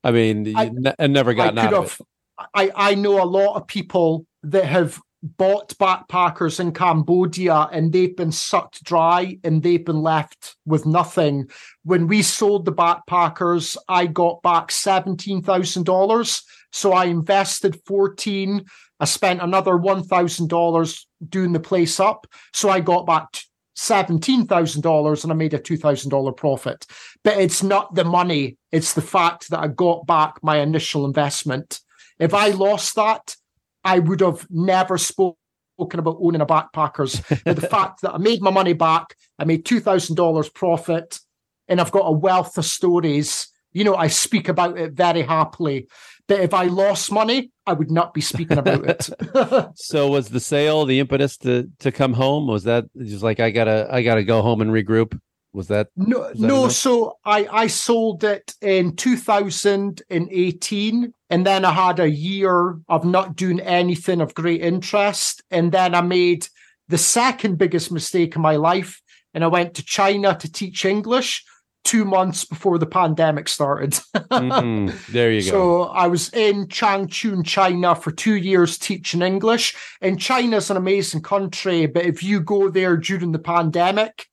I 0.04 0.12
mean, 0.12 0.56
I- 0.56 0.72
ne- 0.74 0.95
and 0.97 1.14
never 1.14 1.34
gotten 1.34 1.58
I 1.58 1.66
out 1.66 1.74
of 1.74 1.84
have. 1.91 2.02
it. 2.02 2.06
I 2.54 2.91
I 2.91 2.95
know 2.95 3.22
a 3.22 3.26
lot 3.26 3.56
of 3.56 3.68
people 3.68 4.26
that 4.43 4.66
have 4.66 5.00
bought 5.22 5.78
backpackers 5.78 6.62
in 6.62 6.72
Cambodia 6.72 7.68
and 7.74 7.91
they've 7.91 8.16
been 8.16 8.32
sucked 8.32 8.82
dry 8.86 9.38
and 9.43 9.62
they've 9.62 9.84
been 9.84 10.02
left 10.02 10.56
with 10.66 10.86
nothing. 10.86 11.50
When 11.84 12.08
we 12.08 12.22
sold 12.22 12.64
the 12.64 12.72
backpackers, 12.72 13.76
I 13.89 14.06
got 14.06 14.41
back 14.41 14.72
seventeen 14.72 15.43
thousand 15.43 15.84
dollars. 15.86 16.43
So 16.72 16.93
I 16.93 17.06
invested 17.06 17.78
fourteen. 17.86 18.66
I 19.00 19.06
spent 19.06 19.41
another 19.41 19.78
one 19.78 20.04
thousand 20.04 20.50
dollars 20.50 21.08
doing 21.28 21.54
the 21.54 21.60
place 21.60 22.00
up. 22.00 22.28
So 22.54 22.70
I 22.70 22.80
got 22.80 23.06
back 23.06 23.28
seventeen 23.76 24.45
thousand 24.45 24.82
dollars 24.82 25.24
and 25.24 25.32
I 25.32 25.36
made 25.36 25.54
a 25.54 25.60
two 25.60 25.78
thousand 25.78 26.10
dollar 26.10 26.32
profit. 26.32 26.86
But 27.24 27.38
it's 27.38 27.64
not 27.64 27.95
the 27.95 28.04
money; 28.04 28.58
it's 28.72 28.93
the 28.93 29.02
fact 29.02 29.50
that 29.50 29.60
I 29.60 29.68
got 29.68 30.06
back 30.06 30.43
my 30.43 30.60
initial 30.60 31.06
investment. 31.06 31.80
If 32.20 32.34
I 32.34 32.50
lost 32.50 32.95
that, 32.95 33.36
I 33.84 34.00
would 34.00 34.20
have 34.20 34.45
never 34.50 34.97
spoken 34.97 35.36
about 35.80 36.18
owning 36.20 36.41
a 36.41 36.45
backpackers. 36.45 37.43
but 37.45 37.56
the 37.56 37.68
fact 37.68 38.02
that 38.02 38.14
I 38.14 38.18
made 38.18 38.41
my 38.41 38.52
money 38.52 38.74
back, 38.74 39.16
I 39.38 39.45
made 39.45 39.66
two 39.66 39.80
thousand 39.80 40.16
dollars 40.16 40.50
profit, 40.50 41.20
and 41.68 41.80
I've 41.80 41.91
got 41.91 42.08
a 42.08 42.12
wealth 42.12 42.58
of 42.58 42.66
stories. 42.66 43.47
You 43.72 43.84
know, 43.84 43.95
I 43.95 44.08
speak 44.08 44.50
about 44.50 44.78
it 44.78 44.93
very 44.93 45.22
happily. 45.22 45.88
But 46.30 46.39
if 46.41 46.53
I 46.53 46.65
lost 46.65 47.11
money, 47.11 47.51
I 47.65 47.73
would 47.73 47.89
not 47.89 48.13
be 48.13 48.21
speaking 48.21 48.59
about 48.59 48.86
it. 48.86 49.09
So 49.75 50.09
was 50.09 50.30
the 50.30 50.39
sale 50.39 50.86
the 50.86 50.99
impetus 50.99 51.38
to 51.38 51.67
to 51.80 51.91
come 51.91 52.13
home? 52.13 52.45
Was 52.47 52.63
that 52.63 52.86
just 52.97 53.23
like 53.23 53.39
I 53.39 53.49
gotta 53.49 53.88
I 53.91 54.03
gotta 54.03 54.23
go 54.23 54.43
home 54.43 54.61
and 54.61 54.69
regroup? 54.71 55.19
Was 55.53 55.67
that 55.69 55.88
No, 55.95 56.27
that 56.27 56.38
no. 56.39 56.59
enough? 56.61 56.73
So 56.73 57.17
I 57.25 57.47
I 57.63 57.67
sold 57.67 58.23
it 58.23 58.53
in 58.61 58.95
2018, 58.95 61.13
and 61.32 61.45
then 61.45 61.65
I 61.65 61.71
had 61.71 61.99
a 61.99 62.09
year 62.09 62.77
of 62.88 63.03
not 63.05 63.36
doing 63.36 63.59
anything 63.59 64.21
of 64.21 64.36
great 64.36 64.61
interest, 64.61 65.41
and 65.49 65.71
then 65.71 65.95
I 65.95 66.01
made 66.01 66.47
the 66.88 66.99
second 66.99 67.57
biggest 67.57 67.91
mistake 67.91 68.36
in 68.36 68.41
my 68.43 68.55
life, 68.55 69.01
and 69.34 69.43
I 69.43 69.47
went 69.47 69.73
to 69.75 69.84
China 69.84 70.36
to 70.36 70.51
teach 70.51 70.86
English 70.86 71.43
two 71.84 72.05
months 72.05 72.45
before 72.45 72.77
the 72.77 72.86
pandemic 72.86 73.47
started. 73.47 73.99
Mm, 74.30 75.07
there 75.07 75.32
you 75.32 75.41
go. 75.41 75.49
So 75.49 75.84
I 75.84 76.07
was 76.07 76.30
in 76.34 76.67
Changchun, 76.67 77.45
China 77.45 77.95
for 77.95 78.11
two 78.11 78.36
years 78.36 78.77
teaching 78.77 79.21
English. 79.21 79.75
And 80.01 80.19
China's 80.19 80.69
an 80.69 80.77
amazing 80.77 81.21
country, 81.23 81.88
but 81.88 82.05
if 82.05 82.23
you 82.23 82.39
go 82.39 82.69
there 82.69 82.95
during 82.95 83.32
the 83.32 83.39
pandemic, 83.39 84.27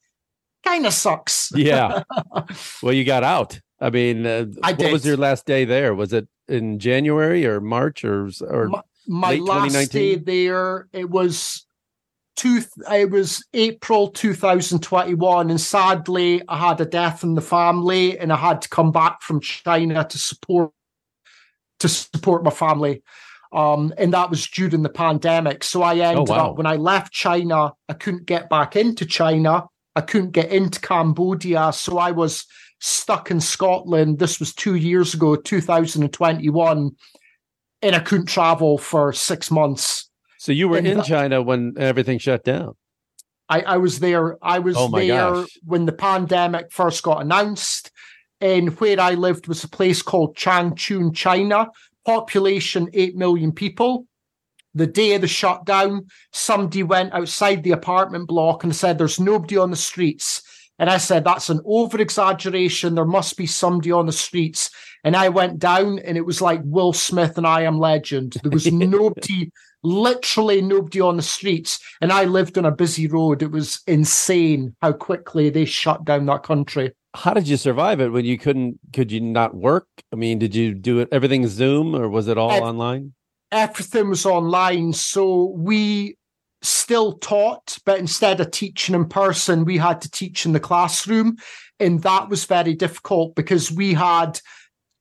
kind 0.64 0.86
of 0.86 0.92
sucks. 0.92 1.50
yeah. 1.54 2.02
Well, 2.82 2.92
you 2.92 3.04
got 3.04 3.24
out. 3.24 3.58
I 3.80 3.90
mean, 3.90 4.26
uh, 4.26 4.46
I 4.62 4.72
what 4.72 4.92
was 4.92 5.06
your 5.06 5.16
last 5.16 5.44
day 5.46 5.64
there? 5.64 5.94
Was 5.94 6.12
it 6.12 6.28
in 6.48 6.78
January 6.78 7.46
or 7.46 7.60
March 7.60 8.04
or 8.04 8.30
or 8.48 8.68
my, 8.68 8.82
my 9.06 9.34
last 9.36 9.92
day 9.92 10.16
there, 10.16 10.88
it 10.92 11.10
was 11.10 11.65
two. 12.36 12.62
It 12.92 13.10
was 13.10 13.44
April 13.54 14.08
2021, 14.08 15.50
and 15.50 15.60
sadly, 15.60 16.42
I 16.48 16.56
had 16.58 16.80
a 16.80 16.86
death 16.86 17.22
in 17.24 17.34
the 17.34 17.40
family, 17.40 18.18
and 18.18 18.32
I 18.32 18.36
had 18.36 18.62
to 18.62 18.68
come 18.68 18.92
back 18.92 19.22
from 19.22 19.40
China 19.40 20.04
to 20.04 20.18
support 20.18 20.70
to 21.80 21.88
support 21.88 22.42
my 22.44 22.50
family. 22.50 23.02
Um, 23.52 23.92
and 23.98 24.12
that 24.12 24.30
was 24.30 24.46
during 24.48 24.82
the 24.82 24.88
pandemic. 24.88 25.62
So 25.64 25.82
I 25.82 25.96
ended 25.96 26.28
Oh, 26.30 26.32
wow. 26.34 26.50
up 26.50 26.56
when 26.56 26.66
I 26.66 26.76
left 26.76 27.12
China, 27.12 27.72
I 27.88 27.92
couldn't 27.92 28.26
get 28.26 28.48
back 28.48 28.76
into 28.76 29.04
China. 29.06 29.64
I 29.94 30.00
couldn't 30.00 30.32
get 30.32 30.50
into 30.50 30.80
Cambodia. 30.80 31.72
So 31.72 31.98
I 31.98 32.10
was 32.10 32.44
stuck 32.80 33.30
in 33.30 33.40
Scotland. 33.40 34.18
This 34.18 34.40
was 34.40 34.54
two 34.54 34.74
years 34.74 35.14
ago, 35.14 35.36
2021. 35.36 36.90
And 37.82 37.94
I 37.94 37.98
couldn't 38.00 38.26
travel 38.26 38.78
for 38.78 39.12
six 39.12 39.50
months. 39.50 40.10
So 40.46 40.52
you 40.52 40.68
were 40.68 40.78
And 40.78 40.86
in 40.86 40.98
that- 40.98 41.06
China 41.06 41.42
when 41.42 41.74
everything 41.76 42.20
shut 42.20 42.44
down. 42.44 42.74
I, 43.48 43.62
I 43.62 43.76
was 43.78 43.98
there. 43.98 44.38
I 44.40 44.60
was 44.60 44.76
Oh 44.78 44.86
there 44.86 45.08
gosh. 45.32 45.48
when 45.64 45.86
the 45.86 45.92
pandemic 45.92 46.70
first 46.70 47.02
got 47.02 47.20
announced. 47.20 47.90
And 48.40 48.68
where 48.78 49.00
I 49.00 49.14
lived 49.14 49.48
was 49.48 49.64
a 49.64 49.68
place 49.68 50.02
called 50.02 50.36
Changchun, 50.36 51.16
China. 51.16 51.66
Population 52.04 52.88
8 52.94 53.16
million 53.16 53.50
people. 53.50 54.06
The 54.72 54.86
day 54.86 55.14
of 55.16 55.22
the 55.22 55.26
shutdown, 55.26 56.06
somebody 56.32 56.84
went 56.84 57.12
outside 57.12 57.64
the 57.64 57.72
apartment 57.72 58.28
block 58.28 58.62
and 58.62 58.74
said, 58.76 58.98
There's 58.98 59.18
nobody 59.18 59.56
on 59.56 59.70
the 59.72 59.76
streets. 59.76 60.42
And 60.78 60.88
I 60.88 60.98
said, 60.98 61.24
That's 61.24 61.50
an 61.50 61.60
over 61.66 62.00
exaggeration. 62.00 62.94
There 62.94 63.04
must 63.04 63.36
be 63.36 63.46
somebody 63.46 63.90
on 63.90 64.06
the 64.06 64.12
streets. 64.12 64.70
And 65.02 65.16
I 65.16 65.28
went 65.28 65.58
down 65.58 65.98
and 65.98 66.16
it 66.16 66.24
was 66.24 66.40
like 66.40 66.60
Will 66.62 66.92
Smith 66.92 67.36
and 67.36 67.46
I 67.48 67.62
Am 67.62 67.78
Legend. 67.78 68.36
There 68.44 68.52
was 68.52 68.70
nobody, 68.72 69.50
literally 69.86 70.60
nobody 70.60 71.00
on 71.00 71.16
the 71.16 71.22
streets. 71.22 71.78
And 72.00 72.12
I 72.12 72.24
lived 72.24 72.58
on 72.58 72.64
a 72.64 72.70
busy 72.70 73.06
road. 73.06 73.42
It 73.42 73.50
was 73.50 73.80
insane 73.86 74.74
how 74.82 74.92
quickly 74.92 75.50
they 75.50 75.64
shut 75.64 76.04
down 76.04 76.26
that 76.26 76.42
country. 76.42 76.92
How 77.14 77.32
did 77.32 77.48
you 77.48 77.56
survive 77.56 78.00
it 78.00 78.12
when 78.12 78.24
you 78.24 78.36
couldn't? 78.36 78.78
Could 78.92 79.10
you 79.10 79.20
not 79.20 79.54
work? 79.54 79.86
I 80.12 80.16
mean, 80.16 80.38
did 80.38 80.54
you 80.54 80.74
do 80.74 80.98
it 80.98 81.08
everything 81.12 81.46
Zoom 81.46 81.96
or 81.96 82.08
was 82.08 82.28
it 82.28 82.36
all 82.36 82.50
Ev- 82.50 82.62
online? 82.62 83.14
everything 83.52 84.08
was 84.10 84.26
online. 84.26 84.92
So 84.92 85.52
we 85.56 86.16
still 86.62 87.12
taught, 87.18 87.78
but 87.84 87.98
instead 87.98 88.40
of 88.40 88.50
teaching 88.50 88.94
in 88.94 89.06
person, 89.08 89.64
we 89.64 89.78
had 89.78 90.00
to 90.02 90.10
teach 90.10 90.46
in 90.46 90.52
the 90.52 90.60
classroom. 90.60 91.36
And 91.78 92.02
that 92.02 92.28
was 92.28 92.44
very 92.44 92.74
difficult 92.74 93.34
because 93.34 93.70
we 93.70 93.94
had 93.94 94.40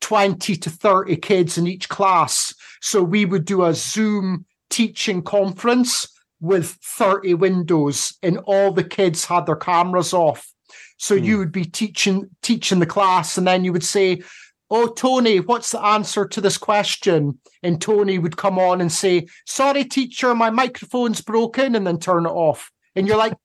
20 0.01 0.55
to 0.57 0.69
30 0.69 1.15
kids 1.17 1.57
in 1.57 1.67
each 1.67 1.89
class. 1.89 2.53
So 2.81 3.01
we 3.01 3.25
would 3.25 3.45
do 3.45 3.63
a 3.63 3.73
Zoom 3.73 4.45
teaching 4.75 5.21
conference 5.21 6.05
with 6.41 6.77
30 6.83 7.35
windows, 7.35 8.13
and 8.21 8.39
all 8.39 8.73
the 8.73 8.83
kids 8.83 9.23
had 9.23 9.45
their 9.45 9.55
cameras 9.55 10.13
off. 10.13 10.51
So 10.97 11.17
hmm. 11.17 11.23
you 11.23 11.37
would 11.37 11.53
be 11.53 11.63
teaching 11.63 12.29
teaching 12.41 12.79
the 12.79 12.85
class, 12.85 13.37
and 13.37 13.47
then 13.47 13.63
you 13.63 13.71
would 13.71 13.85
say, 13.85 14.21
Oh, 14.69 14.87
Tony, 14.87 15.39
what's 15.39 15.71
the 15.71 15.81
answer 15.81 16.27
to 16.27 16.41
this 16.41 16.57
question? 16.57 17.39
And 17.63 17.79
Tony 17.79 18.19
would 18.19 18.35
come 18.35 18.59
on 18.59 18.81
and 18.81 18.91
say, 18.91 19.27
Sorry, 19.45 19.85
teacher, 19.85 20.35
my 20.35 20.49
microphone's 20.49 21.21
broken, 21.21 21.73
and 21.73 21.87
then 21.87 21.97
turn 21.97 22.25
it 22.25 22.29
off. 22.29 22.69
And 22.97 23.07
you're 23.07 23.17
like, 23.17 23.37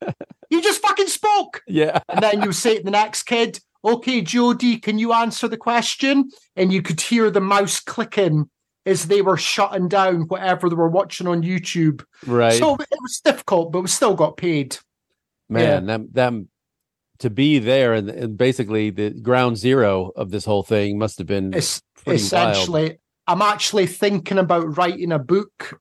You 0.50 0.60
just 0.60 0.82
fucking 0.82 1.06
spoke. 1.06 1.62
Yeah. 1.68 2.00
And 2.08 2.20
then 2.20 2.42
you 2.42 2.50
say 2.50 2.78
to 2.78 2.82
the 2.82 2.90
next 2.90 3.22
kid, 3.22 3.60
Okay, 3.84 4.20
Jody, 4.20 4.78
can 4.78 4.98
you 4.98 5.12
answer 5.12 5.46
the 5.46 5.56
question? 5.56 6.30
And 6.56 6.72
you 6.72 6.82
could 6.82 7.00
hear 7.00 7.30
the 7.30 7.40
mouse 7.40 7.78
clicking 7.78 8.50
as 8.86 9.06
they 9.06 9.22
were 9.22 9.36
shutting 9.36 9.88
down 9.88 10.22
whatever 10.22 10.68
they 10.68 10.74
were 10.74 10.88
watching 10.88 11.26
on 11.26 11.42
YouTube. 11.42 12.04
Right. 12.26 12.58
So 12.58 12.74
it 12.74 12.88
was 13.02 13.20
difficult, 13.24 13.72
but 13.72 13.82
we 13.82 13.88
still 13.88 14.14
got 14.14 14.36
paid. 14.36 14.76
Man, 15.48 15.86
them 15.86 16.08
them 16.12 16.48
to 17.18 17.30
be 17.30 17.58
there 17.58 17.94
and, 17.94 18.08
and 18.08 18.38
basically 18.38 18.90
the 18.90 19.10
ground 19.10 19.58
zero 19.58 20.10
of 20.16 20.30
this 20.30 20.44
whole 20.44 20.62
thing 20.62 20.98
must 20.98 21.18
have 21.18 21.26
been 21.26 21.54
Es- 21.54 21.82
essentially, 22.06 22.82
wild. 22.82 22.96
I'm 23.26 23.42
actually 23.42 23.86
thinking 23.86 24.38
about 24.38 24.78
writing 24.78 25.12
a 25.12 25.18
book 25.18 25.80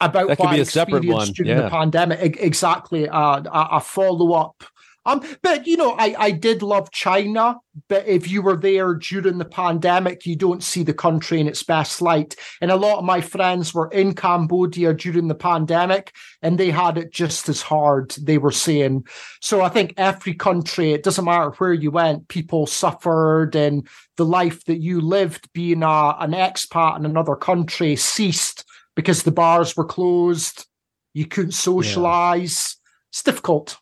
about 0.00 0.28
That 0.28 0.36
could 0.38 0.44
what 0.44 0.52
be 0.52 0.58
I 0.58 0.62
a 0.62 0.64
separate 0.64 1.04
one, 1.04 1.32
during 1.32 1.50
yeah. 1.50 1.62
the 1.62 1.70
pandemic. 1.70 2.36
E- 2.36 2.40
exactly, 2.40 3.08
uh, 3.08 3.42
a, 3.42 3.68
a 3.72 3.80
follow 3.80 4.32
up. 4.32 4.62
Um, 5.10 5.22
but 5.42 5.66
you 5.66 5.76
know, 5.76 5.96
I, 5.98 6.14
I 6.18 6.30
did 6.30 6.62
love 6.62 6.90
China, 6.92 7.56
but 7.88 8.06
if 8.06 8.30
you 8.30 8.42
were 8.42 8.56
there 8.56 8.94
during 8.94 9.38
the 9.38 9.44
pandemic, 9.44 10.24
you 10.24 10.36
don't 10.36 10.62
see 10.62 10.84
the 10.84 10.94
country 10.94 11.40
in 11.40 11.48
its 11.48 11.64
best 11.64 12.00
light. 12.00 12.36
And 12.60 12.70
a 12.70 12.76
lot 12.76 12.98
of 12.98 13.04
my 13.04 13.20
friends 13.20 13.74
were 13.74 13.88
in 13.88 14.14
Cambodia 14.14 14.94
during 14.94 15.26
the 15.26 15.34
pandemic, 15.34 16.12
and 16.42 16.58
they 16.58 16.70
had 16.70 16.96
it 16.96 17.12
just 17.12 17.48
as 17.48 17.60
hard. 17.60 18.12
They 18.12 18.38
were 18.38 18.52
saying, 18.52 19.06
so 19.40 19.62
I 19.62 19.68
think 19.68 19.94
every 19.96 20.34
country, 20.34 20.92
it 20.92 21.02
doesn't 21.02 21.24
matter 21.24 21.50
where 21.58 21.72
you 21.72 21.90
went, 21.90 22.28
people 22.28 22.66
suffered, 22.66 23.56
and 23.56 23.88
the 24.16 24.24
life 24.24 24.64
that 24.66 24.78
you 24.78 25.00
lived 25.00 25.52
being 25.52 25.82
a, 25.82 26.16
an 26.20 26.32
expat 26.32 26.98
in 26.98 27.04
another 27.04 27.34
country 27.34 27.96
ceased 27.96 28.64
because 28.94 29.24
the 29.24 29.32
bars 29.32 29.76
were 29.76 29.84
closed. 29.84 30.66
You 31.14 31.26
couldn't 31.26 31.52
socialize. 31.52 32.76
It's 33.10 33.24
difficult. 33.24 33.78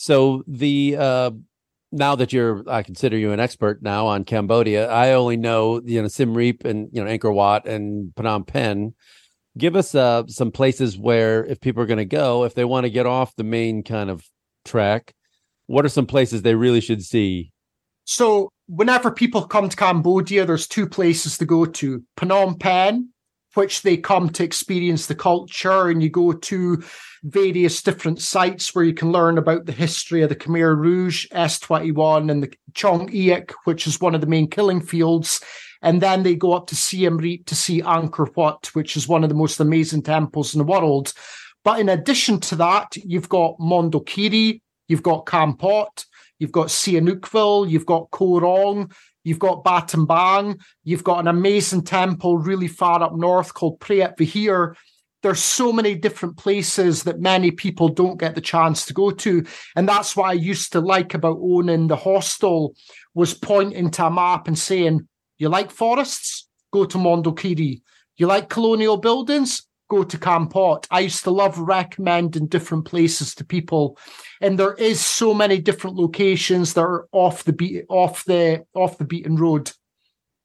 So 0.00 0.44
the 0.46 0.96
uh 0.98 1.30
now 1.92 2.14
that 2.16 2.32
you're 2.32 2.64
I 2.66 2.82
consider 2.82 3.18
you 3.18 3.32
an 3.32 3.40
expert 3.40 3.82
now 3.82 4.06
on 4.06 4.24
Cambodia, 4.24 4.90
I 4.90 5.12
only 5.12 5.36
know 5.36 5.82
you 5.84 6.00
know 6.00 6.08
Siem 6.08 6.32
Reap 6.32 6.64
and 6.64 6.88
you 6.90 7.04
know 7.04 7.10
Angkor 7.10 7.34
Wat 7.34 7.66
and 7.66 8.10
Phnom 8.14 8.46
Penh. 8.46 8.94
Give 9.58 9.76
us 9.76 9.94
uh 9.94 10.26
some 10.26 10.52
places 10.52 10.96
where 10.96 11.44
if 11.44 11.60
people 11.60 11.82
are 11.82 11.86
going 11.86 11.98
to 11.98 12.06
go, 12.06 12.44
if 12.44 12.54
they 12.54 12.64
want 12.64 12.84
to 12.84 12.90
get 12.90 13.04
off 13.04 13.36
the 13.36 13.44
main 13.44 13.82
kind 13.82 14.08
of 14.08 14.24
track, 14.64 15.12
what 15.66 15.84
are 15.84 15.90
some 15.90 16.06
places 16.06 16.40
they 16.40 16.54
really 16.54 16.80
should 16.80 17.04
see? 17.04 17.52
So 18.06 18.48
whenever 18.68 19.10
people 19.10 19.46
come 19.46 19.68
to 19.68 19.76
Cambodia, 19.76 20.46
there's 20.46 20.66
two 20.66 20.88
places 20.88 21.36
to 21.36 21.44
go 21.44 21.66
to. 21.66 22.02
Phnom 22.16 22.58
Penh, 22.58 23.10
which 23.52 23.82
they 23.82 23.98
come 23.98 24.30
to 24.30 24.44
experience 24.44 25.08
the 25.08 25.14
culture, 25.14 25.90
and 25.90 26.02
you 26.02 26.08
go 26.08 26.32
to 26.32 26.82
various 27.22 27.82
different 27.82 28.20
sites 28.20 28.74
where 28.74 28.84
you 28.84 28.94
can 28.94 29.12
learn 29.12 29.38
about 29.38 29.66
the 29.66 29.72
history 29.72 30.22
of 30.22 30.28
the 30.28 30.36
Khmer 30.36 30.76
Rouge, 30.76 31.26
S21, 31.32 32.30
and 32.30 32.42
the 32.42 32.52
Choeung 32.72 33.14
Ek, 33.14 33.52
which 33.64 33.86
is 33.86 34.00
one 34.00 34.14
of 34.14 34.20
the 34.20 34.26
main 34.26 34.48
killing 34.48 34.80
fields. 34.80 35.40
And 35.82 36.00
then 36.00 36.22
they 36.22 36.34
go 36.34 36.52
up 36.52 36.66
to 36.68 36.76
Siem 36.76 37.16
Reap 37.16 37.46
to 37.46 37.54
see 37.54 37.82
Angkor 37.82 38.34
Wat, 38.36 38.70
which 38.74 38.96
is 38.96 39.08
one 39.08 39.22
of 39.22 39.28
the 39.28 39.34
most 39.34 39.60
amazing 39.60 40.02
temples 40.02 40.54
in 40.54 40.58
the 40.58 40.64
world. 40.64 41.12
But 41.64 41.80
in 41.80 41.88
addition 41.88 42.40
to 42.40 42.56
that, 42.56 42.96
you've 42.96 43.28
got 43.28 43.58
Mondulkiri, 43.58 44.60
you've 44.88 45.02
got 45.02 45.26
Kampot, 45.26 46.06
you've 46.38 46.52
got 46.52 46.68
Sihanoukville, 46.68 47.68
you've 47.68 47.86
got 47.86 48.10
Koh 48.10 48.40
Rong, 48.40 48.90
you've 49.24 49.38
got 49.38 49.64
Battambang, 49.64 50.60
you've 50.84 51.04
got 51.04 51.20
an 51.20 51.28
amazing 51.28 51.82
temple 51.82 52.38
really 52.38 52.68
far 52.68 53.02
up 53.02 53.14
north 53.14 53.54
called 53.54 53.80
Preah 53.80 54.16
Vihear. 54.16 54.74
There's 55.22 55.42
so 55.42 55.72
many 55.72 55.94
different 55.94 56.36
places 56.36 57.02
that 57.02 57.20
many 57.20 57.50
people 57.50 57.88
don't 57.88 58.18
get 58.18 58.34
the 58.34 58.40
chance 58.40 58.86
to 58.86 58.94
go 58.94 59.10
to. 59.10 59.44
And 59.76 59.88
that's 59.88 60.16
what 60.16 60.30
I 60.30 60.32
used 60.32 60.72
to 60.72 60.80
like 60.80 61.14
about 61.14 61.38
owning 61.40 61.88
the 61.88 61.96
hostel 61.96 62.74
was 63.14 63.34
pointing 63.34 63.90
to 63.90 64.06
a 64.06 64.10
map 64.10 64.48
and 64.48 64.58
saying, 64.58 65.06
you 65.40 65.48
like 65.48 65.70
forests? 65.70 66.48
Go 66.72 66.84
to 66.84 66.98
Mondulkiri. 66.98 67.80
You 68.16 68.26
like 68.26 68.50
colonial 68.50 68.98
buildings? 68.98 69.66
Go 69.88 70.04
to 70.04 70.18
Kampot. 70.18 70.86
I 70.90 71.00
used 71.00 71.24
to 71.24 71.30
love 71.30 71.58
recommending 71.58 72.46
different 72.46 72.84
places 72.84 73.34
to 73.36 73.44
people, 73.44 73.98
and 74.40 74.56
there 74.56 74.74
is 74.74 75.00
so 75.00 75.34
many 75.34 75.58
different 75.58 75.96
locations 75.96 76.74
that 76.74 76.82
are 76.82 77.08
off 77.10 77.42
the 77.42 77.52
beat, 77.52 77.86
off 77.88 78.24
the 78.24 78.64
off 78.74 78.98
the 78.98 79.04
beaten 79.04 79.34
road. 79.34 79.72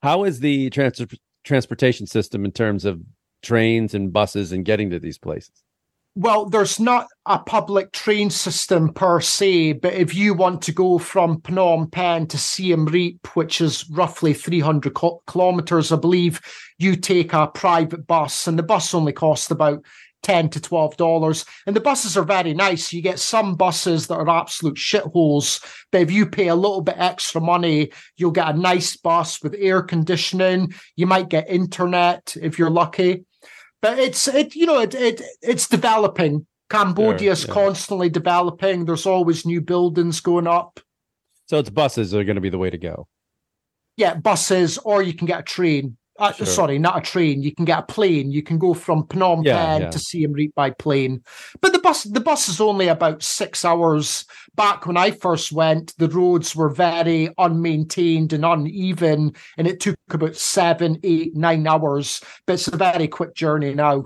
How 0.02 0.24
is 0.24 0.40
the 0.40 0.72
trans- 0.72 1.00
transportation 1.44 2.08
system 2.08 2.44
in 2.44 2.54
terms 2.54 2.86
of 2.86 3.02
trains 3.46 3.94
and 3.94 4.12
buses 4.12 4.52
and 4.52 4.66
getting 4.66 4.90
to 4.90 5.00
these 5.00 5.18
places? 5.18 5.64
Well, 6.18 6.46
there's 6.46 6.80
not 6.80 7.08
a 7.26 7.40
public 7.40 7.92
train 7.92 8.30
system 8.30 8.94
per 8.94 9.20
se, 9.20 9.74
but 9.74 9.94
if 9.94 10.16
you 10.16 10.34
want 10.34 10.62
to 10.62 10.72
go 10.72 10.98
from 10.98 11.42
Phnom 11.42 11.92
Penh 11.92 12.26
to 12.28 12.38
Siem 12.38 12.86
Reap, 12.86 13.28
which 13.36 13.60
is 13.60 13.90
roughly 13.90 14.34
300 14.34 14.96
kilometers, 15.28 15.92
I 15.92 15.98
believe, 15.98 16.40
you 16.80 16.96
take 16.96 17.34
a 17.34 17.48
private 17.48 18.08
bus, 18.08 18.48
and 18.48 18.58
the 18.58 18.64
bus 18.64 18.94
only 18.94 19.12
costs 19.12 19.52
about 19.52 19.84
10 20.24 20.50
to 20.52 20.62
12 20.62 20.98
dollars. 20.98 21.46
And 21.68 21.76
the 21.76 21.82
buses 21.82 22.18
are 22.18 22.24
very 22.24 22.54
nice. 22.54 22.92
You 22.92 23.02
get 23.02 23.20
some 23.20 23.56
buses 23.56 24.08
that 24.08 24.16
are 24.16 24.30
absolute 24.30 24.78
shitholes 24.78 25.64
but 25.92 26.02
if 26.02 26.12
you 26.12 26.26
pay 26.26 26.48
a 26.48 26.56
little 26.56 26.82
bit 26.82 26.96
extra 26.98 27.40
money 27.40 27.92
you'll 28.18 28.32
get 28.32 28.56
a 28.56 28.58
nice 28.58 28.98
bus 28.98 29.44
with 29.44 29.56
air 29.58 29.84
conditioning. 29.84 30.74
You 30.96 31.06
might 31.06 31.30
get 31.30 31.48
internet 31.48 32.36
if 32.42 32.58
you're 32.58 32.72
lucky 32.72 33.25
but 33.86 34.00
it's 34.00 34.28
it 34.28 34.56
you 34.56 34.66
know 34.66 34.80
it, 34.80 34.96
it 34.96 35.22
it's 35.42 35.68
developing 35.68 36.46
cambodia 36.70 37.32
is 37.34 37.42
Sure, 37.42 37.50
yeah. 37.50 37.54
constantly 37.66 38.10
developing 38.10 38.86
there's 38.86 39.06
always 39.06 39.46
new 39.46 39.62
buildings 39.62 40.20
going 40.22 40.48
up 40.48 40.80
So 41.46 41.60
it's 41.60 41.70
buses 41.70 42.10
that 42.12 42.20
are 42.20 42.24
going 42.24 42.36
to 42.42 42.42
be 42.42 42.50
the 42.50 42.58
way 42.58 42.72
to 42.72 42.78
go. 42.78 43.08
yeah 43.98 44.16
buses 44.16 44.78
or 44.80 45.04
you 45.04 45.14
can 45.14 45.28
get 45.28 45.40
a 45.42 45.44
train 45.44 45.98
Uh, 46.18 46.32
Sure. 46.32 46.46
Sorry, 46.46 46.80
not 46.80 46.98
a 46.98 47.02
train. 47.02 47.44
You 47.44 47.54
can 47.54 47.66
get 47.66 47.80
a 47.80 47.84
plane. 47.84 48.32
You 48.32 48.42
can 48.42 48.58
go 48.58 48.74
from 48.74 49.04
Phnom 49.08 49.44
Yeah, 49.44 49.66
Penh 49.66 49.82
yeah. 49.82 49.90
to 49.90 50.00
Siem 50.00 50.32
Reap 50.32 50.56
by 50.56 50.70
plane. 50.70 51.22
But 51.60 51.74
the 51.74 51.80
bus, 51.80 52.04
the 52.04 52.22
bus 52.22 52.48
is 52.48 52.62
only 52.62 52.88
about 52.88 53.22
six 53.22 53.66
hours. 53.66 54.26
Back 54.56 54.86
when 54.86 54.96
I 54.96 55.12
first 55.12 55.52
went, 55.52 55.94
the 55.98 56.08
roads 56.08 56.56
were 56.56 56.70
very 56.70 57.30
unmaintained 57.38 58.32
and 58.32 58.46
uneven, 58.46 59.34
and 59.58 59.68
it 59.68 59.82
took 59.82 59.98
about 60.10 60.38
seven, 60.38 60.98
eight, 61.04 61.36
nine 61.36 61.68
hours. 61.68 62.22
But 62.48 62.54
it's 62.54 62.68
a 62.70 62.78
very 62.78 63.10
quick 63.10 63.36
journey 63.36 63.74
now. 63.74 64.06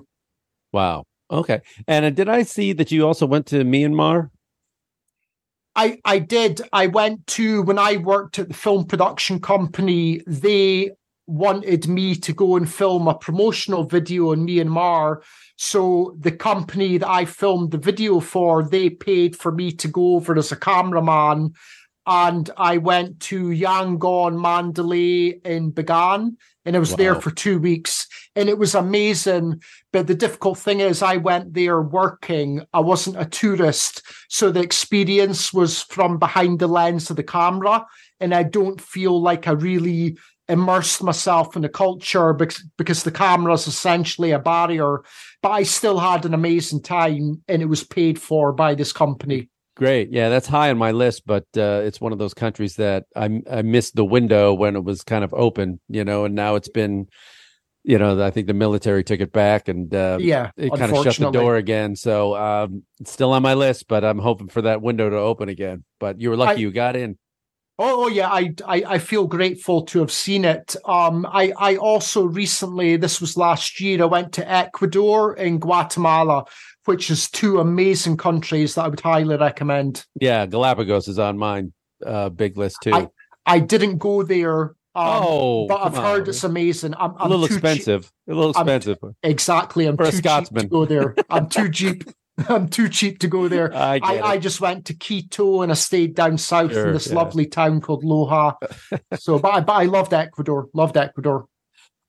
Wow. 0.73 1.03
Okay. 1.29 1.61
And 1.87 2.05
uh, 2.05 2.09
did 2.09 2.27
I 2.27 2.41
see 2.41 2.73
that 2.73 2.91
you 2.91 3.05
also 3.05 3.27
went 3.27 3.45
to 3.47 3.63
Myanmar? 3.63 4.31
I 5.75 5.99
I 6.03 6.17
did. 6.19 6.61
I 6.73 6.87
went 6.87 7.27
to 7.27 7.61
when 7.61 7.77
I 7.77 7.97
worked 7.97 8.39
at 8.39 8.47
the 8.47 8.53
film 8.55 8.85
production 8.85 9.39
company. 9.39 10.21
They 10.25 10.91
wanted 11.29 11.87
me 11.87 12.15
to 12.15 12.33
go 12.33 12.55
and 12.55 12.69
film 12.69 13.07
a 13.07 13.13
promotional 13.13 13.83
video 13.83 14.31
in 14.31 14.45
Myanmar. 14.45 15.21
So 15.57 16.15
the 16.19 16.31
company 16.31 16.97
that 16.97 17.07
I 17.09 17.25
filmed 17.25 17.71
the 17.71 17.77
video 17.77 18.19
for, 18.19 18.63
they 18.63 18.89
paid 18.89 19.35
for 19.35 19.51
me 19.51 19.71
to 19.73 19.87
go 19.87 20.15
over 20.15 20.37
as 20.37 20.51
a 20.51 20.55
cameraman. 20.55 21.53
And 22.07 22.49
I 22.57 22.77
went 22.77 23.19
to 23.21 23.49
Yangon, 23.49 24.41
Mandalay, 24.41 25.39
in 25.45 25.71
Bagan, 25.71 26.37
and 26.65 26.75
I 26.75 26.79
was 26.79 26.95
there 26.95 27.13
for 27.13 27.29
two 27.29 27.59
weeks. 27.59 28.07
And 28.35 28.49
it 28.49 28.57
was 28.57 28.73
amazing. 28.73 29.61
But 29.93 30.07
the 30.07 30.15
difficult 30.15 30.57
thing 30.57 30.79
is, 30.79 31.03
I 31.03 31.17
went 31.17 31.53
there 31.53 31.81
working. 31.81 32.63
I 32.73 32.79
wasn't 32.79 33.21
a 33.21 33.25
tourist. 33.25 34.01
So 34.29 34.51
the 34.51 34.61
experience 34.61 35.53
was 35.53 35.83
from 35.83 36.17
behind 36.17 36.57
the 36.57 36.67
lens 36.67 37.11
of 37.11 37.17
the 37.17 37.23
camera. 37.23 37.85
And 38.19 38.33
I 38.33 38.43
don't 38.43 38.81
feel 38.81 39.21
like 39.21 39.47
I 39.47 39.51
really 39.51 40.17
immersed 40.49 41.01
myself 41.03 41.55
in 41.55 41.61
the 41.61 41.69
culture 41.69 42.33
because, 42.33 42.63
because 42.77 43.03
the 43.03 43.11
camera 43.11 43.53
is 43.53 43.67
essentially 43.67 44.31
a 44.31 44.39
barrier. 44.39 45.03
But 45.41 45.51
I 45.51 45.63
still 45.63 45.99
had 45.99 46.25
an 46.25 46.33
amazing 46.33 46.81
time 46.81 47.41
and 47.47 47.61
it 47.61 47.67
was 47.69 47.83
paid 47.83 48.19
for 48.19 48.51
by 48.51 48.75
this 48.75 48.91
company. 48.91 49.49
Great. 49.75 50.11
Yeah, 50.11 50.27
that's 50.27 50.47
high 50.47 50.69
on 50.71 50.77
my 50.77 50.91
list, 50.91 51.23
but 51.25 51.45
uh, 51.55 51.81
it's 51.85 52.01
one 52.01 52.11
of 52.11 52.19
those 52.19 52.33
countries 52.33 52.75
that 52.75 53.05
I 53.15 53.41
I 53.49 53.61
missed 53.61 53.95
the 53.95 54.03
window 54.03 54.53
when 54.53 54.75
it 54.75 54.83
was 54.83 55.03
kind 55.03 55.23
of 55.23 55.33
open, 55.33 55.79
you 55.87 56.03
know, 56.03 56.25
and 56.25 56.35
now 56.35 56.55
it's 56.55 56.67
been, 56.67 57.07
you 57.83 57.97
know, 57.97 58.21
I 58.21 58.29
think 58.29 58.47
the 58.47 58.53
military 58.53 59.05
took 59.05 59.21
it 59.21 59.31
back 59.31 59.69
and 59.69 59.93
uh, 59.95 60.17
Yeah, 60.19 60.51
it 60.57 60.69
kind 60.71 60.91
of 60.91 61.01
shut 61.03 61.15
the 61.15 61.31
door 61.31 61.55
again. 61.55 61.95
So 61.95 62.35
um, 62.35 62.83
it's 62.99 63.11
still 63.11 63.31
on 63.31 63.41
my 63.41 63.53
list, 63.53 63.87
but 63.87 64.03
I'm 64.03 64.19
hoping 64.19 64.49
for 64.49 64.63
that 64.63 64.81
window 64.81 65.09
to 65.09 65.15
open 65.15 65.47
again. 65.47 65.85
But 65.97 66.19
you 66.19 66.29
were 66.29 66.35
lucky 66.35 66.51
I- 66.51 66.55
you 66.55 66.71
got 66.71 66.97
in. 66.97 67.17
Oh, 67.81 68.03
oh, 68.03 68.07
yeah, 68.09 68.27
I, 68.29 68.53
I 68.67 68.83
I 68.85 68.97
feel 68.99 69.25
grateful 69.25 69.83
to 69.85 69.99
have 69.99 70.11
seen 70.11 70.43
it. 70.43 70.75
Um, 70.83 71.25
I 71.31 71.53
I 71.57 71.77
also 71.77 72.25
recently, 72.25 72.97
this 72.97 73.21
was 73.21 73.37
last 73.37 73.79
year, 73.79 74.01
I 74.01 74.05
went 74.05 74.33
to 74.33 74.51
Ecuador 74.51 75.33
and 75.39 75.61
Guatemala, 75.61 76.43
which 76.85 77.09
is 77.09 77.29
two 77.31 77.61
amazing 77.61 78.17
countries 78.17 78.75
that 78.75 78.83
I 78.83 78.87
would 78.89 78.99
highly 78.99 79.37
recommend. 79.37 80.05
Yeah, 80.19 80.45
Galapagos 80.45 81.07
is 81.07 81.19
on 81.19 81.37
mine 81.37 81.71
uh, 82.05 82.27
big 82.27 82.57
list 82.57 82.79
too. 82.83 82.93
I 82.93 83.07
I 83.45 83.59
didn't 83.59 83.97
go 83.99 84.23
there, 84.23 84.61
um, 84.93 85.23
oh, 85.23 85.67
but 85.67 85.77
I've 85.81 85.95
heard 85.95 86.23
on. 86.23 86.29
it's 86.29 86.43
amazing. 86.43 86.95
I'm, 86.99 87.11
a 87.11 87.15
I'm 87.17 87.29
little 87.29 87.47
too 87.47 87.55
cheap- 87.55 87.63
expensive. 87.63 88.11
A 88.29 88.33
little 88.33 88.51
I'm- 88.57 88.67
expensive. 88.67 88.97
Exactly, 89.23 89.85
I'm 89.85 89.95
For 89.95 90.03
a 90.03 90.07
too 90.07 90.17
cheap 90.17 90.23
to 90.23 90.27
Scotsman. 90.29 90.67
go 90.67 90.83
there. 90.85 91.15
I'm 91.29 91.47
too 91.47 91.69
cheap. 91.79 92.03
I'm 92.49 92.69
too 92.69 92.87
cheap 92.89 93.19
to 93.19 93.27
go 93.27 93.47
there. 93.47 93.73
I 93.75 93.99
I. 94.01 94.21
I 94.21 94.37
just 94.37 94.61
went 94.61 94.85
to 94.85 94.93
Quito 94.93 95.61
and 95.61 95.71
I 95.71 95.75
stayed 95.75 96.15
down 96.15 96.37
south 96.37 96.71
Sure, 96.71 96.87
in 96.87 96.93
this 96.93 97.07
yeah. 97.07 97.15
lovely 97.15 97.45
town 97.45 97.81
called 97.81 98.03
Loja. 98.03 98.55
so, 99.19 99.39
but 99.39 99.49
I, 99.53 99.59
but 99.61 99.73
I 99.73 99.83
loved 99.83 100.13
Ecuador. 100.13 100.69
Loved 100.73 100.95
Ecuador. 100.97 101.45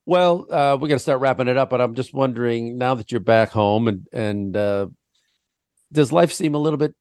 Well, 0.06 0.46
uh, 0.50 0.76
we're 0.80 0.88
gonna 0.88 0.98
start 0.98 1.20
wrapping 1.20 1.48
it 1.48 1.56
up, 1.56 1.70
but 1.70 1.80
I'm 1.80 1.94
just 1.94 2.14
wondering 2.14 2.78
now 2.78 2.94
that 2.94 3.10
you're 3.10 3.20
back 3.20 3.50
home 3.50 3.88
and 3.88 4.06
and 4.12 4.56
uh, 4.56 4.86
does 5.92 6.12
life 6.12 6.32
seem 6.32 6.54
a 6.54 6.58
little 6.58 6.78
bit 6.78 6.94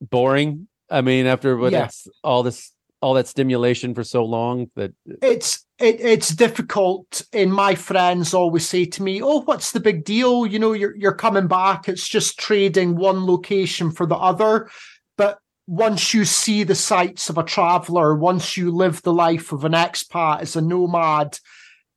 boring? 0.00 0.68
I 0.90 1.00
mean, 1.00 1.26
after 1.26 1.56
what 1.56 1.72
Yeah. 1.72 1.88
all 2.22 2.42
this 2.42 2.73
all 3.04 3.12
that 3.14 3.28
stimulation 3.28 3.94
for 3.94 4.02
so 4.02 4.24
long 4.24 4.70
that 4.76 4.92
it's 5.20 5.66
it, 5.78 6.00
it's 6.00 6.30
difficult 6.30 7.22
and 7.34 7.52
my 7.52 7.74
friends 7.74 8.32
always 8.32 8.66
say 8.66 8.86
to 8.86 9.02
me 9.02 9.20
oh 9.20 9.42
what's 9.42 9.72
the 9.72 9.80
big 9.80 10.04
deal? 10.04 10.46
You 10.46 10.58
know 10.58 10.72
you're 10.72 10.96
you're 10.96 11.14
coming 11.14 11.46
back. 11.46 11.86
It's 11.86 12.08
just 12.08 12.38
trading 12.38 12.96
one 12.96 13.26
location 13.26 13.90
for 13.90 14.06
the 14.06 14.16
other. 14.16 14.70
But 15.18 15.38
once 15.66 16.14
you 16.14 16.24
see 16.24 16.64
the 16.64 16.74
sights 16.74 17.28
of 17.28 17.36
a 17.36 17.42
traveler 17.42 18.16
once 18.16 18.56
you 18.56 18.70
live 18.70 19.02
the 19.02 19.12
life 19.12 19.52
of 19.52 19.66
an 19.66 19.72
expat 19.72 20.40
as 20.40 20.56
a 20.56 20.62
nomad 20.62 21.38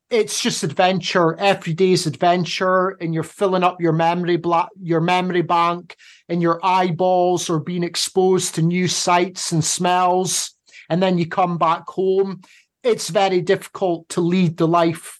it's 0.10 0.42
just 0.42 0.64
adventure. 0.64 1.36
Every 1.38 1.74
day's 1.74 2.08
adventure 2.08 2.92
and 3.02 3.14
you're 3.14 3.24
filling 3.24 3.64
up 3.64 3.82
your 3.82 3.92
memory 3.92 4.38
bla- 4.38 4.70
your 4.82 5.02
memory 5.02 5.42
bank 5.42 5.96
and 6.30 6.42
your 6.42 6.60
eyeballs 6.64 7.50
are 7.50 7.60
being 7.60 7.84
exposed 7.84 8.56
to 8.56 8.62
new 8.62 8.88
sights 8.88 9.52
and 9.52 9.64
smells 9.64 10.57
and 10.90 11.02
then 11.02 11.18
you 11.18 11.28
come 11.28 11.58
back 11.58 11.88
home 11.88 12.42
it's 12.88 13.10
very 13.10 13.42
difficult 13.42 14.08
to 14.10 14.22
lead 14.22 14.58
the 14.58 14.68
life 14.68 15.20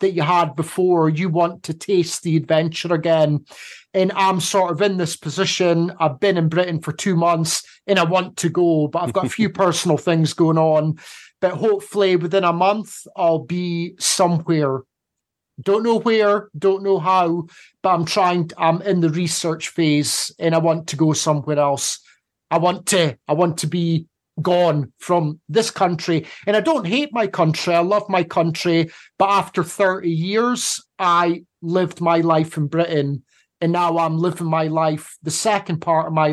that 0.00 0.12
you 0.12 0.22
had 0.22 0.56
before. 0.56 1.08
You 1.08 1.28
want 1.28 1.62
to 1.64 1.74
taste 1.74 2.22
the 2.22 2.36
adventure 2.36 2.92
again. 2.92 3.44
And 3.92 4.10
I'm 4.12 4.40
sort 4.40 4.72
of 4.72 4.82
in 4.82 4.96
this 4.96 5.16
position. 5.16 5.92
I've 6.00 6.18
been 6.18 6.36
in 6.36 6.48
Britain 6.48 6.80
for 6.80 6.92
two 6.92 7.14
months 7.14 7.62
and 7.86 7.98
I 7.98 8.04
want 8.04 8.36
to 8.38 8.48
go, 8.48 8.88
but 8.88 9.02
I've 9.02 9.12
got 9.12 9.26
a 9.26 9.30
few 9.30 9.48
personal 9.64 9.96
things 9.96 10.32
going 10.32 10.58
on. 10.58 10.98
But 11.40 11.52
hopefully 11.52 12.16
within 12.16 12.42
a 12.42 12.52
month, 12.52 13.06
I'll 13.16 13.44
be 13.44 13.94
somewhere. 13.98 14.80
Don't 15.60 15.84
know 15.84 16.00
where, 16.00 16.48
don't 16.58 16.82
know 16.82 16.98
how, 16.98 17.46
but 17.80 17.94
I'm 17.94 18.04
trying, 18.04 18.50
I'm 18.58 18.82
in 18.82 19.00
the 19.00 19.10
research 19.10 19.68
phase 19.68 20.34
and 20.40 20.52
I 20.52 20.58
want 20.58 20.88
to 20.88 20.96
go 20.96 21.12
somewhere 21.12 21.60
else. 21.60 22.00
I 22.50 22.58
want 22.58 22.86
to, 22.86 23.16
I 23.28 23.34
want 23.34 23.58
to 23.58 23.68
be 23.68 24.08
gone 24.42 24.92
from 24.98 25.40
this 25.48 25.70
country. 25.70 26.26
And 26.46 26.56
I 26.56 26.60
don't 26.60 26.86
hate 26.86 27.10
my 27.12 27.26
country. 27.26 27.74
I 27.74 27.80
love 27.80 28.08
my 28.08 28.24
country. 28.24 28.90
But 29.18 29.30
after 29.30 29.62
30 29.62 30.10
years, 30.10 30.82
I 30.98 31.44
lived 31.62 32.00
my 32.00 32.18
life 32.18 32.56
in 32.56 32.66
Britain. 32.66 33.24
And 33.60 33.72
now 33.72 33.98
I'm 33.98 34.18
living 34.18 34.46
my 34.46 34.64
life, 34.66 35.16
the 35.22 35.30
second 35.30 35.80
part 35.80 36.08
of 36.08 36.12
my 36.12 36.28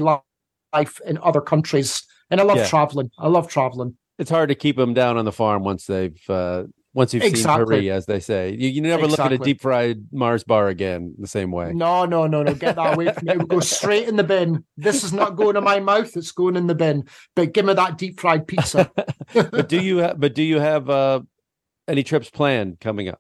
life 0.74 1.00
in 1.06 1.18
other 1.22 1.42
countries. 1.42 2.04
And 2.30 2.42
I 2.42 2.44
love 2.44 2.58
Yeah. 2.58 2.68
traveling. 2.68 3.12
I 3.20 3.28
love 3.28 3.48
traveling. 3.48 3.98
it's 4.20 4.30
hard 4.30 4.50
to 4.50 4.56
keep 4.56 4.76
them 4.76 4.94
down 4.94 5.18
on 5.18 5.26
the 5.26 5.32
farm 5.32 5.64
once 5.64 5.88
they've 5.88 6.20
uh, 6.30 6.64
once 6.94 7.14
you've 7.14 7.24
Exactly. 7.24 7.78
seen 7.78 7.84
Paris, 7.86 7.98
as 7.98 8.06
they 8.06 8.20
say. 8.20 8.56
You, 8.58 8.68
you 8.68 8.82
never 8.82 9.08
look 9.08 9.20
at 9.20 9.32
a 9.32 9.38
deep 9.38 9.62
fried 9.62 10.08
Mars 10.12 10.44
bar 10.44 10.68
again 10.68 11.16
the 11.18 11.28
same 11.28 11.52
way. 11.52 11.72
No, 11.74 12.06
no, 12.06 12.28
no, 12.28 12.44
no. 12.44 12.54
Get 12.54 12.76
that 12.76 12.94
away 12.94 13.14
from 13.14 13.26
me. 13.26 13.34
It 13.34 13.38
will 13.38 13.46
go 13.46 13.60
straight 13.62 14.08
in 14.10 14.18
the 14.18 14.24
bin. 14.24 14.66
This 14.76 15.04
is 15.04 15.14
not 15.14 15.36
going 15.38 15.56
in 15.56 15.64
my 15.64 15.80
mouth. 15.80 16.16
It's 16.18 16.32
going 16.32 16.58
in 16.58 16.68
the 16.68 16.76
bin. 16.76 17.06
But 17.36 17.54
give 17.54 17.66
me 17.66 17.74
that 17.74 17.98
deep 17.98 18.20
fried 18.20 18.46
pizza. 18.48 18.92
but 19.34 19.70
do 19.70 19.82
you 19.82 20.02
ha- 20.02 20.16
but 20.16 20.36
do 20.36 20.44
you 20.44 20.60
have 20.60 20.90
uh, 20.90 21.22
any 21.88 22.04
trips 22.04 22.30
planned 22.30 22.80
coming 22.82 23.08
up? 23.08 23.20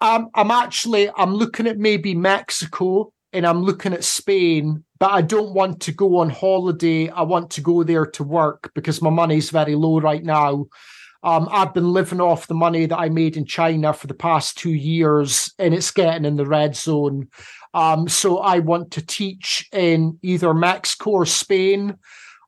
Um, 0.00 0.28
I'm 0.34 0.50
actually 0.50 1.10
I'm 1.16 1.34
looking 1.34 1.66
at 1.66 1.78
maybe 1.78 2.14
Mexico 2.14 3.12
and 3.32 3.46
I'm 3.46 3.62
looking 3.62 3.94
at 3.94 4.04
Spain, 4.04 4.84
but 4.98 5.10
I 5.10 5.22
don't 5.22 5.54
want 5.54 5.80
to 5.82 5.92
go 5.92 6.18
on 6.18 6.28
holiday. 6.28 7.08
I 7.08 7.22
want 7.22 7.50
to 7.52 7.62
go 7.62 7.82
there 7.82 8.06
to 8.06 8.22
work 8.22 8.70
because 8.74 9.00
my 9.00 9.10
money's 9.10 9.48
very 9.48 9.74
low 9.74 9.98
right 10.00 10.22
now. 10.22 10.66
Um, 11.26 11.48
I've 11.50 11.74
been 11.74 11.92
living 11.92 12.20
off 12.20 12.46
the 12.46 12.54
money 12.54 12.86
that 12.86 12.96
I 12.96 13.08
made 13.08 13.36
in 13.36 13.46
China 13.46 13.92
for 13.92 14.06
the 14.06 14.14
past 14.14 14.56
two 14.56 14.70
years, 14.70 15.52
and 15.58 15.74
it's 15.74 15.90
getting 15.90 16.24
in 16.24 16.36
the 16.36 16.46
red 16.46 16.76
zone. 16.76 17.28
Um, 17.74 18.08
so 18.08 18.38
I 18.38 18.60
want 18.60 18.92
to 18.92 19.04
teach 19.04 19.68
in 19.72 20.20
either 20.22 20.54
Mexico 20.54 21.10
or 21.10 21.26
Spain. 21.26 21.96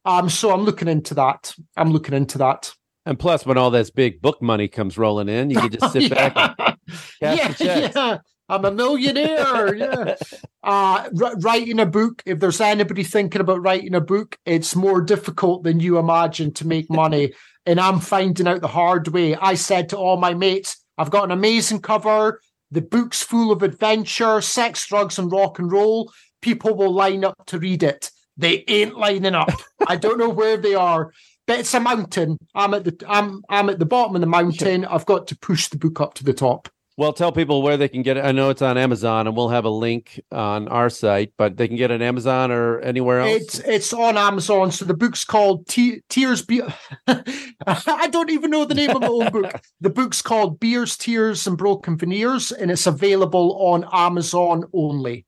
Um, 0.05 0.29
so 0.29 0.53
I'm 0.53 0.62
looking 0.62 0.87
into 0.87 1.14
that. 1.14 1.53
I'm 1.76 1.91
looking 1.91 2.14
into 2.14 2.39
that. 2.39 2.72
And 3.05 3.18
plus, 3.18 3.45
when 3.45 3.59
all 3.59 3.72
this 3.72 3.91
big 3.91 4.22
book 4.22 4.41
money 4.41 4.69
comes 4.69 4.97
rolling 4.97 5.28
in, 5.28 5.51
you 5.51 5.59
can 5.59 5.70
just 5.70 5.93
sit 5.93 6.11
back. 6.11 6.35
And, 6.36 6.77
yeah, 7.20 7.55
yeah. 7.59 8.19
I'm 8.48 8.65
a 8.65 8.70
millionaire. 8.70 9.74
yeah. 9.74 10.15
Uh, 10.65 11.09
r- 11.23 11.36
writing 11.39 11.81
a 11.81 11.86
book. 11.86 12.23
If 12.27 12.40
there's 12.40 12.61
anybody 12.61 13.03
thinking 13.03 13.40
about 13.40 13.62
writing 13.62 13.94
a 13.94 14.03
book, 14.03 14.36
it's 14.44 14.77
more 14.77 15.01
difficult 15.01 15.62
than 15.62 15.81
you 15.81 15.97
imagine 15.97 16.53
to 16.55 16.66
make 16.66 16.90
money. 16.90 17.32
And 17.69 17.78
I'm 17.78 18.01
finding 18.01 18.49
out 18.49 18.62
the 18.62 18.66
hard 18.66 19.09
way. 19.09 19.36
I 19.36 19.53
said 19.53 19.90
to 19.90 19.99
all 19.99 20.16
my 20.16 20.32
mates, 20.32 20.82
I've 20.97 21.11
got 21.11 21.24
an 21.24 21.31
amazing 21.31 21.81
cover. 21.81 22.40
The 22.70 22.81
book's 22.81 23.23
full 23.23 23.53
of 23.53 23.62
adventure, 23.62 24.40
sex, 24.40 24.86
drugs, 24.86 25.19
and 25.19 25.31
rock 25.31 25.59
and 25.59 25.70
roll. 25.70 26.11
People 26.40 26.74
will 26.74 26.93
line 26.93 27.24
up 27.24 27.36
to 27.49 27.59
read 27.59 27.82
it. 27.82 28.11
They 28.39 28.65
ain't 28.69 28.97
lining 28.97 29.35
up. 29.35 29.51
I 29.86 29.97
don't 29.97 30.19
know 30.19 30.31
where 30.31 30.57
they 30.57 30.74
are, 30.74 31.12
but 31.47 31.59
it's 31.61 31.74
a 31.74 31.81
mountain. 31.81 32.39
I'm 32.55 32.73
at 32.73 32.85
the 32.85 33.05
I'm 33.07 33.43
I'm 33.51 33.69
at 33.69 33.78
the 33.78 33.85
bottom 33.85 34.15
of 34.15 34.23
the 34.23 34.27
mountain. 34.27 34.86
I've 34.86 35.07
got 35.07 35.27
to 35.27 35.39
push 35.39 35.69
the 35.69 35.77
book 35.77 36.01
up 36.01 36.15
to 36.15 36.24
the 36.24 36.32
top. 36.32 36.70
Well, 36.99 37.12
tell 37.12 37.31
people 37.31 37.62
where 37.62 37.77
they 37.77 37.89
can 37.89 38.03
get 38.03 38.16
it. 38.16 38.25
I 38.25 38.33
know 38.33 38.51
it's 38.51 38.61
on 38.61 38.77
Amazon, 38.77 39.29
and 39.29 39.37
we'll 39.37 39.51
have 39.51 39.65
a 39.65 39.70
link 39.70 40.20
on 40.33 40.66
our 40.66 40.91
site, 40.91 41.33
but 41.39 41.57
they 41.57 41.69
can 41.69 41.77
get 41.77 41.93
it 41.93 41.95
on 41.95 42.03
Amazon 42.03 42.51
or 42.51 42.81
anywhere 42.81 43.20
else. 43.20 43.41
It's 43.41 43.59
it's 43.61 43.93
on 43.93 44.16
Amazon. 44.19 44.73
So 44.73 44.85
the 44.85 44.95
book's 44.95 45.25
called 45.25 45.69
Te- 45.69 46.03
Tears. 46.09 46.43
Be- 46.45 46.62
I 47.07 48.09
don't 48.11 48.31
even 48.31 48.51
know 48.51 48.65
the 48.65 48.75
name 48.75 48.91
of 48.91 49.03
my 49.03 49.07
own 49.07 49.31
book. 49.31 49.61
The 49.81 49.91
book's 49.91 50.20
called 50.20 50.59
Beers, 50.59 50.97
Tears, 50.97 51.47
and 51.47 51.57
Broken 51.57 51.97
Veneers, 51.97 52.51
and 52.51 52.69
it's 52.69 52.89
available 52.89 53.57
on 53.61 53.89
Amazon 53.93 54.65
only. 54.75 55.25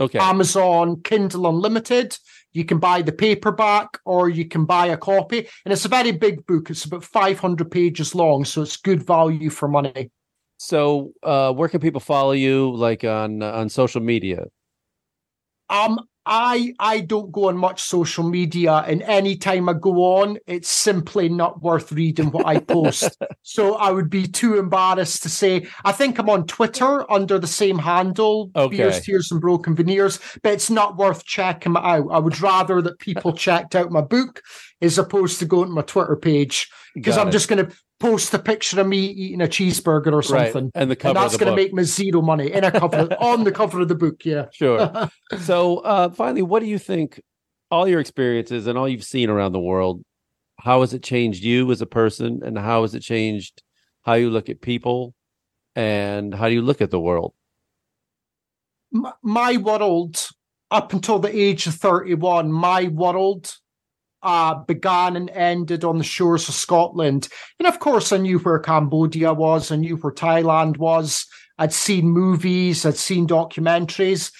okay. 0.00 0.18
Amazon 0.18 1.02
Kindle 1.02 1.46
Unlimited. 1.46 2.18
You 2.50 2.64
can 2.64 2.80
buy 2.80 3.00
the 3.00 3.12
paperback 3.12 4.00
or 4.04 4.28
you 4.28 4.46
can 4.48 4.64
buy 4.64 4.86
a 4.88 4.96
copy. 4.96 5.46
And 5.64 5.72
it's 5.72 5.84
a 5.84 5.88
very 5.88 6.10
big 6.10 6.44
book. 6.46 6.68
It's 6.68 6.84
about 6.84 7.04
500 7.04 7.70
pages 7.70 8.12
long. 8.12 8.44
So 8.44 8.62
it's 8.62 8.76
good 8.76 9.06
value 9.06 9.48
for 9.50 9.68
money. 9.68 10.10
So, 10.62 11.12
uh, 11.24 11.52
where 11.52 11.68
can 11.68 11.80
people 11.80 12.00
follow 12.00 12.30
you, 12.30 12.72
like 12.76 13.02
on 13.02 13.42
on 13.42 13.68
social 13.68 14.00
media? 14.00 14.44
Um, 15.68 15.98
I 16.24 16.72
I 16.78 17.00
don't 17.00 17.32
go 17.32 17.48
on 17.48 17.56
much 17.56 17.82
social 17.82 18.22
media, 18.22 18.84
and 18.86 19.02
any 19.02 19.34
time 19.34 19.68
I 19.68 19.72
go 19.72 20.20
on, 20.20 20.38
it's 20.46 20.68
simply 20.68 21.28
not 21.28 21.60
worth 21.62 21.90
reading 21.90 22.30
what 22.30 22.46
I 22.46 22.60
post. 22.60 23.18
so 23.42 23.74
I 23.74 23.90
would 23.90 24.08
be 24.08 24.28
too 24.28 24.56
embarrassed 24.56 25.24
to 25.24 25.28
say. 25.28 25.66
I 25.84 25.90
think 25.90 26.20
I'm 26.20 26.30
on 26.30 26.46
Twitter 26.46 27.10
under 27.10 27.40
the 27.40 27.48
same 27.48 27.80
handle, 27.80 28.52
Okay. 28.54 28.76
Beers, 28.76 29.00
Tears, 29.00 29.32
and 29.32 29.40
Broken 29.40 29.74
Veneers, 29.74 30.20
but 30.44 30.52
it's 30.52 30.70
not 30.70 30.96
worth 30.96 31.24
checking 31.24 31.76
out. 31.76 32.06
I 32.08 32.20
would 32.20 32.40
rather 32.40 32.80
that 32.82 33.00
people 33.00 33.32
checked 33.46 33.74
out 33.74 33.90
my 33.90 34.02
book 34.02 34.42
as 34.80 34.96
opposed 34.96 35.40
to 35.40 35.44
going 35.44 35.70
to 35.70 35.74
my 35.74 35.82
Twitter 35.82 36.14
page 36.14 36.70
because 36.94 37.18
I'm 37.18 37.28
it. 37.28 37.32
just 37.32 37.48
going 37.48 37.66
to 37.66 37.76
post 38.02 38.34
a 38.34 38.38
picture 38.38 38.80
of 38.80 38.86
me 38.88 38.98
eating 38.98 39.40
a 39.40 39.46
cheeseburger 39.46 40.08
or 40.08 40.34
Right, 40.34 40.52
something, 40.52 40.72
and 40.74 40.90
the 40.90 40.96
cover 40.96 41.16
of 41.16 41.22
that's 41.22 41.36
going 41.36 41.50
to 41.50 41.56
make 41.56 41.72
me 41.72 41.84
zero 41.84 42.20
money 42.20 42.52
in 42.52 42.64
a 42.64 42.72
cover 42.72 43.08
on 43.20 43.44
the 43.44 43.52
cover 43.52 43.80
of 43.80 43.88
the 43.88 43.94
book. 43.94 44.24
Yeah. 44.24 44.46
Sure. 44.52 45.08
so, 45.40 45.78
uh, 45.78 46.10
finally, 46.10 46.42
what 46.42 46.60
do 46.60 46.66
you 46.66 46.78
think? 46.78 47.20
All 47.70 47.88
your 47.88 48.00
experiences 48.00 48.66
and 48.66 48.76
all 48.76 48.86
you've 48.86 49.04
seen 49.04 49.30
around 49.30 49.52
the 49.52 49.60
world, 49.60 50.02
how 50.60 50.82
has 50.82 50.92
it 50.92 51.02
changed 51.02 51.42
you 51.42 51.70
as 51.70 51.80
a 51.80 51.86
person, 51.86 52.42
and 52.44 52.58
how 52.58 52.82
has 52.82 52.94
it 52.94 53.00
changed 53.00 53.62
how 54.02 54.14
you 54.14 54.28
look 54.28 54.50
at 54.50 54.60
people, 54.60 55.14
and 55.74 56.34
how 56.34 56.48
do 56.48 56.54
you 56.54 56.60
look 56.60 56.82
at 56.82 56.90
the 56.90 57.00
world? 57.00 57.32
my 59.22 59.56
world 59.56 60.28
up 60.70 60.92
until 60.92 61.18
the 61.18 61.34
age 61.34 61.66
of 61.66 61.74
31 61.74 62.52
my 62.52 62.88
world 62.88 63.54
uh, 64.22 64.54
began 64.64 65.16
and 65.16 65.30
ended 65.30 65.84
on 65.84 65.98
the 65.98 66.04
shores 66.04 66.48
of 66.48 66.54
Scotland. 66.54 67.28
And 67.58 67.66
of 67.66 67.78
course, 67.78 68.12
I 68.12 68.18
knew 68.18 68.38
where 68.38 68.58
Cambodia 68.58 69.32
was, 69.32 69.70
I 69.70 69.76
knew 69.76 69.96
where 69.96 70.12
Thailand 70.12 70.78
was. 70.78 71.26
I'd 71.58 71.72
seen 71.72 72.06
movies, 72.06 72.86
I'd 72.86 72.96
seen 72.96 73.26
documentaries. 73.26 74.32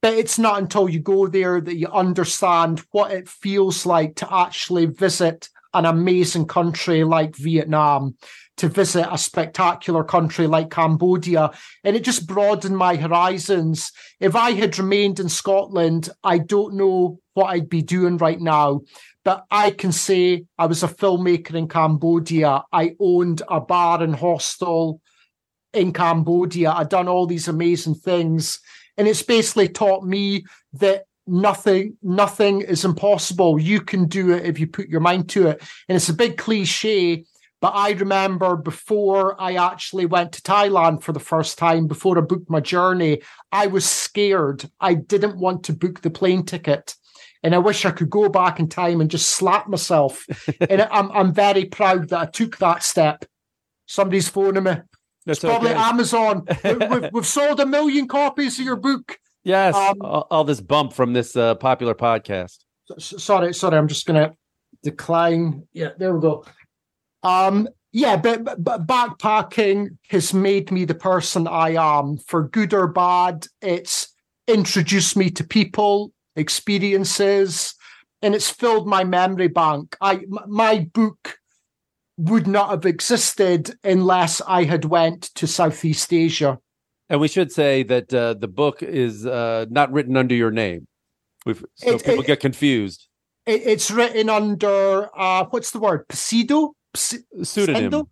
But 0.00 0.14
it's 0.14 0.38
not 0.38 0.58
until 0.58 0.88
you 0.88 0.98
go 0.98 1.28
there 1.28 1.60
that 1.60 1.76
you 1.76 1.86
understand 1.88 2.82
what 2.90 3.12
it 3.12 3.28
feels 3.28 3.86
like 3.86 4.16
to 4.16 4.34
actually 4.34 4.86
visit 4.86 5.48
an 5.74 5.86
amazing 5.86 6.46
country 6.46 7.04
like 7.04 7.36
Vietnam, 7.36 8.16
to 8.62 8.68
visit 8.68 9.08
a 9.10 9.18
spectacular 9.18 10.04
country 10.04 10.46
like 10.46 10.70
Cambodia. 10.70 11.50
And 11.82 11.96
it 11.96 12.04
just 12.04 12.28
broadened 12.28 12.76
my 12.76 12.94
horizons. 12.94 13.90
If 14.20 14.36
I 14.36 14.52
had 14.52 14.78
remained 14.78 15.18
in 15.18 15.28
Scotland, 15.28 16.08
I 16.22 16.38
don't 16.38 16.76
know 16.76 17.18
what 17.34 17.46
I'd 17.46 17.68
be 17.68 17.82
doing 17.82 18.18
right 18.18 18.40
now. 18.40 18.82
But 19.24 19.46
I 19.50 19.72
can 19.72 19.90
say 19.90 20.44
I 20.56 20.66
was 20.66 20.84
a 20.84 20.88
filmmaker 20.88 21.54
in 21.54 21.66
Cambodia. 21.66 22.62
I 22.72 22.94
owned 23.00 23.42
a 23.48 23.60
bar 23.60 24.00
and 24.00 24.14
hostel 24.14 25.00
in 25.72 25.92
Cambodia. 25.92 26.70
I'd 26.70 26.88
done 26.88 27.08
all 27.08 27.26
these 27.26 27.48
amazing 27.48 27.96
things. 27.96 28.60
And 28.96 29.08
it's 29.08 29.22
basically 29.22 29.70
taught 29.70 30.04
me 30.04 30.44
that 30.74 31.06
nothing 31.26 31.96
nothing 32.00 32.60
is 32.60 32.84
impossible. 32.84 33.58
You 33.58 33.80
can 33.80 34.06
do 34.06 34.30
it 34.30 34.46
if 34.46 34.60
you 34.60 34.68
put 34.68 34.88
your 34.88 35.00
mind 35.00 35.28
to 35.30 35.48
it. 35.48 35.62
And 35.88 35.96
it's 35.96 36.08
a 36.08 36.14
big 36.14 36.38
cliche, 36.38 37.24
but 37.62 37.74
I 37.76 37.92
remember 37.92 38.56
before 38.56 39.40
I 39.40 39.54
actually 39.54 40.04
went 40.04 40.32
to 40.32 40.42
Thailand 40.42 41.00
for 41.04 41.12
the 41.12 41.20
first 41.20 41.58
time, 41.58 41.86
before 41.86 42.18
I 42.18 42.20
booked 42.20 42.50
my 42.50 42.58
journey, 42.58 43.22
I 43.52 43.68
was 43.68 43.88
scared. 43.88 44.68
I 44.80 44.94
didn't 44.94 45.36
want 45.38 45.62
to 45.66 45.72
book 45.72 46.00
the 46.00 46.10
plane 46.10 46.44
ticket. 46.44 46.96
And 47.44 47.54
I 47.54 47.58
wish 47.58 47.84
I 47.84 47.92
could 47.92 48.10
go 48.10 48.28
back 48.28 48.58
in 48.58 48.68
time 48.68 49.00
and 49.00 49.08
just 49.08 49.28
slap 49.28 49.68
myself. 49.68 50.26
and 50.68 50.82
I'm 50.82 51.10
I'm 51.12 51.32
very 51.32 51.64
proud 51.64 52.08
that 52.08 52.20
I 52.20 52.26
took 52.26 52.58
that 52.58 52.82
step. 52.82 53.24
Somebody's 53.86 54.28
phoning 54.28 54.64
me. 54.64 54.72
That's 55.24 55.38
It's 55.38 55.44
probably 55.44 55.70
okay. 55.70 55.78
Amazon. 55.80 56.44
We- 56.64 56.74
we've, 56.74 57.12
we've 57.12 57.26
sold 57.26 57.60
a 57.60 57.66
million 57.66 58.08
copies 58.08 58.58
of 58.58 58.64
your 58.64 58.76
book. 58.76 59.18
Yes, 59.44 59.74
Um, 59.76 59.98
all, 60.00 60.26
all 60.32 60.44
this 60.44 60.60
bump 60.60 60.92
from 60.94 61.12
this 61.12 61.36
uh, 61.36 61.54
popular 61.56 61.94
podcast. 61.94 62.58
Sorry, 62.98 63.54
sorry, 63.54 63.78
I'm 63.78 63.88
just 63.88 64.04
gonna 64.06 64.32
decline. 64.82 65.66
Yeah, 65.72 65.90
there 65.96 66.12
we 66.14 66.20
go. 66.20 66.44
Um, 67.22 67.68
yeah, 67.92 68.16
but, 68.16 68.44
but- 68.62 68.86
backpacking 68.86 69.96
has 70.08 70.32
made 70.32 70.70
me 70.72 70.84
the 70.84 70.94
person 70.94 71.46
I 71.46 71.70
am, 71.70 72.16
for 72.18 72.48
good 72.48 72.72
or 72.72 72.86
bad. 72.88 73.46
It's 73.60 74.08
introduced 74.48 75.16
me 75.16 75.30
to 75.30 75.44
people, 75.44 76.12
experiences, 76.36 77.74
and 78.22 78.34
it's 78.34 78.48
filled 78.50 78.86
my 78.86 79.04
memory 79.04 79.48
bank. 79.48 79.96
I 80.00 80.22
my 80.46 80.88
book 80.94 81.38
would 82.16 82.46
not 82.46 82.70
have 82.70 82.86
existed 82.86 83.74
unless 83.84 84.40
I 84.42 84.64
had 84.64 84.84
went 84.84 85.22
to 85.34 85.46
Southeast 85.46 86.12
Asia. 86.12 86.58
And 87.08 87.20
we 87.20 87.28
should 87.28 87.50
say 87.52 87.82
that 87.84 88.12
uh, 88.14 88.34
the 88.34 88.48
book 88.48 88.82
is 88.82 89.26
uh, 89.26 89.66
not 89.70 89.92
written 89.92 90.16
under 90.16 90.34
your 90.34 90.50
name. 90.50 90.86
We've, 91.44 91.64
so 91.74 91.94
It- 91.96 92.04
people 92.04 92.20
it- 92.20 92.26
get 92.26 92.40
confused. 92.40 93.08
It, 93.44 93.62
it's 93.66 93.90
written 93.90 94.28
under 94.30 95.08
uh, 95.18 95.46
what's 95.50 95.72
the 95.72 95.80
word? 95.80 96.04
Pseudo. 96.10 96.74
Ps- 96.94 97.24
Pseudonym. 97.42 97.82
Pseudo? 97.90 98.08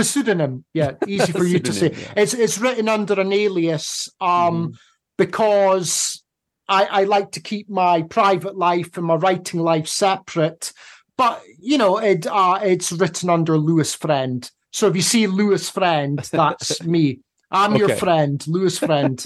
Pseudonym. 0.00 0.64
Yeah, 0.72 0.92
easy 1.06 1.32
for 1.32 1.44
you 1.44 1.58
to 1.60 1.72
say. 1.72 1.88
Pseudonym, 1.92 2.12
It's 2.16 2.34
it's 2.34 2.58
written 2.58 2.88
under 2.88 3.20
an 3.20 3.32
alias 3.32 4.08
um, 4.20 4.28
Mm-hmm. 4.28 4.74
because 5.18 6.22
I, 6.68 6.84
I 6.86 7.04
like 7.04 7.32
to 7.32 7.40
keep 7.40 7.68
my 7.68 8.02
private 8.02 8.56
life 8.56 8.96
and 8.96 9.06
my 9.06 9.14
writing 9.16 9.60
life 9.60 9.86
separate. 9.88 10.72
But 11.18 11.42
you 11.60 11.76
know, 11.78 11.98
it 11.98 12.26
uh, 12.26 12.58
it's 12.62 12.90
written 12.92 13.28
under 13.30 13.58
Lewis 13.58 13.94
Friend. 13.94 14.50
So 14.72 14.86
if 14.88 14.96
you 14.96 15.02
see 15.02 15.26
Lewis 15.26 15.68
Friend, 15.68 16.18
that's 16.32 16.82
me. 16.82 17.20
I'm 17.50 17.76
your 17.76 17.90
friend, 17.96 18.42
Lewis 18.48 18.78
Friend. 18.78 19.22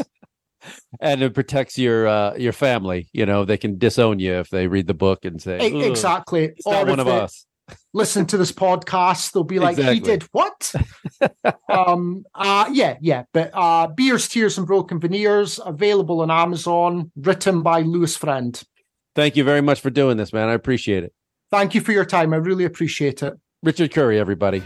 and 1.01 1.23
it 1.23 1.33
protects 1.33 1.79
your 1.79 2.09
uh, 2.09 2.35
your 2.37 2.53
family. 2.53 3.09
You 3.13 3.25
know, 3.25 3.45
they 3.45 3.57
can 3.57 3.79
disown 3.79 4.19
you 4.19 4.35
if 4.41 4.51
they 4.51 4.67
read 4.67 4.89
the 4.89 4.95
book 4.95 5.25
and 5.25 5.41
say, 5.41 5.65
exactly. 5.87 6.47
it's 6.47 6.67
not 6.67 6.89
Or 6.89 6.91
one 6.91 6.99
of 7.01 7.07
they 7.07 7.21
us." 7.21 7.47
Listen 7.97 8.27
to 8.27 8.37
this 8.37 8.53
podcast, 8.53 9.33
they'll 9.33 9.43
be 9.43 9.59
like, 9.59 9.79
Exactly. 9.79 9.95
"He 9.95 10.01
did 10.01 10.23
what?" 10.33 10.75
um. 11.71 12.25
Uh. 12.35 12.69
Yeah. 12.71 12.99
Yeah. 13.01 13.25
But 13.33 13.51
uh, 13.55 13.87
beers, 13.87 14.29
tears, 14.29 14.59
and 14.59 14.67
broken 14.67 15.01
veneers 15.01 15.59
available 15.65 16.21
on 16.21 16.31
Amazon. 16.31 17.11
Written 17.17 17.63
by 17.63 17.81
Lewis 17.81 18.15
Friend. 18.15 18.63
Thank 19.15 19.35
you 19.35 19.45
very 19.45 19.63
much 19.63 19.81
for 19.81 19.89
doing 19.89 20.19
this, 20.19 20.31
man. 20.35 20.51
I 20.51 20.53
appreciate 20.53 21.05
it. 21.05 21.15
Thank 21.51 21.75
you 21.75 21.81
for 21.81 21.93
your 21.93 22.05
time. 22.05 22.35
I 22.35 22.37
really 22.37 22.65
appreciate 22.65 23.23
it. 23.23 23.33
Richard 23.63 23.93
Currie, 23.93 24.19
everybody. 24.19 24.63